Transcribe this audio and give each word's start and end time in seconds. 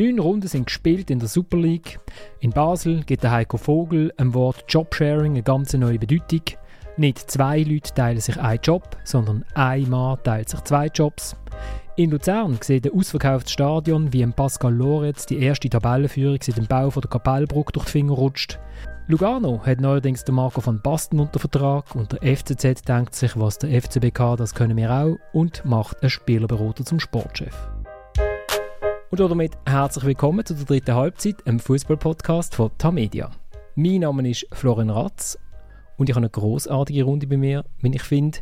Neun 0.00 0.18
Runden 0.18 0.48
sind 0.48 0.64
gespielt 0.64 1.10
in 1.10 1.18
der 1.18 1.28
Super 1.28 1.58
League. 1.58 2.00
In 2.38 2.52
Basel 2.52 3.02
gibt 3.04 3.22
der 3.22 3.32
Heiko 3.32 3.58
Vogel 3.58 4.10
dem 4.18 4.32
Wort 4.32 4.64
Jobsharing 4.66 5.32
eine 5.32 5.42
ganz 5.42 5.74
neue 5.74 5.98
Bedeutung. 5.98 6.40
Nicht 6.96 7.30
zwei 7.30 7.58
Leute 7.62 7.92
teilen 7.92 8.18
sich 8.18 8.40
einen 8.40 8.62
Job, 8.62 8.96
sondern 9.04 9.44
ein 9.52 9.90
Mann 9.90 10.16
teilt 10.24 10.48
sich 10.48 10.62
zwei 10.62 10.86
Jobs. 10.86 11.36
In 11.96 12.12
Luzern 12.12 12.56
sieht 12.62 12.86
ein 12.86 12.98
ausverkauftes 12.98 13.52
Stadion, 13.52 14.10
wie 14.10 14.22
im 14.22 14.32
Pascal 14.32 14.72
Loretz 14.72 15.26
die 15.26 15.38
erste 15.38 15.68
Tabellenführung 15.68 16.38
seit 16.40 16.56
dem 16.56 16.66
Bau 16.66 16.88
der 16.88 17.10
Kapellbrücke 17.10 17.72
durch 17.72 17.84
die 17.84 17.92
Finger 17.92 18.14
rutscht. 18.14 18.58
Lugano 19.06 19.60
hat 19.66 19.82
neuerdings 19.82 20.24
den 20.24 20.36
Marco 20.36 20.64
van 20.64 20.80
Basten 20.80 21.20
unter 21.20 21.40
Vertrag 21.40 21.94
und 21.94 22.12
der 22.12 22.36
FCZ 22.36 22.84
denkt 22.88 23.14
sich, 23.14 23.38
was 23.38 23.58
der 23.58 23.82
FCBK, 23.82 24.36
das 24.38 24.54
können 24.54 24.78
wir 24.78 24.90
auch 24.90 25.18
und 25.34 25.62
macht 25.66 26.00
einen 26.00 26.08
Spielerberater 26.08 26.86
zum 26.86 27.00
Sportchef. 27.00 27.69
Und 29.10 29.18
damit 29.18 29.58
herzlich 29.66 30.04
willkommen 30.04 30.46
zu 30.46 30.54
der 30.54 30.66
dritten 30.66 30.94
Halbzeit, 30.94 31.44
einem 31.44 31.58
Fußball-Podcast 31.58 32.54
von 32.54 32.70
Tamedia. 32.78 33.32
Mein 33.74 34.02
Name 34.02 34.30
ist 34.30 34.46
Florian 34.52 34.88
Ratz 34.88 35.36
und 35.96 36.08
ich 36.08 36.14
habe 36.14 36.20
eine 36.20 36.30
großartige 36.30 37.02
Runde 37.02 37.26
bei 37.26 37.36
mir, 37.36 37.64
wenn 37.80 37.92
ich 37.92 38.02
finde. 38.02 38.38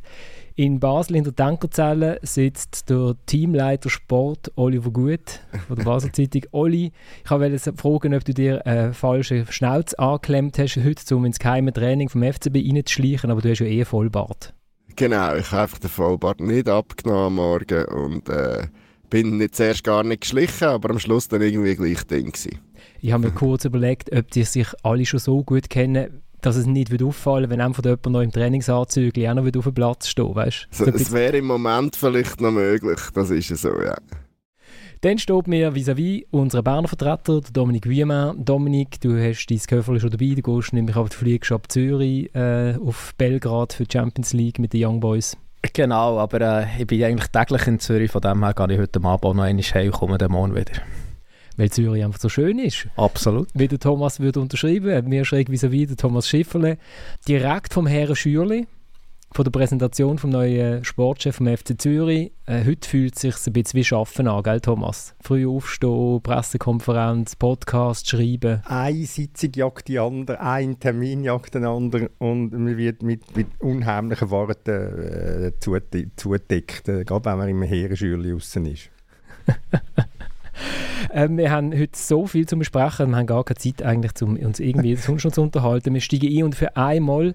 In 0.57 0.79
Basel 0.79 1.17
in 1.17 1.25
der 1.25 1.35
Tankerzelle 1.35 2.19
sitzt 2.21 2.91
der 2.91 3.15
Teamleiter 3.25 3.89
Sport 3.89 4.53
Oliver 4.57 4.91
Gut 4.91 5.41
von 5.69 5.77
der 5.77 5.85
Basel 5.85 6.12
Zeitung. 6.12 6.43
Oli, 6.51 6.93
ich 7.25 7.31
wollte 7.31 7.73
fragen, 7.75 8.15
ob 8.15 8.25
du 8.27 8.35
dir 8.35 8.67
einen 8.67 8.93
falschen 8.93 9.47
Schnauz 9.47 9.95
angeklemmt 9.95 10.59
hast, 10.59 10.77
heute 10.77 11.17
um 11.17 11.25
ins 11.25 11.39
geheime 11.39 11.73
Training 11.73 12.11
vom 12.11 12.23
FCB 12.23 12.57
reinzuschleichen, 12.57 13.31
aber 13.31 13.41
du 13.41 13.48
hast 13.48 13.61
ja 13.61 13.67
eh 13.67 13.87
Vollbart. 13.87 14.53
Genau, 14.97 15.35
ich 15.35 15.51
habe 15.51 15.62
einfach 15.62 15.79
den 15.79 15.89
Vollbart 15.89 16.41
nicht 16.41 16.69
abgenommen 16.69 17.25
am 17.25 17.35
Morgen 17.37 17.87
und 17.87 18.29
äh, 18.29 18.67
bin 19.11 19.39
nicht 19.39 19.55
zuerst 19.55 19.85
gar 19.85 20.05
nicht 20.05 20.23
geschlichen, 20.23 20.64
aber 20.64 20.91
am 20.91 20.98
Schluss 20.98 21.28
dann 21.28 21.42
irgendwie 21.42 21.75
gleich 21.75 22.05
Ding 22.05 22.33
gewesen. 22.33 22.59
Ich 23.01 23.12
habe 23.12 23.27
mir 23.27 23.33
kurz 23.33 23.64
überlegt, 23.64 24.12
ob 24.12 24.31
die 24.31 24.45
sich 24.45 24.69
alle 24.83 25.06
schon 25.06 25.20
so 25.20 25.42
gut 25.45 25.70
kennen, 25.70 26.23
dass 26.41 26.56
es 26.56 26.67
nicht 26.67 26.91
wird 26.91 27.03
auffallen 27.03 27.51
wenn 27.51 27.61
einfach 27.61 27.84
jemand 27.84 28.06
noch 28.06 28.20
im 28.20 28.33
Trainingsanzug 28.33 29.19
auch 29.19 29.34
noch 29.34 29.56
auf 29.56 29.64
dem 29.64 29.75
Platz 29.75 30.09
steht, 30.09 30.34
weißt 30.34 30.69
so, 30.70 30.86
Es 30.86 31.12
wäre 31.12 31.39
im 31.39 31.47
Moment 31.47 31.97
vielleicht 31.97 32.41
noch 32.41 32.53
möglich, 32.53 33.01
das 33.14 33.31
ist 33.31 33.48
so, 33.56 33.81
ja. 33.81 33.97
Dann 35.01 35.19
steht 35.19 35.47
mir 35.47 35.77
vis-à-vis 35.77 36.25
unser 36.31 36.62
Berner 36.62 36.89
Vertreter, 36.89 37.41
Dominik 37.53 37.89
Wiemann. 37.89 38.45
Dominik, 38.45 39.01
du 39.01 39.17
hast 39.17 39.47
dein 39.47 39.59
Köfferli 39.59 40.01
schon 40.01 40.11
dabei, 40.11 40.34
du 40.34 40.42
gehst 40.42 40.73
nämlich 40.73 40.97
auf 40.97 41.11
die 41.11 41.17
Fliegst 41.17 41.53
ab 41.53 41.70
Zürich 41.70 42.34
äh, 42.34 42.75
auf 42.84 43.14
Belgrad 43.17 43.75
für 43.75 43.84
die 43.84 43.92
Champions 43.92 44.33
League 44.33 44.59
mit 44.59 44.73
den 44.73 44.84
Young 44.84 44.98
Boys. 44.98 45.36
Genau, 45.73 46.19
aber 46.19 46.41
äh, 46.41 46.67
ich 46.78 46.87
bin 46.87 47.03
eigentlich 47.03 47.28
täglich 47.28 47.67
in 47.67 47.81
Zürich, 47.81 48.11
von 48.11 48.20
dem 48.20 48.45
her 48.45 48.55
gehe 48.55 48.73
ich 48.73 48.78
heute 48.78 49.03
Abend 49.03 49.23
noch 49.23 49.31
einmal 49.31 49.48
heim 49.48 49.87
und 49.87 49.92
komme 49.92 50.19
dann 50.19 50.31
morgen 50.31 50.55
wieder 50.55 50.83
weil 51.59 51.70
Zürich 51.70 52.05
einfach 52.05 52.20
so 52.20 52.28
schön 52.28 52.59
ist. 52.61 52.87
Absolut. 52.97 53.48
Wie 53.53 53.69
der 53.69 53.81
Thomas 53.81 54.20
würde 54.20 54.41
unterschreiben, 54.41 55.09
mir 55.09 55.25
schräg 55.25 55.51
vis-à-vis 55.51 55.89
der 55.89 55.97
Thomas 55.97 56.29
Schifferle, 56.29 56.79
direkt 57.27 57.75
vom 57.75 57.86
Herrn 57.86 58.14
Schürli, 58.14 58.69
von 59.33 59.45
der 59.45 59.51
Präsentation 59.51 60.19
vom 60.19 60.31
neuen 60.31 60.84
Sportchef 60.84 61.37
vom 61.37 61.47
FC 61.47 61.81
Zürich. 61.81 62.33
Äh, 62.47 62.65
heute 62.65 62.89
fühlt 62.89 63.15
es 63.15 63.21
sich 63.21 63.35
ein 63.47 63.53
bisschen 63.53 63.79
wie 63.79 63.85
Schaffen 63.85 64.27
an, 64.27 64.43
gell 64.43 64.61
Thomas? 64.61 65.15
Früh 65.20 65.47
aufstehen, 65.47 66.20
Pressekonferenz, 66.23 67.37
Podcast 67.37 68.09
schreiben. 68.09 68.62
Eine 68.65 69.07
Sitzung 69.07 69.53
jagt 69.55 69.89
die 69.89 69.98
andere, 69.98 70.41
ein 70.41 70.81
Termin 70.81 71.23
jagt 71.23 71.55
den 71.55 71.65
anderen 71.65 72.09
und 72.19 72.53
man 72.53 72.77
wird 72.77 73.03
mit, 73.03 73.37
mit 73.37 73.48
unheimlichen 73.61 74.31
Worten 74.31 75.53
äh, 75.53 75.53
zudeckt, 76.17 76.89
äh, 76.89 77.05
gerade 77.05 77.25
wenn 77.27 77.39
man 77.39 77.48
im 77.48 77.63
Heerenschürli 77.63 78.33
außen 78.33 78.67
ist. 78.67 78.91
Ähm, 81.13 81.39
wir 81.39 81.53
haben 81.53 81.73
heute 81.73 81.97
so 81.97 82.27
viel 82.27 82.47
zu 82.47 82.59
besprechen, 82.59 83.11
wir 83.11 83.17
haben 83.17 83.27
gar 83.27 83.45
keine 83.45 83.59
Zeit 83.59 83.83
eigentlich, 83.83 84.13
um 84.20 84.36
uns 84.36 84.58
irgendwie 84.61 84.97
sonst 84.97 85.25
noch 85.25 85.33
zu 85.33 85.42
unterhalten. 85.42 85.95
Wir 85.95 86.01
steigen 86.01 86.36
ein 86.36 86.42
und 86.42 86.55
für 86.57 86.77
einmal 86.77 87.35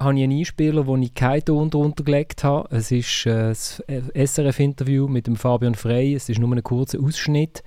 habe 0.00 0.16
ich 0.16 0.24
einen 0.24 0.38
Einspieler, 0.38 0.86
wo 0.86 0.96
ich 0.96 1.14
keinen 1.14 1.44
Ton 1.44 1.70
drunter 1.70 2.02
gelegt 2.02 2.42
habe. 2.42 2.74
Es 2.74 2.90
ist 2.90 3.26
äh, 3.26 3.48
das 3.48 3.82
SRF-Interview 3.86 5.06
mit 5.06 5.26
dem 5.26 5.36
Fabian 5.36 5.74
Frey. 5.74 6.14
Es 6.14 6.28
ist 6.28 6.40
nur 6.40 6.50
ein 6.50 6.62
kurzer 6.62 6.98
Ausschnitt. 7.00 7.62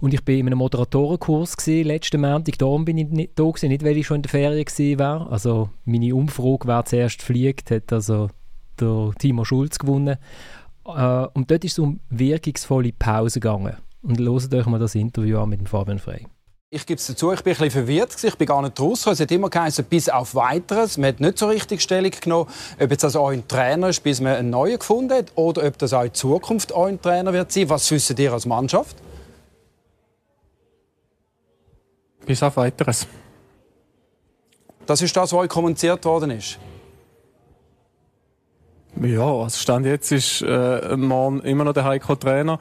Und 0.00 0.14
ich 0.14 0.26
war 0.26 0.34
in 0.34 0.46
einem 0.46 0.58
Moderatorenkurs 0.58 1.56
gewesen, 1.56 1.86
letzten 1.86 2.20
Montag. 2.20 2.58
Darum 2.58 2.84
bin 2.84 2.98
ich 2.98 3.08
nicht 3.08 3.38
da 3.38 3.44
gewesen, 3.44 3.68
nicht 3.68 3.84
weil 3.84 3.96
ich 3.96 4.06
schon 4.06 4.16
in 4.16 4.22
der 4.22 4.30
Ferien 4.30 4.98
war. 4.98 5.30
Also 5.30 5.70
meine 5.84 6.14
Umfrage, 6.14 6.66
wer 6.66 6.84
zuerst 6.84 7.22
fliegt, 7.22 7.70
hat 7.70 7.92
also 7.92 8.30
der 8.80 9.10
Timo 9.18 9.44
Schulz 9.44 9.78
gewonnen. 9.78 10.18
Äh, 10.86 11.26
und 11.34 11.50
dort 11.50 11.64
ist 11.64 11.72
es 11.72 11.78
um 11.78 12.00
wirkungsvolle 12.10 12.92
Pause 12.92 13.40
gegangen 13.40 13.76
und 14.02 14.18
hört 14.18 14.54
euch 14.54 14.66
mal 14.66 14.78
das 14.78 14.94
Interview 14.94 15.38
an 15.38 15.48
mit 15.48 15.60
dem 15.60 15.66
Fabian 15.66 15.98
Frey. 15.98 16.26
Ich 16.74 16.86
gebe 16.86 16.98
es 16.98 17.06
dazu, 17.06 17.30
ich 17.32 17.42
bin 17.42 17.52
ein 17.52 17.58
bisschen 17.58 17.70
verwirrt. 17.70 18.24
Ich 18.24 18.34
bin 18.36 18.46
gar 18.46 18.62
nicht 18.62 18.80
rausgekommen. 18.80 19.12
Es 19.12 19.20
hat 19.20 19.30
immer 19.30 19.50
geheißen, 19.50 19.84
bis 19.84 20.08
auf 20.08 20.34
Weiteres. 20.34 20.96
Man 20.96 21.08
hat 21.08 21.20
nicht 21.20 21.36
so 21.36 21.48
richtig 21.48 21.82
Stellung 21.82 22.12
genommen, 22.18 22.48
ob 22.80 22.90
jetzt 22.90 23.04
also 23.04 23.20
euer 23.20 23.46
Trainer 23.46 23.90
ist, 23.90 24.02
bis 24.02 24.22
man 24.22 24.36
einen 24.36 24.48
neuen 24.48 24.78
gefunden 24.78 25.12
hat, 25.12 25.32
oder 25.34 25.66
ob 25.66 25.76
das 25.76 25.92
auch 25.92 26.04
in 26.04 26.14
Zukunft 26.14 26.72
euer 26.72 26.98
Trainer 26.98 27.34
wird 27.34 27.52
sein. 27.52 27.68
Was 27.68 27.90
wissen 27.90 28.16
ihr 28.16 28.32
als 28.32 28.46
Mannschaft? 28.46 28.96
Bis 32.24 32.42
auf 32.42 32.56
Weiteres. 32.56 33.06
Das 34.86 35.02
ist 35.02 35.14
das, 35.14 35.30
was 35.30 35.40
euch 35.40 35.50
kommuniziert 35.50 36.02
worden 36.06 36.30
ist? 36.30 36.58
Ja, 38.98 39.26
also 39.26 39.58
Stand 39.58 39.84
jetzt 39.84 40.10
ist 40.10 40.40
äh, 40.40 40.96
Mann 40.96 41.40
immer 41.40 41.64
noch 41.64 41.74
der 41.74 41.84
Heiko 41.84 42.14
Trainer 42.14 42.58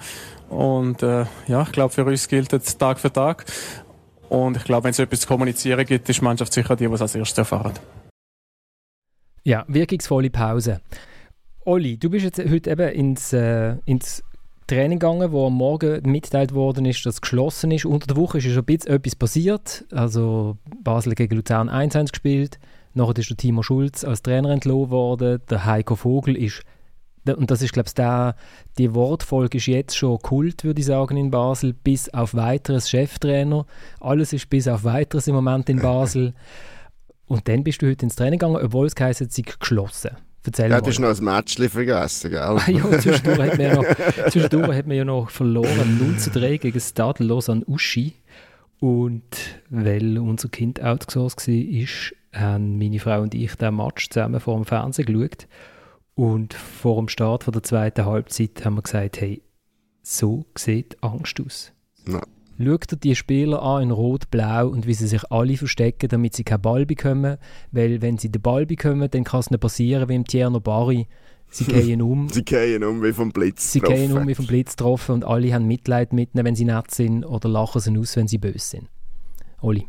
und 0.52 1.02
äh, 1.02 1.26
ja, 1.48 1.62
ich 1.64 1.72
glaube, 1.72 1.94
für 1.94 2.04
uns 2.04 2.28
gilt 2.28 2.52
es 2.52 2.78
Tag 2.78 3.00
für 3.00 3.12
Tag. 3.12 3.46
Und 4.32 4.56
ich 4.56 4.64
glaube, 4.64 4.86
wenn 4.86 4.92
es 4.92 5.00
etwas 5.00 5.20
zu 5.20 5.28
kommunizieren 5.28 5.86
gibt, 5.86 6.08
ist 6.08 6.22
die 6.22 6.24
Mannschaft 6.24 6.54
sicher 6.54 6.78
die, 6.78 6.88
die 6.88 6.94
es 6.94 7.02
als 7.02 7.16
erstes 7.16 7.38
erfahren. 7.38 7.74
Ja, 9.44 9.66
wirkungsvolle 9.68 10.30
Pause. 10.30 10.80
Olli, 11.66 11.98
du 11.98 12.10
bist 12.10 12.24
jetzt 12.24 12.50
heute 12.50 12.70
eben 12.70 12.90
ins, 12.94 13.34
äh, 13.34 13.76
ins 13.84 14.24
Training 14.68 15.00
gegangen, 15.00 15.34
wo 15.34 15.48
am 15.48 15.56
Morgen 15.56 16.10
mitgeteilt 16.10 16.54
worden 16.54 16.86
ist, 16.86 17.06
dass 17.06 17.16
es 17.16 17.22
geschlossen 17.22 17.72
ist. 17.72 17.84
Unter 17.84 18.08
der 18.08 18.16
Woche 18.16 18.38
ist 18.38 18.46
schon 18.46 18.58
ein 18.60 18.64
bisschen 18.64 18.94
etwas 18.94 19.18
passiert. 19.18 19.84
Also 19.92 20.58
Basel 20.82 21.14
gegen 21.14 21.36
Luzern 21.36 21.70
1-1 21.70 22.12
gespielt. 22.12 22.58
Nachher 22.94 23.18
ist 23.18 23.30
der 23.30 23.36
Timo 23.36 23.64
Schulz 23.64 24.06
als 24.06 24.22
Trainer 24.22 24.52
entlohnt 24.52 24.92
worden. 24.92 25.42
Der 25.50 25.66
Heiko 25.66 25.98
Vogel 25.98 26.38
ist 26.38 26.64
und 27.28 27.52
das 27.52 27.62
ist, 27.62 27.74
glaube 27.74 27.88
ich, 27.90 28.76
die 28.78 28.96
Wortfolge 28.96 29.58
ist 29.58 29.68
jetzt 29.68 29.96
schon 29.96 30.18
Kult, 30.20 30.64
würde 30.64 30.80
ich 30.80 30.88
sagen, 30.88 31.18
in 31.18 31.30
Basel, 31.30 31.74
bis 31.74 32.10
auf 32.10 32.34
weiteres 32.34 32.90
Cheftrainer. 32.90 33.66
Alles 34.00 34.34
ist 34.34 34.50
bis 34.50 34.68
auf 34.68 34.84
weiteres 34.84 35.28
im 35.28 35.36
Moment 35.36 35.70
in 35.70 35.80
Basel. 35.80 36.34
Und 37.28 37.48
dann 37.48 37.64
bist 37.64 37.82
du 37.82 37.88
heute 37.88 38.06
ins 38.06 38.16
Training 38.16 38.40
gegangen, 38.40 38.58
obwohl 38.62 38.88
es 38.88 38.96
geheißen 38.96 39.30
hat, 39.30 39.60
geschlossen. 39.60 40.18
Erzähl 40.44 40.70
ja, 40.70 40.82
du 40.82 40.88
hast 40.88 41.00
noch 41.00 41.16
ein 41.16 41.24
Match 41.24 41.56
vergessen, 41.56 42.32
gell? 42.32 42.42
Ah, 42.42 42.70
ja, 42.70 43.00
zwischendurch 43.00 43.40
hat, 43.40 43.58
man 43.58 43.68
ja 43.68 43.76
noch, 43.76 43.86
zwischendurch 44.30 44.76
hat 44.76 44.88
man 44.88 44.98
ja 44.98 45.06
noch 45.06 45.30
verloren, 45.30 45.98
0 46.00 46.18
zu 46.18 46.32
3 46.32 46.58
gegen 46.58 46.80
Stade 46.80 47.24
Lausanne 47.24 47.64
Uschi. 47.68 48.16
Und 48.80 49.24
weil 49.70 50.18
unser 50.18 50.50
Kind 50.50 50.82
outgesourced 50.82 51.48
war, 51.48 52.42
haben 52.42 52.78
meine 52.80 53.00
Frau 53.00 53.22
und 53.22 53.36
ich 53.36 53.56
den 53.56 53.76
Match 53.76 54.10
zusammen 54.10 54.40
vor 54.40 54.56
dem 54.56 54.66
Fernsehen 54.66 55.06
geschaut. 55.06 55.48
Und 56.16 56.54
vor 56.54 56.98
dem 56.98 57.08
Start 57.08 57.46
von 57.46 57.54
der 57.54 57.64
zweiten 57.64 58.06
Halbzeit 58.06 58.64
haben 58.64 58.76
wir 58.76 58.82
gesagt, 58.82 59.22
hey, 59.22 59.42
so 60.04 60.46
sieht 60.58 61.02
Angst 61.04 61.42
aus. 61.42 61.72
Ja. 62.08 62.22
Schaut 62.64 62.92
dir 62.92 62.98
die 62.98 63.16
Spieler 63.16 63.62
an 63.64 63.84
in 63.84 63.92
Rot-Blau 63.92 64.68
und 64.68 64.86
wie 64.86 64.94
sie 64.94 65.08
sich 65.08 65.32
alle 65.32 65.58
verstecken, 65.58 66.10
damit 66.10 66.36
sie 66.36 66.44
keinen 66.44 66.62
Ball 66.62 66.86
bekommen. 66.86 67.38
Weil 67.72 68.02
wenn 68.02 68.18
sie 68.18 68.30
den 68.32 68.42
Ball 68.42 68.66
bekommen, 68.66 69.10
dann 69.10 69.24
kann 69.24 69.40
es 69.40 69.50
nicht 69.50 69.62
passieren 69.62 70.10
wie 70.10 70.16
im 70.16 70.26
Tierno 70.26 70.60
Bari. 70.60 71.08
Sie 71.50 71.64
gehen 71.66 72.02
um. 72.02 72.30
sie 72.30 72.44
gehen 72.44 72.84
um 72.84 73.02
wie 73.04 73.14
vom 73.14 73.32
Blitz 73.32 73.72
Sie 73.72 73.82
gehen 73.82 74.16
um 74.16 74.28
wie 74.28 74.36
vom 74.36 74.48
Blitz 74.48 74.76
getroffen 74.76 75.14
und 75.14 75.26
alle 75.26 75.54
haben 75.54 75.66
Mitleid 75.66 76.14
mit 76.14 76.36
ihnen, 76.36 76.46
wenn 76.46 76.56
sie 76.56 76.66
nett 76.66 76.92
sind 76.92 77.26
oder 77.26 77.50
lachen 77.50 77.82
sie 77.82 77.98
aus, 77.98 78.16
wenn 78.16 78.28
sie 78.28 78.38
böse 78.38 78.60
sind. 78.60 78.90
Oli. 79.62 79.88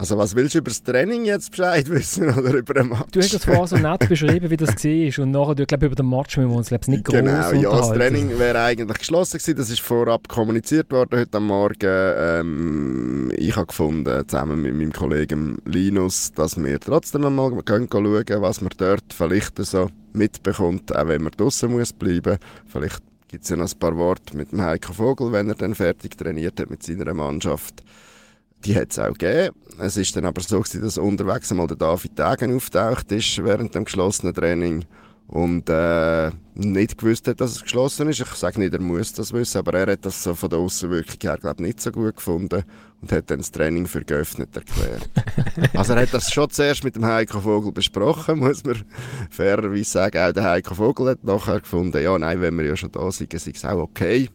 Also 0.00 0.16
was 0.16 0.36
willst 0.36 0.54
du 0.54 0.58
über 0.58 0.70
das 0.70 0.80
Training 0.84 1.24
jetzt 1.24 1.50
Bescheid 1.50 1.90
wissen 1.90 2.30
oder 2.30 2.54
über 2.54 2.72
den 2.72 2.88
Match? 2.88 3.10
Du 3.10 3.20
hast 3.20 3.34
das 3.34 3.44
vorher 3.44 3.66
so 3.66 3.76
nett 3.76 4.08
beschrieben, 4.08 4.48
wie 4.48 4.56
das 4.56 4.70
war 4.84 5.24
und 5.24 5.30
nachher, 5.32 5.58
ich 5.58 5.66
glaube, 5.66 5.86
über 5.86 5.96
den 5.96 6.08
Match 6.08 6.36
müssen 6.36 6.50
wir 6.50 6.56
uns 6.56 6.68
glaube 6.68 6.90
nicht 6.90 7.04
groß 7.04 7.16
Genau, 7.16 7.52
ja, 7.52 7.76
das 7.76 7.88
Training 7.88 8.38
wäre 8.38 8.60
eigentlich 8.62 8.98
geschlossen 8.98 9.38
gewesen, 9.38 9.56
das 9.56 9.70
ist 9.70 9.80
vorab 9.80 10.28
kommuniziert 10.28 10.92
worden 10.92 11.18
heute 11.18 11.40
Morgen. 11.40 11.78
Ähm, 11.82 13.32
ich 13.36 13.56
habe 13.56 13.66
gefunden, 13.66 14.28
zusammen 14.28 14.62
mit 14.62 14.74
meinem 14.74 14.92
Kollegen 14.92 15.58
Linus, 15.64 16.32
dass 16.32 16.56
wir 16.62 16.78
trotzdem 16.78 17.24
einmal 17.24 17.50
können 17.64 17.88
schauen 17.90 18.24
was 18.40 18.60
man 18.60 18.70
dort 18.76 19.12
vielleicht 19.12 19.58
so 19.58 19.88
mitbekommt, 20.12 20.94
auch 20.94 21.08
wenn 21.08 21.22
man 21.22 21.32
draußen 21.36 21.68
muss 21.68 21.92
bleiben. 21.92 22.38
Vielleicht 22.68 23.02
gibt 23.26 23.44
es 23.44 23.50
ja 23.50 23.56
noch 23.56 23.70
ein 23.70 23.78
paar 23.78 23.96
Worte 23.96 24.36
mit 24.36 24.52
dem 24.52 24.62
Heiko 24.62 24.92
Vogel, 24.92 25.32
wenn 25.32 25.48
er 25.48 25.56
dann 25.56 25.74
fertig 25.74 26.16
trainiert 26.16 26.60
hat 26.60 26.70
mit 26.70 26.84
seiner 26.84 27.12
Mannschaft 27.14 27.82
die 28.64 28.76
hat 28.76 28.90
es 28.90 28.98
auch 28.98 29.12
gegeben. 29.12 29.54
Es 29.78 29.96
ist 29.96 30.16
dann 30.16 30.24
aber 30.24 30.40
so 30.40 30.60
gewesen, 30.60 30.82
dass 30.82 30.98
unterwegs 30.98 31.50
einmal 31.50 31.68
der 31.68 31.76
David 31.76 32.18
Degen 32.18 32.56
auftaucht 32.56 33.12
ist 33.12 33.42
während 33.44 33.74
dem 33.74 33.84
geschlossenen 33.84 34.34
Training 34.34 34.84
und 35.28 35.68
äh, 35.68 36.30
nicht 36.54 36.96
gewusst 36.98 37.28
hat, 37.28 37.40
dass 37.40 37.52
es 37.52 37.62
geschlossen 37.62 38.08
ist. 38.08 38.20
Ich 38.20 38.28
sage 38.28 38.58
nicht, 38.58 38.72
er 38.72 38.80
muss 38.80 39.12
das 39.12 39.32
wissen, 39.32 39.58
aber 39.58 39.74
er 39.74 39.92
hat 39.92 40.04
das 40.04 40.22
so 40.22 40.34
von 40.34 40.48
der 40.48 40.58
Außenwirkung 40.58 41.18
her 41.20 41.36
glaub, 41.38 41.60
nicht 41.60 41.80
so 41.80 41.92
gut 41.92 42.16
gefunden 42.16 42.64
und 43.02 43.12
hat 43.12 43.30
dann 43.30 43.38
das 43.38 43.52
Training 43.52 43.86
für 43.86 44.02
geöffnet 44.02 44.56
erklärt. 44.56 45.08
also 45.76 45.92
er 45.92 46.02
hat 46.02 46.14
das 46.14 46.32
schon 46.32 46.48
zuerst 46.48 46.82
mit 46.82 46.96
dem 46.96 47.04
Heiko 47.04 47.40
Vogel 47.40 47.72
besprochen, 47.72 48.38
muss 48.40 48.64
man 48.64 48.82
fairerweise 49.30 49.84
sagen. 49.84 50.18
Auch 50.18 50.32
der 50.32 50.44
Heiko 50.44 50.74
Vogel 50.74 51.10
hat 51.10 51.22
nachher 51.22 51.60
gefunden, 51.60 52.02
ja, 52.02 52.18
nein, 52.18 52.40
wenn 52.40 52.56
wir 52.56 52.64
ja 52.64 52.76
schon 52.76 52.90
da 52.90 53.12
sind, 53.12 53.32
ist 53.34 53.46
es 53.46 53.64
auch 53.64 53.78
okay. 53.78 54.30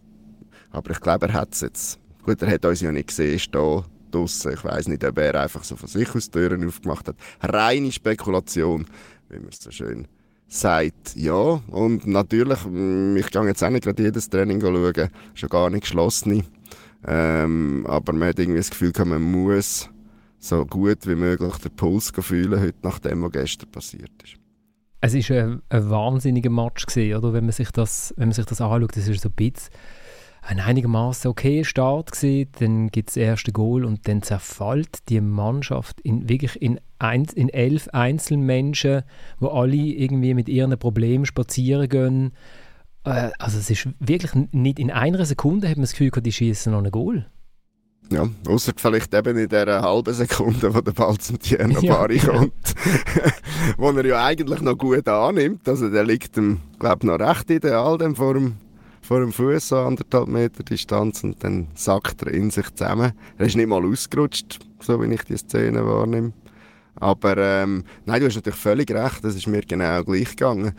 Aber 0.69 0.91
ich 0.91 1.01
glaube, 1.01 1.27
er 1.27 1.33
hat 1.33 1.53
es 1.53 1.61
jetzt. 1.61 1.99
Gut, 2.23 2.41
er 2.41 2.51
hat 2.51 2.65
uns 2.65 2.81
ja 2.81 2.91
nicht 2.91 3.07
gesehen, 3.07 3.35
ist 3.35 3.53
da 3.53 3.83
draussen. 4.13 4.53
Ich 4.53 4.63
weiß 4.63 4.87
nicht, 4.87 5.03
ob 5.03 5.17
er 5.17 5.41
einfach 5.41 5.63
so 5.63 5.75
von 5.75 5.87
sich 5.89 6.13
aus 6.15 6.29
Türen 6.29 6.67
aufgemacht 6.67 7.07
hat. 7.07 7.15
Reine 7.41 7.91
Spekulation, 7.91 8.85
wie 9.29 9.39
man 9.39 9.49
es 9.49 9.61
so 9.61 9.71
schön 9.71 10.07
sagt. 10.47 11.15
Ja, 11.15 11.61
und 11.67 12.05
natürlich, 12.07 12.65
mm, 12.65 13.17
ich 13.17 13.31
gehe 13.31 13.45
jetzt 13.45 13.63
auch 13.63 13.69
nicht 13.69 13.83
gerade 13.83 14.03
jedes 14.03 14.29
Training 14.29 14.61
schauen, 14.61 15.09
schon 15.33 15.49
gar 15.49 15.69
nicht 15.69 15.81
geschlossen. 15.81 16.45
Ähm, 17.05 17.85
aber 17.87 18.13
man 18.13 18.29
hat 18.29 18.39
irgendwie 18.39 18.59
das 18.59 18.69
Gefühl, 18.69 18.93
man 19.05 19.21
muss 19.21 19.89
so 20.39 20.65
gut 20.65 21.07
wie 21.07 21.15
möglich 21.15 21.55
den 21.57 21.75
Puls 21.75 22.11
fühlen, 22.17 22.59
heute 22.59 22.77
nach 22.83 22.99
dem, 22.99 23.23
was 23.23 23.31
gestern 23.31 23.71
passiert 23.71 24.11
ist. 24.23 24.37
Es 25.01 25.29
war 25.29 25.37
ein, 25.37 25.61
ein 25.67 25.89
wahnsinniger 25.89 26.49
Match, 26.49 26.85
gewesen, 26.85 27.17
oder? 27.17 27.33
Wenn, 27.33 27.43
man 27.43 27.51
sich 27.51 27.71
das, 27.71 28.13
wenn 28.15 28.29
man 28.29 28.33
sich 28.33 28.45
das 28.45 28.61
anschaut. 28.61 28.95
Das 28.95 29.05
ist 29.07 29.21
so 29.21 29.27
ein 29.27 29.33
bisschen 29.33 29.69
ein 30.45 30.59
einigermaßen 30.59 31.31
okay 31.31 31.63
Start 31.63 32.11
gewesen, 32.11 32.49
dann 32.59 32.89
gibt 32.89 33.09
es 33.09 33.15
das 33.15 33.23
erste 33.23 33.51
Goal 33.51 33.85
und 33.85 34.07
dann 34.07 34.21
zerfällt 34.21 35.09
die 35.09 35.21
Mannschaft 35.21 36.01
in, 36.01 36.27
wirklich 36.27 36.61
in, 36.61 36.79
ein, 36.99 37.23
in 37.35 37.49
elf 37.49 37.87
Einzelmenschen, 37.89 39.03
wo 39.39 39.47
alle 39.47 39.75
irgendwie 39.75 40.33
mit 40.33 40.49
ihren 40.49 40.77
Problemen 40.77 41.25
spazieren 41.25 41.87
gehen. 41.87 42.33
Äh, 43.05 43.31
also 43.39 43.57
es 43.57 43.69
ist 43.69 43.87
wirklich 43.99 44.33
nicht 44.51 44.79
in 44.79 44.91
einer 44.91 45.25
Sekunde 45.25 45.69
hat 45.69 45.77
man 45.77 45.83
das 45.83 45.91
Gefühl, 45.91 46.11
die 46.11 46.31
schießen 46.31 46.71
noch 46.71 46.83
ein 46.83 46.91
Goal. 46.91 47.25
Ja, 48.09 48.27
außer 48.47 48.73
vielleicht 48.75 49.13
eben 49.13 49.37
in 49.37 49.47
der 49.47 49.81
halben 49.81 50.13
Sekunde, 50.13 50.75
wo 50.75 50.81
der 50.81 50.91
Ball 50.91 51.17
zum 51.19 51.39
Tierno 51.39 51.81
Bari 51.87 52.17
ja. 52.17 52.25
kommt. 52.25 52.75
wo 53.77 53.91
er 53.91 54.05
ja 54.05 54.25
eigentlich 54.25 54.59
noch 54.61 54.77
gut 54.77 55.07
annimmt. 55.07 55.67
Also 55.69 55.89
der 55.89 56.03
liegt 56.03 56.35
ihm, 56.35 56.59
glaube 56.79 57.07
noch 57.07 57.19
recht 57.19 57.49
ideal 57.49 57.97
dem 57.97 58.15
vor 58.15 58.33
dem 58.33 58.57
vor 59.03 59.19
dem 59.19 59.33
Fuß 59.33 59.67
so 59.67 59.77
anderthalb 59.77 60.27
Meter 60.27 60.63
Distanz 60.63 61.23
und 61.23 61.43
dann 61.43 61.67
sackt 61.75 62.23
er 62.23 62.33
in 62.33 62.49
sich 62.49 62.73
zusammen. 62.73 63.11
Er 63.37 63.45
ist 63.45 63.55
nicht 63.55 63.67
mal 63.67 63.85
ausgerutscht, 63.85 64.59
so 64.79 65.01
wie 65.01 65.13
ich 65.13 65.23
die 65.23 65.37
Szene 65.37 65.85
wahrnehme. 65.85 66.31
Aber 66.95 67.37
ähm, 67.37 67.83
nein, 68.05 68.21
du 68.21 68.27
hast 68.27 68.35
natürlich 68.35 68.59
völlig 68.59 68.89
recht, 68.91 69.23
das 69.23 69.35
ist 69.35 69.47
mir 69.47 69.61
genau 69.61 70.03
gleich 70.03 70.29
gegangen. 70.29 70.73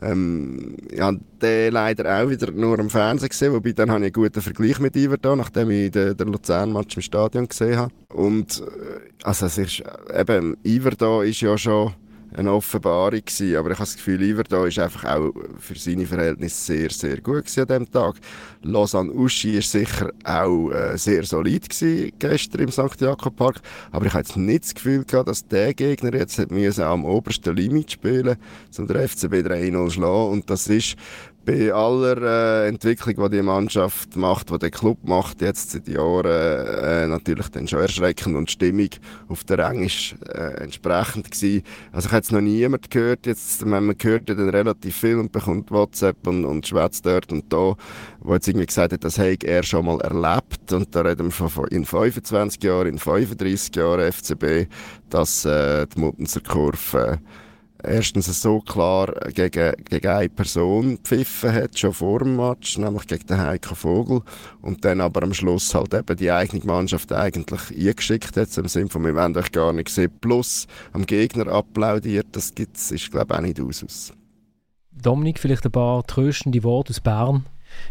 Ähm, 0.00 0.76
ich 0.90 1.00
habe 1.00 1.20
den 1.40 1.72
leider 1.72 2.22
auch 2.22 2.28
wieder 2.28 2.50
nur 2.50 2.78
am 2.78 2.90
Fernsehen 2.90 3.30
gesehen, 3.30 3.52
wobei 3.52 3.72
dann 3.72 3.90
habe 3.90 4.00
ich 4.00 4.14
einen 4.14 4.24
guten 4.24 4.42
Vergleich 4.42 4.78
mit 4.78 4.96
Iver 4.96 5.36
nachdem 5.36 5.70
ich 5.70 5.90
den, 5.90 6.16
den 6.16 6.28
Luzern-Match 6.28 6.96
im 6.96 7.02
Stadion 7.02 7.48
gesehen 7.48 7.78
habe. 7.78 7.92
Und 8.08 8.62
äh, 8.62 9.00
also 9.22 9.46
es 9.46 9.58
ist, 9.58 9.82
eben, 10.14 10.56
Iver 10.64 11.24
ist 11.24 11.40
ja 11.40 11.56
schon 11.56 11.92
eine 12.36 12.52
Offenbarung 12.52 13.20
gewesen. 13.24 13.56
Aber 13.56 13.70
ich 13.70 13.78
habe 13.78 13.86
das 13.86 13.96
Gefühl, 13.96 14.22
Iverdo 14.22 14.64
ist 14.64 14.78
einfach 14.78 15.04
auch 15.04 15.32
für 15.58 15.74
seine 15.74 16.06
Verhältnisse 16.06 16.72
sehr, 16.72 16.90
sehr 16.90 17.20
gut 17.20 17.46
gewesen 17.46 17.60
an 17.60 17.66
diesem 17.66 17.90
Tag. 17.90 18.16
Lausanne 18.62 19.12
Uschi 19.12 19.56
ist 19.56 19.70
sicher 19.70 20.10
auch 20.24 20.70
äh, 20.70 20.96
sehr 20.98 21.24
solid 21.24 21.68
gewesen 21.68 22.12
gestern 22.18 22.62
im 22.62 22.70
St. 22.70 23.00
Jakob 23.00 23.36
Park. 23.36 23.60
Aber 23.90 24.06
ich 24.06 24.12
habe 24.12 24.22
jetzt 24.22 24.36
nicht 24.36 24.64
das 24.64 24.74
Gefühl 24.74 25.04
gehabt, 25.04 25.28
dass 25.28 25.46
der 25.46 25.74
Gegner 25.74 26.14
jetzt 26.14 26.38
hat 26.38 26.50
am 26.80 27.04
obersten 27.04 27.56
Limit 27.56 27.92
spielen 27.92 28.36
um 28.78 28.86
den 28.86 29.08
FCB 29.08 29.34
3-0 29.46 29.90
schlagen. 29.90 30.32
Und 30.32 30.50
das 30.50 30.68
ist 30.68 30.96
bei 31.46 31.72
aller 31.72 32.64
äh, 32.64 32.68
Entwicklung, 32.68 33.30
die 33.30 33.36
die 33.36 33.42
Mannschaft 33.42 34.16
macht, 34.16 34.50
die 34.50 34.58
der 34.58 34.72
Club 34.72 34.98
macht, 35.04 35.40
jetzt 35.40 35.70
seit 35.70 35.86
Jahren 35.86 36.26
äh, 36.26 37.06
natürlich 37.06 37.48
dann 37.50 37.68
schon 37.68 37.78
erschreckend 37.78 38.36
und 38.36 38.48
die 38.48 38.52
Stimmung 38.52 38.88
auf 39.28 39.44
der 39.44 39.60
Rang 39.60 39.84
ist 39.84 40.16
äh, 40.28 40.60
entsprechend 40.60 41.30
gewesen. 41.30 41.62
Also 41.92 42.06
ich 42.06 42.12
habe 42.12 42.16
jetzt 42.16 42.32
noch 42.32 42.40
niemand 42.40 42.90
gehört, 42.90 43.26
jetzt, 43.26 43.62
wenn 43.62 43.86
man 43.86 43.96
hört 44.02 44.28
ja 44.28 44.34
dann 44.34 44.48
relativ 44.48 44.96
viel 44.96 45.18
und 45.18 45.30
bekommt 45.30 45.70
WhatsApp 45.70 46.26
und, 46.26 46.44
und 46.44 46.66
schwätzt 46.66 47.06
dort 47.06 47.30
und 47.30 47.50
da, 47.52 47.76
wo 48.20 48.34
jetzt 48.34 48.48
irgendwie 48.48 48.66
gesagt 48.66 48.92
hat, 48.92 49.04
das 49.04 49.16
hätte 49.16 49.46
er 49.46 49.62
schon 49.62 49.86
mal 49.86 50.00
erlebt 50.00 50.72
und 50.72 50.92
da 50.96 51.02
reden 51.02 51.26
wir 51.26 51.48
von 51.48 51.68
in 51.68 51.84
25 51.84 52.60
Jahren, 52.64 52.88
in 52.88 52.98
35 52.98 53.76
Jahren 53.76 54.12
FCB, 54.12 54.68
dass 55.10 55.44
äh, 55.44 55.86
die 55.86 56.00
Muttenser 56.00 56.40
Kurve 56.40 57.20
erstens 57.82 58.26
so 58.40 58.60
klar 58.60 59.12
gegen, 59.34 59.72
gegen 59.84 60.08
eine 60.08 60.28
Person 60.28 60.98
pfiffen 61.02 61.52
hat, 61.52 61.78
schon 61.78 61.92
vor 61.92 62.20
dem 62.20 62.36
Match, 62.36 62.78
nämlich 62.78 63.06
gegen 63.06 63.26
den 63.26 63.40
Heiko 63.40 63.74
Vogel, 63.74 64.22
und 64.62 64.84
dann 64.84 65.00
aber 65.00 65.22
am 65.22 65.34
Schluss 65.34 65.74
halt 65.74 65.94
eben 65.94 66.16
die 66.16 66.30
eigene 66.30 66.64
Mannschaft 66.64 67.12
eigentlich 67.12 67.60
eingeschickt 67.70 68.36
hat, 68.36 68.56
im 68.56 68.68
Sinne 68.68 68.88
von, 68.88 69.04
wir 69.04 69.14
wollen 69.14 69.36
euch 69.36 69.52
gar 69.52 69.72
nicht 69.72 69.88
sehen, 69.88 70.12
plus 70.20 70.66
am 70.92 71.06
Gegner 71.06 71.48
applaudiert, 71.48 72.28
das 72.32 72.54
gibt's, 72.54 72.90
ist 72.90 73.10
glaube 73.10 73.34
ich 73.34 73.38
auch 73.38 73.42
nicht 73.42 73.60
aus. 73.60 74.12
Dominik, 74.92 75.38
vielleicht 75.38 75.66
ein 75.66 75.72
paar 75.72 76.06
tröstende 76.06 76.62
Worte 76.62 76.90
aus 76.90 77.00
Bern 77.00 77.44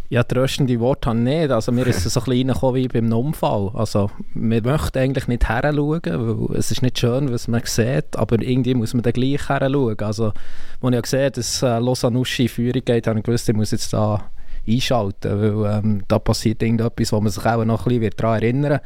ja, 0.10 0.24
tröstende 0.24 0.80
Worte 0.80 1.10
habe 1.10 1.20
ich 1.20 1.26
nicht. 1.26 1.52
Also 1.52 1.72
mir 1.72 1.88
ist 1.88 2.06
es 2.06 2.14
so 2.14 2.22
ein 2.22 2.26
bisschen 2.26 2.76
wie 2.76 2.88
beim 2.88 3.12
Unfall. 3.12 3.72
Also 3.74 4.12
man 4.34 4.64
möchte 4.64 5.00
eigentlich 5.00 5.28
nicht 5.28 5.48
heranschauen, 5.48 6.02
weil 6.04 6.58
es 6.58 6.72
ist 6.72 6.82
nicht 6.82 7.00
schön, 7.00 7.32
was 7.32 7.48
man 7.48 7.62
sieht, 7.66 8.16
aber 8.16 8.42
irgendwie 8.42 8.76
muss 8.76 8.94
man 8.94 9.04
dann 9.04 9.14
gleich 9.14 9.50
heranschauen. 9.50 10.00
Also 10.00 10.34
als 10.82 10.96
ich 10.96 11.02
gesehen 11.02 11.32
dass 11.34 11.62
äh, 11.64 11.80
Losanuschi 11.80 12.44
in 12.44 12.50
Führung 12.50 12.86
geht, 12.86 13.08
habe 13.08 13.20
ich 13.20 13.26
gewusst, 13.26 13.50
ich 13.50 13.56
muss 13.56 13.72
jetzt 13.72 13.94
da 13.94 14.30
einschalten, 14.68 15.42
weil 15.42 15.78
ähm, 15.78 16.04
da 16.08 16.20
passiert 16.20 16.62
irgendetwas, 16.62 17.12
wo 17.12 17.22
man 17.22 17.32
sich 17.32 17.46
auch 17.46 17.64
noch 17.66 17.86
ein 17.86 18.00
bisschen 18.00 18.14
daran 18.18 18.42
erinnern 18.42 18.72
wird. 18.72 18.82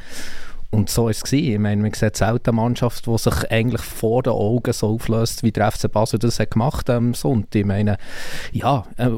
Und 0.72 0.88
so 0.88 1.06
war 1.06 1.10
es. 1.10 1.24
Ich 1.34 1.58
meine, 1.58 1.82
man 1.82 1.94
sieht 1.94 2.16
selten 2.16 2.52
eine 2.52 2.56
Mannschaft, 2.56 3.08
die 3.08 3.18
sich 3.18 3.52
eigentlich 3.52 3.82
vor 3.82 4.22
den 4.22 4.34
Augen 4.34 4.72
so 4.72 4.90
auflöst, 4.90 5.42
wie 5.42 5.52
der 5.52 5.72
FC 5.72 5.92
Basel 5.92 6.20
das 6.20 6.40
hat 6.40 6.52
gemacht 6.52 6.92
am 6.92 7.16
Sonntag. 7.16 7.62
Ich 7.62 7.66
meine, 7.66 7.98
ja, 8.52 8.84
äh, 8.98 9.10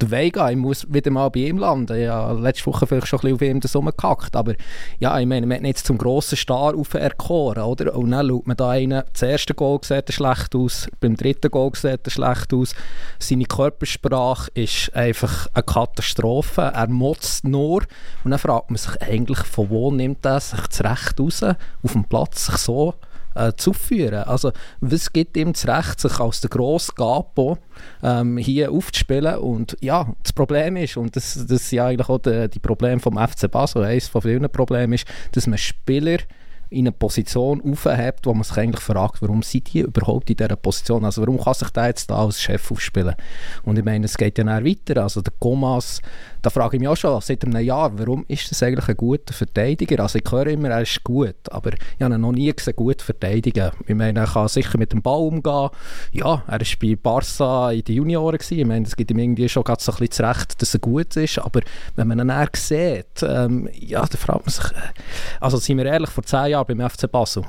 der 0.00 0.10
Vega, 0.10 0.50
ich 0.50 0.56
muss 0.56 0.90
wieder 0.90 1.10
mal 1.10 1.28
bei 1.28 1.40
ihm 1.40 1.58
landen. 1.58 2.10
Habe 2.10 2.40
letzte 2.40 2.64
Woche 2.66 2.86
vielleicht 2.86 3.08
schon 3.08 3.18
ein 3.18 3.22
bisschen 3.24 3.34
auf 3.34 3.42
ihm 3.42 3.60
das 3.60 3.76
rumgehackt, 3.76 4.34
aber 4.34 4.54
ja, 4.98 5.18
ich 5.20 5.26
meine, 5.26 5.46
man 5.46 5.58
hat 5.58 5.66
jetzt 5.66 5.86
zum 5.86 5.98
grossen 5.98 6.38
Star 6.38 6.74
auferkoren, 6.74 7.62
oder? 7.62 7.94
Und 7.94 8.12
dann 8.12 8.28
schaut 8.28 8.46
man 8.46 8.56
da 8.56 8.70
einen, 8.70 9.02
das 9.12 9.20
erste 9.20 9.52
Goal 9.52 9.80
sieht 9.82 10.10
schlecht 10.14 10.54
aus, 10.54 10.88
beim 11.00 11.14
dritten 11.14 11.50
Goal 11.50 11.72
sieht 11.74 12.06
er 12.06 12.10
schlecht 12.10 12.54
aus. 12.54 12.74
Seine 13.18 13.44
Körpersprache 13.44 14.50
ist 14.54 14.94
einfach 14.96 15.46
eine 15.52 15.62
Katastrophe. 15.62 16.62
Er 16.74 16.88
motzt 16.88 17.44
nur 17.44 17.82
und 18.24 18.30
dann 18.30 18.38
fragt 18.38 18.70
man 18.70 18.78
sich 18.78 19.02
eigentlich, 19.02 19.40
von 19.40 19.68
wo 19.68 19.90
nimmt 19.90 20.24
er 20.24 20.40
sich 20.40 20.60
das 20.60 20.85
Recht 20.90 21.20
raus, 21.20 21.42
auf 21.42 21.92
dem 21.92 22.04
Platz 22.04 22.46
sich 22.46 22.56
so 22.56 22.94
äh, 23.36 23.52
zu 23.56 23.72
führen. 23.72 24.24
Also, 24.24 24.52
was 24.80 25.12
gibt 25.12 25.36
ihm 25.36 25.52
das 25.52 25.68
Recht, 25.68 26.00
sich 26.00 26.18
als 26.18 26.40
der 26.40 26.50
grosse 26.50 26.92
Gapo 26.94 27.58
ähm, 28.02 28.38
hier 28.38 28.72
aufzuspielen? 28.72 29.36
Und 29.36 29.76
ja, 29.80 30.12
das 30.22 30.32
Problem 30.32 30.76
ist, 30.76 30.96
und 30.96 31.14
das, 31.14 31.34
das 31.34 31.62
ist 31.62 31.72
ja 31.72 31.86
eigentlich 31.86 32.08
auch 32.08 32.18
die, 32.18 32.48
die 32.48 32.58
Probleme 32.58 33.00
vom 33.00 33.16
FC 33.18 33.50
Basel, 33.50 33.84
eines 33.84 34.08
von 34.08 34.22
vielen 34.22 34.50
Problemen 34.50 34.94
ist, 34.94 35.06
dass 35.32 35.46
man 35.46 35.58
Spieler 35.58 36.18
in 36.76 36.86
eine 36.86 36.92
Position 36.92 37.62
aufhebt, 37.62 38.26
wo 38.26 38.34
man 38.34 38.42
sich 38.42 38.56
eigentlich 38.56 38.82
fragt, 38.82 39.22
warum 39.22 39.42
sind 39.42 39.72
die 39.72 39.80
überhaupt 39.80 40.28
in 40.28 40.36
dieser 40.36 40.56
Position? 40.56 41.04
Also 41.04 41.22
warum 41.22 41.40
kann 41.40 41.54
sich 41.54 41.70
der 41.70 41.86
jetzt 41.86 42.10
da 42.10 42.16
als 42.16 42.40
Chef 42.40 42.70
aufspielen? 42.70 43.14
Und 43.64 43.78
ich 43.78 43.84
meine, 43.84 44.04
es 44.04 44.16
geht 44.16 44.36
ja 44.36 44.44
dann 44.44 44.64
weiter. 44.64 45.02
Also 45.02 45.22
der 45.22 45.32
Gomas, 45.40 46.02
da 46.42 46.50
frage 46.50 46.76
ich 46.76 46.80
mich 46.80 46.88
auch 46.88 46.96
schon 46.96 47.18
seit 47.22 47.44
einem 47.44 47.64
Jahr, 47.64 47.98
warum 47.98 48.24
ist 48.28 48.50
das 48.50 48.62
eigentlich 48.62 48.88
ein 48.88 48.96
guter 48.96 49.32
Verteidiger? 49.32 50.02
Also 50.02 50.18
ich 50.18 50.30
höre 50.30 50.48
immer, 50.48 50.68
er 50.68 50.82
ist 50.82 51.02
gut, 51.02 51.36
aber 51.50 51.72
ich 51.72 52.02
habe 52.02 52.14
ihn 52.14 52.20
noch 52.20 52.32
nie 52.32 52.52
gesehen 52.52 52.76
gut 52.76 53.00
verteidigen. 53.00 53.70
Ich 53.86 53.94
meine, 53.94 54.20
er 54.20 54.26
kann 54.26 54.48
sicher 54.48 54.76
mit 54.76 54.92
dem 54.92 55.00
Ball 55.00 55.20
umgehen. 55.20 55.70
Ja, 56.12 56.42
er 56.46 56.60
war 56.60 56.66
bei 56.80 56.96
Barca 56.96 57.70
in 57.72 57.84
den 57.84 57.96
Junioren 57.96 58.36
gewesen. 58.36 58.58
Ich 58.58 58.66
meine, 58.66 58.86
es 58.86 58.96
gibt 58.96 59.10
ihm 59.10 59.18
irgendwie 59.18 59.48
schon 59.48 59.64
ganz 59.64 59.84
so 59.84 59.92
ein 59.92 59.98
bisschen 59.98 60.26
zurecht, 60.26 60.60
dass 60.60 60.74
er 60.74 60.80
gut 60.80 61.16
ist, 61.16 61.38
aber 61.38 61.60
wenn 61.94 62.08
man 62.08 62.20
ihn 62.20 62.28
dann 62.28 62.48
sieht, 62.54 63.22
ähm, 63.22 63.68
ja, 63.72 64.00
dann 64.00 64.18
fragt 64.18 64.44
man 64.44 64.52
sich, 64.52 64.64
äh, 64.72 64.92
also 65.40 65.56
sind 65.56 65.78
wir 65.78 65.86
ehrlich, 65.86 66.10
vor 66.10 66.24
zehn 66.24 66.50
Jahren 66.50 66.56
Jahr 66.56 66.65
beim 66.66 66.88
FC 66.88 67.10
Basel. 67.10 67.44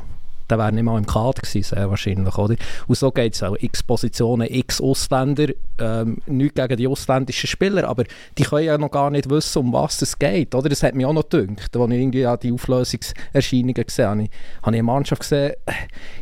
Der 0.49 0.57
wäre 0.57 0.71
nicht 0.71 0.83
mal 0.83 0.97
im 0.97 1.05
Kader 1.05 1.41
gewesen, 1.41 1.63
sehr 1.63 1.89
wahrscheinlich, 1.89 2.37
oder? 2.37 2.55
Und 2.87 2.97
so 2.97 3.11
geht 3.11 3.35
es 3.35 3.43
auch. 3.43 3.57
X 3.59 3.83
Positionen, 3.83 4.47
X 4.49 4.79
Ausländer, 4.79 5.47
ähm, 5.77 6.19
nichts 6.25 6.55
gegen 6.55 6.77
die 6.77 6.87
ausländischen 6.87 7.47
Spieler, 7.47 7.87
aber 7.87 8.05
die 8.37 8.43
können 8.43 8.65
ja 8.65 8.77
noch 8.77 8.91
gar 8.91 9.11
nicht 9.11 9.29
wissen, 9.29 9.59
um 9.59 9.73
was 9.73 10.01
es 10.01 10.17
geht, 10.17 10.55
oder? 10.55 10.69
Das 10.69 10.83
hat 10.83 10.95
mich 10.95 11.05
auch 11.05 11.11
noch 11.11 11.27
gedacht, 11.27 11.75
als 11.75 11.91
ich 11.91 11.99
irgendwie 11.99 12.25
an 12.25 12.39
die 12.41 12.53
Auflösungserscheinungen 12.53 13.73
gesehen 13.73 14.05
habe. 14.05 14.19
Habe 14.19 14.27
ich 14.27 14.67
eine 14.67 14.83
Mannschaft 14.83 15.21
gesehen, 15.21 15.53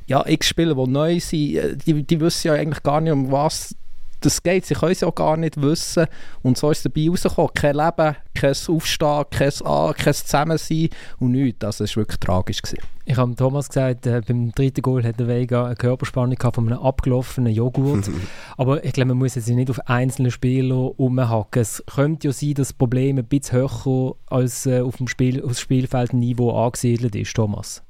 ja, 0.07 0.25
X 0.25 0.47
Spieler, 0.47 0.73
die 0.73 0.89
neu 0.89 1.19
sind, 1.19 1.55
äh, 1.55 1.77
die, 1.77 2.01
die 2.01 2.19
wissen 2.19 2.47
ja 2.47 2.53
eigentlich 2.53 2.81
gar 2.81 3.01
nicht, 3.01 3.13
um 3.13 3.31
was 3.31 3.75
das 4.21 4.41
geht, 4.41 4.65
sie 4.65 4.75
können 4.75 4.91
es 4.91 5.01
ja 5.01 5.09
gar 5.09 5.37
nicht 5.37 5.61
wissen. 5.61 6.07
Und 6.41 6.57
so 6.57 6.71
ist 6.71 6.85
es 6.85 6.91
dabei 6.91 7.09
rausgekommen. 7.09 7.51
Kein 7.53 7.75
Leben, 7.75 8.15
kein 8.33 8.55
Aufstehen, 8.67 9.25
kein 9.29 9.51
A, 9.63 9.93
kein 9.93 10.13
Zusammensein 10.13 10.89
und 11.19 11.31
nichts. 11.31 11.63
Also 11.63 11.83
es 11.83 11.95
war 11.95 12.01
wirklich 12.01 12.19
tragisch. 12.19 12.61
Gewesen. 12.61 12.79
Ich 13.07 13.17
habe 13.17 13.35
Thomas 13.35 13.67
gesagt, 13.67 14.07
äh, 14.07 14.21
beim 14.27 14.51
dritten 14.51 14.81
Goal 14.81 15.03
hat 15.03 15.19
der 15.19 15.27
Vega 15.27 15.65
eine 15.65 15.75
Körperspannung 15.75 16.37
von 16.39 16.67
einem 16.67 16.79
abgelaufenen 16.79 17.53
Joghurt. 17.53 18.09
Aber 18.57 18.83
ich 18.83 18.93
glaube, 18.93 19.09
man 19.09 19.19
muss 19.19 19.35
jetzt 19.35 19.47
nicht 19.47 19.69
auf 19.69 19.79
einzelne 19.87 20.31
Spieler 20.31 20.99
umhacken. 20.99 21.61
Es 21.61 21.83
könnte 21.93 22.27
ja 22.27 22.33
sein, 22.33 22.55
dass 22.55 22.69
das 22.69 22.73
Problem 22.73 23.19
ein 23.19 23.25
bisschen 23.25 23.59
höher 23.59 24.15
als 24.27 24.65
äh, 24.65 24.81
auf 24.81 24.97
dem 24.97 25.07
Spiel, 25.07 25.43
auf 25.43 25.57
Spielfeldniveau 25.59 26.65
angesiedelt 26.65 27.15
ist, 27.15 27.35
Thomas. 27.35 27.83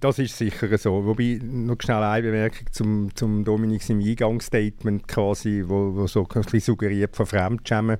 Das 0.00 0.18
ist 0.18 0.36
sicher 0.36 0.76
so. 0.78 1.04
Wobei, 1.04 1.38
noch 1.42 1.76
schnell 1.78 2.02
eine 2.02 2.22
Bemerkung 2.22 2.66
zum, 2.72 3.14
zum 3.14 3.44
Dominik 3.44 3.88
im 3.90 4.00
Eingangsstatement 4.00 5.06
quasi, 5.06 5.62
wo, 5.66 5.94
wo 5.94 6.06
so 6.06 6.22
ein 6.22 6.42
bisschen 6.42 6.60
suggeriert 6.60 7.14
von 7.14 7.26
Fremdschämen. 7.26 7.98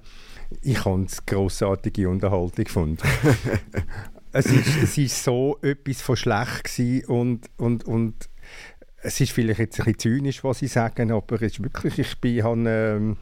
Ich 0.62 0.85
habe 0.85 1.05
es 1.05 1.25
grossartige 1.26 2.09
Unterhaltung 2.09 2.64
gefunden. 2.64 3.03
es, 4.33 4.47
ist, 4.47 4.83
es 4.83 4.99
ist 4.99 5.25
so 5.25 5.59
etwas 5.62 6.00
von 6.00 6.17
schlecht 6.17 6.64
gewesen 6.64 7.05
und, 7.07 7.50
und, 7.59 7.85
und 7.85 8.31
es 9.03 9.21
ist 9.21 9.33
vielleicht 9.33 9.61
jetzt 9.61 9.81
ein 9.81 9.85
bisschen 9.85 9.99
zynisch, 9.99 10.43
was 10.43 10.62
ich 10.62 10.73
sage, 10.73 11.03
aber 11.14 11.37
es 11.37 11.53
ist 11.53 11.62
wirklich, 11.62 11.99
ich 11.99 12.21
bin, 12.21 12.43
habe, 12.43 12.64
ähm, 12.67 13.17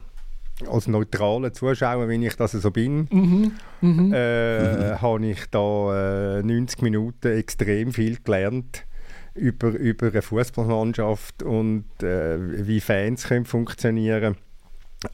als 0.67 0.87
neutraler 0.87 1.53
Zuschauer, 1.53 2.07
wenn 2.07 2.21
ich 2.21 2.35
das 2.35 2.51
so 2.51 2.71
bin, 2.71 3.07
mhm. 3.11 3.51
Mhm. 3.81 4.13
Äh, 4.13 4.91
mhm. 4.93 5.01
habe 5.01 5.25
ich 5.25 5.45
da 5.49 6.39
äh, 6.39 6.43
90 6.43 6.81
Minuten 6.81 7.37
extrem 7.37 7.91
viel 7.91 8.17
gelernt 8.23 8.85
über, 9.33 9.69
über 9.69 10.07
eine 10.07 10.21
Fußballmannschaft 10.21 11.43
und 11.43 11.85
äh, 12.01 12.67
wie 12.67 12.79
Fans 12.79 13.27
können 13.27 13.45
funktionieren 13.45 14.37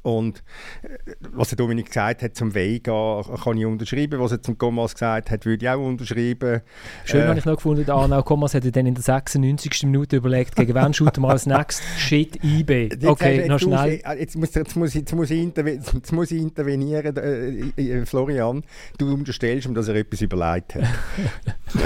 und 0.03 0.43
äh, 0.83 1.13
was 1.31 1.49
der 1.49 1.57
Dominik 1.57 1.87
gesagt 1.87 2.21
hat 2.23 2.35
zum 2.35 2.53
Vega, 2.53 3.21
kann 3.43 3.57
ich 3.57 3.65
unterschreiben. 3.65 4.19
Was 4.19 4.31
er 4.31 4.41
zum 4.41 4.57
Gomas 4.57 4.93
gesagt 4.93 5.31
hat, 5.31 5.45
würde 5.45 5.65
ich 5.65 5.69
auch 5.69 5.79
unterschreiben. 5.79 6.61
Schön 7.05 7.21
äh, 7.21 7.27
habe 7.27 7.39
ich 7.39 7.45
noch 7.45 7.55
gefunden, 7.55 7.89
Arnau 7.89 8.21
Gomas 8.23 8.53
hat 8.53 8.63
dann 8.75 8.85
in 8.85 8.95
der 8.95 9.03
96. 9.03 9.83
Minute 9.83 10.17
überlegt, 10.17 10.55
gegen 10.55 10.75
wen 10.75 10.93
shooten 10.93 11.21
wir 11.23 11.29
als 11.29 11.45
nächstes? 11.45 11.85
Shit, 11.97 12.43
IB. 12.43 12.89
Okay, 13.05 13.47
noch 13.47 13.59
schnell. 13.59 14.01
Jetzt 14.17 14.35
muss, 14.35 14.53
jetzt, 14.53 14.75
muss 14.75 14.89
ich, 14.89 14.95
jetzt, 15.01 15.15
muss 15.15 15.29
ich 15.31 15.51
jetzt 15.55 16.11
muss 16.11 16.31
ich 16.31 16.41
intervenieren, 16.41 17.15
äh, 17.17 17.81
äh, 17.81 18.05
Florian. 18.05 18.63
Du 18.97 19.13
unterstellst 19.13 19.67
ihm, 19.67 19.73
dass 19.73 19.87
er 19.87 19.95
etwas 19.95 20.21
überlegt 20.21 20.75
hat. 20.75 20.83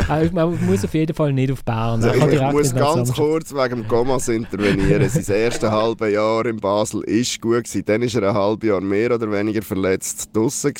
Also, 0.07 0.33
man 0.33 0.65
muss 0.65 0.85
auf 0.85 0.93
jeden 0.93 1.13
Fall 1.13 1.33
nicht 1.33 1.51
auf 1.51 1.63
Bern. 1.65 2.01
Also 2.01 2.29
ich 2.29 2.41
muss 2.53 2.73
ganz 2.73 3.13
kurz 3.13 3.53
wegen 3.53 3.81
dem 3.81 3.87
Gomas 3.87 4.29
intervenieren. 4.29 5.09
Sein 5.09 5.35
erstes 5.35 5.69
halbe 5.69 6.09
Jahr 6.09 6.45
in 6.45 6.57
Basel 6.57 7.03
ist 7.03 7.41
gut 7.41 7.65
gewesen 7.65 7.83
dann 7.99 8.13
war 8.13 8.23
er 8.23 8.29
ein 8.29 8.35
halbes 8.35 8.67
Jahr 8.67 8.81
mehr 8.81 9.11
oder 9.11 9.31
weniger 9.31 9.61
verletzt 9.61 10.29
draußen 10.33 10.73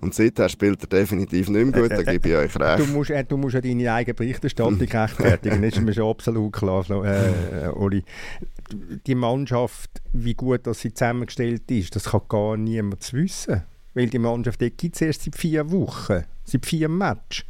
und 0.00 0.14
seither 0.14 0.48
spielt 0.48 0.82
er 0.82 0.88
definitiv 0.88 1.48
nicht 1.48 1.72
mehr 1.72 1.82
gut, 1.82 1.90
da 1.90 2.02
gebe 2.02 2.28
ich 2.28 2.36
euch 2.36 2.56
recht. 2.56 2.80
Du 2.80 2.92
musst, 2.92 3.10
äh, 3.10 3.24
du 3.24 3.36
musst 3.36 3.54
ja 3.54 3.60
deine 3.60 3.92
eigene 3.92 4.14
Berichterstattung 4.14 4.78
rechtfertigen, 4.80 5.62
das 5.62 5.74
ist 5.74 5.80
mir 5.80 5.94
schon 5.94 6.10
absolut 6.10 6.52
klar, 6.52 6.84
äh, 7.04 7.66
äh, 7.66 7.68
Oli. 7.68 8.04
Die 9.06 9.14
Mannschaft, 9.14 9.90
wie 10.12 10.34
gut 10.34 10.66
dass 10.66 10.80
sie 10.80 10.92
zusammengestellt 10.92 11.70
ist, 11.70 11.96
das 11.96 12.04
kann 12.04 12.20
gar 12.28 12.56
niemand 12.56 13.12
wissen, 13.12 13.62
weil 13.94 14.08
die 14.08 14.18
Mannschaft 14.18 14.58
gibt 14.58 14.94
es 14.94 15.00
erst 15.00 15.22
seit 15.22 15.36
vier 15.36 15.70
Wochen, 15.70 16.24
seit 16.44 16.66
vier 16.66 16.88
Matches. 16.88 17.44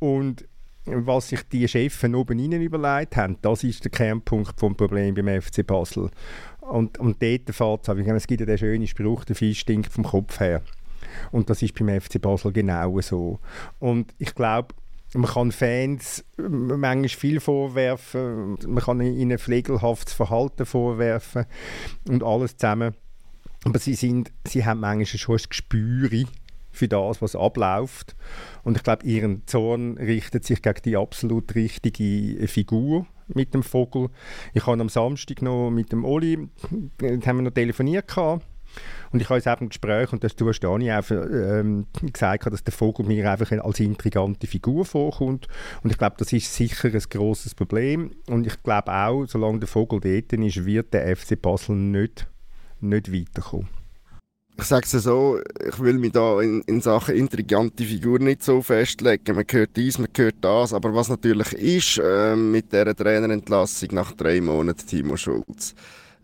Und 0.00 0.44
was 0.90 1.28
sich 1.28 1.42
die 1.52 1.68
Chefs 1.68 2.04
oben 2.04 2.40
rein 2.40 2.62
überlegt 2.62 3.16
haben, 3.16 3.36
das 3.42 3.64
ist 3.64 3.84
der 3.84 3.90
Kernpunkt 3.90 4.60
des 4.60 4.76
Problems 4.76 5.14
beim 5.14 5.40
FC 5.40 5.66
Basel. 5.66 6.10
Und, 6.68 6.98
und 6.98 7.22
dort 7.22 7.54
fährt 7.54 7.88
es 7.88 8.06
Es 8.06 8.26
gibt 8.26 8.40
ja 8.40 8.46
den 8.46 8.58
schönen 8.58 8.86
Spruch, 8.86 9.24
der 9.24 9.36
Fisch 9.36 9.60
stinkt 9.60 9.92
vom 9.92 10.04
Kopf 10.04 10.38
her. 10.40 10.62
Und 11.32 11.48
das 11.48 11.62
ist 11.62 11.74
beim 11.74 12.00
FC 12.00 12.20
Basel 12.20 12.52
genau 12.52 13.00
so. 13.00 13.38
Und 13.78 14.14
ich 14.18 14.34
glaube, 14.34 14.74
man 15.14 15.30
kann 15.30 15.52
Fans 15.52 16.24
manchmal 16.36 17.08
viel 17.08 17.40
vorwerfen, 17.40 18.58
man 18.66 18.84
kann 18.84 19.00
ihnen 19.00 19.38
pflegelhaftes 19.38 20.12
Verhalten 20.12 20.66
vorwerfen 20.66 21.46
und 22.08 22.22
alles 22.22 22.56
zusammen. 22.58 22.94
Aber 23.64 23.78
sie, 23.78 23.94
sind, 23.94 24.30
sie 24.46 24.66
haben 24.66 24.80
manchmal 24.80 25.06
schon 25.06 25.36
ein 25.36 25.48
Gespür 25.48 26.10
für 26.70 26.88
das, 26.88 27.22
was 27.22 27.34
abläuft. 27.34 28.14
Und 28.62 28.76
ich 28.76 28.82
glaube, 28.82 29.06
ihren 29.06 29.46
Zorn 29.46 29.96
richtet 29.96 30.44
sich 30.44 30.60
gegen 30.60 30.82
die 30.84 30.96
absolut 30.96 31.54
richtige 31.54 32.46
Figur 32.46 33.06
mit 33.28 33.54
dem 33.54 33.62
Vogel. 33.62 34.08
Ich 34.54 34.66
habe 34.66 34.80
am 34.80 34.88
Samstag 34.88 35.42
noch 35.42 35.70
mit 35.70 35.92
dem 35.92 36.04
Oli, 36.04 36.48
haben 37.00 37.36
wir 37.36 37.42
noch 37.42 37.50
telefoniert 37.50 38.08
gehabt. 38.08 38.44
Und 39.10 39.20
ich 39.20 39.28
habe 39.28 39.36
jetzt 39.38 39.46
eben 39.46 39.62
im 39.62 39.68
Gespräch, 39.70 40.12
und 40.12 40.22
das 40.22 40.36
du 40.36 40.46
hast 40.48 40.60
Dani 40.60 40.92
auch 40.92 41.10
ähm, 41.10 41.86
gesagt, 42.02 42.46
dass 42.46 42.62
der 42.62 42.72
Vogel 42.72 43.06
mir 43.06 43.30
einfach 43.30 43.50
als 43.50 43.80
intrigante 43.80 44.46
Figur 44.46 44.84
vorkommt. 44.84 45.48
Und 45.82 45.90
ich 45.90 45.98
glaube, 45.98 46.16
das 46.18 46.32
ist 46.32 46.54
sicher 46.54 46.88
ein 46.92 47.02
grosses 47.10 47.54
Problem. 47.54 48.12
Und 48.28 48.46
ich 48.46 48.62
glaube 48.62 48.92
auch, 48.92 49.24
solange 49.26 49.60
der 49.60 49.68
Vogel 49.68 50.00
dort 50.00 50.32
ist, 50.32 50.64
wird 50.66 50.92
der 50.92 51.16
FC 51.16 51.40
Basel 51.40 51.76
nicht, 51.76 52.28
nicht 52.80 53.12
weiterkommen 53.12 53.77
ich 54.60 54.64
sage 54.64 54.86
es 54.86 55.04
so, 55.04 55.38
ich 55.66 55.78
will 55.78 55.98
mich 55.98 56.12
da 56.12 56.40
in, 56.40 56.62
in 56.62 56.80
Sachen 56.80 57.14
intrigante 57.14 57.84
Figur 57.84 58.18
nicht 58.18 58.42
so 58.42 58.60
festlegen. 58.60 59.36
Man 59.36 59.44
hört 59.48 59.76
dies, 59.76 59.98
man 59.98 60.08
hört 60.16 60.34
das, 60.40 60.74
aber 60.74 60.92
was 60.94 61.08
natürlich 61.08 61.52
ist, 61.52 61.98
äh, 61.98 62.34
mit 62.34 62.72
dieser 62.72 62.94
Trainerentlassung 62.94 63.90
nach 63.92 64.12
drei 64.12 64.40
Monaten 64.40 64.84
Timo 64.84 65.16
Schulz, 65.16 65.76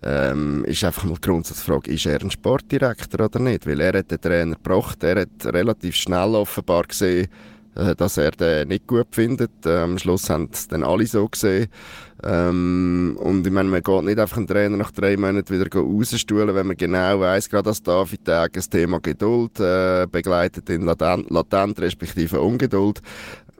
ähm, 0.02 0.64
ist 0.64 0.82
einfach 0.82 1.04
mal 1.04 1.14
die 1.14 1.20
Grundsatzfrage, 1.20 1.92
ist 1.92 2.06
er 2.06 2.20
ein 2.20 2.30
Sportdirektor 2.30 3.26
oder 3.26 3.38
nicht? 3.38 3.66
Weil 3.66 3.80
er 3.80 3.98
hat 3.98 4.10
den 4.10 4.20
Trainer 4.20 4.56
gebracht, 4.56 5.02
er 5.04 5.20
hat 5.22 5.46
relativ 5.46 5.94
schnell 5.94 6.34
offenbar 6.34 6.82
gesehen, 6.82 7.28
dass 7.74 8.16
er 8.16 8.30
den 8.32 8.68
nicht 8.68 8.86
gut 8.86 9.08
findet. 9.12 9.66
Äh, 9.66 9.78
am 9.78 9.98
Schluss 9.98 10.30
haben 10.30 10.48
es 10.52 10.68
dann 10.68 10.84
alle 10.84 11.06
so 11.06 11.28
gesehen. 11.28 11.68
Ähm, 12.22 13.18
und 13.20 13.46
ich 13.46 13.52
meine, 13.52 13.68
man 13.68 13.82
geht 13.82 14.02
nicht 14.04 14.18
einfach 14.18 14.36
einen 14.36 14.46
Trainer 14.46 14.76
nach 14.76 14.92
drei 14.92 15.16
Monaten 15.16 15.52
wieder 15.52 15.70
rausstuhlen, 15.70 16.54
wenn 16.54 16.68
man 16.68 16.76
genau 16.76 17.20
weiss, 17.20 17.50
gerade 17.50 17.68
als 17.68 17.82
David 17.82 18.24
Tag 18.24 18.52
das 18.54 18.68
Thema 18.68 19.00
Geduld 19.00 19.60
äh, 19.60 20.06
begleitet 20.10 20.70
in 20.70 20.82
latent, 20.82 21.30
latent 21.30 21.80
respektive 21.80 22.40
Ungeduld 22.40 23.02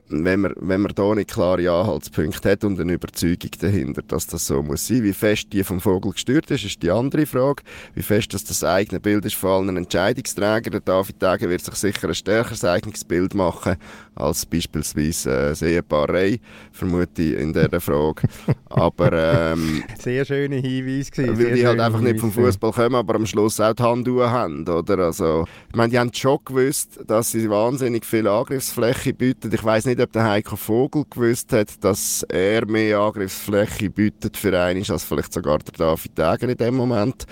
wenn 0.07 0.41
man, 0.41 0.53
wenn 0.57 0.81
man 0.81 0.91
da 0.93 1.15
nicht 1.15 1.31
klare 1.31 1.71
Anhaltspunkte 1.71 2.51
hat 2.51 2.63
und 2.63 2.79
eine 2.79 2.93
Überzeugung 2.93 3.51
dahinter, 3.59 4.01
dass 4.03 4.27
das 4.27 4.45
so 4.45 4.61
muss 4.61 4.87
sein. 4.87 5.03
Wie 5.03 5.13
fest 5.13 5.47
die 5.51 5.63
vom 5.63 5.81
Vogel 5.81 6.11
gestört 6.11 6.51
ist, 6.51 6.63
ist 6.63 6.83
die 6.83 6.91
andere 6.91 7.25
Frage. 7.25 7.63
Wie 7.95 8.03
fest 8.03 8.33
dass 8.33 8.43
das 8.43 8.63
eigene 8.63 8.99
Bild 8.99 9.25
ist 9.25 9.35
vor 9.35 9.57
allen 9.57 9.75
Entscheidungsträgern. 9.75 10.71
Der 10.71 10.81
David 10.81 11.21
Degen 11.21 11.49
wird 11.49 11.61
sich 11.61 11.75
sicher 11.75 12.07
ein 12.07 12.15
stärkeres 12.15 12.63
eigenes 12.63 13.03
Bild 13.03 13.33
machen 13.33 13.77
als 14.15 14.45
beispielsweise 14.45 15.29
äh, 15.29 15.49
das 15.49 15.61
Ehepaar 15.61 16.09
Rey, 16.09 16.39
vermute 16.71 17.21
ich 17.21 17.37
in 17.37 17.53
dieser 17.53 17.81
Frage. 17.81 18.27
aber 18.69 19.11
ähm, 19.13 19.83
Sehr 19.99 20.25
schöne 20.25 20.55
Hinweis 20.55 21.11
gewesen. 21.11 21.37
Weil 21.37 21.53
die 21.53 21.67
halt 21.67 21.79
einfach 21.79 21.99
nicht 21.99 22.19
vom 22.19 22.31
Fußball 22.31 22.71
kommen, 22.71 22.95
aber 22.95 23.15
am 23.15 23.25
Schluss 23.25 23.59
auch 23.59 23.73
die 23.73 23.83
Hand 23.83 24.07
haben, 24.07 24.67
oder? 24.67 24.99
Also, 24.99 25.45
ich 25.69 25.75
meine, 25.75 25.89
die 25.89 25.99
haben 25.99 26.13
schon 26.13 26.39
gewusst, 26.45 26.99
dass 27.05 27.31
sie 27.31 27.49
wahnsinnig 27.49 28.05
viel 28.05 28.27
Angriffsfläche 28.27 29.13
bieten. 29.13 29.51
Ich 29.53 29.63
weiß 29.63 29.85
nicht, 29.85 29.94
ob 29.99 30.11
der 30.11 30.23
Heiko 30.23 30.55
Vogel 30.55 31.05
gewusst 31.09 31.51
hat, 31.53 31.83
dass 31.83 32.23
er 32.23 32.65
mehr 32.65 32.99
Angriffsfläche 32.99 33.89
bietet 33.89 34.37
für 34.37 34.59
einen 34.59 34.83
als 34.89 35.03
vielleicht 35.03 35.33
sogar 35.33 35.59
der 35.59 35.73
David 35.73 36.17
Degen 36.17 36.49
in 36.49 36.57
dem 36.57 36.75
Moment. 36.75 37.25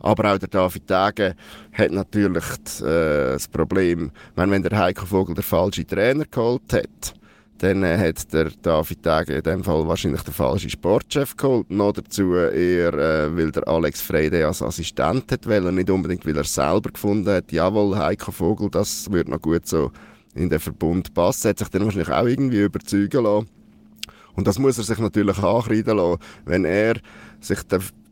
Aber 0.00 0.32
auch 0.32 0.38
der 0.38 0.48
David 0.48 0.88
Degen 0.88 1.34
hat 1.72 1.90
natürlich 1.90 2.44
äh, 2.80 3.32
das 3.32 3.48
Problem, 3.48 4.10
meine, 4.36 4.52
wenn 4.52 4.62
der 4.62 4.78
Heiko 4.78 5.06
Vogel 5.06 5.34
der 5.34 5.44
falsche 5.44 5.86
Trainer 5.86 6.24
geholt 6.24 6.72
hat, 6.72 7.14
dann 7.58 7.82
äh, 7.82 7.98
hat 7.98 8.32
der 8.32 8.50
David 8.62 9.04
Degen 9.04 9.36
in 9.36 9.42
dem 9.42 9.64
Fall 9.64 9.86
wahrscheinlich 9.88 10.22
den 10.22 10.34
falschen 10.34 10.70
Sportchef 10.70 11.36
geholt. 11.36 11.70
Noch 11.70 11.92
dazu 11.92 12.34
eher, 12.34 12.94
äh, 12.94 13.36
weil 13.36 13.50
der 13.50 13.66
Alex 13.66 14.00
Freyde 14.00 14.46
als 14.46 14.62
Assistent 14.62 15.30
hat 15.32 15.46
wollen, 15.46 15.74
nicht 15.74 15.90
unbedingt, 15.90 16.24
weil 16.26 16.36
er 16.36 16.44
selber 16.44 16.90
gefunden 16.90 17.28
hat, 17.28 17.50
jawohl, 17.52 17.96
Heiko 17.96 18.30
Vogel, 18.30 18.70
das 18.70 19.10
wird 19.10 19.28
noch 19.28 19.42
gut 19.42 19.66
so 19.66 19.90
in 20.38 20.48
den 20.48 20.60
Verbund 20.60 21.14
passen. 21.14 21.50
Hat 21.50 21.58
sich 21.58 21.68
dann 21.68 21.84
wahrscheinlich 21.84 22.10
auch 22.10 22.26
irgendwie 22.26 22.62
überzeugen 22.62 23.24
lassen. 23.24 23.48
Und 24.34 24.46
das 24.46 24.58
muss 24.58 24.78
er 24.78 24.84
sich 24.84 24.98
natürlich 24.98 25.38
ankreiden 25.38 25.96
lassen, 25.96 26.20
wenn 26.44 26.64
er 26.64 26.94
sich 27.40 27.58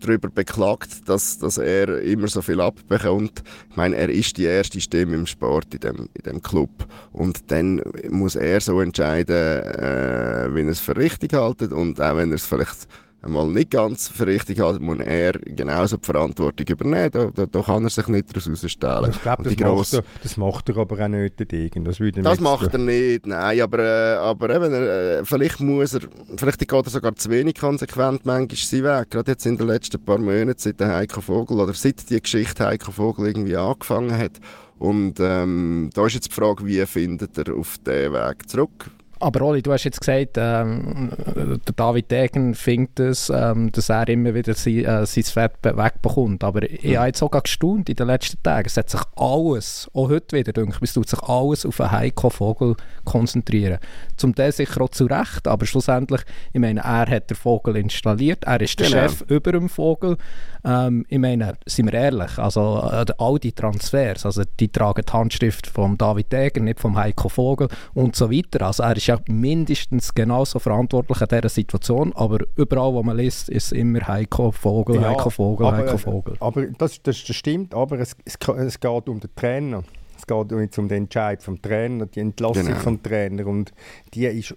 darüber 0.00 0.28
beklagt, 0.28 1.08
dass, 1.08 1.38
dass 1.38 1.56
er 1.56 2.00
immer 2.02 2.26
so 2.26 2.42
viel 2.42 2.60
abbekommt. 2.60 3.44
Ich 3.70 3.76
meine, 3.76 3.94
er 3.94 4.08
ist 4.08 4.36
die 4.36 4.44
erste 4.44 4.80
Stimme 4.80 5.14
im 5.14 5.26
Sport 5.26 5.72
in 5.74 5.80
dem, 5.80 6.08
in 6.14 6.22
dem 6.24 6.42
Club. 6.42 6.70
Und 7.12 7.50
dann 7.52 7.80
muss 8.10 8.34
er 8.34 8.60
so 8.60 8.80
entscheiden, 8.80 9.36
äh, 9.36 10.48
wie 10.52 10.62
er 10.62 10.68
es 10.68 10.80
für 10.80 10.96
richtig 10.96 11.32
hält 11.32 11.62
und 11.62 12.00
auch 12.00 12.16
wenn 12.16 12.30
er 12.30 12.34
es 12.34 12.44
vielleicht 12.44 12.88
einmal 13.26 13.46
nicht 13.48 13.70
ganz 13.70 14.08
für 14.08 14.26
richtig 14.26 14.60
hat, 14.60 14.80
muss 14.80 14.98
er 15.00 15.32
genauso 15.32 15.96
die 15.96 16.06
Verantwortung 16.06 16.66
übernehmen. 16.66 17.10
Da, 17.10 17.30
da, 17.34 17.46
da 17.46 17.62
kann 17.62 17.84
er 17.84 17.90
sich 17.90 18.08
nicht 18.08 18.28
daraus 18.30 18.46
herausstellen. 18.46 19.10
Ich 19.10 19.22
glaube, 19.22 19.44
das, 19.44 19.56
macht 19.58 19.92
er, 19.94 20.04
das 20.22 20.36
macht 20.36 20.68
er 20.68 20.76
aber 20.78 21.04
auch 21.04 21.08
nicht, 21.08 21.38
der 21.38 21.46
Degen. 21.46 21.84
Das, 21.84 21.98
das 21.98 22.40
macht 22.40 22.72
er 22.72 22.78
nicht, 22.78 23.26
nein, 23.26 23.60
aber, 23.60 23.78
äh, 23.78 24.14
aber 24.16 24.54
eben, 24.54 24.72
äh, 24.72 25.24
vielleicht 25.24 25.60
muss 25.60 25.94
er, 25.94 26.00
vielleicht 26.36 26.58
geht 26.58 26.72
er 26.72 26.90
sogar 26.90 27.14
zu 27.16 27.30
wenig 27.30 27.56
konsequent 27.56 28.24
manchmal 28.24 28.56
sein 28.56 28.84
Weg. 28.84 29.10
Gerade 29.10 29.32
jetzt 29.32 29.46
in 29.46 29.56
den 29.56 29.66
letzten 29.66 30.02
paar 30.02 30.18
Monaten, 30.18 30.58
seit 30.58 30.80
der 30.80 30.94
Heiko 30.94 31.20
Vogel, 31.20 31.60
oder 31.60 31.74
seit 31.74 32.08
die 32.08 32.20
Geschichte 32.20 32.66
Heiko 32.66 32.92
Vogel 32.92 33.26
irgendwie 33.26 33.56
angefangen 33.56 34.16
hat. 34.16 34.40
Und 34.78 35.14
ähm, 35.20 35.90
da 35.94 36.06
ist 36.06 36.14
jetzt 36.14 36.28
die 36.28 36.34
Frage, 36.34 36.66
wie 36.66 36.84
findet 36.86 37.38
er 37.38 37.54
auf 37.54 37.78
den 37.78 38.12
Weg 38.12 38.48
zurück? 38.48 38.90
Aber 39.18 39.46
Oli, 39.46 39.62
du 39.62 39.72
hast 39.72 39.84
jetzt 39.84 40.00
gesagt, 40.00 40.36
ähm, 40.36 41.10
der 41.34 41.74
David 41.74 42.10
Degen 42.10 42.54
findet 42.54 43.00
es, 43.00 43.30
ähm, 43.34 43.72
dass 43.72 43.88
er 43.88 44.08
immer 44.08 44.34
wieder 44.34 44.52
sein, 44.52 44.84
äh, 44.84 45.06
sein 45.06 45.24
Fett 45.24 45.52
wegbekommt. 45.62 46.44
Aber 46.44 46.62
ich 46.62 46.84
mhm. 46.84 46.96
habe 46.96 47.06
jetzt 47.06 47.18
sogar 47.18 47.40
gestaunt 47.40 47.88
in 47.88 47.96
den 47.96 48.06
letzten 48.06 48.42
Tagen. 48.42 48.66
Es 48.66 48.76
hat 48.76 48.90
sich 48.90 49.00
alles, 49.16 49.90
auch 49.94 50.10
heute 50.10 50.36
wieder, 50.36 50.52
denke 50.52 50.76
ich, 50.76 50.82
es 50.82 50.92
tut 50.92 51.08
sich 51.08 51.22
alles 51.22 51.64
auf 51.64 51.80
einen 51.80 51.92
Heiko 51.92 52.28
Vogel 52.28 52.76
konzentrieren. 53.04 53.78
Zum 54.16 54.34
Teil 54.34 54.52
sicher 54.52 54.80
auch 54.80 54.90
zu 54.90 55.06
Recht, 55.06 55.46
aber 55.46 55.66
schlussendlich, 55.66 56.22
ich 56.52 56.60
meine, 56.60 56.80
er 56.80 57.08
hat 57.08 57.30
den 57.30 57.36
Vogel 57.36 57.76
installiert, 57.76 58.44
er 58.44 58.60
ist 58.60 58.78
der 58.78 58.88
genau. 58.88 59.02
Chef 59.02 59.22
über 59.28 59.52
dem 59.52 59.68
Vogel. 59.68 60.16
Ähm, 60.64 61.06
ich 61.08 61.18
meine, 61.18 61.54
sind 61.66 61.86
wir 61.86 61.94
ehrlich, 61.94 62.38
also 62.38 62.82
äh, 62.90 63.04
all 63.18 63.38
die 63.38 63.52
Transfers, 63.52 64.26
also 64.26 64.42
die 64.58 64.68
tragen 64.68 65.02
die 65.06 65.12
Handschrift 65.12 65.66
von 65.66 65.96
David 65.96 66.32
Degen, 66.32 66.64
nicht 66.64 66.80
vom 66.80 66.96
Heiko 66.96 67.28
Vogel 67.28 67.68
und 67.94 68.16
so 68.16 68.30
weiter. 68.30 68.66
Also 68.66 68.82
er 68.82 68.96
ist 68.96 69.06
ja 69.06 69.18
mindestens 69.28 70.14
genauso 70.14 70.58
verantwortlich 70.58 71.20
in 71.20 71.28
dieser 71.28 71.48
Situation, 71.48 72.12
aber 72.16 72.38
überall, 72.56 72.94
wo 72.94 73.02
man 73.02 73.16
liest, 73.16 73.48
ist 73.48 73.72
immer 73.72 74.06
Heiko 74.06 74.50
Vogel, 74.50 74.96
ja, 74.96 75.10
Heiko 75.10 75.30
Vogel, 75.30 75.66
aber, 75.66 75.76
Heiko 75.76 75.98
Vogel. 75.98 76.36
Aber 76.40 76.66
das, 76.66 77.00
das, 77.02 77.22
das 77.24 77.36
stimmt, 77.36 77.74
aber 77.74 78.00
es, 78.00 78.16
es, 78.24 78.36
es 78.36 78.80
geht 78.80 79.08
um 79.08 79.20
den 79.20 79.30
Trainer. 79.36 79.84
Es 80.28 80.34
geht 80.34 80.58
jetzt 80.58 80.78
um 80.78 80.88
den 80.88 81.04
Entscheid 81.04 81.42
vom 81.42 81.62
Trainer, 81.62 82.06
die 82.06 82.20
Entlassung 82.20 82.66
genau. 82.66 82.78
vom 82.78 83.02
Trainer 83.02 83.46
und 83.46 83.72
die 84.14 84.26
ist 84.26 84.56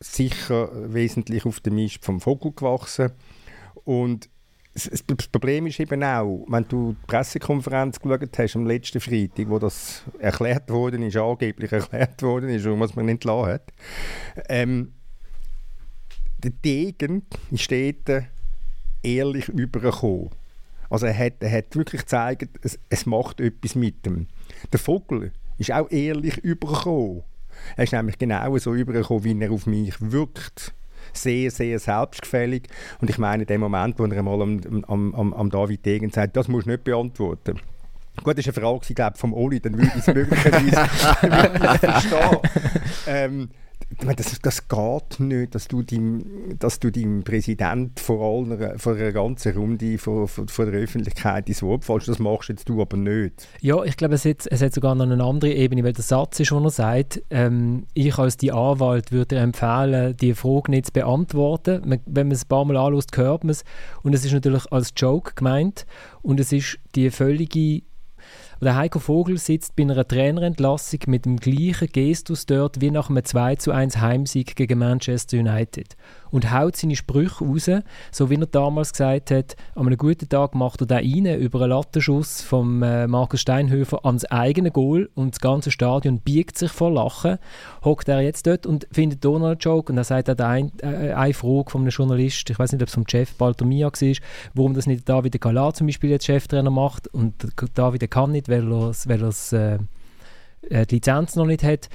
sicher 0.00 0.70
wesentlich 0.92 1.44
auf 1.44 1.60
dem 1.60 1.74
Mist 1.74 2.04
vom 2.04 2.20
Vogel 2.20 2.52
gewachsen 2.52 3.12
und 3.84 4.30
das 4.74 5.02
Problem 5.30 5.68
ist 5.68 5.78
eben 5.78 6.02
auch, 6.02 6.44
wenn 6.48 6.66
du 6.66 6.94
die 6.94 7.06
Pressekonferenz 7.06 8.00
geschaut 8.00 8.38
hast 8.38 8.56
am 8.56 8.66
letzten 8.66 9.00
Freitag, 9.00 9.48
wo 9.48 9.60
das 9.60 10.02
erklärt 10.18 10.68
worden 10.68 11.02
ist, 11.02 11.16
angeblich 11.16 11.70
erklärt 11.70 12.20
worden 12.22 12.48
ist, 12.48 12.64
was 12.64 12.96
man 12.96 13.08
entlassen 13.08 13.52
hat, 13.52 13.72
ähm, 14.48 14.92
der 16.38 16.50
Degen 16.50 17.22
ist 17.52 17.70
dort 17.70 18.24
ehrlich 19.02 19.48
übergekommen. 19.48 20.30
Also 20.90 21.06
er 21.06 21.16
hat, 21.16 21.34
er 21.40 21.52
hat 21.52 21.76
wirklich 21.76 22.02
gezeigt, 22.02 22.58
es, 22.62 22.78
es 22.88 23.06
macht 23.06 23.40
etwas 23.40 23.74
mit 23.74 24.04
dem. 24.04 24.26
Der 24.72 24.78
Vogel 24.78 25.32
ist 25.58 25.72
auch 25.72 25.90
ehrlich 25.90 26.38
übergekommen. 26.38 27.22
Er 27.76 27.84
ist 27.84 27.92
nämlich 27.92 28.18
genau 28.18 28.56
so 28.58 28.74
übergekommen, 28.74 29.24
wie 29.24 29.40
er 29.40 29.52
auf 29.52 29.66
mich 29.66 29.94
wirkt 30.00 30.74
sehr, 31.12 31.50
sehr 31.50 31.78
selbstgefällig. 31.78 32.68
Und 33.00 33.10
ich 33.10 33.18
meine, 33.18 33.42
in 33.42 33.46
dem 33.46 33.60
Moment, 33.60 33.98
wo 33.98 34.04
er 34.04 34.18
einmal 34.18 34.40
am, 34.42 34.84
am, 34.86 35.14
am, 35.14 35.34
am 35.34 35.50
David 35.50 35.84
Degen 35.84 36.10
sagt, 36.10 36.36
das 36.36 36.48
musst 36.48 36.66
du 36.66 36.70
nicht 36.70 36.84
beantworten. 36.84 37.60
Gut, 38.22 38.38
das 38.38 38.46
ist 38.46 38.56
eine 38.56 38.64
Frage, 38.66 38.94
glaube 38.94 39.18
vom 39.18 39.34
Oli, 39.34 39.60
dann 39.60 39.76
würde 39.76 39.90
ich 39.96 40.06
es 40.06 40.14
möglicherweise 40.14 40.86
verstehen. 41.78 42.38
Ähm, 43.06 43.48
das, 44.16 44.38
das 44.40 44.68
geht 44.68 45.20
nicht, 45.20 45.54
dass 45.54 45.68
du 45.68 45.82
deinem, 45.82 46.56
dass 46.58 46.80
du 46.80 46.90
deinem 46.90 47.22
Präsident 47.22 48.00
vor, 48.00 48.46
aller, 48.46 48.78
vor 48.78 48.94
einer 48.94 49.12
ganzen 49.12 49.56
Runde 49.56 49.98
vor, 49.98 50.28
vor, 50.28 50.46
vor 50.48 50.66
der 50.66 50.80
Öffentlichkeit 50.80 51.48
ins 51.48 51.62
Wort 51.62 51.84
fällst. 51.84 52.08
Das 52.08 52.18
machst 52.18 52.48
jetzt 52.48 52.68
du 52.68 52.80
aber 52.80 52.96
nicht. 52.96 53.48
Ja, 53.60 53.82
ich 53.84 53.96
glaube, 53.96 54.14
es 54.14 54.24
hat, 54.24 54.46
es 54.50 54.62
hat 54.62 54.74
sogar 54.74 54.94
noch 54.94 55.04
eine 55.04 55.22
andere 55.22 55.52
Ebene, 55.52 55.84
weil 55.84 55.92
der 55.92 56.04
Satz 56.04 56.40
ist, 56.40 56.48
schon 56.48 56.64
er 56.64 56.70
sagt, 56.70 57.22
ähm, 57.30 57.86
ich 57.94 58.18
als 58.18 58.36
die 58.36 58.52
Anwalt 58.52 59.12
würde 59.12 59.36
empfehlen, 59.36 60.16
die 60.16 60.34
Frage 60.34 60.70
nicht 60.70 60.86
zu 60.86 60.92
beantworten. 60.92 62.00
Wenn 62.06 62.28
man 62.28 62.32
es 62.32 62.44
ein 62.44 62.48
paar 62.48 62.64
Mal 62.64 62.76
anschaut, 62.76 63.16
hört 63.16 63.44
man 63.44 63.50
es. 63.50 63.64
Und 64.02 64.14
es 64.14 64.24
ist 64.24 64.32
natürlich 64.32 64.70
als 64.72 64.92
Joke 64.96 65.32
gemeint. 65.34 65.86
Und 66.22 66.40
es 66.40 66.52
ist 66.52 66.78
die 66.94 67.10
völlige 67.10 67.82
der 68.64 68.76
Heiko 68.76 68.98
Vogel 68.98 69.38
sitzt 69.38 69.76
bei 69.76 69.82
einer 69.84 70.06
Trainerentlassung 70.06 71.00
mit 71.06 71.24
dem 71.24 71.36
gleichen 71.36 71.88
Gestus 71.88 72.46
dort 72.46 72.80
wie 72.80 72.90
nach 72.90 73.10
einem 73.10 73.24
2 73.24 73.56
zu 73.56 73.72
1 73.72 73.98
Heimsieg 73.98 74.56
gegen 74.56 74.78
Manchester 74.78 75.38
United 75.38 75.96
und 76.34 76.52
haut 76.52 76.74
seine 76.74 76.96
Sprüche 76.96 77.44
raus, 77.44 77.70
so 78.10 78.28
wie 78.28 78.34
er 78.34 78.46
damals 78.46 78.90
gesagt 78.90 79.30
hat, 79.30 79.54
an 79.76 79.86
einem 79.86 79.96
guten 79.96 80.28
Tag 80.28 80.56
macht 80.56 80.80
er 80.80 80.86
da 80.88 80.96
rein 80.96 81.26
über 81.26 81.60
einen 81.60 81.70
Lattenschuss 81.70 82.42
von 82.42 82.82
äh, 82.82 83.06
Markus 83.06 83.40
Steinhöfer 83.40 84.04
ans 84.04 84.24
eigene 84.24 84.72
Goal 84.72 85.08
und 85.14 85.34
das 85.34 85.40
ganze 85.40 85.70
Stadion 85.70 86.18
biegt 86.18 86.58
sich 86.58 86.72
vor 86.72 86.90
Lachen. 86.90 87.38
Hockt 87.84 88.08
er 88.08 88.20
jetzt 88.20 88.48
dort 88.48 88.66
und 88.66 88.88
findet 88.90 89.24
Donald 89.24 89.64
Joke 89.64 89.92
und 89.92 89.96
er 89.96 90.02
sagt 90.02 90.28
auch 90.28 90.44
ein, 90.44 90.72
äh, 90.82 91.12
eine 91.12 91.34
Frage 91.34 91.70
von 91.70 91.82
einem 91.82 91.90
Journalist, 91.90 92.50
ich 92.50 92.58
weiß 92.58 92.72
nicht, 92.72 92.82
ob 92.82 92.88
es 92.88 92.94
vom 92.94 93.06
Chef 93.06 93.32
Baltomia 93.36 93.86
war, 93.86 94.16
warum 94.54 94.74
das 94.74 94.88
nicht 94.88 95.08
David 95.08 95.40
Galat 95.40 95.76
zum 95.76 95.86
Beispiel 95.86 96.14
als 96.14 96.24
Cheftrainer 96.24 96.70
macht 96.70 97.06
und 97.06 97.46
David 97.74 98.10
kann 98.10 98.32
nicht, 98.32 98.48
weil 98.48 98.72
er, 98.72 98.92
weil 99.06 99.30
äh, 99.52 99.78
äh, 100.68 100.84
die 100.86 100.96
Lizenz 100.96 101.36
noch 101.36 101.46
nicht 101.46 101.62
hat. 101.62 101.88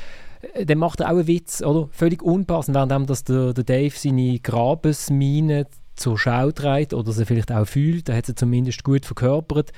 Äh, 0.54 0.66
dann 0.66 0.78
macht 0.78 1.00
er 1.00 1.08
auch 1.08 1.18
einen 1.18 1.28
Witz, 1.28 1.62
oder? 1.62 1.90
Völlig 1.92 2.22
unpassend, 2.22 2.76
während 2.76 3.10
dass 3.10 3.24
der, 3.24 3.54
der 3.54 3.64
Dave 3.64 3.94
seine 3.96 4.40
Grabesmine 4.40 5.68
zur 5.96 6.18
Schau 6.18 6.52
trägt 6.52 6.94
oder 6.94 7.12
sie 7.12 7.26
vielleicht 7.26 7.52
auch 7.52 7.66
fühlt, 7.66 8.10
er 8.10 8.16
hat 8.16 8.26
sie 8.26 8.36
zumindest 8.36 8.84
gut 8.84 9.06
verkörpert, 9.06 9.72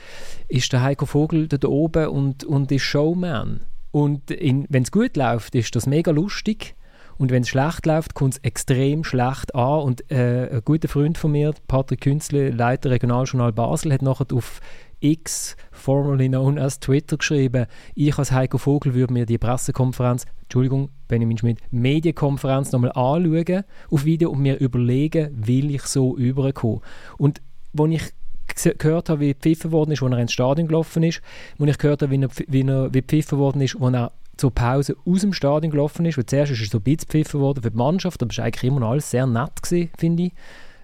ist 0.48 0.72
der 0.72 0.84
Heiko 0.84 1.06
Vogel 1.06 1.48
da 1.48 1.68
oben 1.68 2.08
und, 2.08 2.44
und 2.44 2.72
ist 2.72 2.84
Showman. 2.84 3.62
Und 3.92 4.30
wenn 4.30 4.84
es 4.84 4.92
gut 4.92 5.18
läuft, 5.18 5.54
ist 5.56 5.76
das 5.76 5.86
mega 5.86 6.12
lustig. 6.12 6.76
Und 7.18 7.30
wenn 7.30 7.44
es 7.44 7.50
schlecht 7.50 7.86
läuft, 7.86 8.14
kommt 8.14 8.36
es 8.36 8.40
extrem 8.40 9.04
schlecht 9.04 9.54
an. 9.54 9.82
Und 9.82 10.10
äh, 10.10 10.50
ein 10.50 10.62
guter 10.64 10.88
Freund 10.88 11.18
von 11.18 11.34
mir, 11.34 11.54
Patrick 11.68 12.02
Künzle, 12.02 12.50
Leiter 12.50 12.90
Regionaljournal 12.90 13.52
Basel, 13.52 13.94
hat 13.94 14.02
nachher 14.02 14.28
auf 14.34 14.62
X, 15.02 15.56
formerly 15.72 16.30
known 16.30 16.58
as 16.58 16.80
Twitter, 16.80 17.18
geschrieben, 17.18 17.66
ich 17.96 18.18
als 18.18 18.32
Heiko 18.32 18.58
Vogel 18.58 18.94
würde 18.94 19.14
mir 19.14 19.26
die 19.26 19.38
Pressekonferenz, 19.38 20.26
Entschuldigung, 20.44 20.90
Benjamin 21.08 21.38
Schmidt, 21.38 21.60
Medienkonferenz 21.72 22.72
nochmal 22.72 22.92
anschauen 22.92 23.64
auf 23.90 24.06
Video 24.06 24.32
und 24.32 24.42
mir 24.42 24.60
überlegen, 24.60 25.32
will 25.36 25.74
ich 25.74 25.84
so 25.84 26.16
überkommen. 26.16 26.82
Und 27.18 27.42
als 27.78 27.92
ich 27.92 28.78
gehört 28.78 29.10
habe, 29.10 29.22
wie 29.22 29.34
pfiffen 29.34 29.72
worden 29.72 29.92
ist, 29.92 30.04
als 30.04 30.12
er 30.12 30.20
ins 30.20 30.34
Stadion 30.34 30.68
gelaufen 30.68 31.04
ist, 31.04 31.22
als 31.60 31.70
ich 31.70 31.78
gehört 31.78 32.02
habe, 32.02 32.12
wie, 32.12 32.22
er, 32.22 32.30
wie, 32.48 32.62
er, 32.62 32.94
wie 32.94 33.02
pfiffen 33.02 33.38
worden 33.38 33.62
ist, 33.62 33.78
als 33.80 33.94
er 33.94 34.12
zur 34.38 34.52
Pause 34.52 34.96
aus 35.06 35.22
dem 35.22 35.34
Stadion 35.34 35.72
gelaufen 35.72 36.06
ist, 36.06 36.18
weil 36.18 36.26
zuerst 36.26 36.52
ist 36.52 36.62
er 36.62 36.68
so 36.68 36.78
ein 36.80 36.84
bisschen 36.84 37.10
pfiffen 37.10 37.40
worden 37.40 37.64
für 37.64 37.72
die 37.72 37.78
Mannschaft, 37.78 38.22
aber 38.22 38.32
es 38.32 38.38
war 38.38 38.46
eigentlich 38.46 38.64
immer 38.64 38.80
noch 38.80 38.92
alles 38.92 39.10
sehr 39.10 39.28
nett, 39.28 39.52
finde 39.98 40.24
ich. 40.24 40.34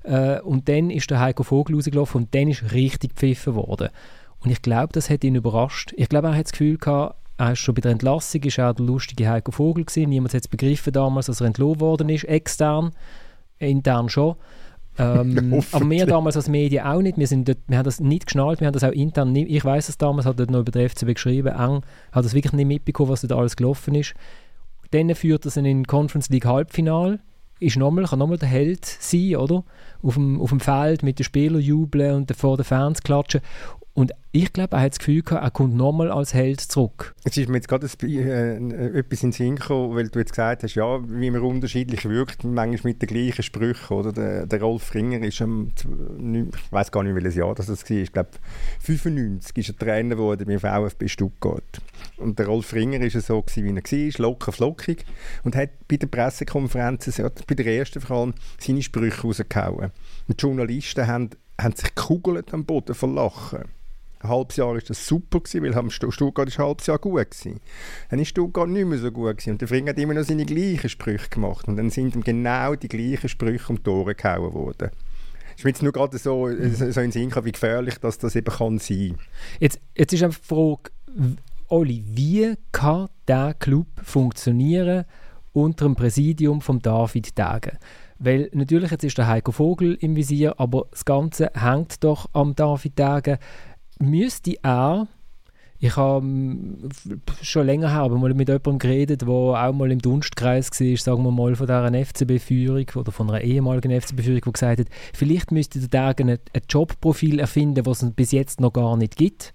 Äh, 0.07 0.39
und 0.41 0.69
dann 0.69 0.89
ist 0.89 1.11
der 1.11 1.19
Heiko 1.19 1.43
Vogel 1.43 1.75
rausgelaufen 1.75 2.23
und 2.23 2.35
dann 2.35 2.47
ist 2.47 2.71
richtig 2.71 3.15
gepfiffen 3.15 3.55
worden. 3.55 3.89
Und 4.39 4.51
ich 4.51 4.61
glaube, 4.61 4.93
das 4.93 5.09
hat 5.09 5.23
ihn 5.23 5.35
überrascht. 5.35 5.93
Ich 5.97 6.09
glaube, 6.09 6.29
er 6.29 6.35
hat 6.35 6.45
das 6.45 6.51
Gefühl 6.53 6.77
gehabt, 6.77 7.15
er 7.37 7.51
ist 7.51 7.59
schon 7.59 7.75
bei 7.75 7.81
der 7.81 7.91
Entlassung, 7.91 8.41
ist 8.41 8.57
er 8.57 8.73
der 8.73 8.85
lustige 8.85 9.29
Heiko 9.29 9.51
Vogel 9.51 9.85
gewesen. 9.85 10.09
Niemand 10.09 10.33
hat 10.33 10.41
es 10.41 10.47
begriffen 10.47 10.93
damals, 10.93 11.27
dass 11.27 11.41
er 11.41 11.47
entlohnt 11.47 11.81
worden 11.81 12.09
ist, 12.09 12.23
extern, 12.23 12.91
intern 13.59 14.09
schon. 14.09 14.35
Ähm, 14.97 15.61
aber 15.71 15.89
wir 15.89 16.05
damals 16.05 16.35
als 16.35 16.47
Medien 16.47 16.85
auch 16.85 17.01
nicht. 17.01 17.17
Wir, 17.17 17.27
sind 17.27 17.47
dort, 17.47 17.59
wir 17.67 17.77
haben 17.77 17.85
das 17.85 17.99
nicht 17.99 18.25
geschnallt, 18.25 18.61
wir 18.61 18.67
haben 18.67 18.73
das 18.73 18.83
auch 18.83 18.91
intern 18.91 19.33
nicht. 19.33 19.51
Ich 19.51 19.63
weiß 19.63 19.89
es 19.89 19.97
damals, 19.97 20.25
hat 20.25 20.39
dort 20.39 20.49
noch 20.49 20.61
über 20.61 20.71
den 20.71 20.89
FCB 20.89 21.13
geschrieben, 21.13 21.49
eng, 21.49 21.81
hat 22.11 22.25
das 22.25 22.33
wirklich 22.33 22.53
nicht 22.53 22.67
mitbekommen, 22.67 23.09
was 23.09 23.21
dort 23.21 23.33
alles 23.33 23.55
gelaufen 23.55 23.93
ist. 23.93 24.15
Dann 24.91 25.13
führt 25.13 25.45
er 25.45 25.57
in 25.57 25.65
den 25.65 25.85
Conference 25.85 26.29
League 26.29 26.45
Halbfinale 26.45 27.19
ist 27.59 27.77
nochmal, 27.77 28.05
kann 28.05 28.19
nochmal 28.19 28.37
der 28.37 28.47
Held 28.47 28.85
sein, 28.85 29.35
oder? 29.35 29.63
Auf 30.01 30.15
dem, 30.15 30.39
auf 30.39 30.49
dem 30.49 30.59
Feld 30.59 31.03
mit 31.03 31.19
den 31.19 31.23
Spielern 31.23 31.61
jubeln 31.61 32.15
und 32.15 32.35
vor 32.35 32.57
den 32.57 32.63
Fans 32.63 33.01
klatschen. 33.01 33.41
Und 33.93 34.11
ich 34.37 34.53
glaube, 34.53 34.75
er 34.75 34.83
hat 34.83 34.91
das 34.91 34.99
Gefühl 34.99 35.23
er 35.29 35.51
kommt 35.51 35.75
nochmal 35.75 36.11
als 36.11 36.33
Held 36.33 36.61
zurück. 36.61 37.15
Es 37.23 37.37
ist 37.37 37.49
mir 37.49 37.57
jetzt 37.57 37.67
gerade 37.67 37.87
äh, 38.03 38.99
etwas 38.99 39.23
in 39.23 39.29
den 39.29 39.31
Sinn 39.31 39.55
gekommen, 39.55 39.95
weil 39.95 40.09
du 40.09 40.19
jetzt 40.19 40.31
gesagt 40.31 40.61
hast, 40.61 40.75
ja, 40.75 40.99
wie 41.09 41.31
man 41.31 41.41
unterschiedlich 41.41 42.07
wirkt, 42.07 42.43
manchmal 42.43 42.91
mit 42.91 43.01
den 43.01 43.07
gleichen 43.07 43.41
Sprüchen. 43.41 43.97
Oder? 43.97 44.11
Der, 44.11 44.45
der 44.45 44.61
Rolf 44.61 44.93
Ringer 44.93 45.21
ist 45.23 45.41
am, 45.41 45.71
ich 45.75 46.71
weiß 46.71 46.91
gar 46.91 47.03
nicht, 47.03 47.15
welches 47.15 47.35
Jahr 47.35 47.55
das 47.55 47.67
war, 47.67 47.97
ich 47.97 48.11
glaube 48.11 48.29
95 48.81 49.57
ist 49.57 49.69
er 49.69 49.77
Trainer 49.77 50.15
geworden 50.15 50.45
beim 50.45 50.59
VfB 50.59 51.07
Stuttgart. 51.07 51.81
Und 52.17 52.37
der 52.37 52.45
Rolf 52.45 52.73
Ringer 52.73 53.01
war 53.01 53.09
so, 53.09 53.41
gewesen, 53.41 53.63
wie 53.63 53.97
er 53.97 54.13
war, 54.13 54.21
locker 54.21 54.51
flockig 54.51 55.05
und 55.43 55.55
hat 55.55 55.69
bei 55.87 55.97
den 55.97 56.09
Pressekonferenzen, 56.09 57.31
bei 57.47 57.55
der 57.55 57.65
ersten 57.65 58.01
vor 58.01 58.17
allem, 58.17 58.33
seine 58.59 58.83
Sprüche 58.83 59.23
rausgehauen. 59.23 59.91
Und 60.27 60.39
die 60.39 60.45
Journalisten 60.45 61.07
haben, 61.07 61.31
haben 61.59 61.75
sich 61.75 61.95
gekugelt 61.95 62.53
am 62.53 62.65
Boden 62.65 62.93
von 62.93 63.15
Lachen 63.15 63.63
ein 63.63 63.76
halbes 64.27 64.57
Jahr 64.57 64.73
war 64.73 64.79
das 64.79 65.07
super, 65.07 65.39
gewesen, 65.39 65.63
weil 65.63 65.91
Stuttgart 66.11 66.47
ist 66.47 66.59
ein 66.59 66.65
halbes 66.65 66.87
Jahr 66.87 66.99
gut 66.99 67.15
war. 67.15 67.53
Dann 68.09 68.19
war 68.19 68.25
Stuttgart 68.25 68.69
nicht 68.69 68.87
mehr 68.87 68.99
so 68.99 69.11
gut. 69.11 69.37
Gewesen. 69.37 69.51
Und 69.51 69.61
der 69.61 69.67
Fring 69.67 69.87
hat 69.87 69.97
immer 69.97 70.13
noch 70.13 70.23
seine 70.23 70.45
gleichen 70.45 70.89
Sprüche 70.89 71.29
gemacht. 71.29 71.67
Und 71.67 71.77
dann 71.77 71.89
sind 71.89 72.15
ihm 72.15 72.23
genau 72.23 72.75
die 72.75 72.87
gleichen 72.87 73.29
Sprüche 73.29 73.69
um 73.69 73.81
die 73.81 73.89
Ohren 73.89 74.15
gehauen 74.15 74.53
worden. 74.53 74.91
ist 75.55 75.63
mir 75.63 75.71
jetzt 75.71 75.83
nur 75.83 75.91
gerade 75.91 76.17
so, 76.17 76.49
so 76.49 77.01
in 77.01 77.11
Sinn 77.11 77.31
wie 77.43 77.51
gefährlich 77.51 77.95
das, 77.99 78.17
das 78.17 78.35
eben 78.35 78.53
kann 78.53 78.79
sein. 78.79 79.17
Jetzt, 79.59 79.79
jetzt 79.95 80.13
ist 80.13 80.23
einfach 80.23 80.39
die 80.39 80.47
Frage, 80.47 80.91
Oli, 81.69 82.03
wie 82.07 82.55
kann 82.71 83.09
dieser 83.27 83.53
Club 83.55 83.87
funktionieren 84.03 85.05
unter 85.53 85.85
dem 85.85 85.95
Präsidium 85.95 86.61
von 86.61 86.79
David 86.79 87.37
Degen? 87.37 87.77
Weil 88.19 88.49
natürlich, 88.53 88.91
jetzt 88.91 89.03
ist 89.03 89.17
der 89.17 89.27
Heiko 89.27 89.51
Vogel 89.51 89.95
im 89.99 90.15
Visier, 90.15 90.59
aber 90.59 90.87
das 90.91 91.05
Ganze 91.05 91.51
hängt 91.53 92.03
doch 92.03 92.29
am 92.33 92.55
David 92.55 92.97
Degen. 92.97 93.37
Müsste 93.99 94.55
er 94.63 95.07
ich 95.79 95.95
habe 95.95 96.25
schon 97.43 97.65
länger 97.67 97.91
her 97.91 98.01
aber 98.01 98.17
mal 98.17 98.33
mit 98.33 98.47
jemandem 98.47 98.79
geredet, 98.79 99.21
der 99.21 99.29
auch 99.29 99.73
mal 99.73 99.91
im 99.91 99.99
Dunstkreis 99.99 100.71
war, 100.71 100.97
sagen 100.97 101.23
wir 101.23 101.31
mal, 101.31 101.55
von 101.55 101.67
dieser 101.67 102.05
FCB-Führung 102.05 102.85
oder 102.95 103.11
von 103.11 103.29
einer 103.29 103.41
ehemaligen 103.41 104.01
FCB-Führung, 104.01 104.41
die 104.43 104.51
gesagt 104.53 104.79
hat, 104.79 104.87
vielleicht 105.13 105.51
müsste 105.51 105.87
der 105.87 106.15
ein, 106.17 106.29
ein 106.29 106.39
Jobprofil 106.67 107.39
erfinden, 107.39 107.85
was 107.85 108.01
es 108.01 108.11
bis 108.11 108.31
jetzt 108.31 108.59
noch 108.59 108.73
gar 108.73 108.97
nicht 108.97 109.17
gibt 109.17 109.53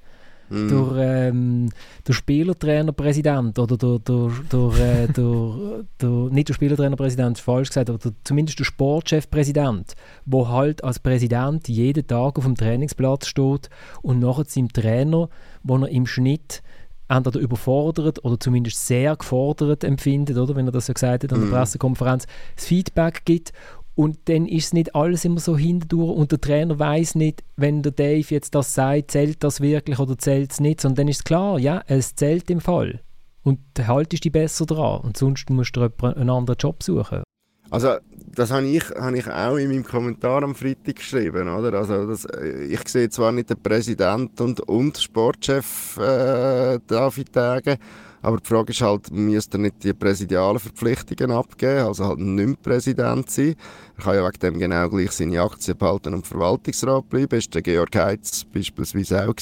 mhm. 0.48 0.68
durch, 0.68 0.96
ähm, 0.98 1.68
durch 2.04 2.18
Spielertrainerpräsident 2.18 3.58
oder 3.58 3.76
durch, 3.76 4.02
durch, 4.02 4.34
durch, 4.48 4.80
äh, 4.80 5.06
durch, 5.12 5.84
durch, 5.98 6.32
nicht 6.32 6.48
der 6.48 6.54
Spielertrainerpräsident, 6.54 7.38
falsch 7.38 7.68
gesagt, 7.68 7.90
aber 7.90 7.98
durch, 7.98 8.14
zumindest 8.24 8.58
der 8.58 8.64
Sportchefpräsident, 8.64 9.94
wo 10.26 10.48
halt 10.48 10.84
als 10.84 10.98
Präsident 10.98 11.68
jeden 11.68 12.06
Tag 12.06 12.38
auf 12.38 12.44
dem 12.44 12.54
Trainingsplatz 12.54 13.26
steht 13.26 13.70
und 14.02 14.18
nachher 14.18 14.44
seinem 14.46 14.72
Trainer, 14.72 15.28
wo 15.62 15.76
er 15.76 15.88
im 15.88 16.06
Schnitt 16.06 16.62
entweder 17.08 17.40
überfordert 17.40 18.24
oder 18.24 18.40
zumindest 18.40 18.86
sehr 18.86 19.16
gefordert 19.16 19.84
empfindet, 19.84 20.36
oder 20.36 20.56
wenn 20.56 20.66
er 20.66 20.72
das 20.72 20.86
so 20.86 20.94
gesagt 20.94 21.24
hat 21.24 21.32
an 21.32 21.40
der 21.40 21.48
mhm. 21.48 21.52
Pressekonferenz, 21.52 22.26
das 22.56 22.64
Feedback 22.64 23.24
gibt 23.24 23.52
und 23.94 24.28
dann 24.28 24.46
ist 24.46 24.74
nicht 24.74 24.94
alles 24.94 25.24
immer 25.24 25.40
so 25.40 25.56
hindurch 25.56 26.16
und 26.16 26.32
der 26.32 26.40
Trainer 26.40 26.78
weiß 26.78 27.14
nicht, 27.14 27.44
wenn 27.56 27.82
der 27.82 27.92
Dave 27.92 28.26
jetzt 28.28 28.54
das 28.54 28.74
sagt, 28.74 29.10
zählt 29.10 29.44
das 29.44 29.60
wirklich 29.60 29.98
oder 29.98 30.16
zählt 30.16 30.52
es 30.52 30.60
nicht, 30.60 30.80
sondern 30.80 31.06
dann 31.06 31.08
ist 31.08 31.24
klar, 31.24 31.58
ja, 31.58 31.82
es 31.86 32.14
zählt 32.14 32.50
im 32.50 32.60
Fall. 32.60 33.00
Und 33.42 33.58
haltest 33.78 34.24
dich 34.24 34.32
besser 34.32 34.66
dran 34.66 35.00
und 35.00 35.16
sonst 35.16 35.50
musst 35.50 35.76
du 35.76 35.82
einen 35.82 36.30
anderen 36.30 36.58
Job 36.58 36.82
suchen. 36.82 37.22
Also 37.70 37.96
das 38.34 38.50
habe 38.50 38.66
ich, 38.66 38.84
habe 38.90 39.18
ich 39.18 39.26
auch 39.28 39.56
in 39.56 39.70
meinem 39.70 39.84
Kommentar 39.84 40.42
am 40.42 40.54
Freitag 40.54 40.96
geschrieben, 40.96 41.48
oder? 41.48 41.72
Also 41.78 42.06
das, 42.06 42.26
ich 42.68 42.86
sehe 42.88 43.08
zwar 43.08 43.32
nicht 43.32 43.50
den 43.50 43.62
Präsident 43.62 44.40
und, 44.40 44.60
und 44.60 44.98
Sportchef 44.98 45.96
äh, 45.98 46.78
David 46.86 47.32
Tage, 47.32 47.78
aber 48.22 48.38
die 48.38 48.46
Frage 48.46 48.70
ist 48.70 48.80
halt, 48.80 49.10
müsste 49.10 49.58
er 49.58 49.62
nicht 49.62 49.82
die 49.82 49.92
präsidialen 49.92 50.60
Verpflichtungen 50.60 51.32
abgeben, 51.32 51.86
also 51.86 52.06
halt 52.06 52.20
nicht 52.20 52.46
mehr 52.46 52.56
Präsident 52.62 53.28
sein. 53.28 53.56
Er 53.98 54.04
kann 54.04 54.14
ja 54.14 54.24
wegen 54.24 54.38
dem 54.38 54.58
genau 54.60 54.88
gleich 54.88 55.10
seine 55.10 55.42
Aktien 55.42 55.76
behalten 55.76 56.14
und 56.14 56.26
Verwaltungsrat 56.26 57.08
bleiben. 57.08 57.32
War 57.32 57.40
der 57.40 57.62
Georg 57.62 57.96
Heitz 57.96 58.44
beispielsweise 58.44 59.28
auch 59.28 59.34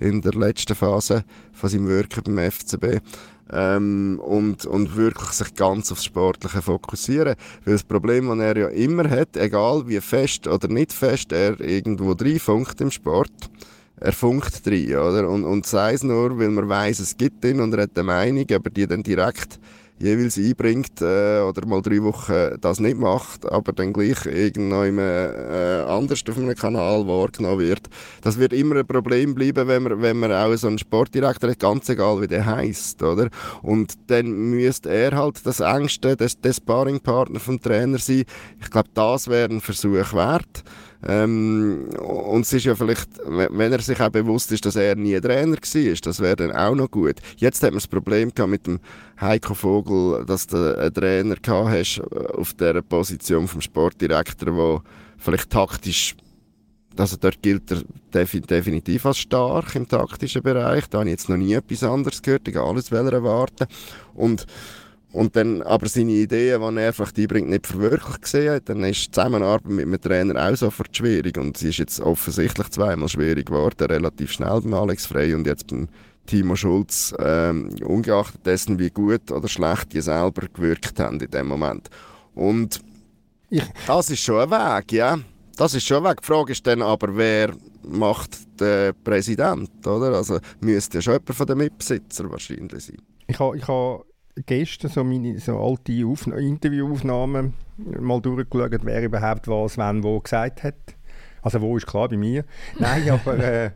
in 0.00 0.20
der 0.20 0.34
letzten 0.34 0.74
Phase 0.74 1.24
von 1.52 1.70
seinem 1.70 1.88
Wirken 1.88 2.22
beim 2.24 2.50
FCB. 2.50 3.00
Ähm, 3.50 4.20
und, 4.22 4.66
und 4.66 4.96
wirklich 4.96 5.30
sich 5.30 5.54
ganz 5.54 5.90
aufs 5.90 6.04
Sportliche 6.04 6.60
fokussieren. 6.60 7.34
Weil 7.64 7.74
das 7.74 7.84
Problem, 7.84 8.28
das 8.28 8.38
er 8.40 8.56
ja 8.58 8.68
immer 8.68 9.08
hat, 9.08 9.36
egal 9.36 9.86
wie 9.86 10.00
fest 10.00 10.46
oder 10.48 10.68
nicht 10.68 10.92
fest 10.92 11.32
er 11.32 11.58
irgendwo 11.60 12.12
reinfunkt 12.12 12.80
im 12.80 12.90
Sport, 12.90 13.32
er 14.00 14.12
funkt 14.12 14.66
drin, 14.66 14.96
oder? 14.96 15.28
Und, 15.28 15.44
und 15.44 15.66
sei 15.66 15.94
es 15.94 16.02
nur, 16.02 16.38
weil 16.38 16.50
man 16.50 16.68
weiß, 16.68 17.00
es 17.00 17.16
gibt 17.16 17.44
ihn 17.44 17.60
und 17.60 17.74
er 17.74 17.82
hat 17.82 17.90
eine 17.94 18.04
Meinung, 18.04 18.46
aber 18.52 18.70
die 18.70 18.86
dann 18.86 19.02
direkt 19.02 19.58
jeweils 20.00 20.38
einbringt 20.38 21.00
äh, 21.00 21.40
oder 21.40 21.66
mal 21.66 21.82
drei 21.82 22.02
Wochen 22.02 22.56
das 22.60 22.80
nicht 22.80 22.98
macht, 22.98 23.44
aber 23.46 23.72
dann 23.72 23.92
gleich 23.92 24.26
irgendwann 24.26 24.98
äh, 24.98 25.84
anders 25.86 26.22
auf 26.28 26.36
einem 26.36 26.54
Kanal 26.54 27.06
wahrgenommen 27.06 27.58
wird. 27.58 27.88
Das 28.22 28.38
wird 28.38 28.52
immer 28.52 28.76
ein 28.76 28.86
Problem 28.86 29.34
bleiben, 29.34 29.66
wenn 29.66 29.82
man, 29.82 30.02
wenn 30.02 30.18
man 30.18 30.32
auch 30.32 30.54
so 30.56 30.68
einen 30.68 30.78
Sportdirektor 30.78 31.50
hat, 31.50 31.58
ganz 31.58 31.88
egal 31.88 32.20
wie 32.20 32.28
der 32.28 32.46
heißt, 32.46 33.02
oder? 33.02 33.28
Und 33.62 33.94
dann 34.06 34.30
müsste 34.50 34.90
er 34.90 35.16
halt 35.16 35.44
das 35.44 35.60
Ängste, 35.60 36.16
des, 36.16 36.40
des 36.40 36.56
Sparringpartner 36.56 37.40
vom 37.40 37.60
Trainer 37.60 37.98
sein. 37.98 38.24
Ich 38.60 38.70
glaube, 38.70 38.88
das 38.94 39.28
wäre 39.28 39.50
ein 39.50 39.60
Versuch 39.60 40.12
wert. 40.12 40.64
Ähm, 41.06 41.90
und 42.00 42.40
es 42.40 42.52
ist 42.52 42.64
ja 42.64 42.74
vielleicht, 42.74 43.08
wenn 43.24 43.72
er 43.72 43.80
sich 43.80 44.00
auch 44.00 44.10
bewusst 44.10 44.50
ist, 44.50 44.66
dass 44.66 44.76
er 44.76 44.96
nie 44.96 45.18
Trainer 45.20 45.56
war, 45.56 45.94
das 46.02 46.20
wäre 46.20 46.36
dann 46.36 46.52
auch 46.52 46.74
noch 46.74 46.90
gut. 46.90 47.16
Jetzt 47.36 47.62
hat 47.62 47.70
man 47.70 47.78
das 47.78 47.86
Problem 47.86 48.34
gehabt 48.34 48.50
mit 48.50 48.66
dem 48.66 48.80
Heiko 49.20 49.54
Vogel, 49.54 50.24
dass 50.26 50.46
du 50.46 50.76
einen 50.76 50.92
Trainer 50.92 51.36
gehabt 51.36 51.70
hast 51.70 51.98
äh, 51.98 52.26
auf 52.36 52.54
der 52.54 52.82
Position 52.82 53.46
vom 53.46 53.60
Sportdirektor, 53.60 54.52
der 54.52 54.82
vielleicht 55.18 55.50
taktisch 55.50 56.16
also 56.96 57.16
dort 57.16 57.40
gilt 57.42 57.70
er 57.70 58.24
definitiv 58.24 59.06
als 59.06 59.18
stark 59.18 59.74
im 59.76 59.86
taktischen 59.86 60.42
Bereich. 60.42 60.88
Da 60.88 60.98
habe 60.98 61.08
ich 61.08 61.12
jetzt 61.12 61.28
noch 61.28 61.36
nie 61.36 61.52
etwas 61.54 61.84
anderes 61.84 62.22
gehört. 62.22 62.48
Ich 62.48 62.54
kann 62.54 62.64
alles 62.64 62.90
erwarten. 62.90 63.66
Und 64.14 64.46
und 65.18 65.34
dann 65.34 65.62
aber 65.62 65.88
seine 65.88 66.12
Ideen, 66.12 66.60
die 66.60 66.80
er 66.80 66.92
vielleicht 66.92 67.18
einbringt, 67.18 67.48
nicht 67.48 67.66
verwirklicht 67.66 68.22
gesehen 68.22 68.52
hat, 68.54 68.68
dann 68.68 68.84
ist 68.84 69.06
die 69.06 69.10
Zusammenarbeit 69.10 69.66
mit 69.66 69.84
dem 69.84 70.00
Trainer 70.00 70.48
auch 70.48 70.54
sofort 70.54 70.96
schwierig. 70.96 71.36
Und 71.36 71.56
sie 71.56 71.70
ist 71.70 71.78
jetzt 71.78 71.98
offensichtlich 71.98 72.68
zweimal 72.68 73.08
schwierig 73.08 73.46
geworden, 73.46 73.84
relativ 73.90 74.30
schnell 74.30 74.60
beim 74.60 74.74
Alex 74.74 75.06
Frey 75.06 75.34
und 75.34 75.44
jetzt 75.44 75.66
beim 75.66 75.88
Timo 76.26 76.54
Schulz, 76.54 77.12
ähm, 77.18 77.70
ungeachtet 77.84 78.46
dessen, 78.46 78.78
wie 78.78 78.90
gut 78.90 79.32
oder 79.32 79.48
schlecht 79.48 79.92
die 79.92 80.02
selber 80.02 80.46
gewirkt 80.54 81.00
haben 81.00 81.18
in 81.18 81.30
dem 81.32 81.48
Moment. 81.48 81.90
Und 82.36 82.80
das 83.88 84.10
ist 84.10 84.22
schon 84.22 84.40
ein 84.40 84.50
Weg, 84.52 84.92
ja. 84.92 85.18
Das 85.56 85.74
ist 85.74 85.84
schon 85.84 86.06
ein 86.06 86.12
Weg. 86.12 86.20
Die 86.20 86.26
Frage 86.28 86.52
ist 86.52 86.64
dann 86.64 86.80
aber, 86.80 87.16
wer 87.16 87.54
macht 87.82 88.38
den 88.60 88.92
Präsident, 89.02 89.84
oder? 89.84 90.14
Also 90.14 90.38
müsste 90.60 90.98
ja 90.98 91.02
schon 91.02 91.14
jemand 91.14 91.34
von 91.34 91.46
den 91.48 91.58
Mitbesitzern 91.58 92.30
wahrscheinlich 92.30 92.84
sein. 92.84 92.98
Ich 93.26 93.40
habe 93.40 93.56
ich 93.56 93.66
ha 93.66 94.00
gestern 94.46 94.90
so 94.90 95.04
meine 95.04 95.38
so 95.38 95.58
alte 95.58 96.06
Aufna 96.06 96.36
Interviewaufnahmen 96.36 97.54
mal 98.00 98.20
durchgeschaut, 98.20 98.84
wer 98.84 99.02
überhaupt 99.02 99.48
was, 99.48 99.78
wann, 99.78 100.02
wo 100.02 100.20
gesagt 100.20 100.62
hat. 100.64 100.74
Also 101.42 101.60
wo 101.60 101.76
ist 101.76 101.86
klar 101.86 102.08
bei 102.08 102.16
mir. 102.16 102.44
Nein, 102.78 103.08
aber 103.10 103.38
äh, 103.38 103.70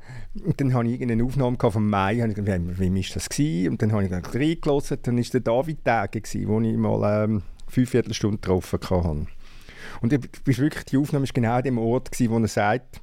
dann 0.57 0.75
habe 0.75 0.87
ich 0.87 0.95
irgendeine 0.95 1.25
Aufnahme 1.25 1.57
vom 1.59 1.89
Mai, 1.89 2.19
habe 2.19 2.31
ich 2.31 2.35
gedacht, 2.35 2.61
wem 2.79 2.95
war 2.97 3.03
das 3.15 3.29
gewesen? 3.29 3.71
Und 3.71 3.83
dann 3.83 3.93
habe 3.93 4.05
ich 4.05 4.13
reingelassen, 4.13 4.99
dann 5.03 5.17
war 5.17 5.25
der 5.25 5.41
David 5.41 5.85
Tage, 5.85 6.21
gewesen, 6.21 6.49
wo 6.49 6.61
ich 6.61 6.77
mal 6.77 7.25
ähm, 7.25 7.43
fünf 7.69 7.91
Viertelstunden 7.91 8.41
getroffen 8.41 8.81
hatte. 8.83 9.27
Und 10.01 10.13
ich, 10.13 10.59
wirklich, 10.59 10.85
die 10.87 10.97
Aufnahme 10.97 11.27
war 11.27 11.33
genau 11.33 11.55
an 11.55 11.63
dem 11.63 11.79
Ort, 11.79 12.11
gewesen, 12.11 12.31
wo 12.33 12.39
er 12.39 12.49
sagt, 12.49 13.01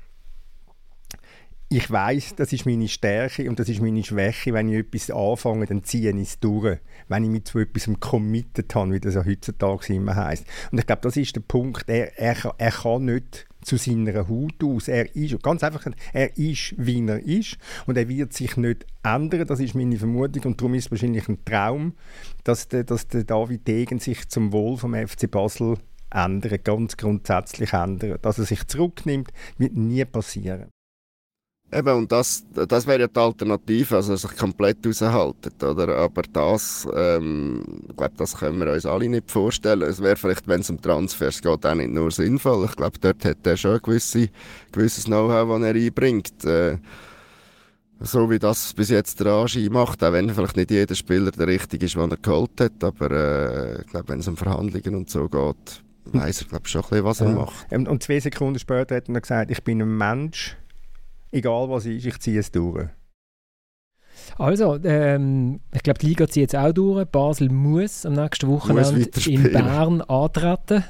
ich 1.71 1.91
weiß, 1.91 2.33
das 2.35 2.51
ist 2.51 2.65
meine 2.65 2.87
Stärke 2.87 3.47
und 3.47 3.59
das 3.59 3.69
ist 3.69 3.79
meine 3.79 4.03
Schwäche. 4.03 4.53
Wenn 4.53 4.69
ich 4.69 4.79
etwas 4.79 5.11
anfange, 5.11 5.67
dann 5.67 5.83
ziehe 5.83 6.09
ich 6.09 6.29
es 6.29 6.39
durch. 6.39 6.79
Wenn 7.07 7.23
ich 7.23 7.29
mich 7.29 7.45
zu 7.45 7.59
etwas 7.59 7.87
committed 7.99 8.73
habe, 8.73 8.93
wie 8.93 8.99
das 8.99 9.13
ja 9.13 9.23
heutzutage 9.23 9.93
immer 9.93 10.15
heisst. 10.15 10.45
Und 10.71 10.79
ich 10.79 10.87
glaube, 10.87 11.03
das 11.03 11.15
ist 11.15 11.35
der 11.35 11.41
Punkt. 11.41 11.87
Er, 11.87 12.17
er, 12.17 12.55
er 12.57 12.71
kann 12.71 13.05
nicht 13.05 13.45
zu 13.61 13.77
seiner 13.77 14.27
Haut 14.27 14.63
aus. 14.63 14.87
Er 14.87 15.15
ist, 15.15 15.43
ganz 15.43 15.63
einfach, 15.63 15.85
er 16.11 16.37
ist, 16.37 16.73
wie 16.77 17.05
er 17.05 17.19
ist 17.23 17.57
und 17.85 17.97
er 17.97 18.09
wird 18.09 18.33
sich 18.33 18.57
nicht 18.57 18.87
ändern. 19.03 19.45
Das 19.45 19.59
ist 19.59 19.75
meine 19.75 19.97
Vermutung 19.97 20.45
und 20.45 20.61
darum 20.61 20.73
ist 20.73 20.85
es 20.85 20.91
wahrscheinlich 20.91 21.27
ein 21.29 21.45
Traum, 21.45 21.93
dass 22.45 22.67
der, 22.67 22.83
dass 22.83 23.07
der 23.07 23.25
David 23.25 23.67
Degen 23.67 23.99
sich 23.99 24.27
zum 24.29 24.51
Wohl 24.53 24.77
vom 24.77 24.95
FC 24.95 25.29
Basel 25.29 25.77
ändert, 26.09 26.65
ganz 26.65 26.97
grundsätzlich 26.97 27.73
ändert. 27.73 28.25
Dass 28.25 28.39
er 28.39 28.45
sich 28.45 28.65
zurücknimmt, 28.65 29.31
wird 29.59 29.75
nie 29.75 30.03
passieren. 30.05 30.71
Eben, 31.71 31.97
und 31.97 32.11
das, 32.11 32.43
das 32.53 32.87
wäre 32.87 33.01
ja 33.01 33.07
die 33.07 33.19
Alternative, 33.19 33.95
also 33.97 34.15
sich 34.15 34.35
komplett 34.35 34.85
raushalten, 34.85 35.51
oder? 35.61 35.97
Aber 35.97 36.23
das, 36.33 36.87
ähm, 36.95 37.63
ich 37.87 37.95
glaube, 37.95 38.13
das 38.17 38.37
können 38.37 38.59
wir 38.59 38.73
uns 38.73 38.87
alle 38.87 39.07
nicht 39.07 39.29
vorstellen. 39.29 39.83
Es 39.83 40.01
wäre 40.01 40.15
vielleicht, 40.15 40.47
wenn 40.47 40.61
es 40.61 40.69
um 40.71 40.81
Transfers 40.81 41.41
geht, 41.41 41.65
auch 41.65 41.75
nicht 41.75 41.91
nur 41.91 42.09
sinnvoll. 42.09 42.65
Ich 42.65 42.75
glaube, 42.75 42.97
dort 42.99 43.23
hat 43.23 43.45
er 43.45 43.55
schon 43.55 43.75
ein 43.75 43.81
gewisse, 43.83 44.29
gewisses 44.71 45.05
Know-how, 45.05 45.47
das 45.47 45.67
er 45.67 45.75
einbringt. 45.75 46.45
Äh, 46.45 46.77
so 47.99 48.29
wie 48.29 48.39
das 48.39 48.73
bis 48.73 48.89
jetzt 48.89 49.19
der 49.19 49.27
Anschein 49.27 49.71
macht, 49.71 50.03
auch 50.03 50.13
wenn 50.13 50.29
vielleicht 50.29 50.55
nicht 50.55 50.71
jeder 50.71 50.95
Spieler 50.95 51.31
der 51.31 51.47
richtige 51.47 51.85
ist, 51.85 51.95
den 51.95 52.09
er 52.09 52.17
geholt 52.17 52.59
hat, 52.59 52.83
aber 52.83 53.11
äh, 53.11 53.81
ich 53.81 53.87
glaube, 53.87 54.09
wenn 54.09 54.19
es 54.19 54.27
um 54.27 54.37
Verhandlungen 54.37 54.95
und 54.95 55.09
so 55.09 55.27
geht, 55.27 55.83
weiß 56.05 56.41
er, 56.41 56.47
glaube 56.47 56.63
ich, 56.65 56.71
schon 56.71 56.81
ein 56.81 56.89
bisschen, 56.89 57.05
was 57.05 57.21
er 57.21 57.29
macht. 57.29 57.71
Und 57.71 58.03
zwei 58.03 58.19
Sekunden 58.19 58.57
später 58.57 58.95
hat 58.95 59.09
er 59.09 59.21
gesagt, 59.21 59.51
ich 59.51 59.63
bin 59.63 59.81
ein 59.81 59.97
Mensch, 59.97 60.55
egal 61.31 61.69
was 61.69 61.85
ist, 61.85 62.05
ich 62.05 62.19
ziehe 62.19 62.39
es 62.39 62.51
durch. 62.51 62.87
Also, 64.37 64.77
ähm, 64.83 65.59
ich 65.73 65.83
glaube, 65.83 65.99
die 65.99 66.07
Liga 66.07 66.27
zieht 66.27 66.41
jetzt 66.41 66.55
auch 66.55 66.71
durch. 66.71 67.05
Basel 67.05 67.49
muss 67.49 68.05
am 68.05 68.13
nächsten 68.13 68.47
Wochenende 68.47 69.09
in 69.27 69.43
Bern 69.43 70.01
antreten, 70.01 70.83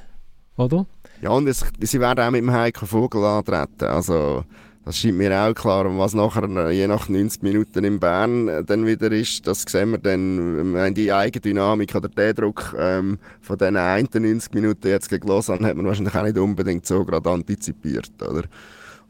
oder? 0.58 0.86
Ja, 1.21 1.32
und 1.32 1.47
es, 1.47 1.65
sie 1.82 1.99
werden 1.99 2.25
auch 2.25 2.32
mit 2.32 2.41
dem 2.41 2.52
Heiko 2.52 2.86
Vogel 2.86 3.23
antreten. 3.23 3.86
Also, 3.86 4.43
Das 4.86 4.97
scheint 4.97 5.17
mir 5.17 5.32
auch 5.39 5.54
klar. 5.54 5.86
Und 5.86 5.99
was 5.99 6.15
nachher, 6.15 6.71
je 6.71 6.88
nach 6.88 7.10
90 7.10 7.43
Minuten 7.43 7.84
in 7.84 7.99
Bern 7.99 8.47
äh, 8.47 8.63
dann 8.63 8.86
wieder 8.88 9.12
ist, 9.12 9.45
das 9.45 9.62
sehen 9.62 9.91
wir 9.91 9.99
dann, 9.99 10.73
wenn 10.73 10.93
die 10.95 11.12
Eigendynamik 11.12 11.93
oder 11.93 12.10
der 12.10 12.34
Druck 12.34 12.75
ähm, 12.78 13.19
von 13.41 13.58
diesen 13.58 13.78
91 13.78 14.52
Minuten 14.54 14.88
jetzt 14.88 15.10
gegen 15.10 15.28
Lausanne 15.28 15.67
hat 15.67 15.75
man 15.75 15.86
wahrscheinlich 15.86 16.15
auch 16.15 16.23
nicht 16.23 16.38
unbedingt 16.39 16.88
so 16.88 17.06
gerade 17.06 17.30
antizipiert, 17.30 18.12
oder? 18.19 18.45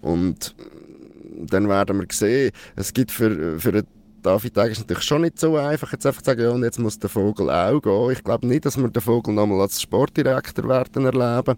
Und 0.02 0.54
dann 1.40 1.70
werden 1.70 2.00
wir 2.00 2.08
sehen, 2.12 2.52
es 2.76 2.94
gibt 2.94 3.12
für, 3.12 3.60
für 3.60 3.84
David 4.22 4.58
Egger 4.58 4.80
natürlich 4.80 5.04
schon 5.04 5.22
nicht 5.22 5.40
so 5.40 5.56
einfach, 5.56 5.92
jetzt 5.92 6.06
einfach 6.06 6.22
zu 6.22 6.32
sagen, 6.32 6.42
ja, 6.42 6.50
und 6.50 6.64
jetzt 6.64 6.80
muss 6.80 7.00
der 7.00 7.10
Vogel 7.10 7.50
auch 7.50 7.82
gehen. 7.82 8.12
Ich 8.12 8.24
glaube 8.24 8.48
nicht, 8.48 8.66
dass 8.66 8.78
wir 8.78 8.90
den 8.90 9.02
Vogel 9.02 9.34
nochmal 9.34 9.62
als 9.62 9.82
Sportdirektor 9.82 10.68
werden 10.68 11.06
erleben. 11.06 11.58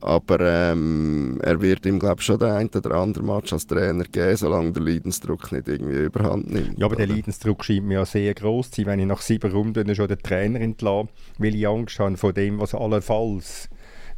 Aber 0.00 0.40
ähm, 0.40 1.38
er 1.44 1.60
wird 1.60 1.86
ihm, 1.86 2.00
glaube 2.00 2.16
ich, 2.18 2.26
schon 2.26 2.40
den 2.40 2.50
einen 2.50 2.70
oder 2.70 2.96
anderen 2.96 3.26
Match 3.26 3.52
als 3.52 3.68
Trainer 3.68 4.02
geben, 4.04 4.36
solange 4.36 4.72
der 4.72 4.82
Leidensdruck 4.82 5.52
nicht 5.52 5.68
irgendwie 5.68 6.04
überhand 6.04 6.50
nimmt. 6.50 6.76
Ja, 6.76 6.86
aber 6.86 6.96
der 6.96 7.06
Leidensdruck 7.06 7.64
scheint 7.64 7.86
mir 7.86 8.00
ja 8.00 8.04
sehr 8.04 8.34
groß 8.34 8.72
zu 8.72 8.80
sein, 8.80 8.86
wenn 8.86 9.00
ich 9.00 9.06
nach 9.06 9.20
sieben 9.20 9.52
Runden 9.52 9.94
schon 9.94 10.08
den 10.08 10.18
Trainer 10.18 10.60
entlasse, 10.60 11.08
weil 11.38 11.54
ich 11.54 11.68
Angst 11.68 12.00
habe 12.00 12.16
vor 12.16 12.32
dem, 12.32 12.58
was 12.58 12.74
allenfalls 12.74 13.68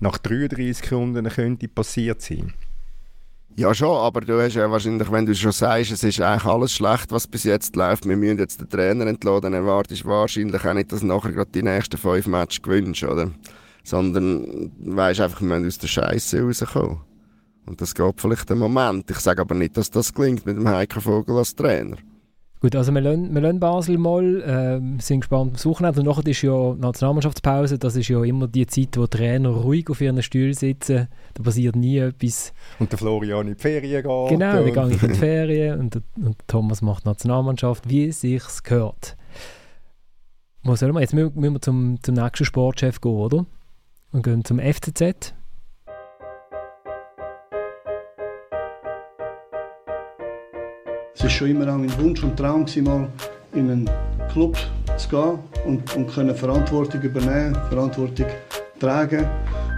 nach 0.01 0.17
33 0.17 0.91
Runden 0.91 1.29
könnte 1.29 1.69
passiert 1.69 2.23
sein. 2.23 2.55
Ja, 3.57 3.73
schon, 3.73 3.97
aber 3.97 4.21
du 4.21 4.41
hast 4.43 4.55
ja 4.55 4.69
wahrscheinlich, 4.69 5.13
wenn 5.13 5.27
du 5.27 5.35
schon 5.35 5.53
sagst, 5.53 5.93
es 5.93 6.03
ist 6.03 6.21
eigentlich 6.21 6.45
alles 6.45 6.73
schlecht, 6.73 7.13
was 7.13 7.29
bis 7.29 7.45
jetzt 7.45 7.77
läuft, 7.77 8.05
wir 8.05 8.17
müssen 8.17 8.39
jetzt 8.39 8.61
den 8.61 8.69
Trainer 8.69 9.07
entlassen, 9.07 9.43
dann 9.43 9.55
erwartest 9.55 10.03
du 10.03 10.09
wahrscheinlich 10.09 10.65
auch 10.65 10.75
nicht, 10.75 10.91
dass 10.91 11.01
du 11.01 11.07
nachher 11.07 11.31
gerade 11.31 11.53
die 11.53 11.63
nächsten 11.63 11.97
fünf 11.97 12.27
Matches 12.27 12.61
gewinnst, 12.61 13.05
oder? 13.05 13.31
Sondern 13.85 14.73
weißt 14.81 15.21
einfach, 15.21 15.41
wir 15.41 15.47
müssen 15.47 15.69
aus 15.69 15.79
der 15.79 15.87
Scheiße 15.87 16.43
rauskommen. 16.43 17.01
Und 17.67 17.81
das 17.81 17.95
geht 17.95 18.21
vielleicht 18.21 18.51
einen 18.51 18.59
Moment. 18.59 19.09
Ich 19.09 19.21
sage 19.21 19.41
aber 19.41 19.55
nicht, 19.55 19.77
dass 19.77 19.89
das 19.89 20.13
gelingt 20.13 20.45
mit 20.45 20.57
dem 20.57 20.69
Heiko 20.69 21.01
Vogel 21.01 21.39
als 21.39 21.55
Trainer. 21.55 21.97
Gut, 22.65 22.77
also 22.77 22.93
wir 22.95 23.03
lassen, 23.03 23.35
wir 23.35 23.43
lassen 23.43 23.61
Basel 23.61 23.99
mal, 23.99 24.41
äh, 24.41 25.03
sind 25.03 25.21
gespannt 25.21 25.53
aufs 25.53 25.67
Wochenende. 25.67 26.01
Und 26.01 26.07
nachher 26.07 26.27
ist 26.27 26.41
ja 26.41 26.75
Nationalmannschaftspause, 26.75 27.79
das 27.79 27.95
ist 27.95 28.09
ja 28.09 28.25
immer 28.25 28.49
die 28.49 28.67
Zeit, 28.67 28.97
wo 28.97 29.07
Trainer 29.07 29.51
ruhig 29.51 29.91
auf 29.91 30.01
ihren 30.01 30.23
Stühlen 30.23 30.55
sitzen. 30.55 31.09
Da 31.35 31.43
passiert 31.43 31.77
nie 31.77 31.99
etwas. 31.99 32.55
Und 32.79 32.91
der 32.91 32.99
Florian 32.99 33.49
in 33.49 33.55
die 33.55 33.61
Ferien 33.61 34.03
geht. 34.03 34.31
Genau, 34.31 34.65
dann 34.65 34.73
gehe 34.73 34.97
ich 34.97 35.03
in 35.03 35.13
die 35.13 35.15
Ferien 35.19 35.79
und, 35.79 36.01
und 36.17 36.37
Thomas 36.47 36.81
macht 36.81 37.05
Nationalmannschaft, 37.05 37.87
wie 37.87 38.07
es 38.07 38.23
sich 38.23 38.43
gehört. 38.63 39.19
Wo 40.63 40.75
sollen 40.75 40.95
wir? 40.95 41.03
Jetzt 41.03 41.13
müssen 41.13 41.35
wir 41.37 41.61
zum, 41.61 41.99
zum 42.03 42.15
nächsten 42.15 42.47
Sportchef 42.47 42.99
gehen, 42.99 43.13
oder? 43.13 43.45
Und 44.11 44.23
gehen 44.23 44.43
zum 44.43 44.59
FCZ. 44.59 45.35
Es 51.25 51.31
war 51.31 51.37
schon 51.39 51.51
immer 51.53 51.73
auch 51.73 51.79
mein 51.79 51.99
Wunsch 52.03 52.23
und 52.23 52.37
Traum, 52.37 52.67
mal 52.83 53.09
in 53.55 53.71
einen 53.71 53.91
Club 54.31 54.59
zu 54.99 55.09
gehen 55.09 55.39
und, 55.65 55.97
und 55.97 56.15
können 56.15 56.35
Verantwortung 56.35 57.01
übernehmen, 57.01 57.55
Verantwortung 57.71 58.27
tragen 58.79 59.27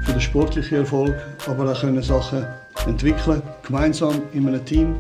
für 0.03 0.11
den 0.11 0.21
sportlichen 0.21 0.79
Erfolg, 0.79 1.15
aber 1.47 1.71
auch 1.71 1.81
können 1.81 2.03
Sachen 2.03 2.45
entwickeln, 2.89 3.41
gemeinsam 3.65 4.23
in 4.33 4.49
einem 4.49 4.65
Team. 4.65 4.97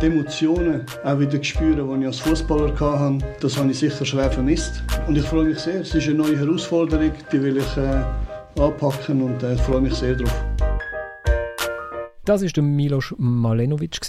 Die 0.00 0.06
Emotionen 0.06 0.84
auch 1.04 1.20
wieder 1.20 1.40
spüren, 1.44 1.88
die 1.94 2.00
ich 2.00 2.06
als 2.08 2.18
Fußballer 2.18 2.74
hatte, 2.80 3.18
das 3.40 3.56
habe 3.56 3.70
ich 3.70 3.78
sicher 3.78 4.04
schwer 4.04 4.32
vermisst. 4.32 4.82
Und 5.06 5.16
ich 5.16 5.24
freue 5.24 5.44
mich 5.44 5.60
sehr. 5.60 5.82
Es 5.82 5.94
ist 5.94 6.08
eine 6.08 6.16
neue 6.16 6.40
Herausforderung, 6.40 7.12
die 7.30 7.40
will 7.40 7.58
ich 7.58 7.76
äh, 7.76 8.60
anpacken 8.60 9.22
und 9.22 9.40
äh, 9.44 9.56
freue 9.58 9.82
mich 9.82 9.94
sehr 9.94 10.16
darauf. 10.16 10.44
Das 12.24 12.42
war 12.42 12.62
Milos 12.64 13.14
Malenovic, 13.16 14.00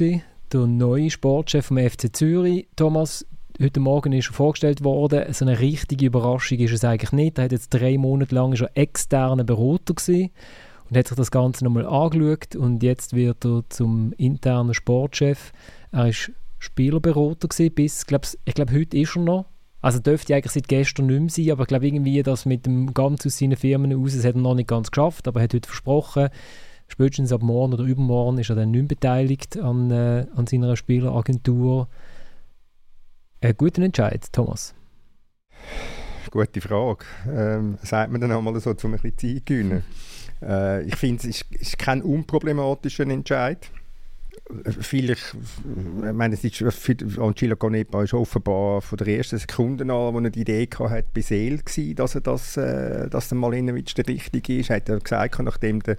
der 0.53 0.67
neue 0.67 1.09
Sportchef 1.09 1.65
vom 1.65 1.77
FC 1.77 2.15
Zürich. 2.15 2.67
Thomas, 2.75 3.25
heute 3.59 3.79
Morgen 3.79 4.13
ist 4.13 4.29
er 4.29 4.33
vorgestellt 4.33 4.83
worden. 4.83 5.33
So 5.33 5.45
eine 5.45 5.59
richtige 5.59 6.05
Überraschung 6.05 6.59
ist 6.59 6.73
es 6.73 6.83
eigentlich 6.83 7.11
nicht. 7.11 7.39
Er 7.39 7.45
hat 7.45 7.51
jetzt 7.51 7.69
drei 7.69 7.97
Monate 7.97 8.35
lang 8.35 8.55
schon 8.55 8.67
externer 8.75 9.43
Berater 9.43 9.95
gewesen 9.95 10.29
und 10.89 10.97
hat 10.97 11.07
sich 11.07 11.17
das 11.17 11.31
Ganze 11.31 11.63
nochmal 11.63 11.87
angeschaut 11.87 12.55
und 12.55 12.83
jetzt 12.83 13.15
wird 13.15 13.43
er 13.45 13.63
zum 13.69 14.13
internen 14.17 14.75
Sportchef. 14.75 15.53
Er 15.91 16.09
ist 16.09 16.31
Spielerberater 16.59 17.47
gewesen, 17.47 17.73
bis, 17.73 18.05
glaub, 18.05 18.27
ich 18.45 18.53
glaube, 18.53 18.73
heute 18.73 18.97
ist 18.97 19.15
er 19.15 19.23
noch. 19.23 19.45
Also 19.81 19.99
dürfte 19.99 20.35
eigentlich 20.35 20.53
seit 20.53 20.67
gestern 20.67 21.07
nicht 21.07 21.19
mehr 21.19 21.29
sein, 21.29 21.51
aber 21.51 21.63
ich 21.63 21.67
glaube 21.67 21.87
irgendwie, 21.87 22.21
dass 22.21 22.45
mit 22.45 22.67
dem 22.67 22.93
ganz 22.93 23.25
aus 23.25 23.39
seinen 23.39 23.57
Firmen 23.57 23.93
aus, 23.95 24.15
das 24.15 24.23
hat 24.23 24.35
er 24.35 24.41
noch 24.41 24.55
nicht 24.55 24.69
ganz 24.69 24.91
geschafft, 24.91 25.27
aber 25.27 25.39
er 25.39 25.45
hat 25.45 25.53
heute 25.53 25.67
versprochen, 25.67 26.29
spätestens 26.93 27.33
ab 27.33 27.41
morgen 27.41 27.73
oder 27.73 27.83
übermorgen 27.85 28.37
ist 28.37 28.51
er 28.51 28.55
dann 28.55 28.69
nicht 28.69 28.81
mehr 28.81 28.87
beteiligt 28.87 29.57
an, 29.57 29.89
äh, 29.89 30.27
an 30.35 30.45
seiner 30.45 30.77
Spieleragentur. 30.77 31.87
Ein 33.41 33.57
guter 33.57 33.81
Entscheid, 33.81 34.31
Thomas. 34.31 34.75
Gute 36.29 36.61
Frage. 36.61 37.05
Ähm, 37.27 37.79
sagt 37.81 38.11
man 38.11 38.21
dann 38.21 38.31
einmal 38.31 38.59
so, 38.59 38.69
um 38.69 38.93
ein 38.93 38.99
bisschen 39.01 39.17
Zeit 39.17 39.45
gewinnen? 39.47 39.83
Äh, 40.43 40.83
ich 40.83 40.95
finde, 40.95 41.27
es 41.27 41.41
ist, 41.41 41.51
ist 41.51 41.79
kein 41.79 42.03
unproblematischer 42.03 43.07
Entscheid 43.07 43.71
vielleicht, 44.81 45.35
ich 45.35 46.13
meine, 46.13 46.33
es 46.33 46.43
ist 46.43 46.61
Angelo 47.17 47.55
Canepa 47.55 48.03
ist 48.03 48.13
offenbar 48.13 48.81
von 48.81 48.97
der 48.97 49.07
ersten 49.07 49.37
Sekunde 49.37 49.83
an, 49.83 50.13
wo 50.13 50.19
er 50.19 50.29
die 50.29 50.41
Idee 50.41 50.67
hatte, 50.79 51.05
beseelt 51.13 51.65
gewesen, 51.65 51.95
dass 51.95 52.15
er 52.15 52.21
das, 52.21 52.57
äh, 52.57 53.09
dass 53.09 53.29
der 53.29 53.37
Malinovic 53.37 53.95
der 53.95 54.07
Richtige 54.07 54.59
ist. 54.59 54.69
Hat 54.69 54.89
er 54.89 54.99
gesagt, 54.99 55.39
nachdem 55.39 55.81
der, 55.81 55.97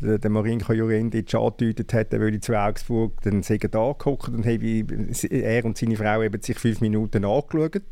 der, 0.00 0.18
der 0.18 0.30
Marinko 0.30 0.72
Jurendic 0.72 1.32
angedeutet 1.34 1.92
hat, 1.94 2.12
er 2.12 2.20
würde 2.20 2.40
zu 2.40 2.58
Augsburg, 2.58 3.20
dann 3.22 3.42
sei 3.42 3.58
er 3.62 3.68
da 3.68 3.92
geguckt 3.92 4.28
und 4.28 4.44
habe 4.44 4.84
er 5.30 5.64
und 5.64 5.78
seine 5.78 5.96
Frau 5.96 6.22
eben 6.22 6.42
sich 6.42 6.58
fünf 6.58 6.80
Minuten 6.80 7.24
angeschaut. 7.24 7.82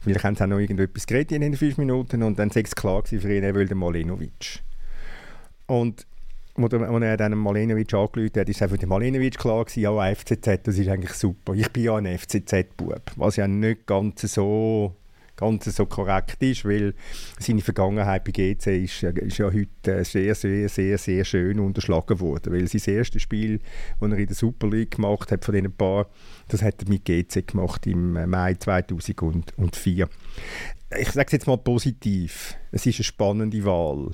Vielleicht 0.00 0.24
haben 0.24 0.34
sie 0.34 0.42
auch 0.42 0.48
noch 0.48 0.58
irgendetwas 0.58 1.06
geredet 1.06 1.30
in 1.32 1.42
den 1.42 1.56
fünf 1.56 1.78
Minuten 1.78 2.24
und 2.24 2.38
dann 2.40 2.50
sei 2.50 2.62
es 2.62 2.74
klar 2.74 3.04
für 3.04 3.16
ihn, 3.16 3.44
er 3.44 3.54
will 3.54 3.68
den 3.68 3.78
Malinovic. 3.78 4.62
Und 5.66 6.06
als 6.54 7.02
er 7.02 7.16
dann 7.16 7.38
Malenovic 7.38 7.94
angerufen 7.94 8.40
hat, 8.40 8.48
ist 8.48 8.62
auch 8.62 8.68
für 8.68 8.86
Malenovic 8.86 9.38
klar 9.38 9.64
gewesen, 9.64 9.80
ja, 9.80 10.14
FCZ, 10.14 10.60
das 10.64 10.78
ist 10.78 10.88
eigentlich 10.88 11.14
super. 11.14 11.54
Ich 11.54 11.70
bin 11.70 11.84
ja 11.84 11.96
ein 11.96 12.06
FCZ-Bub, 12.06 13.12
was 13.16 13.36
ja 13.36 13.48
nicht 13.48 13.86
ganz 13.86 14.20
so, 14.22 14.94
ganz 15.36 15.64
so 15.64 15.86
korrekt 15.86 16.42
ist, 16.42 16.66
weil 16.66 16.94
seine 17.38 17.62
Vergangenheit 17.62 18.24
bei 18.24 18.32
GC 18.32 18.84
ist, 18.84 19.02
ist 19.02 19.38
ja 19.38 19.46
heute 19.46 20.04
sehr, 20.04 20.34
sehr, 20.34 20.68
sehr, 20.68 20.98
sehr 20.98 21.24
schön 21.24 21.58
unterschlagen 21.58 22.20
worden, 22.20 22.52
weil 22.52 22.68
sein 22.68 22.94
erstes 22.94 23.22
Spiel, 23.22 23.60
das 23.98 24.10
er 24.10 24.18
in 24.18 24.26
der 24.26 24.36
Super 24.36 24.68
League 24.68 24.96
gemacht 24.96 25.32
hat, 25.32 25.46
von 25.46 25.54
diesen 25.54 25.72
paar, 25.72 26.06
das 26.48 26.62
hat 26.62 26.82
er 26.82 26.88
mit 26.88 27.06
GC 27.06 27.46
gemacht 27.46 27.86
im 27.86 28.12
Mai 28.28 28.54
2004. 28.54 30.08
Ich 31.00 31.10
sage 31.10 31.26
es 31.26 31.32
jetzt 31.32 31.46
mal 31.46 31.56
positiv, 31.56 32.54
es 32.70 32.84
ist 32.84 32.98
eine 32.98 33.04
spannende 33.04 33.64
Wahl 33.64 34.10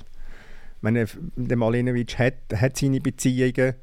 meine, 0.81 1.05
der 1.35 1.57
Malinovic 1.57 2.17
hat, 2.17 2.35
hat 2.55 2.77
seine 2.77 3.01
Beziehungen 3.01 3.73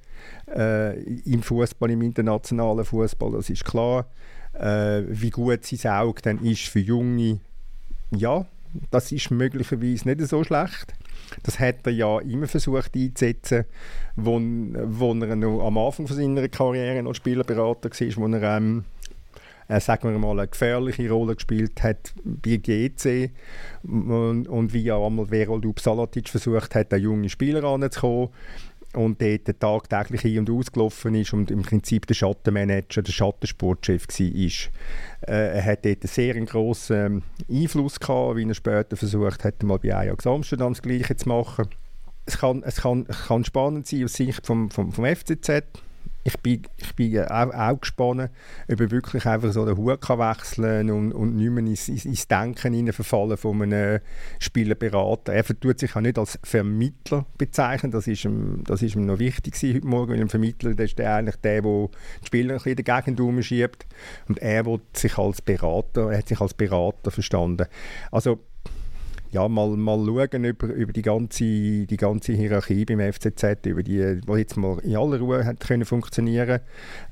äh, 0.54 1.02
im 1.02 1.42
Fußball, 1.42 1.90
im 1.90 2.02
internationalen 2.02 2.84
Fußball, 2.84 3.32
das 3.32 3.50
ist 3.50 3.64
klar. 3.64 4.06
Äh, 4.54 5.02
wie 5.08 5.30
gut 5.30 5.64
sein 5.64 5.92
Auge 5.92 6.22
dann 6.22 6.42
ist 6.42 6.68
für 6.68 6.80
Junge, 6.80 7.40
ja, 8.10 8.46
das 8.90 9.12
ist 9.12 9.30
möglicherweise 9.30 10.08
nicht 10.08 10.20
so 10.22 10.42
schlecht. 10.44 10.94
Das 11.42 11.58
hat 11.58 11.84
er 11.84 11.92
ja 11.92 12.20
immer 12.20 12.46
versucht 12.46 12.94
einzusetzen, 12.94 13.64
wo, 14.14 14.40
wo 14.40 15.12
er 15.14 15.36
noch 15.36 15.66
am 15.66 15.78
Anfang 15.78 16.06
von 16.06 16.16
seiner 16.16 16.48
Karriere 16.48 17.02
noch 17.02 17.14
Spielerberater 17.14 17.90
war, 17.90 18.16
wo 18.16 18.36
er 18.36 18.56
ähm, 18.56 18.84
äh, 19.68 19.80
sagen 19.80 20.10
wir 20.10 20.18
mal, 20.18 20.38
eine 20.38 20.48
gefährliche 20.48 21.10
Rolle 21.10 21.34
gespielt 21.34 21.82
hat 21.82 22.14
bei 22.24 22.56
GC 22.56 23.30
und, 23.82 24.48
und 24.48 24.72
wie 24.72 24.82
ja 24.82 24.98
einmal 24.98 25.30
Verold 25.30 25.66
Upsalatic 25.66 26.28
versucht 26.28 26.74
hat, 26.74 26.92
einen 26.92 27.02
jungen 27.02 27.28
Spieler 27.28 27.64
anzukommen 27.64 28.30
und 28.94 29.20
dort 29.20 29.60
tagtäglich 29.60 30.24
ein- 30.24 30.40
und 30.40 30.50
ausgelaufen 30.50 31.14
ist 31.14 31.32
und 31.32 31.50
im 31.50 31.62
Prinzip 31.62 32.06
der 32.06 32.14
Schattenmanager, 32.14 33.02
der 33.02 33.12
Schattensportchef 33.12 34.06
war. 34.08 35.28
Äh, 35.28 35.56
er 35.56 35.64
hat 35.64 35.84
dort 35.84 36.02
einen 36.02 36.08
sehr 36.08 36.34
grossen 36.42 37.22
Einfluss 37.50 38.00
gehabt, 38.00 38.36
wie 38.36 38.48
er 38.48 38.54
später 38.54 38.96
versucht 38.96 39.44
hat, 39.44 39.62
mal 39.62 39.78
bei 39.78 39.94
Ajax 39.94 40.26
Amsterdam 40.26 40.72
das 40.72 40.82
Gleiche 40.82 41.16
zu 41.16 41.28
machen. 41.28 41.68
Es 42.24 42.38
kann, 42.38 42.62
es 42.64 42.76
kann, 42.76 43.06
kann 43.06 43.44
spannend 43.44 43.86
sein 43.86 44.04
aus 44.04 44.14
Sicht 44.14 44.46
vom, 44.46 44.70
vom, 44.70 44.92
vom 44.92 45.04
FCZ 45.04 45.62
ich 46.26 46.38
bin, 46.40 46.62
ich 46.76 46.94
bin 46.96 47.20
auch, 47.20 47.54
auch 47.54 47.80
gespannt, 47.80 48.30
ob 48.68 48.80
er 48.80 48.90
wirklich 48.90 49.26
einfach 49.26 49.52
so 49.52 49.64
den 49.64 49.76
Hut 49.76 50.00
kann 50.00 50.18
wechseln 50.18 50.90
und, 50.90 51.12
und 51.12 51.36
nicht 51.36 51.50
mehr 51.50 51.64
ins, 51.64 51.88
ins 51.88 52.26
Denken 52.26 52.92
verfallen 52.92 53.36
von 53.36 53.62
einem 53.62 54.00
Spielerberater. 54.40 55.32
Er 55.32 55.44
tut 55.44 55.78
sich 55.78 55.94
auch 55.94 56.00
nicht 56.00 56.18
als 56.18 56.38
Vermittler 56.42 57.26
bezeichnen, 57.38 57.92
das 57.92 58.08
ist 58.08 58.24
ihm, 58.24 58.64
das 58.64 58.82
ist 58.82 58.96
ihm 58.96 59.06
noch 59.06 59.20
wichtig 59.20 59.54
heute 59.62 59.86
Morgen, 59.86 60.12
weil 60.12 60.20
ein 60.20 60.28
Vermittler 60.28 60.74
das 60.74 60.86
ist 60.86 60.98
der 60.98 61.14
eigentlich 61.14 61.36
der, 61.36 61.62
der 61.62 61.88
die 62.22 62.26
Spieler 62.26 62.54
ein 62.54 62.62
bisschen 62.62 62.84
dagegen 62.84 63.20
umschiebt 63.20 63.86
und 64.28 64.40
er 64.40 64.64
sich 64.94 65.16
als 65.18 65.40
Berater, 65.40 66.10
er 66.10 66.18
hat 66.18 66.28
sich 66.28 66.40
als 66.40 66.54
Berater 66.54 67.12
verstanden. 67.12 67.66
Also 68.10 68.40
ja, 69.30 69.48
mal, 69.48 69.76
mal 69.76 70.04
schauen 70.04 70.44
über, 70.44 70.68
über 70.68 70.92
die, 70.92 71.02
ganze, 71.02 71.44
die 71.86 71.96
ganze 71.96 72.32
Hierarchie 72.32 72.84
beim 72.84 73.00
FCZ, 73.00 73.66
über 73.66 73.82
die, 73.82 74.20
die 74.20 74.32
jetzt 74.32 74.56
mal 74.56 74.78
in 74.80 74.96
aller 74.96 75.18
Ruhe 75.18 75.44
hat 75.44 75.60
können 75.60 75.84
funktionieren, 75.84 76.60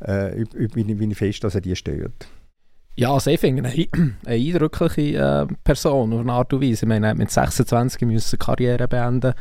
äh, 0.00 0.44
wie, 0.55 0.98
wie 0.98 1.14
fest 1.14 1.44
dass 1.44 1.55
er 1.55 1.61
die 1.61 1.77
stört. 1.77 2.29
Ja, 2.96 3.12
also 3.12 3.28
ich 3.28 3.40
finde 3.40 3.68
eine, 3.68 3.87
eine 4.24 4.37
eindrückliche 4.37 5.18
äh, 5.18 5.46
Person 5.64 6.12
auf 6.12 6.20
eine 6.20 6.33
Art 6.33 6.52
und 6.52 6.62
Weise. 6.62 6.85
Ich 6.85 6.88
meine, 6.88 7.07
er 7.07 7.11
hat 7.11 7.18
mit 7.18 7.28
26 7.28 8.02
müssen 8.02 8.38
Karriere 8.38 8.87
beenden. 8.87 9.35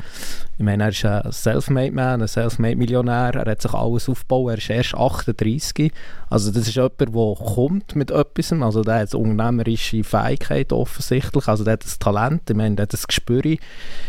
Ich 0.58 0.64
meine, 0.64 0.86
er 0.86 0.90
ist 0.90 1.06
ein 1.06 1.32
Selfmade 1.32 1.92
Man, 1.92 2.24
ein 2.24 2.28
Selfmade 2.28 2.76
Millionär. 2.76 3.36
Er 3.36 3.52
hat 3.52 3.62
sich 3.62 3.74
alles 3.74 4.10
aufgebaut. 4.10 4.52
Er 4.52 4.58
ist 4.58 4.70
erst 4.72 4.96
38. 4.96 5.92
Also 6.32 6.52
das 6.52 6.68
ist 6.68 6.74
jemand, 6.74 7.00
der 7.00 7.10
kommt 7.10 7.96
mit 7.96 8.10
etwas. 8.10 8.52
Also 8.54 8.82
der 8.82 8.96
hat 8.96 9.14
unternehmerische 9.14 10.04
Fähigkeit 10.04 10.74
offensichtlich. 10.74 11.48
Also 11.48 11.64
der 11.64 11.74
hat 11.74 11.84
das 11.84 12.00
Talent. 12.00 12.50
Ich 12.50 12.56
meine, 12.56 12.76
der 12.76 12.84
hat 12.84 12.94
das 12.94 13.06
Gespür. 13.06 13.46
Ich 13.46 13.60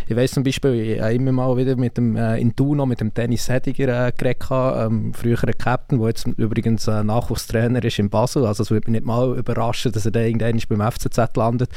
weiß 0.09 0.33
zum 0.33 0.45
Beispiel, 0.45 0.73
ich 0.73 1.01
habe 1.03 1.13
immer 1.13 1.33
mal 1.33 1.55
wieder 1.59 1.77
mit 1.77 1.99
dem 1.99 2.17
äh, 2.17 2.39
in 2.39 2.57
Tuno 2.57 2.87
mit 2.87 3.01
dem 3.01 3.13
Dennis 3.13 3.51
Hediger 3.51 4.07
äh, 4.07 4.13
geredet, 4.13 4.47
ähm, 4.51 5.13
früherer 5.13 5.53
Captain, 5.53 5.99
der 5.99 6.09
jetzt 6.09 6.27
übrigens 6.27 6.89
äh, 6.89 7.05
Nachwuchstrainer 7.05 7.85
ist 7.85 7.99
in 7.99 8.09
Basel. 8.09 8.47
Also 8.47 8.63
es 8.63 8.71
würde 8.71 8.91
mich 8.91 9.01
nicht 9.01 9.07
mal 9.07 9.34
überraschen, 9.37 9.93
dass 9.93 10.05
er 10.05 10.13
dann 10.13 10.25
irgendwann 10.25 10.61
beim 10.69 10.93
FCZ 10.93 11.37
landet. 11.37 11.71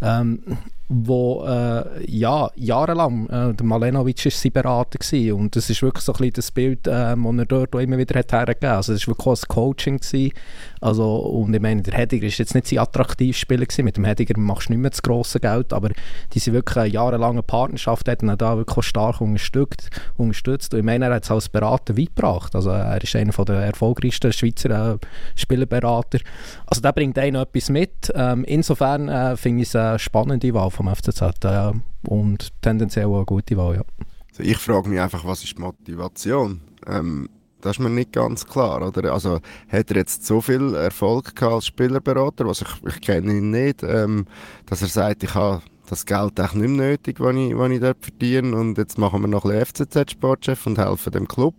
Ähm, 0.00 0.58
wo 0.92 1.44
äh, 1.46 2.04
ja, 2.10 2.50
jahrelang, 2.56 3.28
äh, 3.28 3.54
der 3.54 3.64
Malenovic 3.64 4.24
war 4.24 4.32
sein 4.32 4.50
Berater 4.50 4.98
gewesen, 4.98 5.32
und 5.34 5.54
das 5.54 5.70
ist 5.70 5.82
wirklich 5.82 6.04
so 6.04 6.12
ein 6.12 6.18
bisschen 6.18 6.32
das 6.32 6.50
Bild, 6.50 6.86
äh, 6.88 7.14
das 7.14 7.38
er 7.38 7.46
dort 7.46 7.74
immer 7.76 7.96
wieder 7.96 8.18
hat 8.18 8.32
hergegeben. 8.32 8.74
Also 8.74 8.92
das 8.92 9.06
war 9.06 9.16
wirklich 9.16 9.44
ein 9.44 9.48
Coaching 9.48 9.98
gewesen. 9.98 10.32
Also, 10.80 11.16
und 11.16 11.54
ich 11.54 11.60
meine, 11.60 11.82
der 11.82 11.94
Hediger 11.94 12.26
war 12.26 12.32
jetzt 12.32 12.54
nicht 12.54 12.66
sein 12.66 12.80
attraktives 12.80 13.36
Spieler 13.36 13.66
gewesen. 13.66 13.84
Mit 13.84 13.98
dem 13.98 14.04
Hediger 14.04 14.36
machst 14.40 14.68
du 14.68 14.72
nicht 14.72 14.80
mehr 14.80 14.90
das 14.90 15.02
grosse 15.02 15.38
Geld, 15.38 15.72
aber 15.72 15.90
diese 16.32 16.52
wirklich 16.52 16.76
eine 16.76 16.88
jahrelange 16.88 17.44
Partnerschaft 17.44 18.08
hat 18.08 18.22
ihn 18.22 18.36
da 18.36 18.56
wirklich 18.56 18.86
stark 18.86 19.20
unterstützt, 19.20 19.90
unterstützt. 20.16 20.74
Und 20.74 20.80
ich 20.80 20.86
meine, 20.86 21.04
er 21.04 21.14
hat 21.14 21.24
es 21.24 21.30
als 21.30 21.48
Berater 21.48 21.96
weit 21.96 22.16
gebracht. 22.16 22.56
Also 22.56 22.70
er 22.70 23.00
ist 23.00 23.14
einer 23.14 23.32
der 23.32 23.56
erfolgreichsten 23.56 24.32
Schweizer 24.32 24.94
äh, 24.94 24.98
Spielerberater. 25.36 26.18
Also 26.66 26.82
der 26.82 26.92
bringt 26.92 27.16
einen 27.16 27.36
etwas 27.36 27.68
mit. 27.68 28.10
Ähm, 28.12 28.42
insofern 28.42 29.08
äh, 29.08 29.36
finde 29.36 29.62
ich 29.62 29.68
es 29.68 29.76
eine 29.76 30.00
spannende 30.00 30.52
Wahl 30.52 30.70
vom 30.80 30.94
FCZ 30.94 31.44
äh, 31.44 31.72
und 32.08 32.48
tendenziell 32.62 33.04
auch 33.04 33.16
eine 33.16 33.24
gute 33.26 33.56
Wahl, 33.56 33.76
ja. 33.76 33.82
Also 34.30 34.42
ich 34.42 34.56
frage 34.56 34.88
mich 34.88 34.98
einfach, 34.98 35.26
was 35.26 35.44
ist 35.44 35.58
die 35.58 35.60
Motivation? 35.60 36.62
Ähm, 36.86 37.28
das 37.60 37.72
ist 37.72 37.80
mir 37.80 37.90
nicht 37.90 38.12
ganz 38.12 38.46
klar, 38.46 38.86
oder? 38.86 39.12
Also 39.12 39.40
hat 39.68 39.90
er 39.90 39.96
jetzt 39.96 40.24
so 40.24 40.40
viel 40.40 40.74
Erfolg 40.74 41.36
gehabt 41.36 41.54
als 41.54 41.66
Spielerberater, 41.66 42.46
was 42.46 42.62
ich, 42.62 42.68
ich 42.86 43.00
kenne 43.02 43.30
ihn 43.32 43.50
nicht, 43.50 43.82
ähm, 43.82 44.24
dass 44.64 44.80
er 44.80 44.88
sagt, 44.88 45.22
ich 45.22 45.34
habe 45.34 45.60
das 45.90 46.06
Geld 46.06 46.38
eigentlich 46.38 46.54
nicht 46.54 46.70
mehr 46.70 46.88
nötig, 46.90 47.20
was 47.20 47.36
ich, 47.36 47.58
was 47.58 47.70
ich 47.70 47.80
dort 47.80 47.98
verdiene 48.00 48.56
und 48.56 48.78
jetzt 48.78 48.96
machen 48.96 49.20
wir 49.20 49.28
noch 49.28 49.44
ein 49.44 49.50
bisschen 49.50 49.86
FCZ-Sportchef 49.86 50.66
und 50.66 50.78
helfen 50.78 51.12
dem 51.12 51.28
Club? 51.28 51.56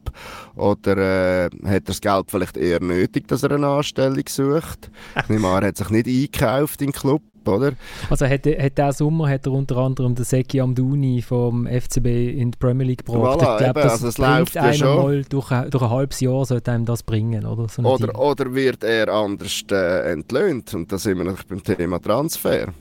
Oder 0.56 0.98
äh, 0.98 1.50
hat 1.66 1.74
er 1.74 1.82
das 1.82 2.02
Geld 2.02 2.32
vielleicht 2.32 2.58
eher 2.58 2.82
nötig, 2.82 3.28
dass 3.28 3.44
er 3.44 3.52
eine 3.52 3.68
Anstellung 3.68 4.24
sucht? 4.28 4.90
Ich 5.22 5.30
nehme 5.30 5.48
an, 5.50 5.64
er 5.64 5.68
hat 5.68 5.78
sich 5.78 5.90
nicht 5.90 6.08
eingekauft 6.08 6.82
in 6.82 6.88
den 6.88 6.94
Club, 6.94 7.22
oder? 7.48 7.74
Also 8.10 8.26
hat, 8.26 8.46
hat 8.46 8.78
der 8.78 8.94
Sommer 8.94 9.30
hat 9.30 9.46
er 9.46 9.52
unter 9.52 9.78
anderem 9.78 10.16
den 10.16 10.26
Seki 10.26 10.62
Amdouni 10.62 11.22
vom 11.22 11.68
FCB 11.68 12.06
in 12.06 12.52
die 12.52 12.58
Premier 12.58 12.88
League 12.88 13.06
gebracht. 13.06 13.42
Voilà, 13.42 13.58
ich 13.58 13.64
glaube, 13.64 13.82
das, 13.82 14.04
also 14.04 14.22
bringt 14.22 14.40
läuft 14.40 14.56
ja 14.56 14.74
schon. 14.74 14.96
mal 14.98 15.24
durch, 15.24 15.50
durch 15.70 15.84
ein 15.84 15.90
halbes 15.90 16.20
Jahr 16.20 16.46
sollte 16.46 16.72
einem 16.72 16.86
das 16.86 17.04
bringen, 17.04 17.46
oder? 17.46 17.68
So 17.70 17.82
Oder, 17.84 18.20
oder 18.20 18.54
wird 18.54 18.84
er 18.84 19.10
anders 19.10 19.64
äh, 19.72 20.12
entlöhnt? 20.12 20.74
Und 20.74 20.92
da 20.92 20.98
sind 20.98 21.18
wir 21.18 21.26
natürlich 21.26 21.48
beim 21.48 21.64
Thema 21.64 22.00
Transfer. 22.00 22.74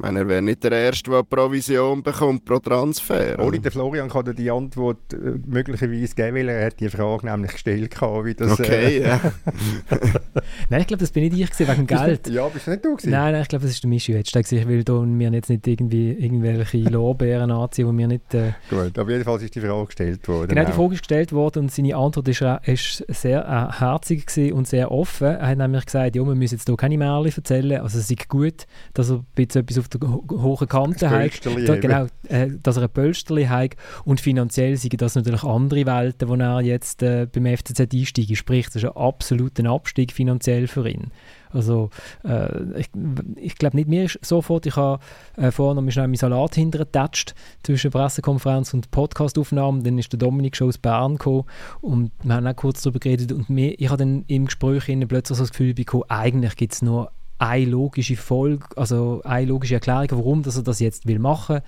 Ich 0.00 0.02
meine, 0.02 0.20
er 0.20 0.28
wäre 0.28 0.40
nicht 0.40 0.64
der 0.64 0.72
Erste, 0.72 1.10
der 1.10 1.24
Provision 1.24 2.02
bekommt 2.02 2.46
pro 2.46 2.58
Transfer. 2.58 3.38
Oli, 3.38 3.58
der 3.58 3.70
Florian 3.70 4.08
kann 4.08 4.24
dir 4.24 4.32
die 4.32 4.50
Antwort 4.50 5.12
äh, 5.12 5.38
möglicherweise 5.44 6.14
geben, 6.14 6.36
weil 6.38 6.48
er 6.48 6.66
hat 6.68 6.80
die 6.80 6.88
Frage 6.88 7.26
nämlich 7.26 7.52
gestellt 7.52 7.94
wie 8.00 8.34
das... 8.34 8.52
Okay, 8.52 8.96
äh, 8.96 9.08
ja. 9.08 9.20
Nein, 10.70 10.80
ich 10.80 10.86
glaube, 10.86 11.00
das 11.00 11.10
bin 11.10 11.24
nicht 11.24 11.38
ich 11.38 11.50
gewesen, 11.50 11.68
wegen 11.68 11.86
dem 11.86 11.98
Geld. 11.98 12.28
ja, 12.28 12.48
bist 12.48 12.66
du 12.66 12.70
nicht 12.70 12.82
du 12.82 12.96
gewesen? 12.96 13.10
Nein, 13.10 13.32
nein, 13.32 13.42
ich 13.42 13.48
glaube, 13.48 13.64
das 13.64 13.72
ist 13.72 13.82
der 13.82 13.90
Mischu. 13.90 14.12
Jetzt 14.12 14.32
gesagt, 14.32 14.50
ich 14.50 14.66
will 14.66 14.84
da 14.84 15.02
mir 15.02 15.30
jetzt 15.32 15.50
nicht 15.50 15.66
irgendwie 15.66 16.12
irgendwelche 16.12 16.78
Lorbeeren 16.78 17.50
anziehen, 17.50 17.86
die 17.86 17.92
mir 17.92 18.08
nicht... 18.08 18.32
Äh, 18.32 18.52
Gut, 18.70 18.98
auf 18.98 19.06
jeden 19.06 19.24
Fall 19.24 19.42
ist 19.42 19.54
die 19.54 19.60
Frage 19.60 19.84
gestellt 19.84 20.26
worden. 20.26 20.48
Genau, 20.48 20.64
die. 20.64 20.72
Frage 20.72 20.94
ist 20.94 21.00
gestellt 21.00 21.32
worden 21.34 21.64
und 21.64 21.72
seine 21.72 21.94
Antwort 21.94 22.26
ist, 22.26 22.40
äh, 22.40 22.58
ist 22.64 23.04
sehr 23.08 23.44
äh, 23.44 23.78
herzig 23.78 24.24
gewesen 24.24 24.54
und 24.54 24.66
sehr 24.66 24.90
offen. 24.90 25.26
Er 25.26 25.46
hat 25.46 25.58
nämlich 25.58 25.84
gesagt, 25.84 26.16
ja, 26.16 26.24
wir 26.24 26.34
müssen 26.34 26.54
jetzt 26.54 26.66
hier 26.66 26.76
keine 26.78 26.96
Märchen 26.96 27.36
erzählen. 27.36 27.82
Also 27.82 27.98
es 27.98 28.10
ist 28.10 28.28
gut, 28.30 28.66
dass 28.94 29.10
er 29.10 29.16
ein 29.16 29.26
bisschen 29.34 29.60
etwas 29.60 29.78
auf 29.78 29.89
der 29.98 30.10
ho- 30.10 30.24
hohen 30.30 30.68
Kante 30.68 31.00
Das 31.00 31.12
hat. 31.12 31.46
Da, 31.66 31.76
genau, 31.76 32.06
äh, 32.28 32.48
dass 32.62 32.76
er 32.76 32.84
ein 32.84 32.90
Pölsterli 32.90 33.44
hat. 33.44 33.70
Und 34.04 34.20
finanziell 34.20 34.76
sind 34.76 35.00
das 35.00 35.14
natürlich 35.14 35.44
andere 35.44 35.86
Welten, 35.86 36.28
wo 36.28 36.34
er 36.34 36.60
jetzt 36.60 37.02
äh, 37.02 37.26
beim 37.32 37.46
FCZ 37.46 37.80
einsteigt. 37.92 38.36
Sprich, 38.36 38.66
das 38.66 38.76
ist 38.76 38.84
ein 38.84 38.96
absoluter 38.96 39.64
Abstieg 39.70 40.12
finanziell 40.12 40.66
für 40.66 40.88
ihn. 40.88 41.10
Also 41.52 41.90
äh, 42.24 42.78
ich, 42.78 42.88
ich 43.36 43.56
glaube 43.56 43.76
nicht, 43.76 43.88
mir 43.88 44.04
ist 44.04 44.20
sofort, 44.22 44.66
ich 44.66 44.76
habe 44.76 45.00
äh, 45.36 45.50
vorher 45.50 45.74
noch 45.74 45.82
mal 45.82 45.90
schnell 45.90 46.06
meinen 46.06 46.14
Salat 46.14 46.54
hintergetatscht 46.54 47.34
zwischen 47.64 47.90
Pressekonferenz 47.90 48.72
und 48.72 48.92
Podcastaufnahmen, 48.92 49.82
dann 49.82 49.98
ist 49.98 50.12
der 50.12 50.18
Dominik 50.20 50.54
schon 50.54 50.68
aus 50.68 50.78
Bern 50.78 51.14
gekommen 51.14 51.44
und 51.80 52.12
wir 52.22 52.34
haben 52.34 52.46
auch 52.46 52.54
kurz 52.54 52.82
darüber 52.82 53.00
geredet 53.00 53.32
und 53.32 53.50
mir, 53.50 53.74
ich 53.80 53.88
habe 53.88 53.98
dann 53.98 54.24
im 54.28 54.44
Gespräch 54.44 54.84
plötzlich 55.08 55.38
so 55.38 55.42
das 55.42 55.50
Gefühl 55.50 55.74
bekommen, 55.74 56.04
eigentlich 56.08 56.54
gibt 56.54 56.72
es 56.74 56.82
nur 56.82 57.10
eine 57.40 57.64
logische 57.64 58.16
Folge, 58.16 58.66
also 58.76 59.22
eine 59.24 59.46
logische 59.46 59.74
Erklärung, 59.74 60.08
warum 60.10 60.42
dass 60.42 60.56
er 60.56 60.62
das 60.62 60.78
jetzt 60.78 61.06
will 61.06 61.18
machen. 61.18 61.60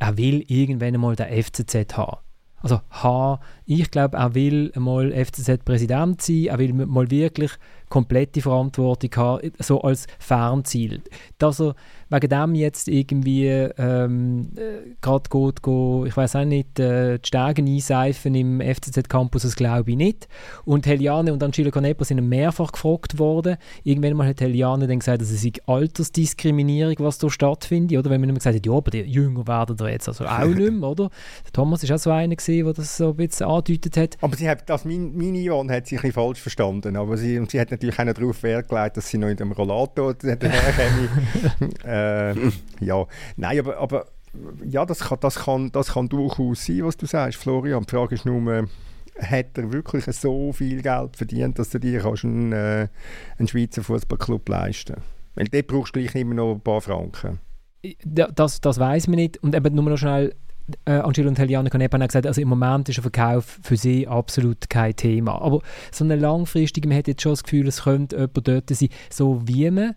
Er 0.00 0.16
will 0.18 0.44
irgendwann 0.48 0.94
einmal 0.94 1.14
den 1.14 1.42
FCZ 1.42 1.96
haben. 1.96 2.18
Also 2.56 2.80
haben, 2.90 3.40
ich 3.64 3.90
glaube, 3.90 4.16
er 4.16 4.34
will 4.34 4.72
einmal 4.74 5.12
FCZ-Präsident 5.12 6.20
sein, 6.20 6.46
er 6.46 6.58
will 6.58 6.72
mal 6.72 7.10
wirklich 7.10 7.52
komplette 7.88 8.40
Verantwortung 8.40 9.10
haben, 9.16 9.52
so 9.58 9.80
als 9.82 10.06
Fernziel. 10.18 11.02
Dass 11.38 11.60
er 11.60 11.74
wegen 12.10 12.28
dem 12.28 12.54
jetzt 12.54 12.88
irgendwie 12.88 13.48
ähm, 13.48 14.50
äh, 14.56 14.94
gerade 15.00 15.28
geht, 15.28 15.62
go, 15.62 16.04
ich 16.06 16.16
weiß 16.16 16.36
auch 16.36 16.44
nicht, 16.44 16.78
äh, 16.78 17.18
die 17.18 17.26
Stegen 17.26 17.66
einseifen 17.66 18.34
im 18.34 18.60
FCZ-Campus, 18.60 19.42
das 19.42 19.56
glaube 19.56 19.90
ich 19.90 19.96
nicht. 19.96 20.28
Und 20.64 20.86
Heliane 20.86 21.32
und 21.32 21.42
Angelo 21.42 21.70
Canepa 21.70 22.04
sind 22.04 22.26
mehrfach 22.28 22.72
gefragt 22.72 23.18
worden. 23.18 23.56
Irgendwann 23.82 24.14
mal 24.14 24.28
hat 24.28 24.40
Heliane 24.40 24.86
dann 24.86 24.98
gesagt, 24.98 25.22
dass 25.22 25.30
es 25.30 25.42
sei 25.42 25.52
Altersdiskriminierung, 25.66 26.94
was 26.98 27.18
da 27.18 27.28
stattfindet, 27.30 27.98
oder? 27.98 28.10
Wenn 28.10 28.20
man 28.20 28.30
immer 28.30 28.38
gesagt 28.38 28.56
hat, 28.56 28.66
ja, 28.66 28.72
aber 28.72 28.90
die 28.90 29.00
Jünger 29.00 29.46
werden 29.46 29.76
da 29.76 29.88
jetzt 29.88 30.08
also 30.08 30.24
auch 30.26 30.44
nicht 30.44 30.72
mehr, 30.72 30.88
oder? 30.88 31.10
Der 31.44 31.52
Thomas 31.52 31.82
ist 31.82 31.90
auch 31.90 31.98
so 31.98 32.10
einer 32.10 32.36
gewesen, 32.36 32.64
der 32.64 32.74
das 32.74 32.96
so 32.96 33.10
ein 33.10 33.16
bisschen 33.16 33.46
angedeutet 33.46 33.96
hat. 33.96 34.18
Aber 34.20 34.36
sie 34.36 34.48
hat, 34.48 34.68
das, 34.68 34.84
mein, 34.84 35.16
meine 35.16 35.44
Yvonne 35.44 35.72
hat 35.72 35.86
sie 35.86 35.96
ein 35.96 36.02
bisschen 36.02 36.12
falsch 36.12 36.40
verstanden. 36.40 36.96
Aber 36.96 37.16
sie, 37.16 37.38
und 37.38 37.50
sie 37.50 37.60
hat 37.60 37.70
natürlich 37.74 37.98
auch 37.98 38.04
darauf 38.04 38.42
Wert 38.42 38.68
gelegt, 38.68 38.96
dass 38.96 39.08
sie 39.08 39.18
noch 39.18 39.28
in 39.28 39.36
dem 39.36 39.52
Rollator 39.52 40.14
daherkäme. 40.14 41.08
äh, 41.84 42.84
ja, 42.84 43.06
nein, 43.36 43.58
aber, 43.58 43.78
aber 43.78 44.06
ja, 44.64 44.84
das 44.84 45.00
kann, 45.00 45.18
das, 45.20 45.36
kann, 45.36 45.70
das 45.72 45.92
kann 45.92 46.08
durchaus 46.08 46.66
sein, 46.66 46.84
was 46.84 46.96
du 46.96 47.06
sagst, 47.06 47.38
Florian. 47.38 47.84
Die 47.84 47.90
Frage 47.90 48.14
ist 48.14 48.26
nur, 48.26 48.66
hat 49.20 49.56
er 49.56 49.72
wirklich 49.72 50.04
so 50.06 50.52
viel 50.52 50.82
Geld 50.82 51.16
verdient, 51.16 51.58
dass 51.58 51.70
du 51.70 51.78
dir 51.78 52.00
kannst 52.00 52.24
einen, 52.24 52.52
äh, 52.52 52.88
einen 53.38 53.48
Schweizer 53.48 53.82
Fußballclub 53.82 54.48
leisten 54.48 54.96
Weil 55.34 55.46
dort 55.46 55.66
brauchst 55.66 55.94
du 55.94 56.00
gleich 56.00 56.14
immer 56.14 56.34
noch 56.34 56.54
ein 56.54 56.60
paar 56.60 56.80
Franken. 56.80 57.38
Das, 58.04 58.60
das 58.60 58.78
weiß 58.78 59.08
man 59.08 59.16
nicht. 59.16 59.42
Und 59.42 59.54
eben 59.54 59.74
nur 59.74 59.84
noch 59.84 59.98
schnell, 59.98 60.34
äh, 60.86 60.92
Angelo 60.92 61.28
und 61.28 61.38
Heliane 61.38 61.70
Canepa 61.70 61.98
haben 61.98 62.06
gesagt, 62.06 62.26
also 62.26 62.40
im 62.40 62.48
Moment 62.48 62.88
ist 62.88 62.98
ein 62.98 63.02
Verkauf 63.02 63.58
für 63.62 63.76
sie 63.76 64.08
absolut 64.08 64.68
kein 64.70 64.96
Thema. 64.96 65.40
Aber 65.40 65.60
so 65.92 66.04
eine 66.04 66.16
langfristige, 66.16 66.88
man 66.88 66.98
hat 66.98 67.08
jetzt 67.08 67.22
schon 67.22 67.32
das 67.32 67.42
Gefühl, 67.42 67.68
es 67.68 67.82
könnte 67.82 68.16
jemand 68.16 68.48
dort 68.48 68.70
sein, 68.70 68.88
so 69.10 69.42
wie 69.46 69.70
man 69.70 69.94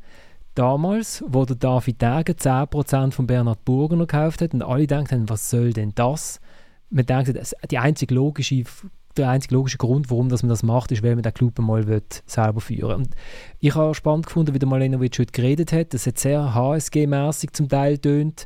damals, 0.55 1.23
wo 1.27 1.45
der 1.45 1.55
David 1.55 2.01
Degen 2.01 2.35
10% 2.35 3.11
von 3.11 3.27
Bernhard 3.27 3.63
Burger 3.63 3.95
noch 3.95 4.07
gekauft 4.07 4.41
hat 4.41 4.53
und 4.53 4.63
alle 4.63 4.87
denken, 4.87 5.29
was 5.29 5.49
soll 5.49 5.71
denn 5.71 5.93
das? 5.95 6.39
Man 6.89 7.05
denkt, 7.05 7.55
die 7.69 7.77
einzige 7.77 8.15
logische 8.15 8.63
der 9.17 9.29
einzige 9.29 9.55
logische 9.55 9.77
Grund, 9.77 10.09
warum 10.09 10.29
dass 10.29 10.43
man 10.43 10.49
das 10.49 10.63
macht, 10.63 10.91
ist, 10.91 11.03
weil 11.03 11.15
man 11.15 11.23
den 11.23 11.33
Club 11.33 11.57
mal 11.59 11.87
will, 11.87 12.03
selber 12.25 12.61
führen 12.61 12.95
Und 13.01 13.09
ich 13.59 13.75
habe 13.75 13.95
spannend 13.95 14.27
gefunden, 14.27 14.53
wie 14.53 14.59
der 14.59 14.67
Malenovic 14.67 15.17
heute 15.19 15.31
geredet 15.31 15.73
hat. 15.73 15.93
Das 15.93 16.05
hat 16.05 16.19
sehr 16.19 16.53
HSG-mäßig 16.53 17.53
zum 17.53 17.69
Teil 17.69 17.97
tönt. 17.97 18.45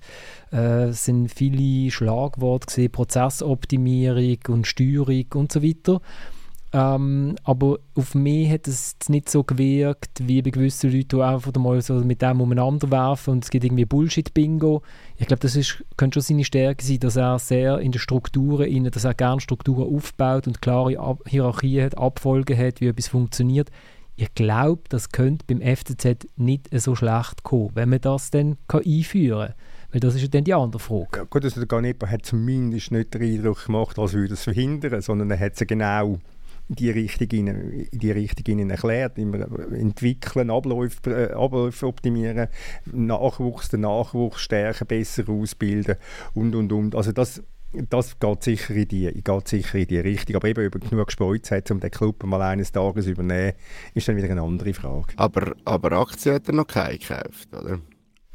Äh, 0.51 0.89
es 0.89 1.05
sind 1.05 1.29
viele 1.29 1.91
Schlagworte 1.91 2.67
gesehen, 2.67 2.91
Prozessoptimierung 2.91 4.39
und 4.47 4.67
Steuerung 4.67 5.25
und 5.35 5.51
so 5.51 5.61
weiter. 5.63 6.01
Ähm, 6.73 7.35
aber 7.43 7.79
auf 7.95 8.15
mich 8.15 8.49
hat 8.49 8.67
es 8.67 8.95
nicht 9.09 9.29
so 9.29 9.43
gewirkt, 9.43 10.25
wie 10.25 10.41
bei 10.41 10.51
gewissen 10.51 10.89
Leuten, 10.91 11.17
die 11.17 11.21
einfach 11.21 11.53
mal 11.55 11.81
so 11.81 11.95
mit 11.95 12.21
dem 12.21 12.39
umeinander 12.39 12.89
werfen 12.89 13.31
und 13.31 13.43
es 13.43 13.49
gibt 13.49 13.65
irgendwie 13.65 13.85
Bullshit-Bingo. 13.85 14.81
Ich 15.17 15.27
glaube, 15.27 15.41
das 15.41 15.57
ist, 15.57 15.83
könnte 15.97 16.21
schon 16.21 16.35
seine 16.35 16.45
Stärke 16.45 16.85
sein, 16.85 16.99
dass 16.99 17.17
er 17.17 17.39
sehr 17.39 17.79
in 17.79 17.91
den 17.91 17.99
Strukturen, 17.99 18.89
dass 18.89 19.03
er 19.03 19.13
gerne 19.13 19.41
Strukturen 19.41 19.93
aufbaut 19.93 20.47
und 20.47 20.61
klare 20.61 20.97
Ab 20.97 21.23
Hierarchien 21.27 21.83
hat, 21.85 21.97
Abfolgen 21.97 22.57
hat, 22.57 22.79
wie 22.79 22.87
etwas 22.87 23.09
funktioniert. 23.09 23.69
Ich 24.15 24.33
glaube, 24.33 24.83
das 24.87 25.09
könnte 25.09 25.45
beim 25.47 25.61
FCZ 25.61 26.27
nicht 26.37 26.69
so 26.79 26.95
schlecht 26.95 27.43
kommen, 27.43 27.71
wenn 27.73 27.89
man 27.89 27.99
das 27.99 28.31
dann 28.31 28.57
einführen 28.71 29.47
kann. 29.47 29.55
Weil 29.91 29.99
das 29.99 30.15
ist 30.15 30.21
ja 30.21 30.27
dann 30.29 30.45
die 30.45 30.53
andere 30.53 30.79
Frage. 30.79 31.17
Ja, 31.17 31.23
gut, 31.23 31.43
also 31.43 31.59
der 31.59 31.67
Ganepa 31.67 32.07
hat 32.07 32.25
zumindest 32.25 32.91
nicht 32.91 33.13
den 33.13 33.23
Eindruck 33.23 33.65
gemacht, 33.65 33.99
als 33.99 34.13
würde 34.13 34.35
es 34.35 34.43
verhindern, 34.43 35.01
sondern 35.01 35.31
er 35.31 35.39
hat 35.39 35.57
sie 35.57 35.65
genau 35.65 36.19
die 36.75 36.91
Richtung, 36.91 37.29
in 37.29 37.87
die 37.91 38.11
Richtung 38.11 38.69
erklärt. 38.69 39.17
Immer 39.17 39.47
entwickeln, 39.71 40.49
Abläufe, 40.49 41.29
äh, 41.29 41.33
Abläufe 41.33 41.87
optimieren, 41.87 42.47
Nachwuchs, 42.91 43.69
den 43.69 43.81
Nachwuchs 43.81 44.41
stärken, 44.41 44.87
besser 44.87 45.29
ausbilden 45.29 45.95
und, 46.33 46.55
und, 46.55 46.71
und. 46.71 46.95
Also 46.95 47.11
das, 47.11 47.43
das 47.89 48.19
geht 48.19 48.43
sicher, 48.43 48.73
in 48.73 48.87
die, 48.87 49.21
geht 49.23 49.47
sicher 49.47 49.79
in 49.79 49.87
die 49.87 49.99
Richtung. 49.99 50.35
Aber 50.35 50.47
eben, 50.47 50.67
ob 50.67 50.75
er 50.75 50.89
genug 50.89 51.07
Gespräch 51.07 51.51
hat, 51.51 51.71
um 51.71 51.79
den 51.79 51.91
Club 51.91 52.23
mal 52.23 52.41
eines 52.41 52.71
Tages 52.71 53.05
zu 53.05 53.11
übernehmen, 53.11 53.53
ist 53.93 54.07
dann 54.07 54.17
wieder 54.17 54.29
eine 54.29 54.41
andere 54.41 54.73
Frage. 54.73 55.13
Aber, 55.15 55.55
aber 55.65 55.91
Aktien 55.93 56.35
hat 56.35 56.47
er 56.47 56.53
noch 56.53 56.67
keine 56.67 56.97
gekauft, 56.97 57.49
oder? 57.53 57.79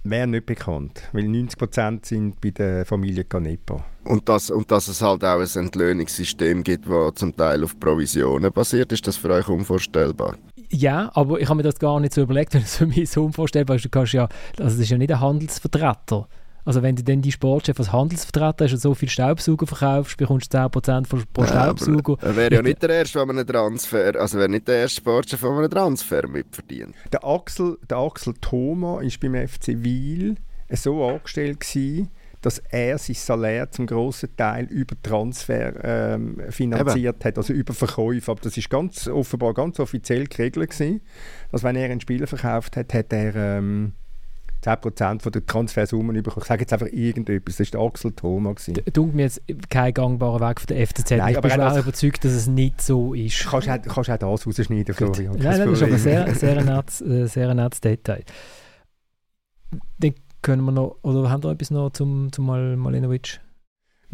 Wäre 0.09 0.27
nicht 0.29 0.47
bekannt, 0.47 1.03
weil 1.13 1.25
90% 1.25 2.07
sind 2.07 2.41
bei 2.41 2.51
der 2.51 2.87
Familie 2.87 3.25
Canepa. 3.25 3.85
Und 4.05 4.29
dass, 4.29 4.51
und 4.51 4.71
dass 4.71 4.87
es 4.87 5.03
halt 5.03 5.25
auch 5.25 5.41
ein 5.41 5.65
Entlöhnungssystem 5.65 6.63
gibt, 6.63 6.89
das 6.89 7.15
zum 7.17 7.37
Teil 7.37 7.65
auf 7.65 7.79
Provisionen 7.81 8.53
basiert, 8.53 8.93
ist 8.93 9.07
das 9.07 9.17
für 9.17 9.31
euch 9.31 9.49
unvorstellbar? 9.49 10.37
Ja, 10.71 11.11
aber 11.15 11.41
ich 11.41 11.49
habe 11.49 11.57
mir 11.57 11.63
das 11.65 11.79
gar 11.79 11.99
nicht 11.99 12.15
so 12.15 12.23
überlegt, 12.23 12.55
wenn 12.55 12.63
es 12.63 12.77
für 12.77 12.87
mich 12.87 13.11
so 13.11 13.25
unvorstellbar 13.25 13.77
ist. 13.77 13.85
Du 13.85 13.89
kannst 13.89 14.13
ja, 14.13 14.29
also 14.59 14.65
das 14.65 14.79
ist 14.79 14.91
ja 14.91 14.99
nicht 14.99 15.11
ein 15.11 15.21
Handelsvertreter. 15.21 16.29
Also 16.67 16.83
wenn 16.83 16.97
du 16.97 17.05
dann 17.05 17.23
die 17.23 17.31
Sportchef 17.31 17.79
als 17.79 17.93
Handelsvertreter 17.93 18.65
hast 18.65 18.73
und 18.73 18.81
so 18.81 18.95
viel 18.95 19.09
Staubsauger 19.09 19.69
verkaufst, 19.69 20.17
bekommst 20.17 20.53
du 20.53 20.59
10% 20.59 21.07
von, 21.07 21.25
pro 21.33 21.45
Staubsauger. 21.45 22.17
er 22.21 22.37
wäre 22.37 22.55
ja 22.57 22.63
nicht 22.63 22.83
der 22.83 22.91
Erste, 22.91 23.21
der 23.21 23.29
einen 23.29 23.47
Transfer, 23.47 24.21
also 24.21 24.37
wäre 24.37 24.49
nicht 24.49 24.67
der 24.67 24.79
erste 24.79 25.01
Sportchef, 25.01 25.41
der 25.41 25.51
einen 25.51 25.71
Transfer 25.71 26.27
mitverdient. 26.27 26.95
Der 27.13 27.25
Axel, 27.25 27.79
der 27.89 27.99
Axel 27.99 28.35
Thoma 28.41 29.01
war 29.01 29.11
beim 29.21 29.49
FC 29.49 29.69
Wiel 29.83 30.35
so 30.71 31.07
angestellt 31.07 31.61
gewesen, 31.61 32.11
dass 32.43 32.59
er 32.59 32.99
sein 32.99 33.15
Salär 33.15 33.71
zum 33.71 33.87
grossen 33.87 34.37
Teil 34.37 34.67
über 34.67 35.01
Transfer 35.01 35.73
ähm, 35.85 36.41
finanziert 36.51 37.17
Eben. 37.17 37.25
hat, 37.25 37.39
also 37.39 37.53
über 37.53 37.75
Verkäufe. 37.75 38.31
Aber 38.31 38.41
das 38.41 38.57
ist 38.57 38.69
ganz 38.69 39.09
offenbar 39.09 39.55
ganz 39.55 39.79
offiziell 39.81 40.27
geregelt 40.27 40.71
gewesen, 40.71 41.01
dass 41.53 41.63
wenn 41.63 41.77
er 41.77 41.91
einen 41.91 42.01
Spieler 42.01 42.27
verkauft 42.27 42.77
hat, 42.77 42.93
hat 42.93 43.13
er 43.13 43.35
ähm, 43.35 43.93
10% 44.67 45.23
von 45.23 45.33
der 45.33 45.47
Transfersummen 45.47 46.23
bekommen. 46.23 46.43
Ich 46.43 46.49
sage 46.49 46.63
jetzt 46.63 46.73
einfach 46.73 46.89
irgendetwas. 46.89 47.57
Das 47.57 47.73
war 47.73 47.81
der 47.81 47.89
Axel 47.89 48.13
Thoma. 48.13 48.55
Tut 48.93 49.15
mir 49.15 49.23
jetzt 49.23 49.43
kein 49.71 49.95
gangbarer 49.95 50.49
Weg 50.49 50.61
von 50.61 50.67
der 50.67 50.87
FCZ. 50.87 51.11
Nein, 51.13 51.35
ich 51.35 51.41
bin 51.41 51.51
schwer 51.51 51.79
überzeugt, 51.79 52.25
dass 52.25 52.33
es 52.33 52.47
nicht 52.47 52.81
so 52.81 53.15
ist. 53.15 53.47
Kannst 53.47 53.69
du 53.69 53.73
auch, 53.73 53.97
auch 53.99 54.05
das 54.19 54.47
rausschneiden, 54.47 54.95
Florian. 54.95 55.37
Nein, 55.39 55.59
nein, 55.59 55.69
das 55.69 55.81
ist 55.81 55.83
aber 55.83 55.99
sehr, 55.99 56.35
sehr, 56.35 56.59
ein 56.59 56.67
nettes, 56.67 57.01
äh, 57.01 57.27
sehr 57.27 57.51
ein 57.51 57.57
nettes 57.57 57.81
Detail. 57.81 58.25
Dann 59.99 60.15
können 60.43 60.65
wir 60.65 60.73
noch, 60.73 60.99
oder 61.03 61.31
haben 61.31 61.43
wir 61.43 61.51
etwas 61.51 61.71
noch 61.71 61.91
zum, 61.91 62.33
zum 62.33 62.47
Mal 62.47 62.77
Malinovic? 62.77 63.41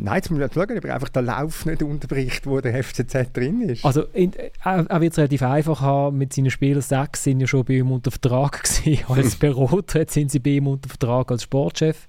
Nein, 0.05 0.17
jetzt 0.17 0.31
muss 0.31 0.41
man 0.41 0.51
schauen, 0.51 0.79
ob 0.79 0.85
er 0.85 0.95
einfach 0.95 1.09
den 1.11 1.25
Lauf 1.27 1.65
nicht 1.65 1.83
unterbricht, 1.83 2.47
wo 2.47 2.61
der 2.61 2.83
FCZ 2.83 3.33
drin 3.33 3.63
ist. 3.63 3.85
Also 3.85 4.03
in, 4.13 4.33
er, 4.35 4.87
er 4.89 5.01
wird 5.01 5.13
es 5.13 5.19
relativ 5.19 5.43
einfach 5.43 5.81
haben, 5.81 6.19
mit 6.19 6.33
seinen 6.33 6.51
Spielern 6.51 6.83
sechs 6.83 7.23
sind 7.23 7.41
ja 7.41 7.47
schon 7.47 7.65
bei 7.65 7.75
ihm 7.75 7.93
unter 7.93 8.11
Vertrag 8.11 8.63
gewesen. 8.65 9.05
Als 9.09 9.37
Berater 9.37 10.01
jetzt 10.01 10.15
sind 10.15 10.31
sie 10.31 10.41
bei 10.41 10.51
ihm 10.51 10.67
unter 10.67 10.89
Vertrag 10.89 11.31
als 11.31 11.45
Sportchef. 11.45 12.09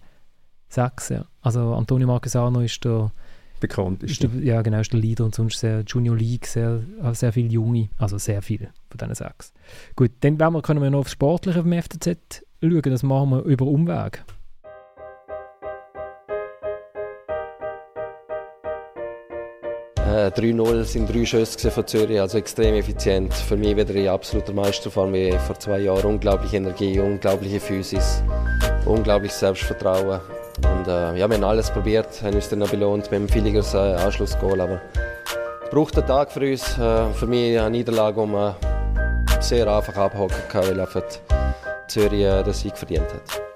Sechs, 0.69 1.09
ja. 1.09 1.25
Also 1.41 1.73
Antonio 1.75 2.07
Marquesano 2.07 2.61
ist 2.61 2.83
der 2.83 3.11
bekannt 3.59 4.03
ist. 4.03 4.11
ist 4.11 4.23
der, 4.23 4.31
ja, 4.43 4.61
genau, 4.61 4.79
ist 4.79 4.91
der 4.91 4.99
Leader 4.99 5.23
und 5.23 5.35
sonst 5.35 5.59
sehr 5.59 5.81
Junior 5.81 6.17
League, 6.17 6.47
sehr, 6.47 6.81
sehr 7.13 7.31
viele 7.31 7.49
Junge, 7.49 7.89
also 7.97 8.17
sehr 8.17 8.41
viele 8.41 8.69
von 8.89 8.97
diesen 8.97 9.15
sechs. 9.15 9.53
Gut, 9.95 10.11
dann 10.21 10.37
wir, 10.39 10.61
können 10.61 10.81
wir 10.81 10.89
noch 10.89 10.99
aufs 10.99 11.11
Sportliche 11.11 11.61
vom 11.61 11.71
FCZ 11.71 12.43
schauen, 12.61 12.81
das 12.83 13.03
machen 13.03 13.29
wir 13.29 13.43
über 13.43 13.65
Umweg. 13.65 14.25
3-0 20.14 20.82
äh, 20.82 20.84
sind 20.84 21.11
drei 21.11 21.26
Schüsse 21.26 21.72
von 21.72 21.88
Zürich, 21.88 22.22
also 22.22 22.38
extrem 22.38 22.76
effizient. 22.76 23.34
Für 23.34 23.57
mich 23.57 23.76
wieder 23.76 23.95
ein 23.95 24.07
absoluter 24.09 24.53
Meisterform 24.53 25.11
wie 25.14 25.32
vor 25.32 25.57
zwei 25.57 25.80
Jahren. 25.80 26.05
Unglaubliche 26.05 26.57
Energie, 26.57 26.99
unglaubliche 26.99 27.59
Physis, 27.59 28.22
unglaubliches 28.86 29.39
Selbstvertrauen. 29.39 30.20
Und 30.57 30.88
äh, 30.88 31.18
ja, 31.18 31.28
wir 31.28 31.36
haben 31.36 31.43
alles 31.43 31.72
probiert, 31.72 32.22
haben 32.22 32.36
uns 32.36 32.47
dann 32.47 32.59
noch 32.59 32.70
belohnt 32.70 33.09
mit 33.09 33.22
dem 33.22 33.34
Villigers 33.34 33.74
äh, 33.74 33.78
Anschlussgoal. 33.78 34.61
Aber 34.61 34.82
es 35.64 35.70
braucht 35.72 35.97
einen 35.97 36.05
Tag 36.05 36.32
für 36.32 36.51
uns. 36.51 36.78
Äh, 36.78 37.11
für 37.14 37.26
mich 37.26 37.59
eine 37.59 37.72
Niederlage, 37.72 38.22
die 38.22 38.28
man 38.28 38.55
sehr 39.39 39.68
einfach 39.68 39.95
abhocken 39.97 40.38
kann, 40.47 40.68
weil 40.68 40.80
einfach 40.80 41.01
Zürich 41.88 42.22
äh, 42.22 42.43
den 42.43 42.53
Sieg 42.53 42.78
verdient 42.78 43.11
hat. 43.11 43.53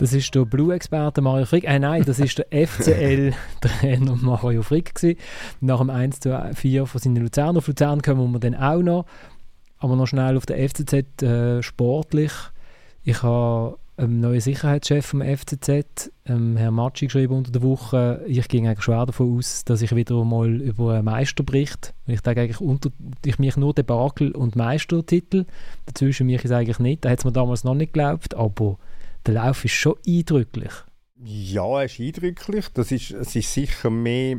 Das 0.00 0.14
ist 0.14 0.34
der 0.34 0.46
Blue-Experte 0.46 1.20
Mario 1.20 1.44
Frick. 1.44 1.64
Äh, 1.64 1.78
nein, 1.78 2.04
das 2.06 2.20
ist 2.20 2.38
der 2.38 2.46
FCL-Trainer 2.66 4.16
Mario 4.16 4.62
Frick. 4.62 4.94
Gewesen. 4.94 5.18
Nach 5.60 5.78
dem 5.78 5.90
1 5.90 6.20
zu 6.20 6.50
4 6.54 6.86
von 6.86 7.00
seinen 7.02 7.16
Luzern. 7.16 7.58
Auf 7.58 7.68
Luzern 7.68 8.00
kommen 8.00 8.32
wir 8.32 8.38
dann 8.38 8.54
auch 8.54 8.80
noch. 8.80 9.04
Aber 9.76 9.96
noch 9.96 10.06
schnell 10.06 10.38
auf 10.38 10.46
der 10.46 10.56
FCZ 10.66 11.22
äh, 11.22 11.62
sportlich. 11.62 12.32
Ich 13.02 13.22
habe 13.22 13.76
einen 13.98 14.20
neuen 14.20 14.40
Sicherheitschef 14.40 15.04
vom 15.04 15.20
FCZ, 15.20 16.10
ähm, 16.24 16.56
Herr 16.56 16.70
Matschi, 16.70 17.04
geschrieben 17.04 17.34
unter 17.34 17.52
der 17.52 17.62
Woche. 17.62 18.24
Ich 18.26 18.48
ging 18.48 18.66
eigentlich 18.66 18.82
schwer 18.82 19.04
davon 19.04 19.36
aus, 19.36 19.66
dass 19.66 19.82
ich 19.82 19.94
wieder 19.94 20.24
mal 20.24 20.62
über 20.62 20.94
einen 20.94 21.04
Meisterbericht, 21.04 21.92
ich 22.06 22.22
denke 22.22 22.40
eigentlich 22.40 22.62
unter, 22.62 22.88
ich 23.22 23.38
mich 23.38 23.58
nur 23.58 23.74
Debakel 23.74 24.32
und 24.32 24.56
Meistertitel, 24.56 25.44
dazwischen 25.84 26.26
mich 26.26 26.42
ist 26.42 26.52
eigentlich 26.52 26.78
nicht, 26.78 27.04
da 27.04 27.10
hat 27.10 27.18
es 27.18 27.26
mir 27.26 27.32
damals 27.32 27.64
noch 27.64 27.74
nicht 27.74 27.92
geglaubt, 27.92 28.34
aber 28.34 28.78
der 29.26 29.34
Lauf 29.34 29.64
ist 29.64 29.72
schon 29.72 29.96
eindrücklich. 30.06 30.72
Ja, 31.22 31.80
er 31.80 31.84
ist 31.84 32.00
eindrücklich. 32.00 32.68
Das 32.72 32.92
ist, 32.92 33.10
es 33.10 33.36
ist 33.36 33.52
sicher 33.52 33.90
mehr, 33.90 34.38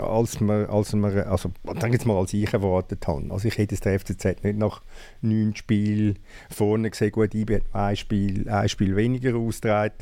als 0.00 0.40
man, 0.40 0.66
als 0.66 0.92
man 0.94 1.18
also 1.18 1.50
jetzt 1.64 2.06
mal, 2.06 2.16
als 2.16 2.32
ich 2.32 2.52
erwartet 2.52 3.06
habe. 3.06 3.30
Also 3.30 3.48
ich 3.48 3.58
hätte 3.58 3.76
der 3.76 3.98
FCZ 3.98 4.42
nicht 4.42 4.56
nach 4.56 4.82
neun 5.20 5.54
Spielen 5.56 6.18
vorne 6.48 6.90
gesehen, 6.90 7.12
gut, 7.12 7.34
IB 7.34 7.56
hat 7.56 7.74
ein 7.74 7.96
Spiel, 7.96 8.48
ein 8.48 8.68
Spiel 8.68 8.96
weniger 8.96 9.36
ausgetragen. 9.36 9.94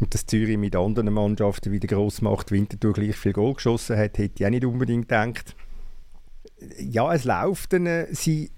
Und 0.00 0.12
dass 0.12 0.26
Zürich 0.26 0.58
mit 0.58 0.76
anderen 0.76 1.12
Mannschaften 1.12 1.72
wie 1.72 1.80
der 1.80 1.88
Grossmacht 1.88 2.52
Winterthur 2.52 2.92
gleich 2.92 3.16
viel 3.16 3.32
Goal 3.32 3.54
geschossen 3.54 3.96
hat, 3.96 4.18
hätte 4.18 4.34
ich 4.36 4.46
auch 4.46 4.50
nicht 4.50 4.64
unbedingt 4.64 5.08
gedacht. 5.08 5.56
Ja, 6.78 7.12
es 7.12 7.24
läuft 7.24 7.72
dann. 7.72 8.06
Sie 8.12 8.50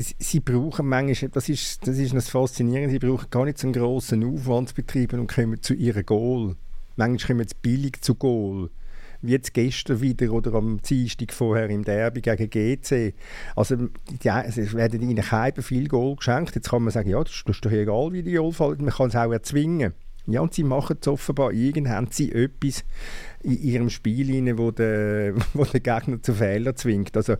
sie 0.00 0.40
brauchen 0.40 0.88
manchmal, 0.88 1.30
das 1.30 1.48
ist, 1.48 1.86
das 1.86 1.98
ist 1.98 2.14
das 2.14 2.30
Faszinierende, 2.30 2.90
sie 2.90 2.98
brauchen 2.98 3.28
gar 3.30 3.44
nicht 3.44 3.58
so 3.58 3.66
einen 3.66 3.74
grossen 3.74 4.24
Aufwand 4.24 4.70
zu 4.70 4.74
betreiben 4.74 5.20
und 5.20 5.32
kommen 5.32 5.62
zu 5.62 5.74
ihrem 5.74 6.06
Goal. 6.06 6.56
Manchmal 6.96 7.36
kommen 7.36 7.48
sie 7.48 7.56
billig 7.60 8.00
zu 8.02 8.14
Goal. 8.14 8.70
Wie 9.22 9.32
jetzt 9.32 9.52
gestern 9.52 10.00
wieder 10.00 10.32
oder 10.32 10.54
am 10.54 10.80
Dienstag 10.80 11.32
vorher 11.32 11.68
im 11.68 11.84
Derby 11.84 12.22
gegen 12.22 12.48
GC. 12.48 13.14
Also, 13.54 13.76
ja, 14.22 14.40
es 14.42 14.74
werden 14.74 15.02
ihnen 15.02 15.22
keine 15.22 15.60
viel 15.60 15.88
Goal 15.88 16.16
geschenkt. 16.16 16.54
Jetzt 16.54 16.70
kann 16.70 16.82
man 16.82 16.90
sagen, 16.90 17.10
ja, 17.10 17.22
das 17.22 17.42
ist 17.46 17.64
doch 17.64 17.70
egal, 17.70 18.12
wie 18.12 18.22
die 18.22 18.32
Goal 18.32 18.52
fallen. 18.52 18.82
Man 18.82 18.94
kann 18.94 19.08
es 19.08 19.16
auch 19.16 19.30
erzwingen. 19.30 19.92
Ja, 20.26 20.40
und 20.40 20.54
sie 20.54 20.64
machen 20.64 20.96
es 21.00 21.08
offenbar. 21.08 21.52
Irgendwann 21.52 21.92
haben 21.92 22.08
sie 22.10 22.32
etwas 22.32 22.84
in 23.42 23.60
ihrem 23.62 23.90
Spiel 23.90 24.32
rein, 24.34 24.56
wo 24.56 24.70
der, 24.70 25.34
wo 25.52 25.64
der 25.64 25.80
Gegner 25.80 26.22
zu 26.22 26.32
Fehlern 26.32 26.76
zwingt. 26.76 27.14
Also, 27.14 27.36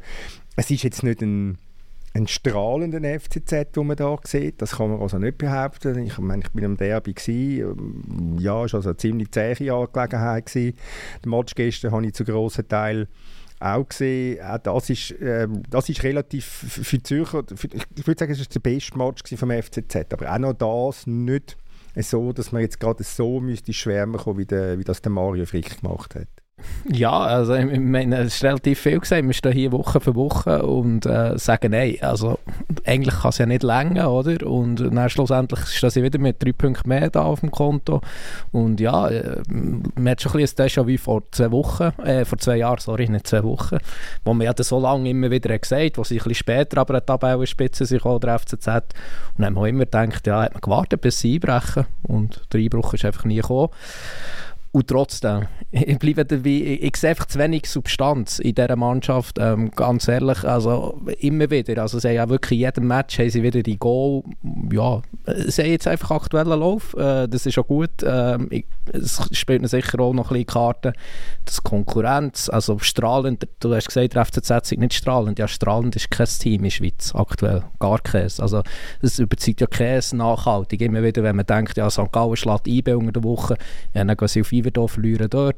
es 0.56 0.70
ist 0.70 0.82
jetzt 0.82 1.02
nicht 1.02 1.22
ein 1.22 1.56
einen 2.12 2.26
strahlenden 2.26 3.04
FCZ, 3.04 3.72
den 3.76 3.86
man 3.86 3.96
hier 3.96 4.18
sieht. 4.24 4.60
Das 4.60 4.72
kann 4.76 4.90
man 4.90 5.00
also 5.00 5.18
nicht 5.18 5.38
behaupten. 5.38 5.98
Ich, 5.98 6.18
meine, 6.18 6.42
ich 6.42 6.50
bin 6.50 6.64
am 6.64 6.76
Derby. 6.76 7.14
Gewesen. 7.14 8.38
Ja, 8.38 8.64
es 8.64 8.72
war 8.72 8.78
also 8.78 8.90
eine 8.90 8.96
ziemlich 8.96 9.30
zähe 9.30 9.72
Angelegenheit. 9.72 10.46
Gewesen. 10.46 10.76
Den 11.24 11.30
Match 11.30 11.54
gestern 11.54 11.92
habe 11.92 12.06
ich 12.06 12.14
zu 12.14 12.24
grossen 12.24 12.66
Teil 12.68 13.08
auch 13.60 13.86
gesehen. 13.86 14.42
Auch 14.42 14.58
das 14.58 14.90
ist, 14.90 15.14
ähm, 15.20 15.62
das 15.70 15.88
ist 15.88 16.02
relativ 16.02 16.44
für 16.44 17.02
Zürcher, 17.02 17.44
für, 17.54 17.68
ich 17.68 18.06
würde 18.06 18.18
sagen, 18.18 18.32
es 18.32 18.40
war 18.40 18.46
der 18.46 18.60
beste 18.60 18.98
Match 18.98 19.36
vom 19.36 19.50
FCZ. 19.50 20.12
Aber 20.12 20.32
auch 20.32 20.38
noch 20.38 20.54
das 20.54 21.06
nicht 21.06 21.56
so, 21.96 22.32
dass 22.32 22.52
man 22.52 22.62
jetzt 22.62 22.80
gerade 22.80 23.04
so 23.04 23.40
müsste 23.40 23.72
schwärmen 23.72 24.18
kommen, 24.18 24.38
wie, 24.38 24.46
der, 24.46 24.78
wie 24.78 24.84
das 24.84 25.02
der 25.02 25.12
Mario 25.12 25.44
Frick 25.46 25.80
gemacht 25.80 26.14
hat. 26.14 26.28
Ja, 26.88 27.12
also 27.12 27.54
ich 27.54 27.78
meine, 27.78 28.18
es 28.18 28.36
ist 28.36 28.44
relativ 28.44 28.80
viel 28.80 29.00
gesagt. 29.00 29.26
Wir 29.26 29.32
stehen 29.32 29.52
hier 29.52 29.72
Woche 29.72 30.00
für 30.00 30.14
Woche 30.14 30.62
und 30.62 31.06
äh, 31.06 31.38
sagen, 31.38 31.72
nein, 31.72 31.96
also 32.00 32.38
eigentlich 32.86 33.14
kann 33.14 33.28
es 33.30 33.38
ja 33.38 33.46
nicht 33.46 33.62
länger, 33.62 34.10
oder? 34.10 34.46
Und 34.46 34.76
dann 34.76 35.10
schlussendlich 35.10 35.60
steht 35.66 35.92
sie 35.92 36.02
wieder 36.02 36.18
mit 36.18 36.42
drei 36.42 36.52
Punkten 36.52 36.88
mehr 36.88 37.10
da 37.10 37.22
auf 37.22 37.40
dem 37.40 37.50
Konto. 37.50 38.00
Und 38.52 38.80
ja, 38.80 39.08
äh, 39.08 39.42
man 39.48 40.08
hat 40.08 40.22
schon 40.22 40.32
ein 40.32 40.38
bisschen 40.38 40.64
ein 40.64 40.68
Déjà-vu 40.68 40.98
vor 40.98 41.22
zwei 41.30 41.50
Wochen, 41.50 41.92
äh, 42.02 42.24
vor 42.24 42.38
zwei 42.38 42.56
Jahren, 42.56 42.78
sorry, 42.78 43.08
nicht 43.08 43.26
zwei 43.26 43.44
Wochen, 43.44 43.78
wo 44.24 44.34
man 44.34 44.46
ja 44.46 44.52
so 44.56 44.78
lange 44.78 45.10
immer 45.10 45.30
wieder 45.30 45.58
gesagt 45.58 45.98
wo 45.98 46.04
sie 46.04 46.14
ein 46.14 46.18
bisschen 46.18 46.34
später 46.34 46.78
aber 46.78 46.94
eine 46.94 47.04
Tabellenspitze 47.04 47.84
sich 47.84 48.04
auch 48.04 48.18
der 48.18 48.38
FCZ. 48.38 48.66
Und 48.66 48.92
dann 49.38 49.46
haben 49.46 49.54
wir 49.54 49.66
immer 49.66 49.84
gedacht, 49.84 50.26
ja, 50.26 50.42
hat 50.42 50.54
man 50.54 50.60
gewartet, 50.60 51.00
bis 51.00 51.20
sie 51.20 51.34
einbrechen. 51.34 51.86
Und 52.02 52.40
der 52.52 52.60
Einbruch 52.60 52.94
ist 52.94 53.04
einfach 53.04 53.24
nie 53.24 53.36
gekommen. 53.36 53.68
Und 54.72 54.86
trotzdem, 54.86 55.48
ich 55.72 55.98
bleibe 55.98 56.24
dabei, 56.24 56.78
ich, 56.80 56.96
sehe 56.96 57.10
einfach 57.10 57.26
zu 57.26 57.40
wenig 57.40 57.66
Substanz 57.66 58.38
in 58.38 58.54
dieser 58.54 58.76
Mannschaft, 58.76 59.36
ähm, 59.40 59.72
ganz 59.72 60.06
ehrlich, 60.06 60.44
also 60.44 61.00
immer 61.18 61.50
wieder, 61.50 61.82
also 61.82 61.98
sie 61.98 62.08
haben 62.08 62.14
ja 62.14 62.28
wirklich 62.28 62.60
in 62.60 62.66
jedem 62.66 62.86
Match 62.86 63.18
haben 63.18 63.30
sie 63.30 63.42
wieder 63.42 63.64
die 63.64 63.78
Goal, 63.78 64.22
ja, 64.72 65.02
sie 65.26 65.62
haben 65.62 65.70
jetzt 65.70 65.88
einfach 65.88 66.12
aktuellen 66.12 66.60
Lauf, 66.60 66.94
äh, 66.94 67.26
das 67.26 67.46
ist 67.46 67.58
auch 67.58 67.66
gut, 67.66 67.90
ähm, 68.04 68.46
ich, 68.50 68.64
es 68.92 69.20
spielt 69.32 69.60
mir 69.60 69.66
sicher 69.66 69.98
auch 69.98 70.12
noch 70.12 70.30
ein 70.30 70.34
bisschen 70.34 70.46
Karten, 70.46 70.92
das 71.44 71.60
Konkurrenz, 71.64 72.48
also 72.48 72.78
strahlend, 72.78 73.48
du 73.58 73.74
hast 73.74 73.88
gesagt, 73.88 74.14
der 74.14 74.24
FCZ 74.24 74.50
ist 74.50 74.78
nicht 74.78 74.94
strahlend, 74.94 75.40
ja 75.40 75.48
strahlend 75.48 75.96
ist 75.96 76.12
kein 76.12 76.26
Team 76.26 76.62
in 76.62 76.70
Schweiz 76.70 77.12
aktuell, 77.12 77.64
gar 77.80 77.98
keins, 77.98 78.38
also 78.38 78.62
das 79.02 79.18
überzeugt 79.18 79.62
ja 79.62 79.66
keins 79.66 80.12
nachhaltig, 80.12 80.80
immer 80.80 81.02
wieder, 81.02 81.24
wenn 81.24 81.34
man 81.34 81.46
denkt, 81.46 81.76
ja 81.76 81.90
St. 81.90 82.12
Gallen 82.12 82.36
schlägt 82.36 82.68
IB 82.68 82.94
unter 82.94 83.12
der 83.12 83.24
Woche, 83.24 83.56
ja, 83.94 84.04
dann 84.04 84.16
gehen 84.16 84.28
sie 84.28 84.42
auf 84.42 84.52
Iverdon 84.60 84.88
verlieren 84.88 85.28
dort. 85.30 85.56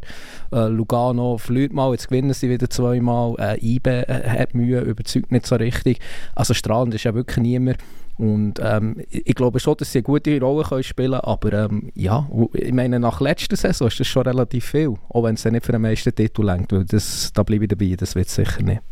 Äh, 0.53 0.68
Lugano 0.68 1.38
verliert 1.38 1.72
mal, 1.72 1.92
jetzt 1.92 2.09
gewinnen 2.09 2.32
sie 2.32 2.50
wieder 2.50 2.68
zweimal. 2.70 3.34
Äh, 3.38 3.59
IBE 3.61 4.09
äh, 4.09 4.28
hat 4.28 4.55
Mühe, 4.55 4.80
überzeugt 4.80 5.32
nicht 5.32 5.46
so 5.46 5.57
richtig. 5.57 5.98
Also 6.34 6.55
strahlend 6.55 6.94
ist 6.94 7.05
ja 7.05 7.14
wirklich 7.14 7.38
niemand. 7.38 7.78
Und 8.18 8.61
ähm, 8.62 9.03
ich 9.11 9.34
glaube 9.34 9.59
schon, 9.59 9.76
dass 9.78 9.90
sie 9.90 9.98
eine 9.98 10.05
gute 10.05 10.38
Rolle 10.38 10.64
können 10.64 10.82
spielen 10.82 11.12
können, 11.12 11.24
aber 11.24 11.53
ähm, 11.53 11.90
ja, 11.94 12.28
ich 12.53 12.72
meine, 12.72 13.00
nach 13.00 13.20
letzter 13.20 13.57
Saison 13.57 13.88
ist 13.88 13.98
das 14.00 14.07
schon 14.07 14.22
relativ 14.24 14.66
viel, 14.66 14.94
auch 15.09 15.24
wenn 15.24 15.34
es 15.34 15.44
nicht 15.44 15.64
für 15.64 15.72
den 15.72 15.82
meisten 15.82 16.14
Titel 16.14 16.44
längt, 16.44 16.70
da 16.70 17.42
bleibe 17.42 17.64
ich 17.64 17.68
dabei, 17.68 17.94
das 17.96 18.14
wird 18.14 18.28
sicher 18.28 18.62
nicht. 18.62 18.82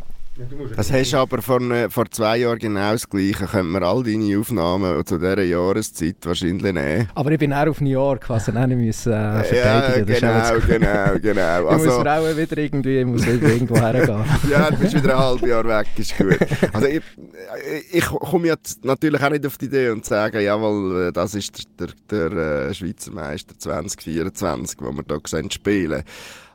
Das 0.76 0.92
hast 0.92 1.12
du 1.12 1.16
aber 1.18 1.42
vor, 1.42 1.60
ne, 1.60 1.90
vor 1.90 2.10
zwei 2.10 2.38
Jahren 2.38 2.58
genau 2.58 2.92
das 2.92 3.08
Gleiche. 3.08 3.46
Können 3.46 3.72
wir 3.72 3.82
all 3.82 4.02
deine 4.02 4.38
Aufnahmen 4.38 5.04
zu 5.04 5.18
dieser 5.18 5.42
Jahreszeit 5.42 6.16
wahrscheinlich 6.22 6.62
nehmen. 6.62 7.08
Aber 7.14 7.30
ich 7.30 7.38
bin 7.38 7.52
auch 7.52 7.66
auf 7.66 7.80
New 7.80 7.90
York, 7.90 8.28
was 8.28 8.48
ich 8.48 8.54
nicht 8.54 8.68
müssen, 8.68 9.12
äh, 9.12 9.44
verteidigen 9.44 10.22
Ja, 10.22 10.54
genau, 10.66 10.66
genau, 10.66 11.18
genau. 11.20 11.66
Also, 11.68 11.84
ich 11.86 11.96
muss 11.96 12.06
auch 12.06 12.36
wieder 12.36 12.58
irgendwie 12.58 13.04
muss 13.04 13.26
wieder 13.26 13.48
irgendwo 13.48 13.76
hergehen. 13.76 14.24
ja, 14.50 14.70
du 14.70 14.76
bist 14.78 14.94
wieder 14.94 15.16
ein 15.16 15.18
halbes 15.18 15.48
Jahr 15.48 15.64
weg, 15.66 15.86
ist 15.96 16.16
gut. 16.16 16.38
Also 16.72 16.86
ich, 16.86 17.02
ich 17.92 18.06
komme 18.06 18.48
jetzt 18.48 18.84
natürlich 18.84 19.22
auch 19.22 19.30
nicht 19.30 19.46
auf 19.46 19.58
die 19.58 19.66
Idee 19.66 19.90
und 19.90 20.04
sage, 20.04 20.40
jawohl, 20.40 21.12
das 21.12 21.34
ist 21.34 21.64
der, 21.78 21.88
der, 22.10 22.30
der 22.30 22.68
äh, 22.68 22.74
Schweizer 22.74 23.12
Meister 23.12 23.58
2024, 23.58 24.78
wo 24.80 24.90
wir 24.92 25.04
hier 25.06 25.20
sehen, 25.26 25.50
spielen. 25.50 26.02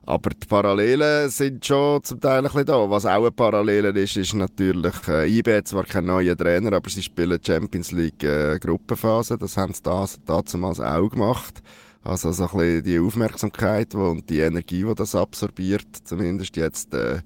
Aber 0.08 0.30
die 0.30 0.46
Parallelen 0.46 1.30
sind 1.30 1.66
schon 1.66 2.04
zum 2.04 2.20
Teil 2.20 2.38
ein 2.38 2.44
bisschen 2.44 2.66
da. 2.66 2.90
Was 2.90 3.06
auch 3.08 3.22
eine 3.22 3.32
Parallele 3.32 3.90
ist, 3.90 4.16
ist 4.18 4.36
natürlich, 4.36 4.94
äh, 5.08 5.28
IB 5.28 5.64
zwar 5.64 5.84
kein 5.86 6.06
neuer 6.06 6.38
Trainer, 6.38 6.74
aber 6.74 6.90
sie 6.90 7.02
spielen 7.02 7.40
Champions 7.44 7.92
League 7.92 8.24
äh, 8.24 8.60
Gruppenphase. 8.60 9.38
Das 9.38 9.58
haben 9.58 9.74
sie 9.74 9.82
das, 9.82 10.20
damals 10.24 10.80
auch 10.80 11.10
gemacht. 11.10 11.64
Also 12.04 12.32
so 12.32 12.44
ein 12.44 12.58
bisschen 12.58 12.84
die 12.84 13.00
Aufmerksamkeit 13.00 13.96
und 13.96 14.30
die 14.30 14.42
Energie, 14.42 14.84
die 14.84 14.96
das 14.96 15.16
absorbiert, 15.16 15.88
zumindest 16.04 16.56
jetzt 16.56 16.94
äh, 16.94 17.22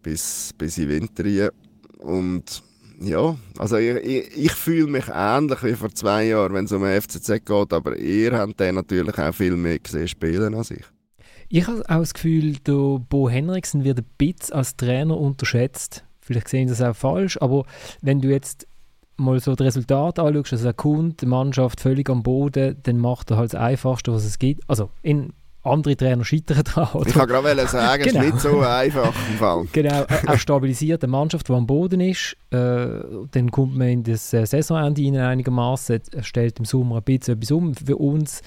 bis, 0.00 0.52
bis 0.56 0.78
in 0.78 0.90
Winter 0.90 1.24
rein. 1.24 1.50
Und 1.98 2.62
ja, 3.00 3.36
also 3.58 3.78
ich, 3.78 3.96
ich, 3.96 4.36
ich 4.36 4.52
fühle 4.52 4.86
mich 4.86 5.06
ähnlich 5.12 5.64
wie 5.64 5.74
vor 5.74 5.92
zwei 5.92 6.26
Jahren, 6.26 6.54
wenn 6.54 6.66
es 6.66 6.72
um 6.72 6.84
den 6.84 7.02
FCZ 7.02 7.44
geht, 7.44 7.72
aber 7.72 7.96
ihr 7.96 8.38
habt 8.38 8.60
den 8.60 8.76
natürlich 8.76 9.18
auch 9.18 9.34
viel 9.34 9.56
mehr 9.56 9.80
gesehen 9.80 10.06
spielen 10.06 10.54
als 10.54 10.70
ich. 10.70 10.84
Ich 11.54 11.66
habe 11.66 11.82
auch 11.82 11.98
das 11.98 12.14
Gefühl, 12.14 12.54
der 12.66 12.98
Bo 12.98 13.28
Henriksen 13.28 13.84
wird 13.84 13.98
ein 13.98 14.06
bisschen 14.16 14.54
als 14.54 14.74
Trainer 14.74 15.18
unterschätzt. 15.18 16.02
Vielleicht 16.22 16.48
sehen 16.48 16.66
Sie 16.66 16.74
das 16.74 16.80
auch 16.80 16.96
falsch, 16.96 17.36
aber 17.42 17.66
wenn 18.00 18.22
du 18.22 18.28
jetzt 18.30 18.66
mal 19.18 19.38
so 19.38 19.54
das 19.54 19.66
Resultat 19.66 20.18
anschaust, 20.18 20.54
also 20.54 20.66
er 20.66 20.72
kommt, 20.72 21.20
die 21.20 21.26
Mannschaft 21.26 21.82
völlig 21.82 22.08
am 22.08 22.22
Boden, 22.22 22.78
dann 22.84 22.96
macht 22.96 23.30
er 23.30 23.36
halt 23.36 23.52
das 23.52 23.60
Einfachste, 23.60 24.14
was 24.14 24.24
es 24.24 24.38
gibt. 24.38 24.62
Also 24.66 24.88
in 25.02 25.34
andere 25.62 25.94
Trainer 25.94 26.24
scheitern 26.24 26.62
daran. 26.74 27.02
Ich 27.06 27.12
kann 27.12 27.28
gerade 27.28 27.66
sagen, 27.66 28.02
genau. 28.02 28.20
es 28.20 28.26
ist 28.26 28.32
nicht 28.32 28.40
so 28.40 28.60
einfach 28.60 29.12
im 29.30 29.36
Fall. 29.36 29.66
Genau, 29.72 30.04
er 30.26 30.38
stabilisiert 30.38 31.02
die 31.02 31.06
Mannschaft, 31.06 31.50
die 31.50 31.52
am 31.52 31.66
Boden 31.66 32.00
ist. 32.00 32.34
Äh, 32.48 32.86
dann 33.30 33.50
kommt 33.50 33.76
man 33.76 33.88
in 33.88 34.02
das 34.04 34.32
äh, 34.32 34.46
Saisonende 34.46 35.02
rein 35.02 35.16
einigermaßen, 35.16 36.00
stellt 36.22 36.60
im 36.60 36.64
Sommer 36.64 36.96
ein 36.96 37.02
bisschen 37.02 37.36
etwas 37.36 37.50
um. 37.50 37.74
Für 37.74 37.98
uns 37.98 38.40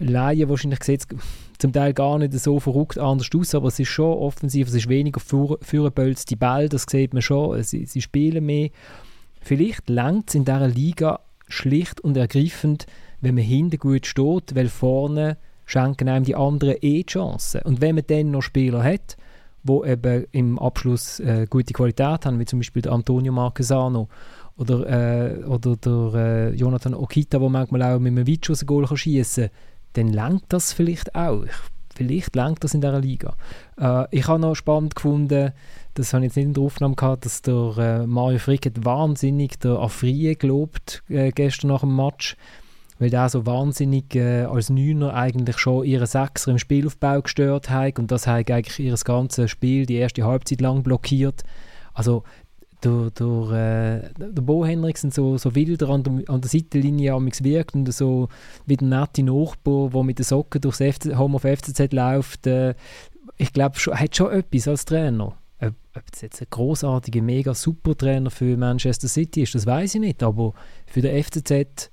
Laien 0.00 0.48
wahrscheinlich 0.48 0.82
sieht 0.82 1.02
es 1.02 1.06
zum 1.60 1.72
Teil 1.72 1.92
gar 1.92 2.18
nicht 2.18 2.32
so 2.32 2.58
verrückt 2.58 2.98
anders 2.98 3.28
aus, 3.36 3.54
aber 3.54 3.68
es 3.68 3.78
ist 3.78 3.88
schon 3.88 4.18
offensiv, 4.18 4.68
es 4.68 4.74
ist 4.74 4.88
weniger 4.88 5.20
Führerbölz, 5.20 6.24
die 6.24 6.36
Ball, 6.36 6.68
das 6.68 6.86
sieht 6.88 7.12
man 7.12 7.22
schon, 7.22 7.62
sie, 7.62 7.86
sie 7.86 8.02
spielen 8.02 8.46
mehr. 8.46 8.70
Vielleicht 9.40 9.88
langt 9.88 10.28
es 10.28 10.34
in 10.34 10.44
dieser 10.44 10.68
Liga 10.68 11.20
schlicht 11.48 12.00
und 12.00 12.16
ergreifend, 12.16 12.86
wenn 13.20 13.34
man 13.34 13.44
hinten 13.44 13.78
gut 13.78 14.06
steht, 14.06 14.54
weil 14.54 14.68
vorne 14.68 15.36
schenken 15.66 16.08
einem 16.08 16.24
die 16.24 16.34
anderen 16.34 16.76
eh 16.80 17.04
Chancen. 17.04 17.62
Und 17.62 17.80
wenn 17.80 17.94
man 17.94 18.04
dann 18.06 18.30
noch 18.30 18.42
Spieler 18.42 18.82
hat, 18.82 19.16
wo 19.62 19.84
eben 19.84 20.24
im 20.32 20.58
Abschluss 20.58 21.20
äh, 21.20 21.46
gute 21.48 21.72
Qualität 21.72 22.24
haben, 22.24 22.38
wie 22.38 22.46
zum 22.46 22.60
Beispiel 22.60 22.82
der 22.82 22.92
Antonio 22.92 23.32
Marquesano 23.32 24.08
oder, 24.56 24.86
äh, 24.88 25.44
oder 25.44 25.76
der 25.76 26.14
äh, 26.14 26.54
Jonathan 26.54 26.94
Okita, 26.94 27.38
der 27.38 27.48
manchmal 27.48 27.82
auch 27.82 27.98
mit 27.98 28.12
einem 28.12 28.26
Weitschuss 28.26 28.62
ein 28.62 28.66
Goal 28.66 28.86
schießen 28.86 29.48
kann, 29.48 29.56
dann 29.94 30.08
langt 30.08 30.44
das 30.48 30.72
vielleicht 30.72 31.14
auch. 31.14 31.44
Vielleicht 31.94 32.34
langt 32.34 32.64
das 32.64 32.74
in 32.74 32.80
dieser 32.80 33.00
Liga. 33.00 33.34
Äh, 33.78 34.06
ich 34.10 34.26
habe 34.28 34.40
noch 34.40 34.54
spannend 34.54 34.94
gefunden, 34.94 35.52
das 35.94 36.14
habe 36.14 36.24
ich 36.24 36.30
jetzt 36.30 36.36
nicht 36.36 36.46
in 36.46 36.54
der 36.54 36.62
Aufnahme 36.62 36.94
gehabt, 36.94 37.26
dass 37.26 37.42
der 37.42 37.74
äh, 37.76 38.06
Mario 38.06 38.38
Frick 38.38 38.66
hat 38.66 38.84
wahnsinnig 38.84 39.58
der 39.58 39.72
Afrie 39.72 40.34
gelobt 40.36 41.02
äh, 41.08 41.30
gestern 41.30 41.68
nach 41.68 41.80
dem 41.80 41.94
Match, 41.94 42.36
weil 42.98 43.10
der 43.10 43.28
so 43.28 43.44
wahnsinnig 43.44 44.14
äh, 44.14 44.44
als 44.44 44.70
Neuner 44.70 45.14
eigentlich 45.14 45.58
schon 45.58 45.84
ihre 45.84 46.06
Sechser 46.06 46.52
im 46.52 46.58
Spielaufbau 46.58 47.22
gestört 47.22 47.68
hat 47.70 47.98
und 47.98 48.10
das 48.10 48.26
hat 48.26 48.50
eigentlich 48.50 48.78
ihr 48.78 48.94
ganzes 49.04 49.50
Spiel 49.50 49.84
die 49.84 49.96
erste 49.96 50.24
Halbzeit 50.24 50.60
lang 50.60 50.82
blockiert. 50.82 51.42
Also 51.92 52.22
der, 52.84 53.10
der, 53.10 54.02
äh, 54.16 54.32
der 54.32 54.42
Bo 54.42 54.64
Henriksen 54.64 55.10
so, 55.10 55.36
so 55.38 55.54
wilder 55.54 55.88
an 55.90 56.02
der, 56.02 56.28
an 56.28 56.40
der 56.40 56.50
Seitenlinie 56.50 57.12
wirkt 57.12 57.74
und 57.74 57.92
so 57.92 58.28
wie 58.66 58.76
der 58.76 58.88
nette 58.88 59.22
Nachbar, 59.22 59.90
der 59.90 60.02
mit 60.02 60.18
den 60.18 60.24
Socken 60.24 60.60
durchs 60.60 60.78
FC, 60.78 61.16
Home 61.16 61.36
of 61.36 61.42
FCZ 61.42 61.92
läuft, 61.92 62.46
äh, 62.46 62.74
ich 63.36 63.52
glaube, 63.52 63.76
er 63.86 64.00
hat 64.00 64.16
schon 64.16 64.32
etwas 64.32 64.68
als 64.68 64.84
Trainer. 64.84 65.36
Ob, 65.60 65.74
ob 65.96 66.10
das 66.10 66.20
jetzt 66.22 66.40
ein 66.40 66.46
großartiger, 66.50 67.22
mega 67.22 67.54
super 67.54 67.96
Trainer 67.96 68.30
für 68.30 68.56
Manchester 68.56 69.08
City 69.08 69.42
ist, 69.42 69.54
das 69.54 69.66
weiß 69.66 69.94
ich 69.94 70.00
nicht, 70.00 70.22
aber 70.22 70.54
für 70.86 71.00
den 71.00 71.22
FCZ 71.22 71.90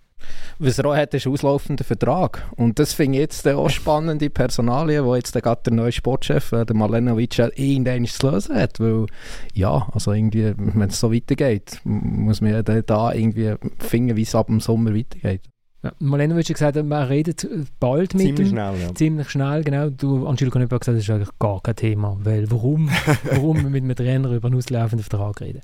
was 0.60 0.80
er 0.80 0.86
auch 0.86 0.96
hat, 0.96 1.14
ist 1.14 1.26
ein 1.26 1.34
auslaufender 1.34 1.84
Vertrag. 1.84 2.50
Und 2.56 2.80
das 2.80 2.94
finde 2.94 3.18
ich 3.18 3.22
jetzt 3.22 3.48
auch 3.48 3.70
spannende 3.70 4.30
Personalien, 4.30 5.06
wo 5.06 5.16
jetzt 5.16 5.34
gerade 5.34 5.62
der 5.66 5.74
neue 5.74 5.92
Sportchef, 5.92 6.52
äh, 6.52 6.66
der 6.66 6.76
Malenovic, 6.76 7.38
irgendwann 7.38 8.06
zu 8.06 8.30
lösen 8.30 8.56
hat. 8.56 8.80
Weil, 8.80 9.06
ja, 9.54 9.88
also 9.94 10.12
irgendwie, 10.12 10.54
wenn 10.58 10.90
es 10.90 11.00
so 11.00 11.14
weitergeht, 11.14 11.80
muss 11.84 12.42
man 12.42 12.52
ja 12.52 12.62
da 12.64 13.14
irgendwie 13.14 13.56
finden, 13.80 14.16
wie 14.16 14.24
es 14.24 14.36
ab 14.36 14.48
dem 14.48 14.60
Sommer 14.60 14.96
weitergeht. 14.96 15.42
Ja, 15.84 15.92
Malenovic 16.00 16.50
hat 16.50 16.56
gesagt, 16.56 16.84
man 16.84 17.08
redet 17.08 17.48
bald 17.80 18.16
mit 18.16 18.24
Ziemlich 18.24 18.48
ihm. 18.48 18.52
schnell, 18.52 18.80
ja. 18.82 18.96
Ziemlich 18.96 19.30
schnell, 19.30 19.64
genau. 19.64 19.90
Du, 19.92 20.26
Angelo 20.26 20.50
Canepa 20.50 20.76
hat 20.76 20.82
gesagt, 20.82 20.98
das 20.98 21.04
ist 21.04 21.10
eigentlich 21.12 21.38
gar 21.38 21.62
kein 21.62 21.76
Thema. 21.76 22.18
Weil 22.22 22.50
warum, 22.50 22.90
warum 23.24 23.70
mit 23.70 23.84
einem 23.84 23.96
Trainer 23.96 24.32
über 24.32 24.48
einen 24.48 24.58
auslaufenden 24.58 25.06
Vertrag 25.08 25.40
reden? 25.40 25.62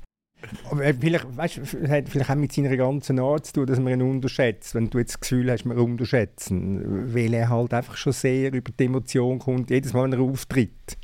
Aber 0.70 0.82
vielleicht, 0.94 1.36
weißt, 1.36 1.58
hat 1.88 2.08
vielleicht 2.08 2.30
auch 2.30 2.34
mit 2.34 2.52
seiner 2.52 2.76
ganzen 2.76 3.18
Art 3.18 3.46
zu 3.46 3.52
tun, 3.54 3.66
dass 3.66 3.80
man 3.80 3.92
ihn 3.92 4.02
unterschätzt. 4.02 4.74
Wenn 4.74 4.90
du 4.90 4.98
jetzt 4.98 5.14
das 5.14 5.20
Gefühl 5.20 5.50
hast, 5.50 5.64
wir 5.64 5.76
unterschätzen, 5.76 7.14
weil 7.14 7.34
er 7.34 7.48
halt 7.48 7.74
einfach 7.74 7.96
schon 7.96 8.12
sehr 8.12 8.52
über 8.52 8.72
die 8.72 8.84
Emotion 8.84 9.38
kommt, 9.38 9.70
jedes 9.70 9.92
Mal, 9.92 10.04
wenn 10.04 10.12
er 10.12 10.20
auftritt. 10.20 10.98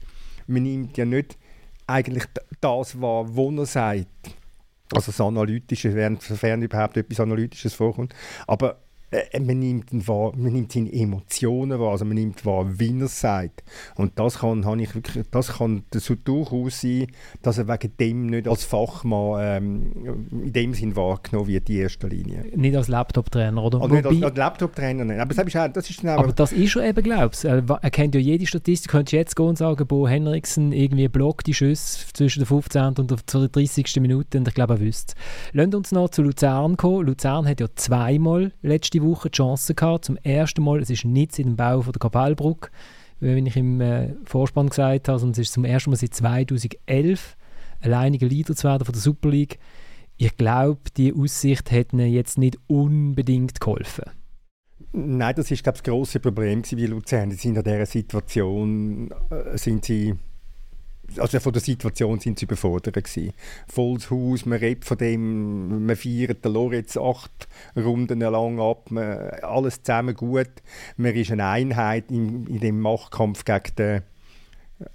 Man 0.47 0.65
nimmt 0.65 0.97
ja 0.97 1.05
nicht 1.05 1.39
eigentlich 1.87 2.25
das 2.61 3.01
wahr, 3.01 3.27
was 3.29 3.59
er 3.59 3.67
sagt. 3.67 4.37
Also 4.93 5.13
das 5.13 5.21
Analytische, 5.21 6.19
sofern 6.21 6.63
überhaupt 6.63 6.97
etwas 6.97 7.21
Analytisches 7.21 7.75
vorkommt. 7.75 8.15
Aber 8.47 8.81
äh, 9.11 9.41
man, 9.41 9.59
nimmt 9.59 10.09
wahr, 10.09 10.33
man 10.37 10.53
nimmt 10.53 10.73
seine 10.73 10.93
Emotionen 10.93 11.79
wahr, 11.81 11.93
also 11.93 12.05
man 12.05 12.15
nimmt 12.15 12.45
wahr, 12.47 12.67
wie 12.79 12.97
er 12.99 13.07
es 13.07 13.21
sagt. 13.21 13.63
Und 13.97 14.19
das 14.19 14.39
kann, 14.39 14.63
ich 14.79 14.95
wirklich, 14.95 15.25
das 15.31 15.59
kann 15.59 15.83
so 15.93 16.15
durchaus 16.15 16.81
sein, 16.81 17.09
dass 17.43 17.59
er 17.59 17.69
wegen 17.69 17.93
dem 17.99 18.27
nicht 18.27 18.47
als 18.47 18.65
Fachmann 18.65 19.39
ähm, 19.41 20.27
in 20.31 20.53
dem 20.53 20.75
Sinn 20.75 20.97
wahrgenommen 20.97 21.49
wird, 21.49 21.69
in 21.69 21.77
erster 21.77 22.09
Linie. 22.09 22.45
Nicht 22.55 22.77
als 22.77 22.89
Laptop-Trainer, 22.89 23.63
oder? 23.63 23.81
Oder 23.81 23.95
nicht 23.95 24.07
als, 24.07 24.23
als 24.23 24.37
Laptop-Trainer, 24.37 25.05
nein. 25.05 25.21
Aber 25.21 25.35
das 25.35 25.47
ist, 25.47 25.57
auch, 25.57 25.69
das 25.69 25.91
ist 25.91 26.05
aber 26.05 26.33
das 26.33 26.53
ist 26.53 26.71
schon 26.71 26.85
eben, 26.85 27.03
glaubst 27.03 27.45
er, 27.45 27.65
er 27.69 27.91
kennt 27.91 28.15
ja 28.15 28.21
jede 28.21 28.47
Statistik, 28.47 28.91
könntest 28.91 29.13
du 29.13 29.17
jetzt 29.17 29.37
gehen 29.37 29.47
und 29.47 29.59
sagen, 29.59 29.87
Bo 29.87 30.07
Henriksen 30.07 30.73
irgendwie 30.73 31.09
blockt 31.09 31.47
die 31.47 31.55
Schüsse 31.55 32.07
zwischen 32.13 32.41
der 32.41 32.47
15. 32.47 32.95
und 32.99 33.11
der 33.11 33.49
30. 33.49 33.97
Minute 34.01 34.39
und 34.39 34.49
ich 34.49 34.55
glaube, 34.55 34.75
er 34.75 34.81
wüsste 34.81 35.15
Lassen 35.53 35.75
uns 35.75 35.93
noch 35.93 36.11
zu 36.11 36.23
Luzern 36.23 36.77
kommen. 36.77 37.07
Luzern 37.07 37.47
hat 37.47 37.61
ja 37.61 37.67
zweimal 37.75 38.53
letzte 38.63 39.00
letzte 39.01 39.11
Woche 39.11 39.31
die 39.31 39.37
Chance 39.37 39.75
gehabt, 39.75 40.05
zum 40.05 40.17
ersten 40.19 40.63
Mal, 40.63 40.81
es 40.81 40.91
ist 40.91 41.05
nicht 41.05 41.35
seit 41.35 41.47
dem 41.47 41.57
Bau 41.57 41.83
von 41.83 41.93
der 41.93 42.01
Kapellbrücke, 42.01 42.71
wie 43.21 43.47
ich 43.47 43.57
im 43.57 43.81
äh, 43.81 44.15
Vorspann 44.25 44.69
gesagt 44.69 45.09
habe, 45.09 45.19
sondern 45.19 45.33
es 45.33 45.49
ist 45.49 45.53
zum 45.53 45.65
ersten 45.65 45.91
Mal 45.91 45.97
seit 45.97 46.15
2011 46.15 47.37
alleiniger 47.81 48.27
Leader 48.27 48.55
zu 48.55 48.69
werden 48.69 48.85
von 48.85 48.93
der 48.93 49.03
Super 49.03 49.31
League. 49.31 49.59
Ich 50.17 50.37
glaube, 50.37 50.81
die 50.97 51.15
Aussicht 51.15 51.71
hätte 51.71 51.97
ihnen 51.97 52.13
jetzt 52.13 52.39
nicht 52.39 52.59
unbedingt 52.67 53.61
geholfen. 53.61 54.05
Nein, 54.93 55.35
das 55.37 55.51
ist 55.51 55.63
glaube 55.63 55.77
ich, 55.77 55.83
das 55.83 55.93
grosse 55.93 56.21
Problem 56.21 56.63
wie 56.69 56.87
Luzern. 56.87 57.31
Sie 57.31 57.37
sind 57.37 57.57
in 57.57 57.63
dieser 57.63 57.87
Situation, 57.87 59.11
äh, 59.31 59.57
sind 59.57 59.85
sie 59.85 60.15
also 61.19 61.41
von 61.41 61.53
der 61.53 61.63
Situation 61.63 62.21
sind 62.21 62.39
sie 62.39 62.45
überfordert 62.45 62.95
gewesen. 62.95 63.33
Volles 63.67 64.11
Haus, 64.11 64.47
man 64.47 64.59
redet 64.59 64.85
von 64.85 64.99
dem, 64.99 65.87
man 65.87 65.97
feiert 65.97 66.45
den 66.45 66.53
Lorenz 66.53 66.97
acht 66.97 67.49
Runden 67.77 68.21
lang 68.21 68.61
ab, 68.61 68.91
man, 68.91 69.31
alles 69.43 69.83
zusammen 69.83 70.15
gut. 70.15 70.51
Man 70.97 71.15
ist 71.15 71.31
eine 71.31 71.47
Einheit 71.47 72.11
in, 72.11 72.47
in 72.47 72.61
dem 72.61 72.81
Machtkampf 72.81 73.45
gegen 73.45 73.75
den 73.77 74.03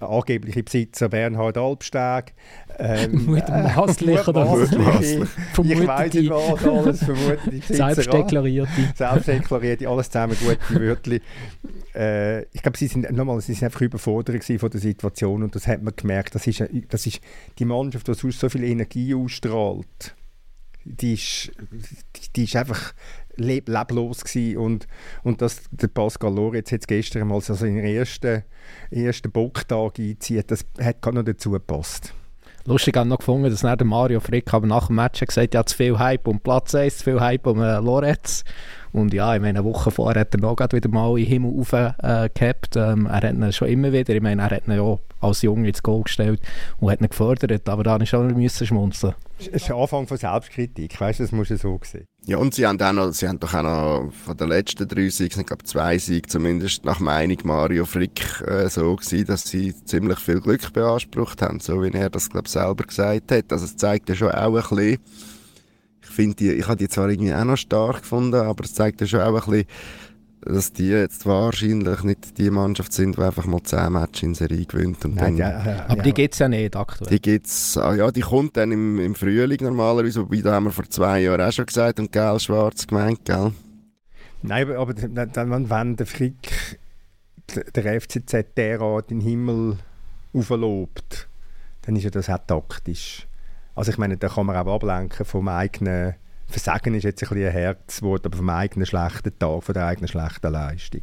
angebliche 0.00 0.62
Besitzer 0.62 1.08
Bernhard 1.08 1.56
Albsteg. 1.56 2.34
Ähm, 2.78 3.26
Mutmaßlich 3.26 4.28
oder 4.28 4.44
mutmaßlich. 4.44 5.28
Ich 5.58 5.86
weiß 5.86 6.14
nicht 6.14 6.30
was, 6.30 6.64
alles 6.64 7.04
vermutete 7.04 7.50
Besitzer. 7.50 7.74
Selbstdeklarierte. 7.74 8.70
Selbstdeklarierte, 8.96 9.88
alles 9.88 10.10
zusammen 10.10 10.36
gute 10.38 10.80
Wörter. 10.80 11.18
Äh, 11.94 12.42
ich 12.52 12.62
glaube, 12.62 12.76
sie 12.76 12.88
sind, 12.88 13.10
nochmal, 13.12 13.40
sie 13.40 13.54
sind 13.54 13.64
einfach 13.64 13.80
überfordert 13.80 14.44
von 14.44 14.70
der 14.70 14.80
Situation 14.80 15.42
und 15.42 15.54
das 15.54 15.66
hat 15.66 15.82
man 15.82 15.94
gemerkt. 15.96 16.34
Das 16.34 16.46
ist, 16.46 16.62
das 16.88 17.06
ist 17.06 17.20
die 17.58 17.64
Mannschaft, 17.64 18.08
die 18.08 18.14
sonst 18.14 18.40
so 18.40 18.48
viel 18.48 18.64
Energie 18.64 19.14
ausstrahlt. 19.14 20.14
Die 20.84 21.14
ist, 21.14 21.50
die 22.36 22.44
ist 22.44 22.54
einfach 22.54 22.92
leb 23.36 23.68
leblos 23.68 24.24
gewesen. 24.24 24.58
und 24.58 24.86
und 25.22 25.42
dass 25.42 25.62
der 25.70 25.88
Pascal 25.88 26.34
Lorenz 26.34 26.70
jetzt 26.70 26.88
gestern 26.88 27.28
mal 27.28 27.40
so 27.40 27.54
seinen 27.54 27.78
ersten, 27.78 28.42
ersten 28.90 29.30
Bocktag 29.30 29.98
einzieht, 29.98 30.50
das 30.50 30.66
hat 30.80 31.02
gar 31.02 31.12
noch 31.12 31.24
dazu 31.24 31.50
gepasst. 31.50 32.14
Lustig 32.66 32.96
habe 32.96 33.08
noch 33.08 33.18
gefunden, 33.18 33.48
dass 33.48 33.60
der 33.60 33.84
Mario 33.84 34.18
Frick 34.18 34.52
aber 34.52 34.66
nach 34.66 34.88
dem 34.88 34.96
Match 34.96 35.20
gesagt 35.20 35.48
hat, 35.48 35.54
ja, 35.54 35.64
zu 35.64 35.76
viel 35.76 35.98
Hype 35.98 36.26
um 36.26 36.40
Platz 36.40 36.74
1, 36.74 36.98
zu 36.98 37.04
viel 37.04 37.20
Hype 37.20 37.46
um 37.46 37.62
äh, 37.62 37.78
Lorenz. 37.78 38.42
Und 38.96 39.12
ja, 39.12 39.34
ich 39.34 39.42
meine, 39.42 39.58
eine 39.58 39.68
Woche 39.68 39.90
vorher 39.90 40.22
hat 40.22 40.34
er 40.34 40.40
noch 40.40 40.56
wieder 40.58 40.88
mal 40.88 41.10
in 41.18 41.24
den 41.24 41.26
Himmel 41.26 41.60
aufgehabt. 41.60 42.76
Äh, 42.76 42.92
ähm, 42.92 43.06
er 43.06 43.16
hat 43.16 43.24
ihn 43.24 43.52
schon 43.52 43.68
immer 43.68 43.92
wieder, 43.92 44.14
ich 44.14 44.22
meine, 44.22 44.42
er 44.42 44.50
hat 44.50 44.66
ihn 44.66 44.72
ja 44.72 44.98
als 45.20 45.42
Junge 45.42 45.68
ins 45.68 45.82
Goal 45.82 46.04
gestellt 46.04 46.40
und 46.78 46.90
hat 46.90 47.02
ihn 47.02 47.08
gefördert, 47.08 47.68
aber 47.68 47.82
da 47.82 47.98
musste 47.98 48.04
ich 48.04 48.10
schon 48.10 48.66
schmunzeln. 48.66 49.14
Es 49.38 49.48
ist 49.48 49.68
der 49.68 49.76
Anfang 49.76 50.06
von 50.06 50.16
Selbstkritik, 50.16 50.98
weißt 50.98 51.18
du, 51.18 51.24
das 51.24 51.32
muss 51.32 51.48
du 51.48 51.58
so 51.58 51.78
sehen. 51.84 52.06
Ja, 52.24 52.38
und 52.38 52.54
sie 52.54 52.66
haben, 52.66 52.80
auch 52.80 52.92
noch, 52.92 53.12
sie 53.12 53.28
haben 53.28 53.38
doch 53.38 53.52
auch 53.52 53.62
noch 53.62 54.12
von 54.12 54.36
den 54.36 54.48
letzten 54.48 54.88
drei 54.88 55.10
Siegen, 55.10 55.40
ich 55.40 55.46
glaube 55.46 55.64
zwei 55.64 55.98
Siege 55.98 56.26
zumindest 56.26 56.86
nach 56.86 56.98
Meinung 56.98 57.36
Mario 57.44 57.84
Frick 57.84 58.42
äh, 58.46 58.68
so 58.70 58.96
gewesen, 58.96 59.26
dass 59.26 59.42
sie 59.42 59.74
ziemlich 59.84 60.18
viel 60.20 60.40
Glück 60.40 60.72
beansprucht 60.72 61.42
haben, 61.42 61.60
so 61.60 61.82
wie 61.82 61.90
er 61.90 62.08
das 62.08 62.30
glaube 62.30 62.48
selber 62.48 62.84
gesagt 62.84 63.30
hat. 63.30 63.52
Also 63.52 63.66
es 63.66 63.76
zeigt 63.76 64.08
ja 64.08 64.14
schon 64.14 64.32
auch 64.32 64.54
ein 64.54 64.54
bisschen, 64.54 64.98
finde 66.16 66.36
die, 66.36 66.52
ich 66.52 66.66
habe 66.66 66.76
die 66.76 66.88
zwar 66.88 67.08
irgendwie 67.08 67.34
auch 67.34 67.44
noch 67.44 67.56
stark 67.56 68.00
gefunden, 68.00 68.34
aber 68.34 68.64
es 68.64 68.74
zeigt 68.74 69.00
ja 69.00 69.06
schon 69.06 69.20
auch 69.20 69.46
ein 69.46 69.50
bisschen, 69.50 69.66
dass 70.40 70.72
die 70.72 70.88
jetzt 70.88 71.26
wahrscheinlich 71.26 72.02
nicht 72.04 72.38
die 72.38 72.50
Mannschaft 72.50 72.92
sind, 72.92 73.16
die 73.16 73.22
einfach 73.22 73.46
mal 73.46 73.62
10 73.62 73.92
Matches 73.92 74.22
in 74.22 74.34
Serie 74.34 74.64
gewinnt. 74.64 75.04
Und 75.04 75.16
Nein, 75.16 75.36
dann, 75.36 75.36
ja, 75.36 75.66
ja, 75.66 75.86
aber 75.88 76.02
die 76.02 76.12
gibt 76.12 76.34
es 76.34 76.38
ja 76.38 76.48
nicht 76.48 76.76
aktuell. 76.76 77.10
Die 77.10 77.20
gibt's, 77.20 77.76
ah, 77.76 77.94
ja, 77.94 78.10
die 78.10 78.20
kommt 78.20 78.56
dann 78.56 78.72
im, 78.72 78.98
im 79.00 79.14
Frühling 79.14 79.58
normalerweise, 79.60 80.20
wobei 80.20 80.40
da 80.40 80.54
haben 80.54 80.64
wir 80.64 80.72
vor 80.72 80.88
zwei 80.88 81.20
Jahren 81.20 81.40
auch 81.40 81.52
schon 81.52 81.66
gesagt 81.66 81.98
und 81.98 82.12
gel 82.12 82.38
schwarz 82.38 82.86
gemeint, 82.86 83.24
gell? 83.24 83.52
Nein, 84.42 84.68
aber, 84.68 84.78
aber 84.78 84.94
dann, 84.94 85.70
wenn 85.70 85.96
der 85.96 86.06
Frick 86.06 86.78
der 87.74 88.00
FCZ 88.00 88.54
derart 88.56 89.10
in 89.10 89.20
den 89.20 89.28
Himmel 89.28 89.78
auflobt, 90.32 91.28
dann 91.82 91.96
ist 91.96 92.04
ja 92.04 92.10
das 92.10 92.28
auch 92.28 92.38
taktisch. 92.46 93.26
Also 93.76 93.92
ich 93.92 93.98
meine, 93.98 94.16
da 94.16 94.28
kann 94.28 94.46
man 94.46 94.56
auch 94.56 94.74
ablenken 94.74 95.24
vom 95.24 95.48
eigenen 95.48 96.14
Versagen 96.48 96.94
ist 96.94 97.02
jetzt 97.02 97.22
ein 97.22 97.28
bisschen 97.28 97.46
ein 97.46 97.52
Herzwort, 97.52 98.24
aber 98.24 98.36
vom 98.36 98.48
eigenen 98.48 98.86
schlechten 98.86 99.36
Tag, 99.38 99.62
von 99.62 99.72
der 99.74 99.86
eigenen 99.86 100.08
schlechten 100.08 100.52
Leistung. 100.52 101.02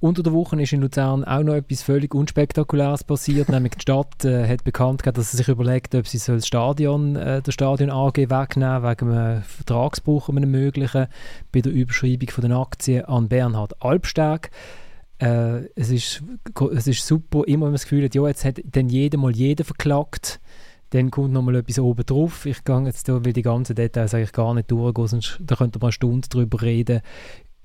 Unter 0.00 0.22
der 0.22 0.32
Woche 0.32 0.60
ist 0.62 0.72
in 0.72 0.80
Luzern 0.80 1.24
auch 1.24 1.42
noch 1.42 1.54
etwas 1.54 1.82
völlig 1.82 2.14
Unspektakuläres 2.14 3.02
passiert, 3.02 3.48
nämlich 3.50 3.74
die 3.74 3.82
Stadt 3.82 4.24
äh, 4.24 4.46
hat 4.46 4.62
bekannt 4.64 5.02
gegeben, 5.02 5.16
dass 5.16 5.32
sie 5.32 5.38
sich 5.38 5.48
überlegt, 5.48 5.94
ob 5.94 6.06
sie 6.06 6.20
das 6.24 6.46
Stadion, 6.46 7.16
äh, 7.16 7.42
der 7.42 7.52
Stadion 7.52 7.90
AG 7.90 8.16
wegnehmen 8.16 8.82
wegen 8.82 9.12
einem 9.12 9.42
Vertragsbruch, 9.42 10.28
einem 10.28 10.50
möglichen, 10.50 11.06
bei 11.50 11.60
der 11.60 11.72
Überschreibung 11.72 12.30
von 12.30 12.42
den 12.42 12.52
Aktien 12.52 13.06
an 13.06 13.28
Bernhard 13.28 13.82
Albsteg. 13.82 14.50
Äh, 15.18 15.66
es, 15.74 15.90
ist, 15.90 16.22
es 16.74 16.86
ist 16.86 17.06
super, 17.06 17.42
immer 17.46 17.66
wenn 17.66 17.70
man 17.70 17.72
das 17.72 17.82
Gefühl 17.82 18.04
hat, 18.04 18.14
ja, 18.14 18.26
jetzt 18.28 18.44
hat 18.44 18.60
dann 18.64 18.88
jeder 18.88 19.18
mal 19.18 19.34
jeden 19.34 19.64
verklagt 19.64 20.38
dann 20.90 21.10
kommt 21.10 21.32
noch 21.32 21.42
mal 21.42 21.56
etwas 21.56 21.78
oben 21.78 22.04
drauf. 22.06 22.46
Ich 22.46 22.64
gehe 22.64 22.84
jetzt 22.84 23.08
da, 23.08 23.24
weil 23.24 23.32
die 23.32 23.42
ganzen 23.42 23.76
Details 23.76 24.14
eigentlich 24.14 24.32
gar 24.32 24.54
nicht 24.54 24.70
durchgehen, 24.70 25.06
sonst 25.06 25.38
da 25.40 25.56
könnte 25.56 25.78
man 25.78 25.88
eine 25.88 25.92
Stunde 25.92 26.28
darüber 26.30 26.62
reden. 26.62 27.00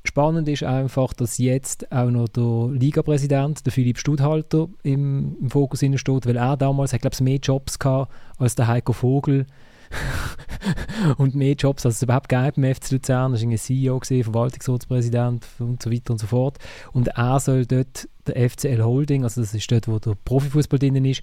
Spannend 0.06 0.50
ist 0.50 0.64
einfach, 0.64 1.14
dass 1.14 1.38
jetzt 1.38 1.90
auch 1.92 2.10
noch 2.10 2.28
der 2.28 2.70
Ligapräsident, 2.74 3.66
der 3.66 3.72
Philipp 3.72 3.98
Studhalter, 3.98 4.68
im, 4.84 5.38
im 5.40 5.50
Fokus 5.50 5.80
steht, 5.80 6.26
weil 6.26 6.36
er 6.36 6.58
damals, 6.58 6.92
hat, 6.92 7.02
glaube 7.02 7.14
ich, 7.14 7.22
mehr 7.22 7.38
Jobs 7.38 7.80
gehabt 7.80 8.12
als 8.38 8.56
der 8.56 8.68
Heiko 8.68 8.92
Vogel. 8.92 9.46
und 11.18 11.36
mehr 11.36 11.54
Jobs, 11.54 11.86
als 11.86 11.98
es 11.98 12.02
überhaupt 12.04 12.28
gab 12.30 12.58
im 12.58 12.64
FC 12.64 12.92
Luzern. 12.92 13.34
Er 13.34 13.42
war 13.42 13.50
ein 13.50 13.58
CEO, 13.58 14.00
gewesen, 14.00 14.24
Verwaltungsratspräsident 14.24 15.46
und 15.60 15.82
so 15.82 15.92
weiter 15.92 16.12
und 16.12 16.20
so 16.20 16.28
fort. 16.28 16.58
Und 16.92 17.10
er 17.10 17.40
soll 17.40 17.66
dort 17.66 18.10
der 18.28 18.50
FCL 18.50 18.84
Holding, 18.84 19.24
also 19.24 19.42
das 19.42 19.54
ist 19.54 19.72
dort, 19.72 19.88
wo 19.88 20.00
der 20.00 20.16
Profifußball 20.26 20.80
drin 20.80 21.04
ist, 21.06 21.22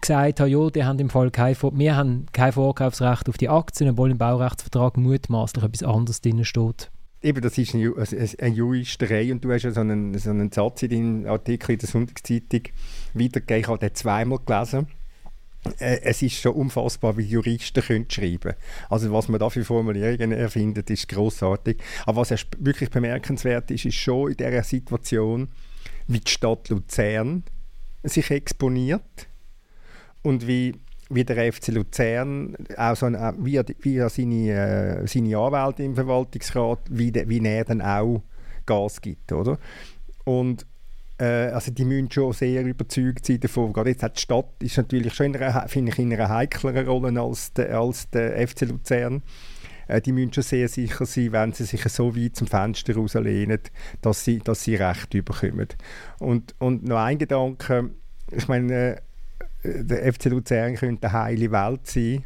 gesagt 0.00 0.40
habe, 0.40 0.50
ja, 0.50 0.70
die 0.70 0.84
haben 0.84 0.98
im 0.98 1.10
Fall 1.10 1.30
kein, 1.30 1.56
wir 1.56 1.96
haben 1.96 2.26
kein 2.32 2.52
Vorkaufsrecht 2.52 3.28
auf 3.28 3.36
die 3.36 3.48
Aktien, 3.48 3.90
obwohl 3.90 4.10
im 4.10 4.18
Baurechtsvertrag 4.18 4.96
mutmaßlich 4.96 5.64
etwas 5.64 5.82
anderes 5.82 6.20
drin 6.20 6.44
steht. 6.44 6.90
Eben, 7.22 7.40
das 7.40 7.56
ist 7.56 7.74
eine 7.74 8.54
Juristerei 8.54 9.32
und 9.32 9.42
du 9.44 9.50
hast 9.50 9.62
ja 9.62 9.70
so 9.70 9.80
einen, 9.80 10.16
so 10.18 10.30
einen 10.30 10.52
Satz 10.52 10.82
in 10.82 10.90
deinem 10.90 11.26
Artikel 11.26 11.72
in 11.72 11.78
der 11.78 11.88
Sonntagszeitung 11.88 12.62
weitergegeben, 13.14 13.60
ich 13.60 13.68
habe 13.68 13.78
den 13.78 13.94
zweimal 13.94 14.38
gelesen. 14.44 14.86
Äh, 15.78 16.00
es 16.02 16.20
ist 16.20 16.34
schon 16.34 16.52
unfassbar, 16.52 17.16
wie 17.16 17.22
Juristen 17.22 17.82
können 17.82 18.10
schreiben 18.10 18.52
Also 18.90 19.10
was 19.10 19.28
man 19.28 19.40
da 19.40 19.48
für 19.48 19.64
Formulierungen 19.64 20.32
erfindet, 20.32 20.90
ist 20.90 21.08
großartig. 21.08 21.78
Aber 22.04 22.20
was 22.20 22.46
wirklich 22.58 22.90
bemerkenswert 22.90 23.70
ist, 23.70 23.86
ist 23.86 23.94
schon 23.94 24.32
in 24.32 24.36
dieser 24.36 24.62
Situation, 24.62 25.48
wie 26.06 26.20
die 26.20 26.30
Stadt 26.30 26.68
Luzern 26.68 27.44
sich 28.04 28.30
exponiert 28.30 29.28
und 30.22 30.46
wie, 30.46 30.74
wie 31.10 31.24
der 31.24 31.52
FC 31.52 31.68
Luzern, 31.68 32.56
auch 32.76 32.96
so 32.96 33.06
ein, 33.06 33.16
wie, 33.38 33.60
wie 33.80 34.08
seine, 34.08 35.02
äh, 35.02 35.06
seine 35.06 35.38
Anwälte 35.38 35.82
im 35.82 35.94
Verwaltungsrat, 35.94 36.80
wie, 36.90 37.12
de, 37.12 37.28
wie 37.28 37.44
er 37.44 37.64
dann 37.64 37.82
auch 37.82 38.22
Gas 38.66 39.00
gibt. 39.00 39.32
Oder? 39.32 39.58
Und 40.24 40.66
äh, 41.18 41.24
also 41.24 41.70
die 41.70 41.84
müssen 41.84 42.10
schon 42.10 42.32
sehr 42.32 42.64
überzeugt 42.64 43.26
sein 43.26 43.40
davon. 43.40 43.72
Gerade 43.72 43.90
jetzt 43.90 44.02
hat 44.02 44.16
die 44.16 44.22
Stadt 44.22 44.50
ist 44.60 44.76
natürlich 44.76 45.14
schon 45.14 45.26
in 45.26 45.36
einer, 45.36 45.66
ich, 45.66 45.98
in 45.98 46.12
einer 46.12 46.28
heikleren 46.28 46.86
Rolle 46.86 47.20
als 47.20 47.52
der, 47.52 47.78
als 47.78 48.10
der 48.10 48.46
FC 48.46 48.62
Luzern. 48.62 49.22
Äh, 49.88 50.00
die 50.00 50.12
müssen 50.12 50.32
schon 50.32 50.42
sehr 50.42 50.68
sicher 50.68 51.06
sein, 51.06 51.32
wenn 51.32 51.52
sie 51.52 51.64
sich 51.64 51.82
so 51.84 52.16
weit 52.16 52.36
zum 52.36 52.46
Fenster 52.46 52.94
rauslehnen, 52.94 53.60
dass 54.00 54.24
sie, 54.24 54.38
dass 54.38 54.64
sie 54.64 54.76
Recht 54.76 55.10
bekommen. 55.10 55.68
Und, 56.18 56.54
und 56.58 56.84
noch 56.84 56.98
ein 56.98 57.18
Gedanke, 57.18 57.90
ich 58.30 58.48
meine, 58.48 58.96
äh, 59.62 59.84
der 59.84 60.12
FC 60.12 60.26
Luzern 60.26 60.76
könnte 60.76 61.08
eine 61.08 61.24
heile 61.24 61.50
Welt 61.50 61.86
sein, 61.86 62.24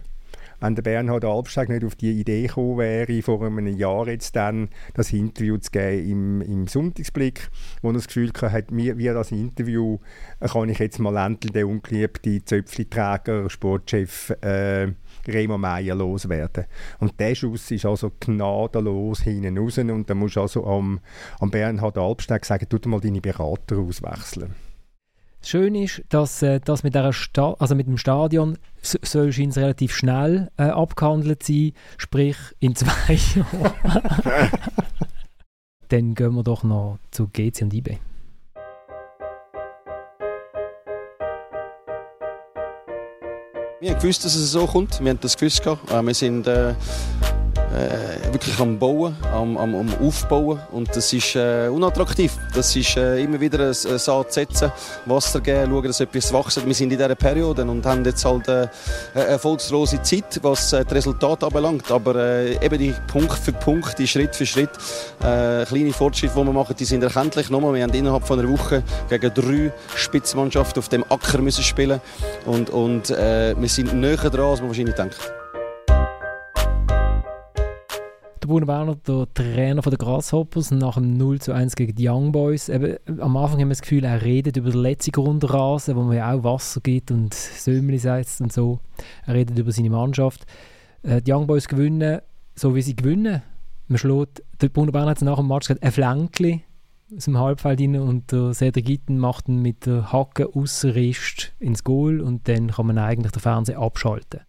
wenn 0.60 0.74
der 0.74 0.82
Bernhard 0.82 1.24
Albstag 1.24 1.68
nicht 1.68 1.84
auf 1.84 1.94
die 1.94 2.10
Idee 2.10 2.46
gekommen 2.46 2.78
wäre, 2.78 3.22
vor 3.22 3.44
einem 3.44 3.66
Jahr 3.68 4.08
jetzt 4.08 4.34
dann 4.34 4.70
das 4.94 5.12
Interview 5.12 5.56
zu 5.58 5.70
geben 5.70 6.10
im, 6.10 6.42
im 6.42 6.66
Sonntagsblick, 6.66 7.48
wo 7.80 7.90
er 7.90 7.94
das 7.94 8.08
Gefühl 8.08 8.32
hatte, 8.40 8.76
wie 8.76 9.04
das 9.04 9.30
Interview 9.30 9.98
kann 10.40 10.68
ich 10.68 10.78
jetzt 10.78 10.98
mal 10.98 11.16
endlich 11.16 11.52
den 11.52 11.66
ungeliebten 11.66 12.44
Zöpfliträger, 12.44 13.48
Sportchef 13.48 14.30
äh, 14.42 14.88
Remo 15.28 15.58
Meier 15.58 15.94
loswerden. 15.94 16.64
Und 16.98 17.18
der 17.20 17.34
Schuss 17.34 17.70
ist 17.70 17.86
also 17.86 18.12
gnadenlos 18.18 19.22
hinten 19.22 19.58
raus 19.58 19.78
und 19.78 20.08
da 20.08 20.14
musst 20.14 20.36
du 20.36 20.40
also 20.40 20.66
am, 20.66 21.00
am 21.40 21.50
Bernhard 21.50 21.98
Albstag 21.98 22.44
sagen, 22.44 22.68
tu 22.68 22.88
mal 22.88 23.00
deine 23.00 23.20
Berater 23.20 23.78
auswechseln. 23.78 24.54
Schön 25.40 25.76
ist, 25.76 26.02
dass 26.08 26.42
äh, 26.42 26.60
das 26.60 26.82
mit, 26.82 26.96
also 26.96 27.74
mit 27.74 27.86
dem 27.86 27.96
Stadion 27.96 28.58
soll 28.82 29.30
relativ 29.30 29.94
schnell 29.94 30.50
äh, 30.56 30.64
abgehandelt 30.64 31.44
sein, 31.44 31.72
sprich 31.96 32.36
in 32.58 32.74
zwei 32.74 33.14
Jahren. 33.34 34.50
Dann 35.88 36.14
gehen 36.14 36.34
wir 36.34 36.42
doch 36.42 36.64
noch 36.64 36.98
zu 37.10 37.28
GC 37.28 37.62
und 37.62 37.72
IB. 37.72 37.98
Wir 43.80 43.92
haben 43.92 44.00
gewusst, 44.00 44.24
dass 44.24 44.34
es 44.34 44.50
so 44.50 44.66
kommt. 44.66 44.98
Wir 45.00 45.10
haben 45.10 45.20
das 45.20 45.36
gewusst. 45.36 45.64
Äh, 45.64 46.02
wir 46.02 46.14
sind 46.14 46.48
äh, 46.48 46.74
äh, 47.78 48.32
wirklich 48.32 48.58
am 48.58 48.78
Bauen, 48.78 49.16
am, 49.32 49.56
am, 49.56 49.74
am, 49.74 49.88
Aufbauen 50.00 50.58
und 50.72 50.88
das 50.94 51.12
ist 51.12 51.36
äh, 51.36 51.68
unattraktiv. 51.68 52.36
Das 52.54 52.74
ist 52.74 52.96
äh, 52.96 53.22
immer 53.22 53.40
wieder 53.40 53.60
ein, 53.60 53.68
ein 53.68 53.98
Saat 53.98 54.32
setzen, 54.32 54.72
Wasser 55.06 55.40
geben, 55.40 55.70
schauen, 55.70 55.84
dass 55.84 56.00
etwas 56.00 56.32
wächst. 56.32 56.66
Wir 56.66 56.74
sind 56.74 56.92
in 56.92 56.98
dieser 56.98 57.14
Periode 57.14 57.62
und 57.62 57.86
haben 57.86 58.04
jetzt 58.04 58.24
halt 58.24 58.48
äh, 58.48 58.68
eine 59.14 59.24
erfolgslose 59.24 60.02
Zeit, 60.02 60.40
was 60.42 60.72
äh, 60.72 60.84
das 60.84 60.94
Resultat 60.94 61.44
anbelangt. 61.44 61.90
Aber 61.90 62.16
äh, 62.16 62.64
eben 62.64 62.78
die 62.78 62.94
Punkt 63.06 63.38
für 63.38 63.52
Punkt, 63.52 63.98
die 63.98 64.08
Schritt 64.08 64.34
für 64.34 64.46
Schritt, 64.46 64.70
kleine 65.20 65.92
Fortschritte, 65.92 66.34
die 66.34 66.44
wir 66.44 66.52
machen, 66.52 66.74
die 66.78 66.84
sind 66.84 67.02
erkenntlich. 67.02 67.50
Nochmal, 67.50 67.74
wir 67.74 67.82
haben 67.82 67.94
innerhalb 67.94 68.26
von 68.26 68.38
einer 68.38 68.48
Woche 68.48 68.82
gegen 69.08 69.32
drei 69.34 69.72
Spitzmannschaften 69.94 70.80
auf 70.80 70.88
dem 70.88 71.04
Acker 71.08 71.38
müssen 71.38 71.62
spielen 71.62 72.00
und, 72.46 72.70
und 72.70 73.08
wir 73.10 73.68
sind 73.68 73.94
näher 73.94 74.16
dran, 74.16 74.50
als 74.50 74.60
man 74.60 74.68
wahrscheinlich 74.68 74.94
denkt. 74.94 75.37
Bruno 78.48 78.66
Werner, 78.66 78.96
der 78.96 79.26
Trainer 79.34 79.82
der 79.82 79.98
Grasshoppers, 79.98 80.70
nach 80.70 80.94
dem 80.94 81.18
0 81.18 81.38
zu 81.38 81.52
1 81.52 81.76
gegen 81.76 81.94
die 81.94 82.08
Young 82.08 82.32
Boys. 82.32 82.70
Eben, 82.70 82.96
am 83.20 83.36
Anfang 83.36 83.60
haben 83.60 83.68
wir 83.68 83.74
das 83.74 83.82
Gefühl, 83.82 84.04
er 84.04 84.22
redet 84.22 84.56
über 84.56 84.70
den 84.70 84.80
letzten 84.80 85.12
Grundrasen, 85.12 85.94
wo 85.94 86.02
man 86.02 86.16
ja 86.16 86.32
auch 86.32 86.42
Wasser 86.42 86.80
gibt 86.80 87.10
und 87.10 87.34
Sömmli 87.34 87.98
setzt 87.98 88.40
und 88.40 88.50
so. 88.50 88.80
Er 89.26 89.34
redet 89.34 89.58
über 89.58 89.70
seine 89.70 89.90
Mannschaft. 89.90 90.46
Äh, 91.02 91.20
die 91.20 91.32
Young 91.32 91.46
Boys 91.46 91.68
gewinnen, 91.68 92.20
so 92.54 92.74
wie 92.74 92.80
sie 92.80 92.96
gewinnen. 92.96 93.42
Man 93.86 93.98
schlägt, 93.98 94.42
der 94.60 94.70
Bruno 94.70 94.94
Werner 94.94 95.10
hat 95.10 95.22
nach 95.22 95.36
dem 95.36 95.48
Match 95.48 95.68
gesagt, 95.68 95.84
ein 95.84 95.92
Flänkchen 95.92 96.62
aus 97.14 97.26
dem 97.26 97.38
Halbfeld 97.38 97.80
rein 97.80 97.96
und 97.96 98.32
der 98.32 98.54
Cedric 98.54 98.86
Gitten 98.86 99.18
macht 99.18 99.48
ihn 99.48 99.60
mit 99.60 99.84
der 99.84 100.10
Hacke 100.10 100.48
Aussenrist 100.54 101.52
ins 101.58 101.84
Goal 101.84 102.20
und 102.20 102.48
dann 102.48 102.68
kann 102.68 102.86
man 102.86 102.98
eigentlich 102.98 103.32
den 103.32 103.40
Fernseher 103.40 103.78
abschalten. 103.78 104.40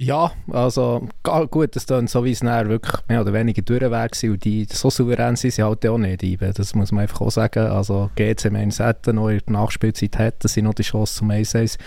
Ja, 0.00 0.30
also 0.52 1.08
gut, 1.50 1.74
das 1.74 1.84
dann 1.84 2.06
so 2.06 2.24
wie 2.24 2.30
es 2.30 2.42
nachher 2.42 2.68
wirklich 2.68 2.94
mehr 3.08 3.20
oder 3.20 3.32
weniger 3.32 3.62
durch 3.62 3.82
war 3.90 4.08
und 4.30 4.44
die 4.44 4.64
so 4.70 4.90
souverän 4.90 5.34
sind 5.34 5.54
sie 5.54 5.62
halt 5.62 5.84
auch 5.86 5.98
nicht 5.98 6.22
eben. 6.22 6.54
Das 6.54 6.74
muss 6.76 6.92
man 6.92 7.02
einfach 7.02 7.20
auch 7.20 7.30
sagen. 7.30 7.66
Also 7.66 8.08
GC 8.14 8.52
Mainz 8.52 8.78
hätte 8.78 9.12
noch 9.12 9.28
in 9.28 9.40
der 9.46 9.52
Nachspielzeit 9.52 10.16
hätten 10.18 10.46
sie 10.46 10.62
noch 10.62 10.74
die 10.74 10.82
Chance 10.82 11.16
zum 11.16 11.30
1 11.30 11.78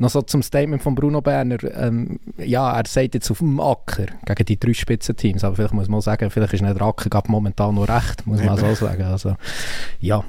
noch 0.00 0.10
so 0.10 0.22
zum 0.22 0.42
Statement 0.42 0.82
von 0.82 0.94
Bruno 0.94 1.20
Berner. 1.20 1.58
Ähm, 1.74 2.20
ja, 2.38 2.72
er 2.72 2.86
sagt 2.86 3.14
jetzt 3.14 3.30
auf 3.30 3.38
dem 3.38 3.60
Acker 3.60 4.06
gegen 4.24 4.44
die 4.44 4.58
drei 4.58 4.72
Spitzenteams, 4.72 5.42
aber 5.42 5.56
vielleicht 5.56 5.74
muss 5.74 5.88
man 5.88 5.98
auch 5.98 6.02
sagen, 6.02 6.30
vielleicht 6.30 6.54
ist 6.54 6.62
nicht 6.62 6.78
der 6.78 6.86
Acker 6.86 7.22
momentan 7.26 7.74
noch 7.74 7.88
recht, 7.88 8.26
muss 8.26 8.42
man 8.42 8.56
so 8.56 8.74
sagen. 8.74 9.02
Also, 9.02 9.36
ja, 10.00 10.22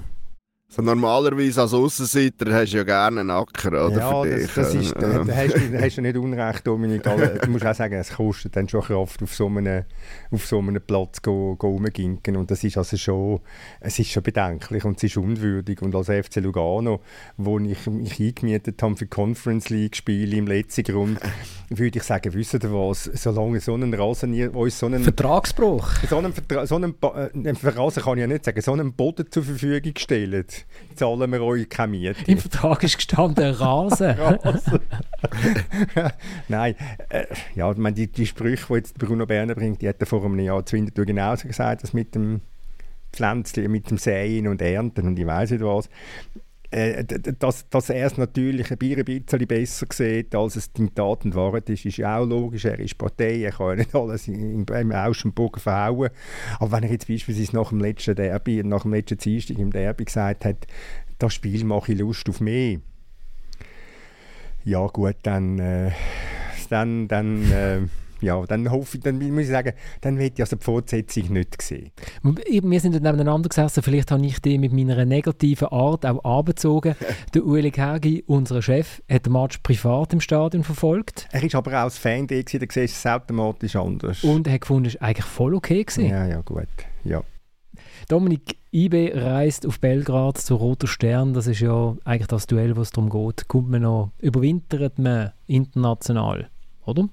so 0.71 0.83
normalerweise 0.83 1.63
als 1.63 1.73
Aussenseiter 1.73 2.53
hast 2.53 2.73
du 2.73 2.77
ja 2.77 2.83
gerne 2.83 3.21
einen 3.21 3.31
Acker, 3.31 3.87
oder? 3.87 3.97
Ja, 3.97 4.23
das, 4.23 4.53
das, 4.53 4.75
ist, 4.75 4.93
da, 4.93 5.23
da, 5.23 5.35
hast 5.35 5.55
du, 5.55 5.81
hast 5.81 5.97
du 5.97 6.01
nicht 6.03 6.15
Unrecht, 6.15 6.67
Dominik. 6.67 7.01
Du 7.01 7.49
musst 7.49 7.65
auch 7.65 7.73
sagen, 7.73 7.95
es 7.95 8.11
kostet 8.11 8.55
dann 8.55 8.69
schon 8.69 8.81
Kraft, 8.81 9.23
auf 9.23 9.33
so 9.33 9.47
einem, 9.47 9.85
auf 10.29 10.45
so 10.45 10.59
einem 10.59 10.79
Platz 10.79 11.23
go, 11.23 11.55
go 11.55 11.69
rumginken. 11.69 12.37
Und 12.37 12.51
das 12.51 12.63
ist 12.63 12.77
also 12.77 12.97
schon, 12.97 13.39
es 13.79 13.97
ist 13.97 14.11
schon 14.11 14.21
bedenklich 14.21 14.85
und 14.85 14.97
es 14.97 15.05
ist 15.05 15.17
unwürdig. 15.17 15.81
Und 15.81 15.95
als 15.95 16.05
FC 16.05 16.35
Lugano, 16.35 17.01
wo 17.37 17.57
ich 17.57 17.87
mich 17.87 18.19
eingemietet 18.19 18.81
habe 18.83 18.95
für 18.95 19.07
Conference 19.07 19.69
League-Spiele 19.69 20.37
im 20.37 20.45
letzten 20.45 20.83
Grund, 20.83 21.19
würde 21.69 21.97
ich 21.97 22.03
sagen, 22.03 22.31
wisst 22.35 22.53
ihr 22.53 22.71
was, 22.71 23.05
solange 23.05 23.59
so 23.59 23.73
ein 23.73 23.91
Rasen 23.91 24.49
uns 24.49 24.77
so 24.77 24.85
einen... 24.85 25.03
Vertragsbruch? 25.03 25.89
So 26.07 26.19
einen, 26.19 26.31
Vertra 26.31 26.67
so 26.67 26.75
einen, 26.75 26.93
äh, 27.01 27.67
Rasen 27.69 28.03
kann 28.03 28.19
ich 28.19 28.21
ja 28.21 28.27
nicht 28.27 28.45
sagen, 28.45 28.61
so 28.61 28.73
einen 28.73 28.93
Boden 28.93 29.25
zur 29.31 29.43
Verfügung 29.43 29.93
stellen 29.97 30.45
zahlen 30.95 31.31
wir 31.31 31.41
euch 31.41 31.69
keine 31.69 31.91
Miete. 31.91 32.15
Im 32.27 32.37
Vertrag 32.37 32.83
ist 32.83 32.97
gestanden 32.97 33.53
Rasen. 33.53 34.11
Rasen. 34.19 34.79
Nein, 36.47 36.75
äh, 37.09 37.25
ja, 37.55 37.71
ich 37.71 37.77
meine, 37.77 37.95
die, 37.95 38.07
die 38.07 38.25
Sprüche, 38.25 38.65
die 38.67 38.73
jetzt 38.75 38.97
Bruno 38.97 39.25
Berner 39.25 39.55
bringt, 39.55 39.81
die 39.81 39.89
hat 39.89 39.99
er 39.99 40.05
vor 40.05 40.23
einem 40.23 40.39
Jahr 40.39 40.65
zu 40.65 40.75
Winterthur 40.75 41.05
genauso 41.05 41.47
gesagt, 41.47 41.83
dass 41.83 41.93
mit 41.93 42.15
dem 42.15 42.41
Pflänzchen, 43.11 43.71
mit 43.71 43.89
dem 43.89 43.97
Säen 43.97 44.47
und 44.47 44.61
Ernten 44.61 45.07
und 45.07 45.19
ich 45.19 45.25
weiß 45.25 45.51
nicht 45.51 45.63
was. 45.63 45.89
Äh, 46.71 47.03
dass, 47.03 47.67
dass 47.69 47.89
er 47.89 48.05
es 48.05 48.17
natürlich 48.17 48.71
ein 48.71 48.77
bisschen 48.77 49.47
besser 49.47 49.87
sieht, 49.91 50.35
als 50.35 50.55
es 50.55 50.69
in 50.77 50.93
Tat 50.93 51.25
und 51.25 51.69
ist, 51.69 51.85
ist 51.85 51.97
ja 51.97 52.19
auch 52.19 52.25
logisch. 52.25 52.65
Er 52.65 52.79
ist 52.79 52.97
Partei, 52.97 53.41
er 53.41 53.51
kann 53.51 53.69
ja 53.69 53.75
nicht 53.77 53.95
alles 53.95 54.27
im, 54.27 54.65
im 54.65 54.91
Außenbogen 54.91 55.59
verhauen. 55.59 56.09
Aber 56.59 56.71
wenn 56.73 56.83
er 56.83 56.91
jetzt 56.91 57.07
beispielsweise 57.07 57.55
nach 57.55 57.69
dem 57.69 57.79
letzten 57.79 58.15
Derby, 58.15 58.63
nach 58.63 58.83
dem 58.83 58.93
letzten 58.93 59.17
Dienstag 59.17 59.57
im 59.57 59.71
Derby 59.71 60.05
gesagt 60.05 60.45
hat, 60.45 60.67
das 61.17 61.33
Spiel 61.33 61.63
mache 61.63 61.93
ich 61.93 61.99
Lust 61.99 62.29
auf 62.29 62.39
mehr, 62.39 62.79
ja 64.63 64.85
gut, 64.87 65.15
dann, 65.23 65.57
äh, 65.57 65.91
dann, 66.69 67.07
dann 67.07 67.51
äh, 67.51 67.79
ja, 68.21 68.45
dann 68.45 68.69
hoffe 68.71 68.97
ich, 68.97 69.03
dann 69.03 69.17
muss 69.17 69.43
ich 69.43 69.49
sagen, 69.49 69.73
dann 70.01 70.17
will 70.17 70.31
ich 70.33 70.39
also 70.39 70.55
die 70.55 70.63
Fortsetzung 70.63 71.33
nicht 71.33 71.61
sehen. 71.61 71.91
Wir 72.23 72.79
sind 72.79 72.93
nebeneinander 72.93 73.49
gesessen, 73.49 73.83
vielleicht 73.83 74.11
habe 74.11 74.25
ich 74.25 74.39
die 74.39 74.57
mit 74.57 74.73
meiner 74.73 75.05
negativen 75.05 75.67
Art 75.69 76.05
auch 76.05 76.23
angezogen. 76.23 76.95
der 77.33 77.45
Ueli 77.45 77.71
Kergi, 77.71 78.23
unser 78.27 78.61
Chef, 78.61 79.01
hat 79.09 79.25
den 79.25 79.33
Match 79.33 79.59
privat 79.59 80.13
im 80.13 80.21
Stadion 80.21 80.63
verfolgt. 80.63 81.27
Er 81.31 81.43
ist 81.43 81.55
aber 81.55 81.71
auch 81.71 81.83
als 81.83 81.97
Fan 81.97 82.27
da, 82.27 82.35
gewesen, 82.35 82.59
da 82.59 82.65
siehst 82.69 82.97
es 82.97 83.05
automatisch 83.05 83.75
anders. 83.75 84.23
Und 84.23 84.47
er 84.47 84.53
hat 84.53 84.61
gefunden, 84.61 84.87
es 84.87 84.95
war 84.95 85.09
eigentlich 85.09 85.25
voll 85.25 85.53
okay. 85.53 85.83
Gewesen. 85.83 86.09
Ja, 86.09 86.25
ja, 86.25 86.41
gut, 86.41 86.67
ja. 87.03 87.23
Dominik 88.07 88.57
Ibe 88.71 89.11
reist 89.15 89.65
auf 89.65 89.79
Belgrad 89.79 90.37
zu 90.37 90.55
Roter 90.55 90.87
Stern. 90.87 91.33
Das 91.33 91.47
ist 91.47 91.59
ja 91.59 91.95
eigentlich 92.05 92.27
das 92.27 92.47
Duell, 92.47 92.77
was 92.77 92.91
darum 92.91 93.09
geht. 93.09 93.47
Kommt 93.47 93.69
man 93.69 93.81
noch, 93.81 94.11
überwintert 94.19 94.99
man 94.99 95.31
international, 95.47 96.49
oder? 96.85 97.09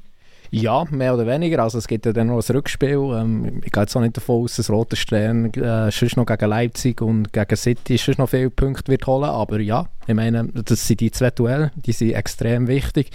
Ja, 0.59 0.85
mehr 0.91 1.13
oder 1.13 1.27
weniger. 1.27 1.63
Also 1.63 1.77
es 1.77 1.87
gibt 1.87 2.07
ja 2.07 2.15
dann 2.15 2.29
noch 2.29 2.41
ein 2.41 2.57
Rückspiel. 2.57 2.97
Ähm, 3.15 3.61
ich 3.63 3.71
gehe 3.71 3.83
jetzt 3.83 3.95
auch 3.95 4.01
nicht 4.01 4.17
davon 4.17 4.45
aus, 4.45 4.57
dass 4.57 4.71
Roter 4.71 4.97
Stern 4.97 5.53
äh, 5.53 5.91
sonst 5.91 6.17
noch 6.17 6.25
gegen 6.25 6.49
Leipzig 6.49 7.03
und 7.03 7.31
gegen 7.31 7.57
City 7.57 7.99
sonst 7.99 8.17
noch 8.17 8.31
viele 8.31 8.49
Punkte 8.49 8.91
wird 8.91 9.07
holen. 9.07 9.29
Aber 9.29 9.61
ja, 9.61 9.87
ich 10.07 10.15
meine, 10.15 10.49
das 10.49 10.87
sind 10.87 11.01
die 11.01 11.11
zwei 11.11 11.31
Duelle, 11.31 11.73
die 11.75 11.93
sind 11.93 12.13
extrem 12.13 12.69
wichtig. 12.69 13.11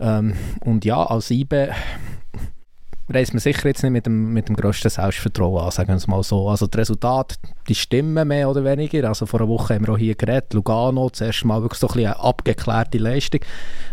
Ähm, 0.00 0.34
und 0.64 0.84
ja, 0.84 1.00
als 1.04 1.30
IBE 1.30 1.70
reist 3.12 3.32
man 3.32 3.40
sicher 3.40 3.68
jetzt 3.68 3.82
nicht 3.82 3.92
mit 3.92 4.06
dem, 4.06 4.32
mit 4.32 4.48
dem 4.48 4.56
grössten 4.56 4.88
Selbstvertrauen 4.88 5.64
an, 5.64 5.70
sagen 5.70 5.88
wir 5.88 5.96
es 5.96 6.06
mal 6.06 6.22
so. 6.22 6.48
Also 6.48 6.66
die 6.66 6.78
Resultate, 6.78 7.36
die 7.68 7.74
stimmen 7.74 8.28
mehr 8.28 8.48
oder 8.48 8.64
weniger. 8.64 9.08
Also 9.08 9.26
vor 9.26 9.40
einer 9.40 9.48
Woche 9.48 9.74
haben 9.74 9.86
wir 9.86 9.94
auch 9.94 9.98
hier 9.98 10.14
geredet, 10.14 10.54
Lugano, 10.54 11.10
zuerst 11.10 11.44
mal 11.44 11.62
wirklich 11.62 11.80
so 11.80 11.88
ein 11.88 11.94
bisschen 11.94 12.12
eine 12.12 12.20
abgeklärte 12.20 12.98
Leistung. 12.98 13.40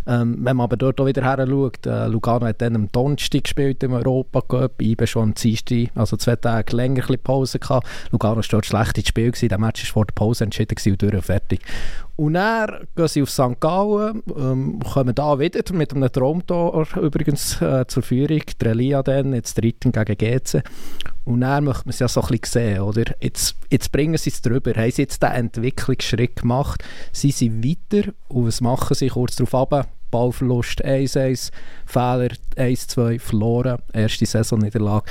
Ähm, 0.06 0.38
wenn 0.40 0.56
man 0.58 0.66
aber 0.66 0.78
dort 0.78 1.02
auch 1.02 1.06
wieder 1.06 1.24
her 1.24 1.46
schaut, 1.48 1.86
äh, 1.86 2.08
Lugano 2.08 2.46
hat 2.46 2.62
dann 2.62 2.76
am 2.76 2.92
Donnerstag 2.92 3.44
gespielt 3.44 3.84
im 3.84 3.94
Europa 3.94 4.42
Cup, 4.42 4.82
IBE 4.82 5.08
schon 5.08 5.24
am 5.24 5.34
Dienstag, 5.34 5.90
also 5.96 6.16
zwei 6.18 6.36
Tage 6.36 6.76
länger 6.76 7.10
ein 7.10 7.20
Pause 7.20 7.60
gehabt. 7.60 7.88
Lugano 8.12 8.38
war 8.38 8.44
dort 8.50 8.66
schlecht 8.66 8.98
ins 8.98 9.08
Spiel, 9.08 9.32
gewesen. 9.32 9.50
der 9.50 9.58
Match 9.58 9.84
war 9.84 9.94
vor 9.94 10.06
der 10.06 10.14
Pause 10.14 10.44
entschieden 10.44 10.76
und 10.86 11.02
durch 11.02 11.26
fertig. 11.26 11.62
Und 12.18 12.34
dann 12.34 12.88
gehen 12.96 13.08
sie 13.08 13.22
auf 13.22 13.30
St. 13.30 13.60
Gallen, 13.60 14.24
ähm, 14.36 14.80
kommen 14.80 15.14
da 15.14 15.38
wieder 15.38 15.62
mit 15.74 15.94
einem 15.94 16.12
Traumtor 16.12 16.88
übrigens 16.98 17.62
äh, 17.62 17.86
zur 17.88 18.02
Führung, 18.02 18.42
der 18.60 18.72
Elia 18.72 19.04
dann, 19.04 19.36
jetzt 19.36 19.56
dritten 19.56 19.92
gegen 19.92 20.18
GC. 20.18 20.64
Und 21.26 21.42
dann 21.42 21.66
möchte 21.66 21.84
man 21.86 21.92
es 21.92 22.00
ja 22.00 22.08
so 22.08 22.22
ein 22.22 22.28
bisschen 22.30 22.74
sehen, 22.74 22.82
oder? 22.82 23.04
Jetzt, 23.22 23.56
jetzt 23.70 23.92
bringen 23.92 24.18
sie 24.18 24.32
es 24.32 24.42
drüber, 24.42 24.74
haben 24.74 24.90
sie 24.90 25.04
jetzt 25.04 25.22
den 25.22 25.32
Entwicklungsschritt 25.32 26.38
gemacht, 26.38 26.84
sie 27.12 27.32
weiter 27.64 28.12
und 28.30 28.48
was 28.48 28.62
machen 28.62 28.96
sie 28.96 29.10
kurz 29.10 29.36
darauf 29.36 29.54
ab? 29.54 29.88
Ballverlust 30.10 30.84
1-1, 30.84 31.52
Fehler 31.86 32.30
1-2, 32.56 33.20
verloren, 33.20 33.78
erste 33.94 34.26
Saisonniederlage. 34.26 35.06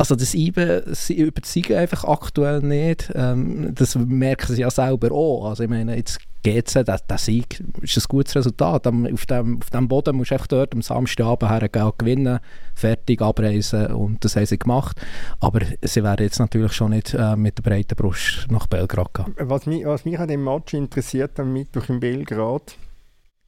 Also 0.00 0.16
das 0.16 0.32
IBE, 0.32 0.84
sie 0.92 1.18
überzeugen 1.18 1.76
einfach 1.76 2.04
aktuell 2.04 2.60
nicht. 2.60 3.12
Ähm, 3.14 3.74
das 3.74 3.96
merken 3.96 4.54
sie 4.54 4.62
ja 4.62 4.70
selber 4.70 5.12
auch. 5.12 5.50
Also 5.50 5.64
ich 5.64 5.68
meine, 5.68 5.94
jetzt 5.94 6.20
GC, 6.42 6.86
der, 6.86 7.00
der 7.00 7.18
Sieg 7.18 7.62
ist 7.82 7.98
ein 7.98 8.04
gutes 8.08 8.34
Resultat. 8.34 8.86
Auf 8.86 9.26
dem, 9.26 9.58
auf 9.60 9.68
dem 9.68 9.88
Boden 9.88 10.16
musst 10.16 10.30
du 10.30 10.36
einfach 10.36 10.46
dort 10.46 10.72
am 10.72 10.80
Samstagabend 10.80 11.50
hergehen, 11.50 11.92
gewinnen, 11.98 12.38
fertig 12.74 13.20
abreisen 13.20 13.88
und 13.88 14.24
das 14.24 14.36
haben 14.36 14.46
sie 14.46 14.58
gemacht. 14.58 14.98
Aber 15.38 15.60
sie 15.82 16.02
werden 16.02 16.24
jetzt 16.24 16.38
natürlich 16.38 16.72
schon 16.72 16.92
nicht 16.92 17.12
äh, 17.12 17.36
mit 17.36 17.58
der 17.58 17.62
breiten 17.62 17.94
Brust 17.94 18.46
nach 18.48 18.68
Belgrad 18.68 19.12
gehen. 19.12 19.34
Was 19.36 19.66
mich, 19.66 19.84
was 19.84 20.06
mich 20.06 20.18
an 20.18 20.28
dem 20.28 20.42
Match 20.42 20.72
interessiert 20.72 21.38
am 21.38 21.52
Mittwoch 21.52 21.90
in 21.90 22.00
Belgrad, 22.00 22.74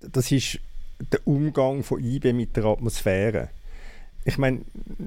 das 0.03 0.31
ist 0.31 0.59
der 1.11 1.27
Umgang 1.27 1.83
von 1.83 1.99
IBE 1.99 2.35
mit 2.35 2.55
der 2.59 2.67
Atmosphäre 2.67 3.49
ich 4.25 4.39
meine, 4.39 4.61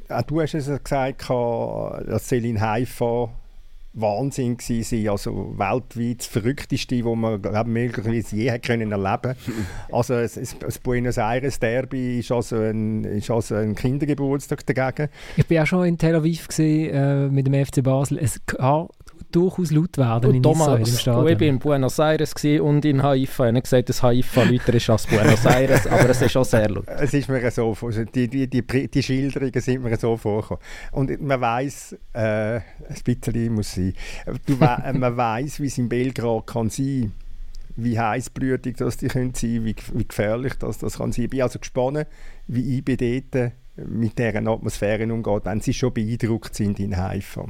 auch 0.09 0.23
du 0.23 0.41
hast 0.41 0.53
es 0.53 0.67
gesagt, 0.67 1.29
dass 1.29 2.27
Celine 2.27 2.61
Haifa 2.61 3.29
Wahnsinn 3.95 4.57
war, 4.57 5.11
also 5.11 5.57
weltweit 5.57 6.19
das 6.19 6.27
Verrückteste, 6.27 7.05
was 7.05 7.15
man 7.15 7.41
glaub, 7.41 7.65
möglicherweise 7.65 8.35
je 8.35 8.59
können 8.59 8.91
erleben 8.91 9.35
Also 9.91 10.15
das, 10.15 10.37
das 10.59 10.79
Buenos 10.79 11.17
Aires 11.17 11.59
Derby 11.59 12.19
ist 12.19 12.31
also 12.31 12.57
ein, 12.57 13.05
ist 13.05 13.31
also 13.31 13.55
ein 13.55 13.73
Kindergeburtstag 13.73 14.65
dagegen. 14.65 15.09
Ich 15.37 15.49
war 15.49 15.63
auch 15.63 15.67
schon 15.67 15.85
in 15.85 15.97
Tel 15.97 16.15
Aviv 16.15 16.49
gewesen, 16.49 16.93
äh, 16.93 17.27
mit 17.29 17.47
dem 17.47 17.65
FC 17.65 17.81
Basel. 17.81 18.19
Es 18.19 18.41
kann 18.45 18.87
durchaus 19.35 19.71
laut 19.71 19.97
werden 19.97 20.29
und 20.29 20.35
in 20.35 20.43
Thomas, 20.43 20.67
Israel 20.67 20.79
im 20.79 20.97
Stadion. 20.97 21.27
Ich 21.27 21.39
war 21.39 21.47
in 21.47 21.59
Buenos 21.59 21.99
Aires 21.99 22.33
und 22.61 22.85
in 22.85 23.03
Haifa. 23.03 23.45
Ich 23.45 23.49
habe 23.49 23.61
gesagt, 23.61 23.89
dass 23.89 24.03
Haifa 24.03 24.43
lauter 24.43 24.73
ist 24.73 24.89
als 24.89 25.07
Buenos 25.07 25.45
Aires, 25.45 25.87
aber 25.91 26.09
es 26.09 26.21
ist 26.21 26.37
auch 26.37 26.45
sehr 26.45 26.69
laut. 26.69 26.85
Es 26.87 27.13
ist 27.13 27.27
mir 27.27 27.51
so, 27.51 27.75
die, 28.13 28.27
die, 28.27 28.47
die, 28.47 28.87
die 28.87 29.03
Schilderungen 29.03 29.61
sind 29.61 29.83
mir 29.83 29.97
so 29.97 30.15
vorgekommen. 30.15 30.63
Und 30.91 31.21
man 31.21 31.41
weiß, 31.41 31.97
äh, 32.13 32.55
ein 32.55 32.63
bisschen 33.03 33.53
muss 33.53 33.73
sein, 33.73 33.93
du, 34.45 34.55
man 34.93 35.17
weiß, 35.17 35.59
wie 35.59 35.67
es 35.67 35.77
in 35.77 35.89
Belgrad 35.89 36.47
kann 36.47 36.69
sein 36.69 37.11
wie 37.77 37.99
heißblütig 37.99 38.77
das 38.77 38.95
die 38.95 39.09
können 39.09 39.33
sein, 39.35 39.65
wie, 39.65 39.75
wie 39.93 40.07
gefährlich 40.07 40.53
das, 40.53 40.77
das 40.77 40.97
kann 40.97 41.11
sein. 41.11 41.25
Ich 41.25 41.29
bin 41.29 41.41
also 41.41 41.59
gespannt, 41.59 42.07
wie 42.47 42.77
IB 42.77 42.95
dort 42.95 43.51
mit 43.75 44.17
dieser 44.17 44.47
Atmosphäre 44.47 45.11
umgeht, 45.11 45.43
wenn 45.43 45.59
sie 45.59 45.73
schon 45.73 45.93
beeindruckt 45.93 46.55
sind 46.55 46.79
in 46.79 46.95
Haifa. 46.95 47.47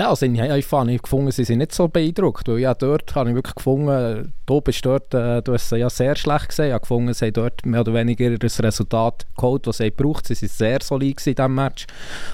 Nein, 0.00 0.08
also 0.08 0.26
Haifa 0.26 0.78
habe 0.78 0.92
ich 0.92 1.02
gefunden, 1.02 1.30
sie 1.30 1.44
sind 1.44 1.58
nicht 1.58 1.74
so 1.74 1.86
beeindruckt, 1.86 2.48
weil 2.48 2.60
ja 2.60 2.72
dort 2.72 3.14
habe 3.14 3.28
ich 3.28 3.36
wirklich 3.36 3.54
gefunden, 3.54 4.32
du 4.46 4.60
bist 4.62 4.86
dort, 4.86 5.12
äh, 5.12 5.42
du 5.42 5.52
hast 5.52 5.70
es 5.70 5.78
ja 5.78 5.90
sehr 5.90 6.16
schlecht 6.16 6.48
gesehen, 6.48 6.68
ich 6.68 6.72
habe 6.72 6.80
gefunden, 6.80 7.12
sie 7.12 7.26
haben 7.26 7.32
dort 7.34 7.66
mehr 7.66 7.82
oder 7.82 7.92
weniger 7.92 8.38
das 8.38 8.62
Resultat 8.62 9.26
geholt, 9.36 9.66
das 9.66 9.76
sie 9.76 9.90
braucht, 9.90 10.26
sie 10.26 10.34
sind 10.34 10.52
sehr 10.52 10.78
solid 10.80 11.26
in 11.26 11.34
diesem 11.34 11.54
Match. 11.54 11.86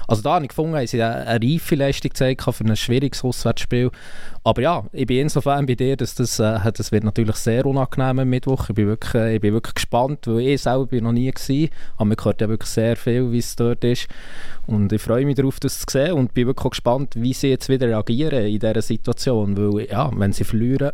Also 0.07 0.21
da 0.21 0.35
habe 0.35 0.45
ich 0.45 0.49
gefunden, 0.49 0.87
sie 0.87 1.03
haben 1.03 1.27
eine 1.27 1.45
reife 1.45 1.75
Leistung 1.75 2.07
gezeigt 2.07 2.41
für 2.41 2.63
ein 2.63 2.75
schwieriges 2.77 3.21
Auswärtsspiel. 3.25 3.91
Aber 4.45 4.61
ja, 4.61 4.85
ich 4.93 5.05
bin 5.05 5.17
insofern 5.17 5.65
bei 5.65 5.75
dir, 5.75 5.97
dass 5.97 6.15
das, 6.15 6.39
äh, 6.39 6.71
das 6.71 6.93
wird 6.93 7.03
natürlich 7.03 7.35
sehr 7.35 7.65
unangenehm 7.65 8.19
am 8.19 8.29
Mittwoch. 8.29 8.69
Ich 8.69 8.75
bin 8.75 8.87
wirklich, 8.87 9.13
äh, 9.13 9.35
ich 9.35 9.41
bin 9.41 9.53
wirklich 9.53 9.73
gespannt, 9.73 10.25
weil 10.25 10.39
ich 10.39 10.61
selber 10.61 10.85
bin 10.85 11.03
noch 11.03 11.11
nie 11.11 11.33
war, 11.33 11.69
aber 11.97 12.05
man 12.05 12.17
hört 12.23 12.39
ja 12.39 12.47
wirklich 12.47 12.69
sehr 12.69 12.95
viel, 12.95 13.29
wie 13.33 13.39
es 13.39 13.57
dort 13.57 13.83
ist. 13.83 14.07
Und 14.67 14.91
ich 14.91 15.01
freue 15.01 15.25
mich 15.25 15.35
darauf, 15.35 15.59
das 15.59 15.79
zu 15.79 15.85
sehen 15.89 16.13
und 16.13 16.33
bin 16.33 16.47
wirklich 16.47 16.71
gespannt, 16.71 17.13
wie 17.15 17.33
sie 17.33 17.47
jetzt 17.47 17.69
wieder 17.69 17.87
reagieren 17.87 18.45
in 18.45 18.59
dieser 18.59 18.81
Situation, 18.81 19.57
weil 19.57 19.87
ja, 19.89 20.11
wenn 20.13 20.33
sie 20.33 20.43
verlieren, 20.43 20.91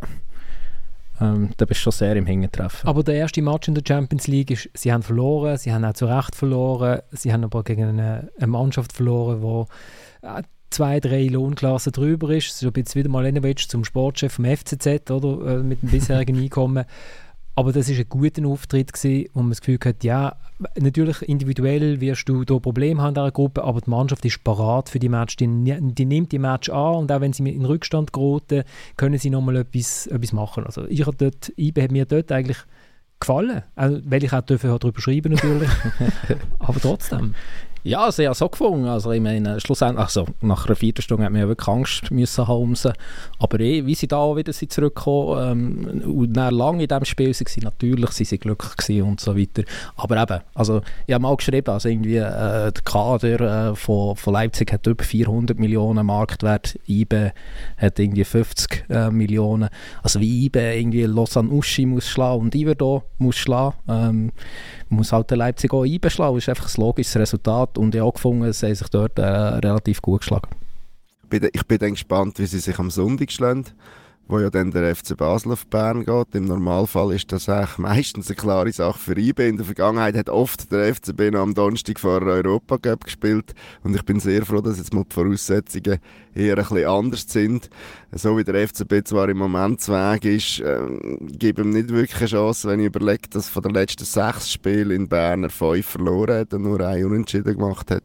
ähm, 1.20 1.50
da 1.56 1.64
bist 1.64 1.80
du 1.80 1.84
schon 1.84 1.92
sehr 1.92 2.16
im 2.16 2.26
Hingentreffen. 2.26 2.88
Aber 2.88 3.02
der 3.02 3.16
erste 3.16 3.42
Match 3.42 3.68
in 3.68 3.74
der 3.74 3.82
Champions 3.86 4.26
League 4.26 4.50
ist, 4.50 4.70
sie 4.74 4.92
haben 4.92 5.02
verloren, 5.02 5.56
sie 5.58 5.72
haben 5.72 5.84
auch 5.84 5.92
zu 5.92 6.06
Recht 6.06 6.34
verloren, 6.34 7.00
sie 7.10 7.32
haben 7.32 7.44
aber 7.44 7.62
gegen 7.64 7.84
eine, 7.84 8.30
eine 8.36 8.46
Mannschaft 8.46 8.92
verloren, 8.92 9.40
die 9.42 10.26
äh, 10.26 10.42
zwei, 10.70 11.00
drei 11.00 11.26
Lohnklassen 11.26 11.92
drüber 11.92 12.30
ist. 12.30 12.46
Ist 12.46 12.64
ein 12.64 12.72
bisschen 12.72 13.00
wieder 13.00 13.10
mal 13.10 13.22
Lenovic 13.22 13.68
zum 13.68 13.84
Sportchef 13.84 14.34
vom 14.34 14.44
FCZ, 14.44 15.10
oder, 15.10 15.58
äh, 15.58 15.62
mit 15.62 15.82
dem 15.82 15.90
bisherigen 15.90 16.36
Einkommen. 16.42 16.84
Aber 17.56 17.72
das 17.72 17.88
ist 17.88 17.98
ein 17.98 18.08
guter 18.08 18.46
Auftritt 18.46 18.92
gewesen, 18.92 19.28
wo 19.32 19.40
man 19.40 19.50
das 19.50 19.60
Gefühl 19.60 19.78
hat, 19.84 20.02
ja, 20.02 20.36
natürlich 20.76 21.22
individuell 21.22 22.00
wirst 22.00 22.28
du 22.28 22.44
da 22.44 22.58
Probleme 22.58 23.00
haben 23.00 23.10
in 23.10 23.14
dieser 23.14 23.30
Gruppe, 23.30 23.62
aber 23.62 23.80
die 23.80 23.90
Mannschaft 23.90 24.24
ist 24.24 24.42
parat 24.42 24.88
für 24.88 24.98
die 24.98 25.08
Match. 25.08 25.36
Die, 25.36 25.46
die, 25.46 26.04
nimmt 26.04 26.32
die 26.32 26.38
Match 26.38 26.68
an 26.68 26.96
und 26.96 27.12
auch 27.12 27.20
wenn 27.20 27.32
sie 27.32 27.48
in 27.48 27.64
Rückstand 27.64 28.12
geraten, 28.12 28.64
können 28.96 29.18
sie 29.18 29.30
nochmal 29.30 29.56
etwas, 29.56 30.08
etwas 30.08 30.32
machen. 30.32 30.64
Also 30.64 30.86
ich 30.88 31.06
habe 31.06 31.16
dort, 31.16 31.52
IBE 31.56 31.82
hat 31.82 31.92
mir 31.92 32.06
dort 32.06 32.32
eigentlich 32.32 32.58
gefallen, 33.20 33.62
also, 33.76 34.00
weil 34.04 34.24
ich 34.24 34.32
auch 34.32 34.42
darüber 34.42 35.00
schreiben 35.00 35.32
natürlich, 35.32 35.70
aber 36.58 36.80
trotzdem. 36.80 37.34
Ja, 37.86 38.10
sie 38.10 38.26
haben 38.26 38.32
so 38.32 38.48
gefunden. 38.48 38.86
Also 38.86 39.12
ich 39.12 39.20
meine, 39.20 39.60
schlussendlich, 39.60 40.02
also 40.02 40.24
nach 40.40 40.64
einer 40.64 40.74
Viertelstunde 40.74 41.22
hat 41.22 41.32
man 41.32 41.42
ja 41.42 41.48
wirklich 41.48 41.68
Angst 41.68 42.10
müssen 42.10 42.48
haben. 42.48 42.74
Aber 43.38 43.60
eh, 43.60 43.84
wie 43.84 43.94
sie 43.94 44.08
da 44.08 44.16
auch 44.16 44.36
wieder 44.36 44.54
sind 44.54 44.72
zurückgekommen 44.72 46.02
ähm, 46.06 46.10
und 46.10 46.34
lange 46.34 46.84
in 46.84 46.88
diesem 46.88 47.04
Spiel 47.04 47.34
waren, 47.34 47.62
natürlich 47.62 48.10
sind 48.12 48.26
sie 48.26 48.38
glücklich 48.38 49.02
und 49.02 49.20
so 49.20 49.36
weiter. 49.36 49.64
Aber 49.96 50.16
eben, 50.16 50.40
also 50.54 50.80
ich 51.06 51.12
habe 51.12 51.20
mal 51.20 51.36
geschrieben, 51.36 51.70
also 51.70 51.90
irgendwie 51.90 52.16
äh, 52.16 52.72
der 52.72 52.82
Kader 52.86 53.72
äh, 53.72 53.76
von, 53.76 54.16
von 54.16 54.32
Leipzig 54.32 54.72
hat 54.72 54.86
über 54.86 55.04
400 55.04 55.58
Millionen 55.58 56.06
Marktwert, 56.06 56.78
IBE 56.88 57.32
hat 57.76 57.98
irgendwie 57.98 58.24
50 58.24 58.86
äh, 58.88 59.10
Millionen. 59.10 59.68
Also 60.02 60.20
wie 60.20 60.46
IBE 60.46 60.78
irgendwie 60.78 61.02
Lausanne 61.02 61.50
Uschi 61.50 61.84
muss 61.84 62.08
schlagen 62.08 62.44
und 62.44 62.54
Iverdon 62.54 63.02
muss 63.18 63.36
schlagen. 63.36 63.74
Ähm, 63.90 64.32
muss 64.94 65.12
halt 65.12 65.30
der 65.30 65.36
Leipzig 65.36 65.72
auch 65.72 65.84
einbeschlagen. 65.84 66.34
Das 66.34 66.44
ist 66.44 66.48
einfach 66.48 66.74
ein 66.74 66.80
logisches 66.80 67.16
Resultat 67.16 67.78
und 67.78 67.94
ich 67.94 68.00
habe 68.00 68.08
auch 68.08 68.14
gefunden, 68.14 68.52
sie 68.52 68.66
haben 68.66 68.74
sich 68.74 68.88
dort 68.88 69.18
äh, 69.18 69.22
relativ 69.24 70.00
gut 70.00 70.20
geschlagen. 70.20 70.48
Ich 71.52 71.64
bin 71.64 71.78
dann 71.78 71.90
gespannt, 71.90 72.38
wie 72.38 72.46
sie 72.46 72.60
sich 72.60 72.78
am 72.78 72.90
Sonntag 72.90 73.32
schlagen 73.32 73.64
wo 74.26 74.40
ja 74.40 74.48
dann 74.48 74.70
der 74.70 74.94
FC 74.94 75.16
Basel 75.16 75.52
auf 75.52 75.66
Bern 75.66 76.04
geht. 76.04 76.34
Im 76.34 76.46
Normalfall 76.46 77.12
ist 77.14 77.30
das 77.30 77.48
eigentlich 77.48 77.78
meistens 77.78 78.28
eine 78.28 78.36
klare 78.36 78.72
Sache 78.72 78.98
für 78.98 79.18
IB. 79.18 79.48
In 79.48 79.56
der 79.56 79.66
Vergangenheit 79.66 80.16
hat 80.16 80.30
oft 80.30 80.72
der 80.72 80.94
FCB 80.94 81.32
noch 81.32 81.42
am 81.42 81.54
Donnerstag 81.54 82.00
vor 82.00 82.22
Europa 82.22 82.78
Cup 82.78 83.04
gespielt 83.04 83.54
und 83.82 83.94
ich 83.94 84.02
bin 84.02 84.20
sehr 84.20 84.46
froh, 84.46 84.60
dass 84.60 84.78
jetzt 84.78 84.94
mal 84.94 85.04
die 85.04 85.14
Voraussetzungen 85.14 85.98
eher 86.34 86.56
ein 86.56 86.64
bisschen 86.64 86.86
anders 86.86 87.26
sind. 87.28 87.68
So 88.12 88.38
wie 88.38 88.44
der 88.44 88.66
FCB 88.66 89.06
zwar 89.06 89.28
im 89.28 89.38
Moment 89.38 89.80
Zweig 89.80 90.24
ist, 90.24 90.60
äh, 90.60 90.80
gebe 91.20 91.62
ihm 91.62 91.70
nicht 91.70 91.90
wirklich 91.90 92.20
eine 92.20 92.28
Chance, 92.28 92.68
wenn 92.68 92.80
ich 92.80 92.86
überlege, 92.86 93.28
dass 93.30 93.48
von 93.48 93.62
den 93.62 93.74
letzten 93.74 94.04
sechs 94.04 94.50
Spielen 94.50 94.90
in 94.90 95.08
Bern 95.08 95.44
er 95.44 95.50
fünf 95.50 95.86
verloren 95.86 96.40
hat 96.40 96.54
und 96.54 96.62
nur 96.62 96.80
ein 96.80 97.04
Unentschieden 97.04 97.56
gemacht 97.56 97.90
hat. 97.90 98.04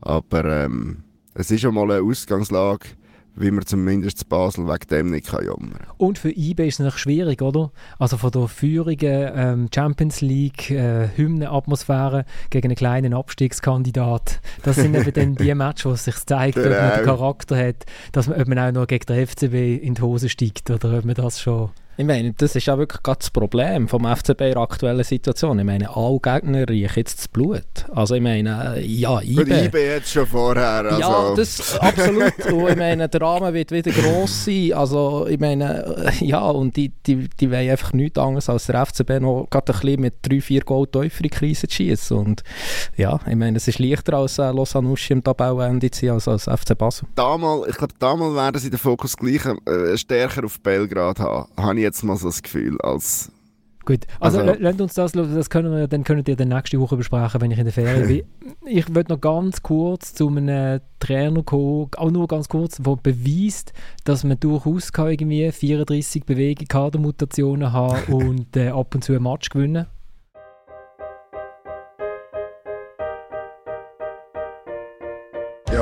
Aber 0.00 0.44
ähm, 0.44 1.04
es 1.34 1.50
ist 1.50 1.60
schon 1.60 1.74
mal 1.74 1.90
eine 1.90 2.02
Ausgangslage, 2.02 2.88
wie 3.34 3.50
man 3.50 3.64
zumindest 3.64 4.18
zu 4.18 4.26
Basel 4.26 4.66
wegen 4.66 4.88
dem 4.90 5.10
nicht 5.10 5.28
kann 5.28 5.44
jammern 5.44 5.78
Und 5.96 6.18
für 6.18 6.30
IB 6.30 6.66
ist 6.66 6.80
es 6.80 6.86
noch 6.86 6.98
schwierig, 6.98 7.42
oder? 7.42 7.70
Also 7.98 8.16
von 8.16 8.30
der 8.30 8.48
feurigen 8.48 9.30
ähm, 9.34 9.68
Champions 9.74 10.20
League 10.20 10.70
äh, 10.70 11.08
Hymnenatmosphäre 11.16 12.24
gegen 12.50 12.68
einen 12.68 12.76
kleinen 12.76 13.14
Abstiegskandidat. 13.14 14.40
Das 14.62 14.76
sind 14.76 14.94
eben 14.94 15.12
dann 15.12 15.34
die 15.36 15.54
Matches, 15.54 15.84
wo 15.86 15.92
es 15.92 16.04
sich 16.04 16.16
zeigt, 16.26 16.58
ob 16.58 16.64
man 16.64 16.96
den 16.96 17.04
Charakter 17.04 17.56
hat, 17.56 17.86
dass 18.12 18.28
man, 18.28 18.40
ob 18.40 18.48
man 18.48 18.58
auch 18.58 18.72
noch 18.72 18.86
gegen 18.86 19.06
den 19.06 19.26
FCB 19.26 19.84
in 19.84 19.94
die 19.94 20.02
Hose 20.02 20.28
steigt 20.28 20.70
oder 20.70 20.98
ob 20.98 21.04
man 21.04 21.14
das 21.14 21.40
schon 21.40 21.70
ich 21.96 22.06
meine, 22.06 22.32
das 22.32 22.56
ist 22.56 22.66
ja 22.66 22.78
wirklich 22.78 23.00
das 23.02 23.30
Problem 23.30 23.86
vom 23.86 24.04
FCB 24.04 24.40
in 24.40 24.52
der 24.52 24.56
aktuellen 24.56 25.04
Situation. 25.04 25.58
Ich 25.58 25.64
meine, 25.64 25.94
alle 25.94 26.18
Gegner 26.20 26.66
riechen 26.68 26.96
jetzt 26.96 27.18
das 27.18 27.28
Blut. 27.28 27.62
Also 27.92 28.14
ich 28.14 28.22
meine, 28.22 28.80
ja, 28.80 29.20
IB... 29.20 29.36
Gut, 29.36 29.48
IB 29.48 29.78
jetzt 29.78 30.10
schon 30.10 30.26
vorher, 30.26 30.84
also. 30.84 31.00
Ja, 31.00 31.34
das 31.34 31.78
absolut. 31.78 32.46
und 32.52 32.68
ich 32.70 32.76
meine, 32.76 33.08
der 33.08 33.20
Rahmen 33.20 33.52
wird 33.52 33.72
wieder 33.72 33.90
gross 33.90 34.46
sein. 34.46 34.72
Also 34.72 35.26
ich 35.28 35.38
meine, 35.38 36.10
ja, 36.20 36.40
und 36.48 36.76
die, 36.76 36.92
die, 37.06 37.28
die 37.28 37.50
wollen 37.50 37.68
einfach 37.68 37.92
nichts 37.92 38.18
anderes 38.18 38.48
als 38.48 38.66
der 38.66 38.86
FCB 38.86 39.20
noch 39.20 39.48
gerade 39.50 39.72
ein 39.72 39.80
bisschen 39.80 40.00
mit 40.00 40.14
drei, 40.22 40.40
vier 40.40 40.62
Goal 40.62 40.86
tiefer 40.86 41.24
in 41.24 41.30
Krise 41.30 41.68
zu 41.68 41.76
schießen. 41.76 42.16
Und 42.16 42.42
ja, 42.96 43.20
ich 43.26 43.36
meine, 43.36 43.58
es 43.58 43.68
ist 43.68 43.78
leichter 43.78 44.14
als 44.14 44.38
äh, 44.38 44.50
Lausanne 44.50 44.94
im 45.10 45.22
Tabellenende 45.22 45.90
zu 45.90 46.06
sein 46.06 46.14
als, 46.14 46.26
als 46.26 46.44
FC 46.44 46.76
Basel. 46.76 47.06
Damals, 47.14 47.68
ich 47.68 47.76
glaube, 47.76 47.94
damals 47.98 48.34
werden 48.34 48.60
sie 48.60 48.70
den 48.70 48.78
Fokus 48.78 49.14
gleich 49.14 49.44
äh, 49.44 49.96
stärker 49.98 50.44
auf 50.46 50.58
Belgrad 50.60 51.18
haben 51.18 51.81
ich 51.82 51.84
jetzt 51.84 52.02
mal 52.02 52.16
so 52.16 52.28
das 52.28 52.42
Gefühl, 52.42 52.80
als 52.80 53.30
Gut, 53.84 54.06
also, 54.20 54.38
also 54.38 54.54
lasst 54.60 54.80
uns 54.80 54.94
das, 54.94 55.12
das 55.12 55.50
können 55.50 55.74
wir, 55.74 55.88
dann 55.88 56.04
könnt 56.04 56.28
ihr 56.28 56.36
dann 56.36 56.48
nächste 56.48 56.78
Woche 56.78 56.96
besprechen, 56.96 57.40
wenn 57.40 57.50
ich 57.50 57.58
in 57.58 57.64
der 57.64 57.72
Ferien 57.72 58.06
bin. 58.06 58.22
Ich 58.64 58.94
würde 58.94 59.12
noch 59.12 59.20
ganz 59.20 59.60
kurz 59.60 60.14
zu 60.14 60.28
einem 60.28 60.80
Trainer 61.00 61.42
kommen, 61.42 61.90
auch 61.96 62.10
nur 62.12 62.28
ganz 62.28 62.48
kurz, 62.48 62.76
der 62.76 62.96
beweist, 62.96 63.72
dass 64.04 64.22
man 64.22 64.38
durchaus 64.38 64.92
kann 64.92 65.08
irgendwie 65.08 65.50
34 65.50 66.24
Bewegungen, 66.24 66.68
Kadermutationen 66.68 67.72
haben 67.72 68.12
und 68.12 68.56
äh, 68.56 68.68
ab 68.68 68.94
und 68.94 69.02
zu 69.02 69.14
ein 69.14 69.22
Match 69.22 69.48
gewinnen 69.48 69.74
Ja, 69.84 69.86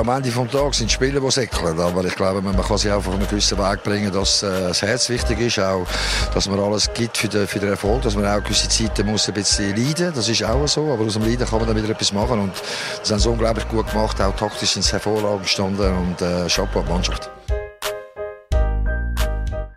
am 0.01 0.09
Ende 0.09 0.31
des 0.31 0.51
Tages 0.51 0.79
sind 0.79 0.91
Spieler, 0.91 1.21
die 1.21 1.31
säckeln. 1.31 1.79
Aber 1.79 2.03
ich 2.03 2.15
glaube, 2.15 2.41
man 2.41 2.59
kann 2.59 2.77
sie 2.77 2.91
auch 2.91 2.97
auf 2.97 3.09
einen 3.09 3.27
gewissen 3.27 3.57
Weg 3.57 3.83
bringen, 3.83 4.11
dass 4.11 4.41
äh, 4.41 4.67
das 4.67 4.81
Herz 4.81 5.09
wichtig 5.09 5.39
ist. 5.39 5.59
Auch, 5.59 5.85
dass 6.33 6.49
man 6.49 6.59
alles 6.59 6.91
gibt 6.93 7.17
für 7.17 7.27
den, 7.27 7.47
für 7.47 7.59
den 7.59 7.69
Erfolg. 7.69 8.01
Dass 8.01 8.15
man 8.15 8.25
auch 8.25 8.43
gewisse 8.43 8.67
Zeiten 8.67 9.05
muss 9.07 9.27
ein 9.27 9.35
bisschen 9.35 9.75
leiden 9.75 10.11
Das 10.15 10.27
ist 10.27 10.43
auch 10.43 10.67
so. 10.67 10.91
Aber 10.91 11.05
aus 11.05 11.13
dem 11.13 11.23
Leiden 11.23 11.47
kann 11.47 11.59
man 11.59 11.67
dann 11.67 11.77
wieder 11.77 11.89
etwas 11.89 12.11
machen. 12.13 12.39
Und 12.39 12.53
das 12.99 13.11
haben 13.11 13.19
sie 13.19 13.29
unglaublich 13.29 13.67
gut 13.67 13.89
gemacht. 13.91 14.19
Auch 14.19 14.35
taktisch 14.35 14.71
sind 14.71 14.83
sie 14.83 14.91
hervorragend 14.91 15.43
gestanden. 15.43 15.95
Und 15.95 16.21
äh, 16.21 16.47
Chapeau 16.47 16.83
Mannschaft. 16.83 17.29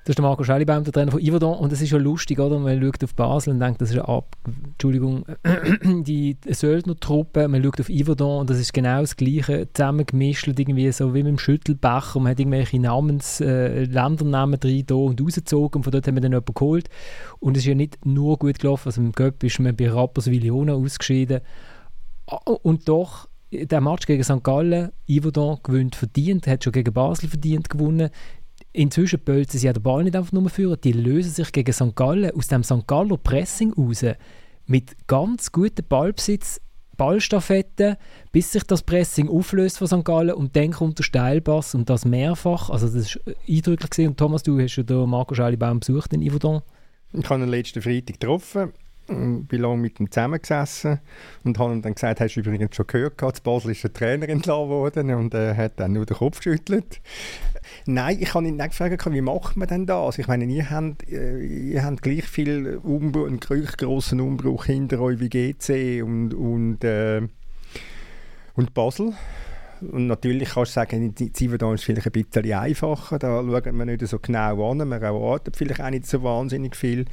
Das 0.04 0.10
ist 0.10 0.18
der 0.18 0.24
Marco 0.24 0.44
Schellibaum, 0.44 0.84
der 0.84 0.92
Trainer 0.92 1.12
von 1.12 1.20
Iverdon. 1.20 1.56
Und 1.56 1.72
es 1.72 1.80
ist 1.80 1.90
ja 1.90 1.96
lustig, 1.96 2.38
oder? 2.38 2.58
Man 2.58 2.78
schaut 2.78 3.02
auf 3.02 3.14
Basel 3.14 3.54
und 3.54 3.60
denkt, 3.60 3.80
das 3.80 3.88
ist 3.88 3.96
eine 3.96 4.06
Ab 4.06 4.36
Entschuldigung, 4.66 5.24
die 6.04 6.36
Söldnertruppe. 6.46 7.48
Man 7.48 7.64
schaut 7.64 7.80
auf 7.80 7.88
Iverdon 7.88 8.40
und 8.42 8.50
das 8.50 8.58
ist 8.58 8.74
genau 8.74 9.00
das 9.00 9.16
Gleiche, 9.16 9.66
zusammengemischt, 9.72 10.46
irgendwie 10.46 10.92
so 10.92 11.14
wie 11.14 11.22
mit 11.22 11.30
dem 11.30 11.38
Schüttelbecher. 11.38 12.20
Man 12.20 12.32
hat 12.32 12.38
irgendwelche 12.38 12.78
Namens, 12.78 13.40
äh, 13.40 13.84
Ländernamen 13.84 14.60
drin 14.60 14.84
und 14.90 15.22
rausgezogen 15.22 15.78
und 15.78 15.84
von 15.84 15.90
dort 15.90 16.06
haben 16.06 16.16
wir 16.16 16.20
dann 16.20 16.32
jemanden 16.32 16.52
geholt. 16.52 16.90
Und 17.40 17.56
es 17.56 17.62
ist 17.62 17.68
ja 17.68 17.74
nicht 17.74 18.04
nur 18.04 18.38
gut 18.38 18.58
gelaufen, 18.58 18.88
also 18.88 19.00
im 19.00 19.12
Göpp 19.12 19.42
ist 19.42 19.58
man 19.58 19.74
bei 19.74 19.90
Rapperswil 19.90 20.50
ausgeschieden. 20.70 21.40
Und 22.62 22.88
doch 22.90 23.26
der 23.50 23.80
Match 23.80 24.06
gegen 24.06 24.22
St. 24.22 24.42
Gallen, 24.42 24.90
Iverdon 25.06 25.60
gewinnt 25.62 25.96
verdient, 25.96 26.46
hat 26.46 26.64
schon 26.64 26.72
gegen 26.72 26.92
Basel 26.92 27.28
verdient 27.28 27.70
gewonnen. 27.70 28.10
Inzwischen 28.76 29.20
bölzen 29.20 29.60
sie 29.60 29.66
ja 29.66 29.72
den 29.72 29.84
Ball 29.84 30.02
nicht 30.02 30.16
einfach 30.16 30.32
nur 30.32 30.50
führen, 30.50 30.80
die 30.82 30.92
lösen 30.92 31.30
sich 31.30 31.52
gegen 31.52 31.72
St. 31.72 31.94
Gallen 31.94 32.32
aus 32.32 32.48
dem 32.48 32.64
St. 32.64 32.86
Galler 32.88 33.16
Pressing 33.16 33.72
raus 33.72 34.04
mit 34.66 34.96
ganz 35.06 35.52
gutem 35.52 35.86
Ballbesitz 35.88 36.60
Ballstaffette, 36.96 37.98
bis 38.32 38.50
sich 38.50 38.64
das 38.64 38.82
Pressing 38.82 39.28
auflöst 39.28 39.78
von 39.78 39.86
St. 39.86 40.04
Gallen 40.04 40.34
und 40.34 40.56
dann 40.56 40.72
kommt 40.72 40.98
der 40.98 41.04
Steilpass 41.04 41.76
und 41.76 41.88
das 41.88 42.04
mehrfach. 42.04 42.68
Also 42.68 42.88
das 42.88 43.16
war 43.24 43.34
eindrücklich. 43.48 43.90
Gewesen. 43.90 44.08
Und 44.08 44.16
Thomas, 44.16 44.42
du 44.42 44.60
hast 44.60 44.76
ja 44.76 45.06
Marco 45.06 45.34
Schallibaum 45.34 45.80
besucht 45.80 46.12
in 46.12 46.28
Yverdon. 46.28 46.62
Ich 47.12 47.30
habe 47.30 47.42
ihn 47.44 47.48
letzten 47.48 47.80
Freitag 47.80 48.18
getroffen, 48.18 48.72
bin 49.06 49.60
lange 49.60 49.76
mit 49.76 50.00
ihm 50.00 50.10
zusammengesessen 50.10 51.00
und 51.44 51.58
habe 51.58 51.74
ihm 51.74 51.82
dann 51.82 51.94
gesagt, 51.94 52.20
hast 52.20 52.34
du 52.34 52.40
übrigens 52.40 52.74
schon 52.74 52.86
gehört, 52.86 53.20
zu 53.20 53.42
Basel 53.42 53.72
ist 53.72 53.84
der 53.84 53.92
Trainer 53.92 54.28
entlassen 54.28 54.68
worden 54.68 55.14
und 55.14 55.34
er 55.34 55.56
hat 55.56 55.78
dann 55.80 55.92
nur 55.92 56.06
den 56.06 56.16
Kopf 56.16 56.38
geschüttelt. 56.38 57.00
Nein, 57.86 58.18
ich 58.20 58.32
habe 58.34 58.46
ihn 58.46 58.56
nicht 58.56 58.70
gefragt, 58.70 59.12
wie 59.12 59.20
macht 59.20 59.56
man 59.56 59.68
denn 59.68 59.86
das? 59.86 60.18
Ich 60.18 60.26
meine, 60.26 60.44
ihr 60.44 60.70
habt, 60.70 61.08
äh, 61.10 61.38
ihr 61.38 61.84
habt 61.84 62.02
gleich 62.02 62.24
viel 62.24 62.76
Umbruch, 62.82 63.26
einen 63.26 63.40
gleich 63.40 63.76
grossen 63.76 64.20
Umbruch 64.20 64.66
hinter 64.66 65.00
euch 65.00 65.20
wie 65.20 65.28
GC 65.28 66.02
und, 66.02 66.32
und, 66.34 66.84
äh, 66.84 67.22
und 68.54 68.74
Basel. 68.74 69.12
Und 69.80 70.06
natürlich 70.06 70.50
kannst 70.50 70.72
du 70.72 70.74
sagen, 70.74 71.14
die 71.14 71.32
Ziverdon 71.32 71.74
ist 71.74 71.84
vielleicht 71.84 72.06
ein 72.06 72.12
bisschen 72.12 72.52
einfacher, 72.52 73.18
da 73.18 73.42
schaut 73.42 73.72
man 73.72 73.88
nicht 73.88 74.06
so 74.06 74.18
genau 74.18 74.70
an, 74.70 74.78
man 74.88 75.02
erwartet 75.02 75.56
vielleicht 75.56 75.82
auch 75.82 75.90
nicht 75.90 76.06
so 76.06 76.22
wahnsinnig 76.22 76.76
viel. 76.76 77.04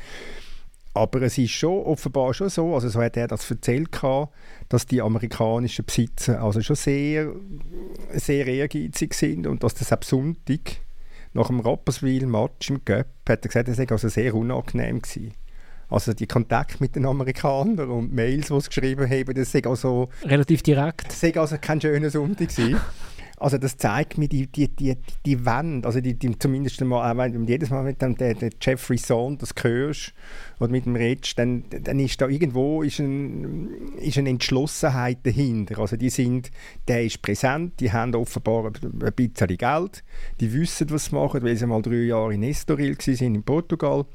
Aber 0.94 1.22
es 1.22 1.38
ist 1.38 1.52
schon 1.52 1.84
offenbar 1.84 2.34
schon 2.34 2.50
so, 2.50 2.74
also 2.74 2.90
so 2.90 3.02
hat 3.02 3.16
er 3.16 3.28
das 3.28 3.50
erzählt, 3.50 3.90
dass 4.68 4.86
die 4.86 5.02
amerikanischen 5.02 5.86
Besitzer 5.86 6.42
also 6.44 6.62
schon 6.62 6.76
sehr, 6.76 7.32
sehr 8.14 8.46
ehrgeizig 8.46 9.14
sind 9.14 9.48
und 9.48 9.64
dass 9.64 9.74
das 9.74 9.92
ab 9.94 10.04
Sonntag 10.04 10.82
nach 11.34 11.48
dem 11.48 11.62
Rapperswil-Match 11.62 12.72
im 12.72 12.84
Göpp 12.84 13.08
hat 13.30 13.46
er 13.46 13.48
gesagt, 13.48 13.70
das 13.70 13.78
sei 13.78 13.88
also 13.88 14.10
sehr 14.10 14.36
unangenehm 14.36 15.02
gewesen. 15.02 15.34
Also 15.90 16.14
die 16.14 16.28
Kontakte 16.28 16.78
mit 16.80 16.96
den 16.96 17.06
Amerikanern 17.06 17.90
und 17.90 18.14
Mails, 18.14 18.48
die 18.48 18.60
sie 18.62 18.68
geschrieben 18.68 19.10
haben, 19.10 19.34
das 19.34 19.52
sei 19.52 19.64
also... 19.64 20.10
Relativ 20.24 20.64
direkt. 20.64 21.08
Das 21.08 21.20
sei 21.20 21.38
also 21.38 21.58
kein 21.60 21.80
schöner 21.80 22.10
Sonntag 22.10 22.50
gewesen. 22.50 22.80
Also 23.42 23.58
das 23.58 23.76
zeigt 23.78 24.20
mir 24.20 24.28
die, 24.28 24.46
die, 24.46 24.68
die, 24.68 24.96
die 25.26 25.46
Wand, 25.46 25.88
also 25.88 26.00
die, 26.00 26.14
die 26.14 26.38
zumindest 26.38 26.80
mal, 26.82 27.18
wenn 27.18 27.48
jedes 27.48 27.72
Mal 27.72 27.84
mit 27.84 28.00
dem 28.02 28.16
der, 28.16 28.36
der 28.36 28.52
Jeffrey 28.62 28.98
Sohn 28.98 29.38
das 29.40 29.54
hörst 29.62 30.14
oder 30.60 30.70
mit 30.70 30.86
dem 30.86 30.96
redest, 30.96 31.40
dann, 31.40 31.64
dann 31.70 32.00
ist 32.00 32.22
da 32.22 32.28
irgendwo 32.28 32.84
ist 32.84 33.00
ein, 33.00 33.94
ist 33.98 34.20
eine 34.20 34.30
Entschlossenheit 34.30 35.26
dahinter. 35.26 35.80
Also 35.80 35.98
die 35.98 36.12
sind, 36.12 36.52
der 36.88 37.04
ist 37.04 37.24
präsent, 37.24 37.80
die 37.80 37.92
haben 37.92 38.14
offenbar 38.14 38.66
ein 38.66 39.14
bisschen 39.16 39.58
Geld, 39.58 40.04
die 40.40 40.54
wissen, 40.54 40.92
was 40.92 41.06
sie 41.06 41.16
machen, 41.16 41.42
weil 41.42 41.56
sie 41.56 41.66
mal 41.66 41.82
drei 41.82 41.96
Jahre 41.96 42.36
in 42.36 42.44
Estoril 42.44 42.96
waren, 42.96 43.36
in 43.36 43.44
Portugal 43.44 44.06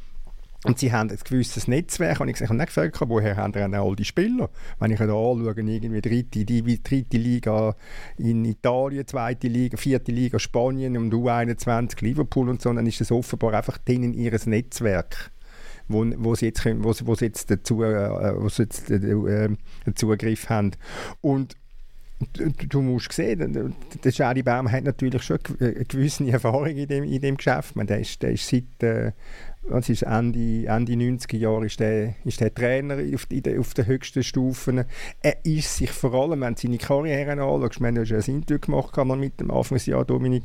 und 0.67 0.79
sie 0.79 0.93
haben 0.93 1.11
ein 1.11 1.19
gewisses 1.25 1.69
Netzwerk. 1.69 2.21
Und 2.21 2.29
ich 2.29 2.41
habe 2.41 2.55
nicht 2.55 2.67
gefragt, 2.67 2.99
woher 3.07 3.37
haben 3.37 3.53
denn 3.53 3.75
all 3.75 3.97
die 3.97 4.05
Spieler? 4.05 4.51
Wenn 4.79 4.91
ich 4.91 4.99
da 4.99 5.05
anschaue, 5.05 5.55
irgendwie 5.57 6.01
dritte, 6.01 6.45
die 6.45 6.83
dritte 6.83 7.17
Liga 7.17 7.75
in 8.19 8.45
Italien, 8.45 9.07
zweite 9.07 9.49
Liga, 9.49 9.77
vierte 9.77 10.12
Liga 10.12 10.39
Spanien 10.39 10.97
und 10.97 11.12
U21 11.14 12.03
Liverpool 12.03 12.49
und 12.49 12.61
so, 12.61 12.73
dann 12.73 12.87
ist 12.87 13.01
das 13.01 13.12
offenbar 13.12 13.55
einfach 13.55 13.79
denen 13.79 14.14
ihres 14.14 14.47
Netzwerk 14.47 15.31
wo, 15.89 16.05
wo, 16.17 16.35
sie 16.35 16.47
jetzt, 16.47 16.64
wo, 16.64 16.93
wo 17.05 17.14
sie 17.14 17.27
jetzt 17.27 17.51
dazu, 17.51 17.83
äh, 17.85 18.35
wo 18.37 18.49
sie 18.49 18.62
jetzt, 18.64 18.91
äh, 18.91 18.97
äh, 18.97 19.51
Zugriff 19.95 20.49
haben. 20.49 20.73
Und 21.21 21.57
du, 22.33 22.51
du 22.51 22.83
musst 22.83 23.12
sehen, 23.12 23.75
der 24.03 24.12
Schari 24.12 24.43
Baum 24.43 24.71
hat 24.71 24.85
natürlich 24.85 25.23
schon 25.23 25.39
eine 25.61 25.85
gewisse 25.85 26.27
Erfahrung 26.29 26.77
in 26.77 26.89
dem, 26.89 27.05
in 27.05 27.21
dem 27.21 27.37
Geschäft. 27.37 27.77
Man, 27.77 27.87
der, 27.87 28.01
ist, 28.01 28.23
der 28.23 28.33
ist 28.33 28.49
seit 28.49 28.83
äh, 28.83 29.12
was 29.69 29.89
ist 29.89 30.03
Ende, 30.03 30.67
Ende 30.67 30.93
90er 30.93 31.37
Jahre 31.37 31.67
ist 31.67 31.81
der, 31.81 32.14
ist 32.25 32.41
der 32.41 32.55
Trainer 32.55 32.99
auf, 33.14 33.27
der, 33.27 33.61
auf 33.61 33.75
den 33.75 33.87
höchsten 33.87 34.23
Stufen. 34.23 34.85
Er 35.23 35.45
ist 35.45 35.77
sich 35.77 35.91
vor 35.91 36.14
allem, 36.14 36.41
wenn 36.41 36.55
du 36.55 36.61
seine 36.61 36.79
Karriere 36.79 37.33
anschaust, 37.33 37.81
wir 37.81 37.89
haben 37.89 37.97
ja 37.97 38.07
schon 38.07 38.19
ein 38.19 38.25
Interview 38.25 38.61
gemacht 38.61 38.97
mit 39.19 39.41
dem 39.41 39.51
Anfangsjahr, 39.51 40.05
Dominik, 40.05 40.45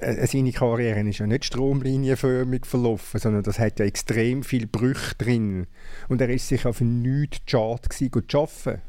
äh, 0.00 0.26
seine 0.26 0.52
Karriere 0.52 1.08
ist 1.08 1.18
ja 1.18 1.26
nicht 1.26 1.44
stromlinienförmig 1.44 2.66
verlaufen, 2.66 3.20
sondern 3.20 3.42
das 3.42 3.58
hat 3.58 3.78
ja 3.78 3.86
extrem 3.86 4.42
viel 4.42 4.66
Brüche 4.66 5.14
drin. 5.16 5.66
Und 6.08 6.20
er 6.20 6.28
ist 6.30 6.48
sich 6.48 6.66
auf 6.66 6.80
nichts 6.80 7.40
schade 7.46 7.88
gewesen, 7.88 8.28
zu 8.28 8.38
arbeiten. 8.38 8.82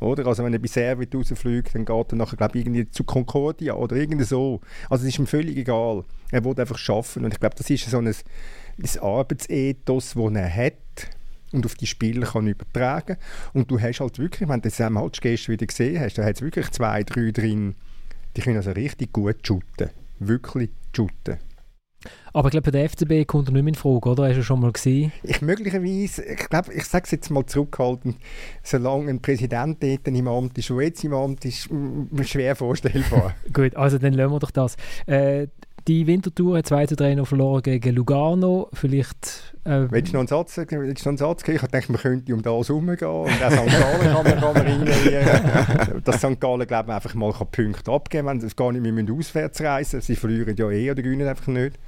Oder? 0.00 0.26
Also 0.26 0.44
wenn 0.44 0.52
er 0.52 0.58
bei 0.58 0.66
Servit 0.66 1.14
rausfliegt, 1.14 1.74
dann 1.74 1.84
geht 1.84 2.12
er 2.12 2.16
nachher, 2.16 2.36
glaube 2.36 2.58
ich, 2.58 2.64
irgendwie 2.64 2.90
zu 2.90 3.04
Concordia 3.04 3.74
oder 3.74 3.96
irgendwie 3.96 4.24
so. 4.24 4.60
Also 4.88 5.04
es 5.04 5.12
ist 5.12 5.18
ihm 5.18 5.26
völlig 5.26 5.56
egal. 5.58 6.04
Er 6.30 6.44
will 6.44 6.58
einfach 6.58 6.80
arbeiten. 6.88 7.24
Und 7.24 7.34
ich 7.34 7.40
glaube, 7.40 7.54
das 7.56 7.68
ist 7.68 7.90
so 7.90 7.98
ein 7.98 8.14
das 8.82 8.98
Arbeitsethos, 8.98 10.14
das 10.14 10.34
er 10.34 10.54
hat 10.54 10.74
und 11.52 11.66
auf 11.66 11.74
die 11.74 11.86
Spieler 11.86 12.26
kann 12.26 12.46
übertragen 12.46 13.16
Und 13.52 13.70
du 13.70 13.80
hast 13.80 14.00
halt 14.00 14.18
wirklich, 14.18 14.48
wenn 14.48 14.60
du 14.60 14.68
das 14.68 14.80
am 14.80 14.94
Match 14.94 15.20
gestern 15.20 15.54
wieder 15.54 15.66
gesehen 15.66 16.00
hast, 16.00 16.18
da 16.18 16.24
hat 16.24 16.36
es 16.36 16.42
wirklich 16.42 16.70
zwei, 16.70 17.02
drei 17.02 17.30
drin, 17.30 17.74
die 18.36 18.40
können 18.40 18.56
also 18.56 18.70
richtig 18.70 19.12
gut 19.12 19.46
shooten. 19.46 19.90
Wirklich 20.18 20.70
shooten. 20.94 21.38
Aber 22.32 22.48
ich 22.48 22.52
glaube, 22.52 22.70
bei 22.70 22.78
der 22.78 22.88
FCB 22.88 23.26
kommt 23.26 23.48
er 23.48 23.52
nicht 23.52 23.62
mehr 23.62 23.72
in 23.72 23.74
Frage, 23.74 24.08
oder? 24.08 24.28
Hast 24.28 24.36
du 24.36 24.42
schon 24.42 24.60
mal 24.60 24.72
gesehen? 24.72 25.12
Ich 25.22 25.42
möglicherweise, 25.42 26.24
ich 26.24 26.48
glaube, 26.48 26.72
ich 26.72 26.84
sage 26.84 27.04
es 27.04 27.10
jetzt 27.10 27.30
mal 27.30 27.44
zurückhaltend, 27.44 28.16
solange 28.62 29.10
ein 29.10 29.20
Präsident 29.20 29.82
dort 29.82 30.08
im 30.08 30.28
Amt 30.28 30.56
ist, 30.56 30.70
der 30.70 30.80
jetzt 30.80 31.04
im 31.04 31.12
Amt 31.12 31.44
ist, 31.44 31.68
schwer 32.22 32.56
vorstellbar. 32.56 33.34
Gut, 33.52 33.76
also 33.76 33.98
dann 33.98 34.14
lassen 34.14 34.32
wir 34.32 34.38
doch 34.38 34.50
das. 34.50 34.76
Äh, 35.06 35.48
die 35.86 36.06
Wintertour 36.06 36.58
hat 36.58 36.66
2 36.66 36.86
zu 36.86 36.96
3 36.96 37.14
noch 37.14 37.26
verloren 37.26 37.62
gegen 37.62 37.94
Lugano. 37.94 38.68
Vielleicht. 38.72 39.54
Äh, 39.64 39.86
willst 39.90 40.12
du 40.12 40.14
noch 40.14 40.20
einen 40.20 40.28
Satz, 40.28 40.56
willst 40.56 40.72
du 40.72 40.76
noch 40.76 41.06
einen 41.06 41.16
Satz 41.18 41.42
geben? 41.42 41.58
Ich 41.62 41.70
dachte, 41.70 41.92
man 41.92 42.00
könnte 42.00 42.34
um 42.34 42.42
das 42.42 42.68
herumgehen. 42.68 43.10
Und 43.10 43.42
auch 43.42 43.50
St. 43.50 43.66
Gallen 43.66 44.00
kann 44.00 44.24
man, 44.24 44.40
kann 44.40 44.54
man 44.54 44.56
reinnehmen. 44.56 46.02
Dass 46.04 46.16
St. 46.16 46.40
Gallen, 46.40 46.66
glaube 46.66 46.90
ich, 46.90 46.94
einfach 46.94 47.14
mal 47.14 47.32
Punkte 47.32 47.90
abgeben 47.90 48.26
kann. 48.26 48.40
Wenn 48.40 48.48
sie 48.48 48.54
gar 48.54 48.72
nicht 48.72 48.82
mehr 48.82 49.14
auswärts 49.14 49.60
reisen 49.60 50.00
Sie 50.00 50.16
verlieren 50.16 50.56
ja 50.56 50.70
eh 50.70 50.90
oder 50.90 51.02
gewinnen 51.02 51.28
einfach 51.28 51.48
nicht. 51.48 51.78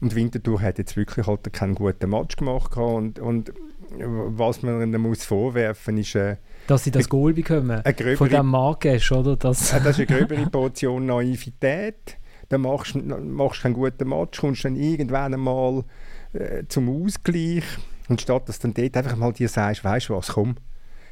Und 0.00 0.14
Winterthur 0.14 0.60
hat 0.60 0.78
jetzt 0.78 0.96
wirklich 0.96 1.26
halt 1.26 1.52
keinen 1.52 1.74
guten 1.74 2.10
Match 2.10 2.36
gemacht. 2.36 2.76
Und, 2.76 3.18
und 3.18 3.52
was 3.98 4.62
man 4.62 4.82
ihnen 4.82 5.00
muss 5.00 5.24
vorwerfen 5.24 5.98
ist. 5.98 6.14
Äh, 6.14 6.36
dass 6.66 6.84
sie 6.84 6.90
das 6.90 7.08
Goal 7.08 7.32
bekommen. 7.32 7.82
Von 8.16 8.28
dem 8.28 8.46
Marques, 8.46 9.10
oder? 9.12 9.36
Das, 9.36 9.70
das 9.70 9.98
ist 9.98 9.98
eine 9.98 10.06
gröbere 10.06 10.46
Portion 10.46 11.06
Naivität 11.06 12.18
dann 12.48 12.62
machst 12.62 12.94
du 12.94 13.00
machst 13.00 13.62
keinen 13.62 13.74
guten 13.74 14.08
Match, 14.08 14.40
kommst 14.40 14.64
dann 14.64 14.76
irgendwann 14.76 15.34
einmal 15.34 15.84
äh, 16.32 16.64
zum 16.68 17.04
Ausgleich 17.04 17.64
und 18.08 18.20
statt 18.20 18.48
dass 18.48 18.58
du 18.58 18.68
dann 18.68 18.74
dort 18.74 18.96
einfach 18.96 19.16
mal 19.16 19.32
dir 19.32 19.48
sagst, 19.48 19.84
weißt 19.84 20.08
du 20.08 20.14
was, 20.14 20.28
komm, 20.28 20.56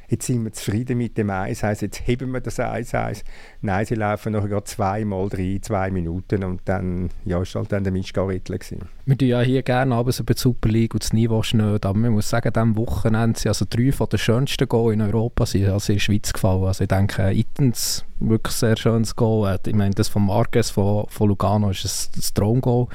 jetzt 0.09 0.25
sind 0.27 0.43
wir 0.43 0.53
zufrieden 0.53 0.97
mit 0.97 1.17
dem 1.17 1.29
1-1, 1.29 1.81
jetzt 1.81 2.07
heben 2.07 2.31
wir 2.31 2.41
das 2.41 2.59
1-1. 2.59 3.23
Nein, 3.61 3.85
sie 3.85 3.95
laufen 3.95 4.33
nachher 4.33 4.47
gerade 4.47 4.63
zweimal 4.65 5.29
drei, 5.29 5.59
zwei 5.61 5.91
Minuten 5.91 6.43
und 6.43 6.61
dann 6.65 7.09
ja, 7.25 7.41
ist 7.41 7.55
halt 7.55 7.71
dann 7.71 7.83
der 7.83 7.93
Mischgarittel 7.93 8.57
gewesen. 8.57 8.89
Wir 9.05 9.17
tun 9.17 9.27
ja 9.27 9.41
hier 9.41 9.63
gerne 9.63 9.95
abends 9.95 10.19
über 10.19 10.33
die 10.33 10.39
Super 10.39 10.69
League 10.69 10.93
und 10.93 11.03
das 11.03 11.13
Niveau 11.13 11.43
schnell, 11.43 11.75
aber 11.75 11.93
man 11.93 12.11
muss 12.11 12.29
sagen, 12.29 12.51
diesem 12.53 12.75
Wochenende 12.77 13.39
sind 13.39 13.49
also 13.49 13.65
drei 13.69 13.91
von 13.91 14.07
den 14.09 14.19
schönsten 14.19 14.67
Goal 14.67 14.93
in 14.93 15.01
Europa 15.01 15.45
sind 15.45 15.67
also 15.67 15.91
in 15.91 15.97
der 15.97 16.01
Schweiz 16.01 16.33
gefallen. 16.33 16.63
Also 16.63 16.83
ich 16.83 16.87
denke, 16.87 17.31
Itens, 17.31 18.05
wirklich 18.19 18.55
sehr 18.55 18.77
schönes 18.77 19.15
Goal. 19.15 19.49
Äh, 19.49 19.69
ich 19.69 19.75
meine, 19.75 19.93
das 19.93 20.07
von 20.07 20.25
Marquez 20.25 20.69
von, 20.69 21.05
von 21.07 21.29
Lugano 21.29 21.69
ist 21.69 21.85
ein, 21.85 22.19
ein 22.19 22.23
Traumgoal. 22.33 22.87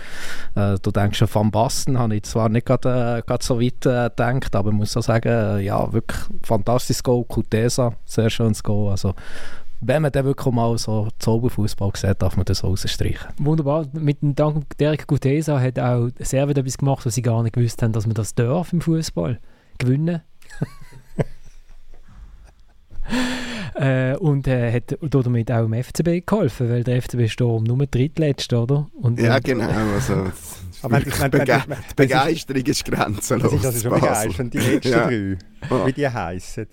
Äh, 0.55 0.79
du 0.81 0.91
denkst 0.91 1.18
schon 1.18 1.29
Van 1.33 1.51
Basten, 1.51 1.99
habe 1.99 2.16
ich 2.16 2.25
zwar 2.25 2.49
nicht 2.49 2.66
gerade, 2.66 3.23
äh, 3.27 3.39
so 3.41 3.61
weit 3.61 3.87
äh, 3.87 4.11
gedacht, 4.11 4.57
aber 4.57 4.71
ich 4.71 4.77
muss 4.77 4.97
auch 4.97 5.03
sagen, 5.03 5.29
äh, 5.29 5.61
ja, 5.61 5.93
wirklich 5.93 6.21
fantastisches 6.43 7.03
Goal. 7.03 7.25
Kutesa, 7.25 7.93
sehr 8.05 8.31
schönes 8.31 8.62
Goal. 8.62 8.91
Also 8.91 9.14
wenn 9.81 10.03
man 10.03 10.12
dann 10.12 10.27
wirklich 10.27 10.55
mal 10.55 10.77
so 10.77 11.09
Zauberfußball 11.18 11.93
sieht, 11.95 12.21
darf 12.21 12.37
man 12.37 12.45
das 12.45 12.62
rausstreichen. 12.62 13.29
Wunderbar. 13.39 13.87
Mit 13.93 14.21
dem 14.21 14.35
Dank 14.35 14.77
Derek 14.79 15.07
Gutesa 15.07 15.59
hat 15.59 15.79
auch 15.79 16.11
Servet 16.18 16.59
etwas 16.59 16.77
gemacht, 16.77 17.07
was 17.07 17.14
sie 17.14 17.23
gar 17.23 17.43
nicht 17.43 17.55
gewusst 17.55 17.83
haben, 17.83 17.93
dass 17.93 18.07
man 18.07 18.14
das 18.14 18.35
darf 18.35 18.73
im 18.73 18.83
Fußball. 18.83 19.39
Gewinnen. 19.79 20.21
äh, 23.81 24.16
und 24.16 24.47
äh, 24.47 24.73
hat 24.73 24.97
damit 25.01 25.51
auch 25.53 25.64
im 25.64 25.75
FCB 25.75 26.27
geholfen, 26.27 26.71
weil 26.71 26.85
der 26.85 27.03
FCB 27.03 27.21
ist 27.21 27.41
um 27.41 27.64
nur 27.64 27.87
drittletzt, 27.87 28.53
oder? 28.53 28.89
Und, 28.95 29.21
ja, 29.21 29.39
genau. 29.39 29.68
Also, 29.68 30.31
aber 30.83 31.07
ich 31.07 31.18
meine, 31.18 31.31
Bege 31.31 31.62
die 31.68 31.95
Begeisterung 31.95 32.62
ist 32.64 32.85
grenzenlos. 32.85 33.51
Das 33.51 33.61
ist 33.61 33.66
also 33.66 33.81
schon 33.89 34.01
begeisternd. 34.01 34.55
Die 34.55 34.59
letzten 34.59 34.93
ja. 34.93 35.07
drei, 35.07 35.87
wie 35.87 35.93
die 35.93 36.09
heißen. 36.09 36.66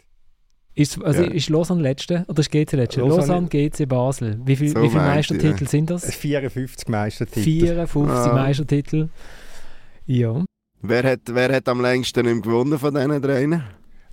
Ist, 0.78 1.04
also 1.04 1.24
ja. 1.24 1.32
ist 1.32 1.50
Lausanne 1.50 1.82
letzte 1.82 2.24
oder 2.28 2.40
ist 2.40 2.52
GC 2.52 2.74
letzte? 2.74 3.02
Lausanne, 3.02 3.48
GC 3.48 3.88
Basel. 3.88 4.40
Wie, 4.46 4.56
viel, 4.56 4.70
so 4.70 4.84
wie 4.84 4.90
viele 4.90 5.02
Meistertitel 5.02 5.64
ja. 5.64 5.70
sind 5.70 5.90
das? 5.90 6.06
54 6.14 6.88
Meistertitel. 6.88 7.42
54 7.42 8.32
ah. 8.32 8.34
Meistertitel. 8.36 9.10
Ja. 10.06 10.46
Wer 10.84 11.04
hat, 11.04 11.22
wer 11.32 11.56
hat 11.56 11.68
am 11.68 11.82
längsten 11.82 12.44
gewonnen 12.44 12.78
von 12.78 12.94
diesen 12.94 13.22
dreien? 13.22 13.64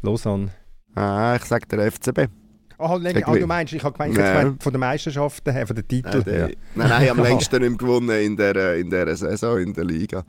Lausanne. 0.00 0.52
Ah, 0.94 1.36
ich 1.36 1.44
sage 1.44 1.66
der 1.66 1.92
FCB. 1.92 2.30
Ah, 2.78 2.96
länger, 2.96 3.22
ah, 3.26 3.34
du 3.34 3.46
meinst, 3.46 3.72
ich 3.72 3.82
habe 3.84 3.96
gemeint, 3.96 4.16
ja. 4.16 4.54
von 4.58 4.72
den 4.72 4.80
Meisterschaften 4.80 5.52
her, 5.52 5.66
von 5.66 5.76
den 5.76 5.86
Titeln 5.86 6.24
her. 6.24 6.50
Nein, 6.74 6.88
nein, 6.88 7.10
am 7.10 7.22
längsten 7.22 7.62
nicht 7.62 7.78
gewonnen 7.78 8.20
in 8.20 8.36
dieser 8.36 8.76
in 8.76 8.90
der 8.90 9.14
Saison, 9.16 9.58
in 9.58 9.72
der 9.72 9.84
Liga. 9.84 10.24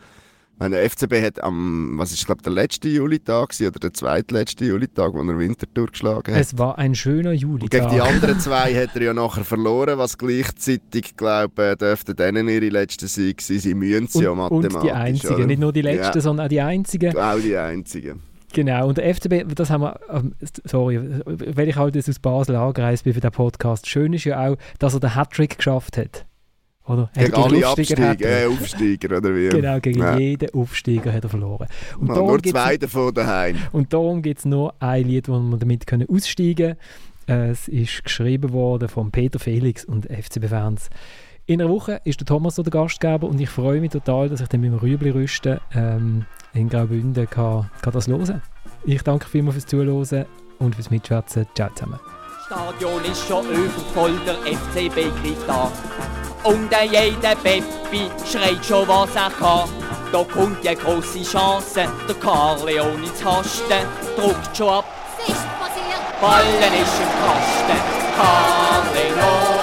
Meine, 0.58 0.78
der 0.78 0.90
FCB 0.90 1.22
hat 1.22 1.44
am, 1.44 1.98
was 1.98 2.14
ist, 2.14 2.26
glaube 2.26 2.42
der 2.42 2.54
letzte 2.54 2.88
Julitag 2.88 3.54
oder 3.60 3.72
der 3.72 3.94
zweitletzte 3.94 4.64
Julitag, 4.64 5.14
wo 5.14 5.22
er 5.22 5.38
Winterthur 5.38 5.88
geschlagen 5.88 6.34
hat. 6.34 6.42
Es 6.42 6.58
war 6.58 6.78
ein 6.78 6.96
schöner 6.96 7.34
Juli. 7.34 7.64
Und 7.64 7.72
gegen 7.72 7.90
die 7.90 8.00
anderen 8.00 8.40
zwei 8.40 8.74
hat 8.74 8.96
er 8.96 9.02
ja 9.02 9.14
nachher 9.14 9.44
verloren, 9.44 9.98
was 9.98 10.18
gleichzeitig, 10.18 11.18
glaube 11.18 11.72
ich, 11.72 11.78
dürfte 11.78 12.16
denen 12.16 12.48
ihre 12.48 12.70
letzte 12.70 13.08
Sieg 13.08 13.42
sein. 13.42 13.60
Sie 13.60 13.74
müssen 13.74 14.08
sie 14.08 14.24
ja 14.24 14.34
mathematisch. 14.34 14.76
und 14.76 14.84
die 14.84 14.92
einzigen, 14.94 15.36
oder? 15.36 15.46
nicht 15.48 15.60
nur 15.60 15.74
die 15.74 15.82
letzten, 15.82 16.18
Ja. 16.18 16.22
sondern 16.22 16.46
auch 16.46 16.50
die 16.50 16.62
einzigen. 16.62 17.18
Auch 17.18 17.40
die 17.40 17.58
einzigen. 17.58 18.22
Genau, 18.56 18.88
und 18.88 18.98
der 18.98 19.14
FCB, 19.14 19.54
das 19.54 19.70
haben 19.70 19.82
wir, 19.82 20.00
ähm, 20.10 20.34
sorry, 20.64 20.98
weil 21.26 21.68
ich 21.68 21.76
halt 21.76 21.94
jetzt 21.96 22.08
aus 22.08 22.20
Basel 22.20 22.56
angereist 22.56 23.04
bin 23.04 23.14
für 23.14 23.20
den 23.20 23.32
Podcast, 23.32 23.86
schön 23.86 24.14
ist 24.14 24.24
ja 24.24 24.48
auch, 24.48 24.56
dass 24.80 24.94
er 24.94 25.02
den 25.02 25.14
Hattrick 25.14 25.58
geschafft 25.58 25.98
hat. 25.98 26.26
Oder? 26.88 27.10
Er 27.16 27.26
hat 27.26 27.34
Gegen 27.34 27.44
alle 27.44 27.68
Aufsteiger 27.68 28.12
Absteiger, 28.12 28.44
äh. 28.44 28.46
Aufsteiger, 28.46 29.18
oder 29.18 29.36
wie? 29.36 29.50
Genau, 29.50 29.80
gegen 29.82 30.00
Ja. 30.00 30.18
jeden 30.18 30.54
Aufsteiger 30.54 31.12
hat 31.12 31.24
er 31.26 31.30
verloren. 31.30 31.68
Und 32.00 32.08
darum 32.08 32.28
nur 32.28 32.44
zwei 32.44 32.78
davon 32.78 33.14
daheim. 33.14 33.58
Und 33.74 33.92
darum 33.92 34.22
gibt 34.22 34.40
es 34.40 34.46
nur 34.46 34.74
ein 34.80 35.06
Lied, 35.06 35.28
wo 35.28 35.38
wir 35.38 35.58
damit 35.58 35.86
können 35.86 36.08
aussteigen 36.10 36.78
können. 37.28 37.50
Es 37.52 37.68
ist 37.68 38.06
geschrieben 38.06 38.54
worden 38.54 38.88
von 38.88 39.12
Peter 39.12 39.40
Felix 39.40 39.84
und 39.84 40.06
FCB-Fans. 40.06 40.90
In 41.48 41.62
einer 41.62 41.70
Woche 41.70 42.02
ist 42.06 42.20
der 42.20 42.26
Thomas 42.26 42.56
so 42.56 42.64
der 42.64 42.72
Gastgeber 42.72 43.28
und 43.28 43.40
ich 43.40 43.52
freue 43.52 43.80
mich 43.80 43.92
total, 43.92 44.30
dass 44.30 44.42
ich 44.42 44.48
dann 44.48 44.62
mit 44.62 44.72
dem 44.72 44.80
Rüebli 44.80 45.12
rüsten 45.12 45.60
ähm, 45.76 46.26
in 46.54 46.70
Graubünden 46.70 47.30
kann, 47.30 47.70
kann 47.84 47.94
das 47.94 48.08
hören. 48.08 48.42
Ich 48.84 49.04
danke 49.04 49.28
vielmals 49.28 49.54
fürs 49.54 49.68
Zuhören 49.68 50.26
und 50.58 50.74
fürs 50.74 50.90
Mitschwätzen. 50.90 51.46
Ciao 51.54 51.70
zusammen. 51.76 52.00
Stadion 52.48 53.06
ist 53.06 53.28
schon 53.28 53.46
übervoll, 53.46 54.14
der 54.26 54.38
FCB 54.58 54.96
greift 55.22 55.48
an. 55.48 55.72
Und 56.46 56.72
jeder 56.92 57.36
Peppi 57.36 58.10
schreit 58.26 58.66
schon, 58.66 58.88
was 58.88 59.16
er 59.16 59.30
kann. 59.30 59.70
Da 60.12 60.24
kommt 60.24 60.64
die 60.64 60.74
große 60.74 61.22
Chance, 61.22 61.86
der 62.08 62.16
Carleone 62.16 63.14
zu 63.14 63.24
hasten, 63.24 63.86
druckt 64.16 64.58
schon 64.58 64.70
ab. 64.70 64.86
Ballen 66.20 66.74
ist 66.74 67.00
im 67.00 67.12
Kasten, 67.22 67.78
Carleone 68.18 69.55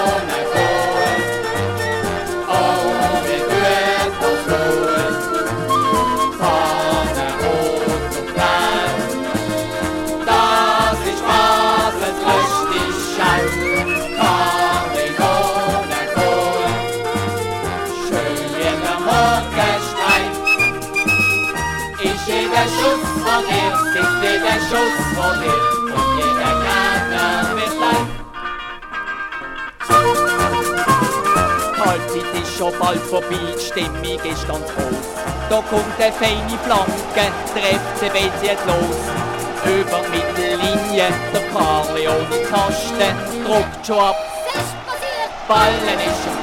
schon 32.63 32.79
bald 32.79 33.01
vorbei, 33.01 33.39
die 33.57 33.61
Stimmung 33.61 34.19
ist 34.23 34.47
ganz 34.47 34.65
groß. 34.73 35.07
Da 35.49 35.61
kommt 35.69 35.99
eine 35.99 36.13
feine 36.13 36.57
Flanke, 36.63 37.31
der 37.55 37.79
FCB 37.79 38.17
zieht 38.39 38.65
los. 38.65 38.99
Über 39.65 39.99
die 40.05 40.17
Mittellinie, 40.17 41.07
der 41.33 41.41
Carleone 41.51 42.39
Kasten, 42.49 43.15
druckt 43.45 43.85
schon 43.85 43.99
ab. 43.99 44.15
Ballen 45.47 45.99
ist 45.99 46.25
im 46.25 46.42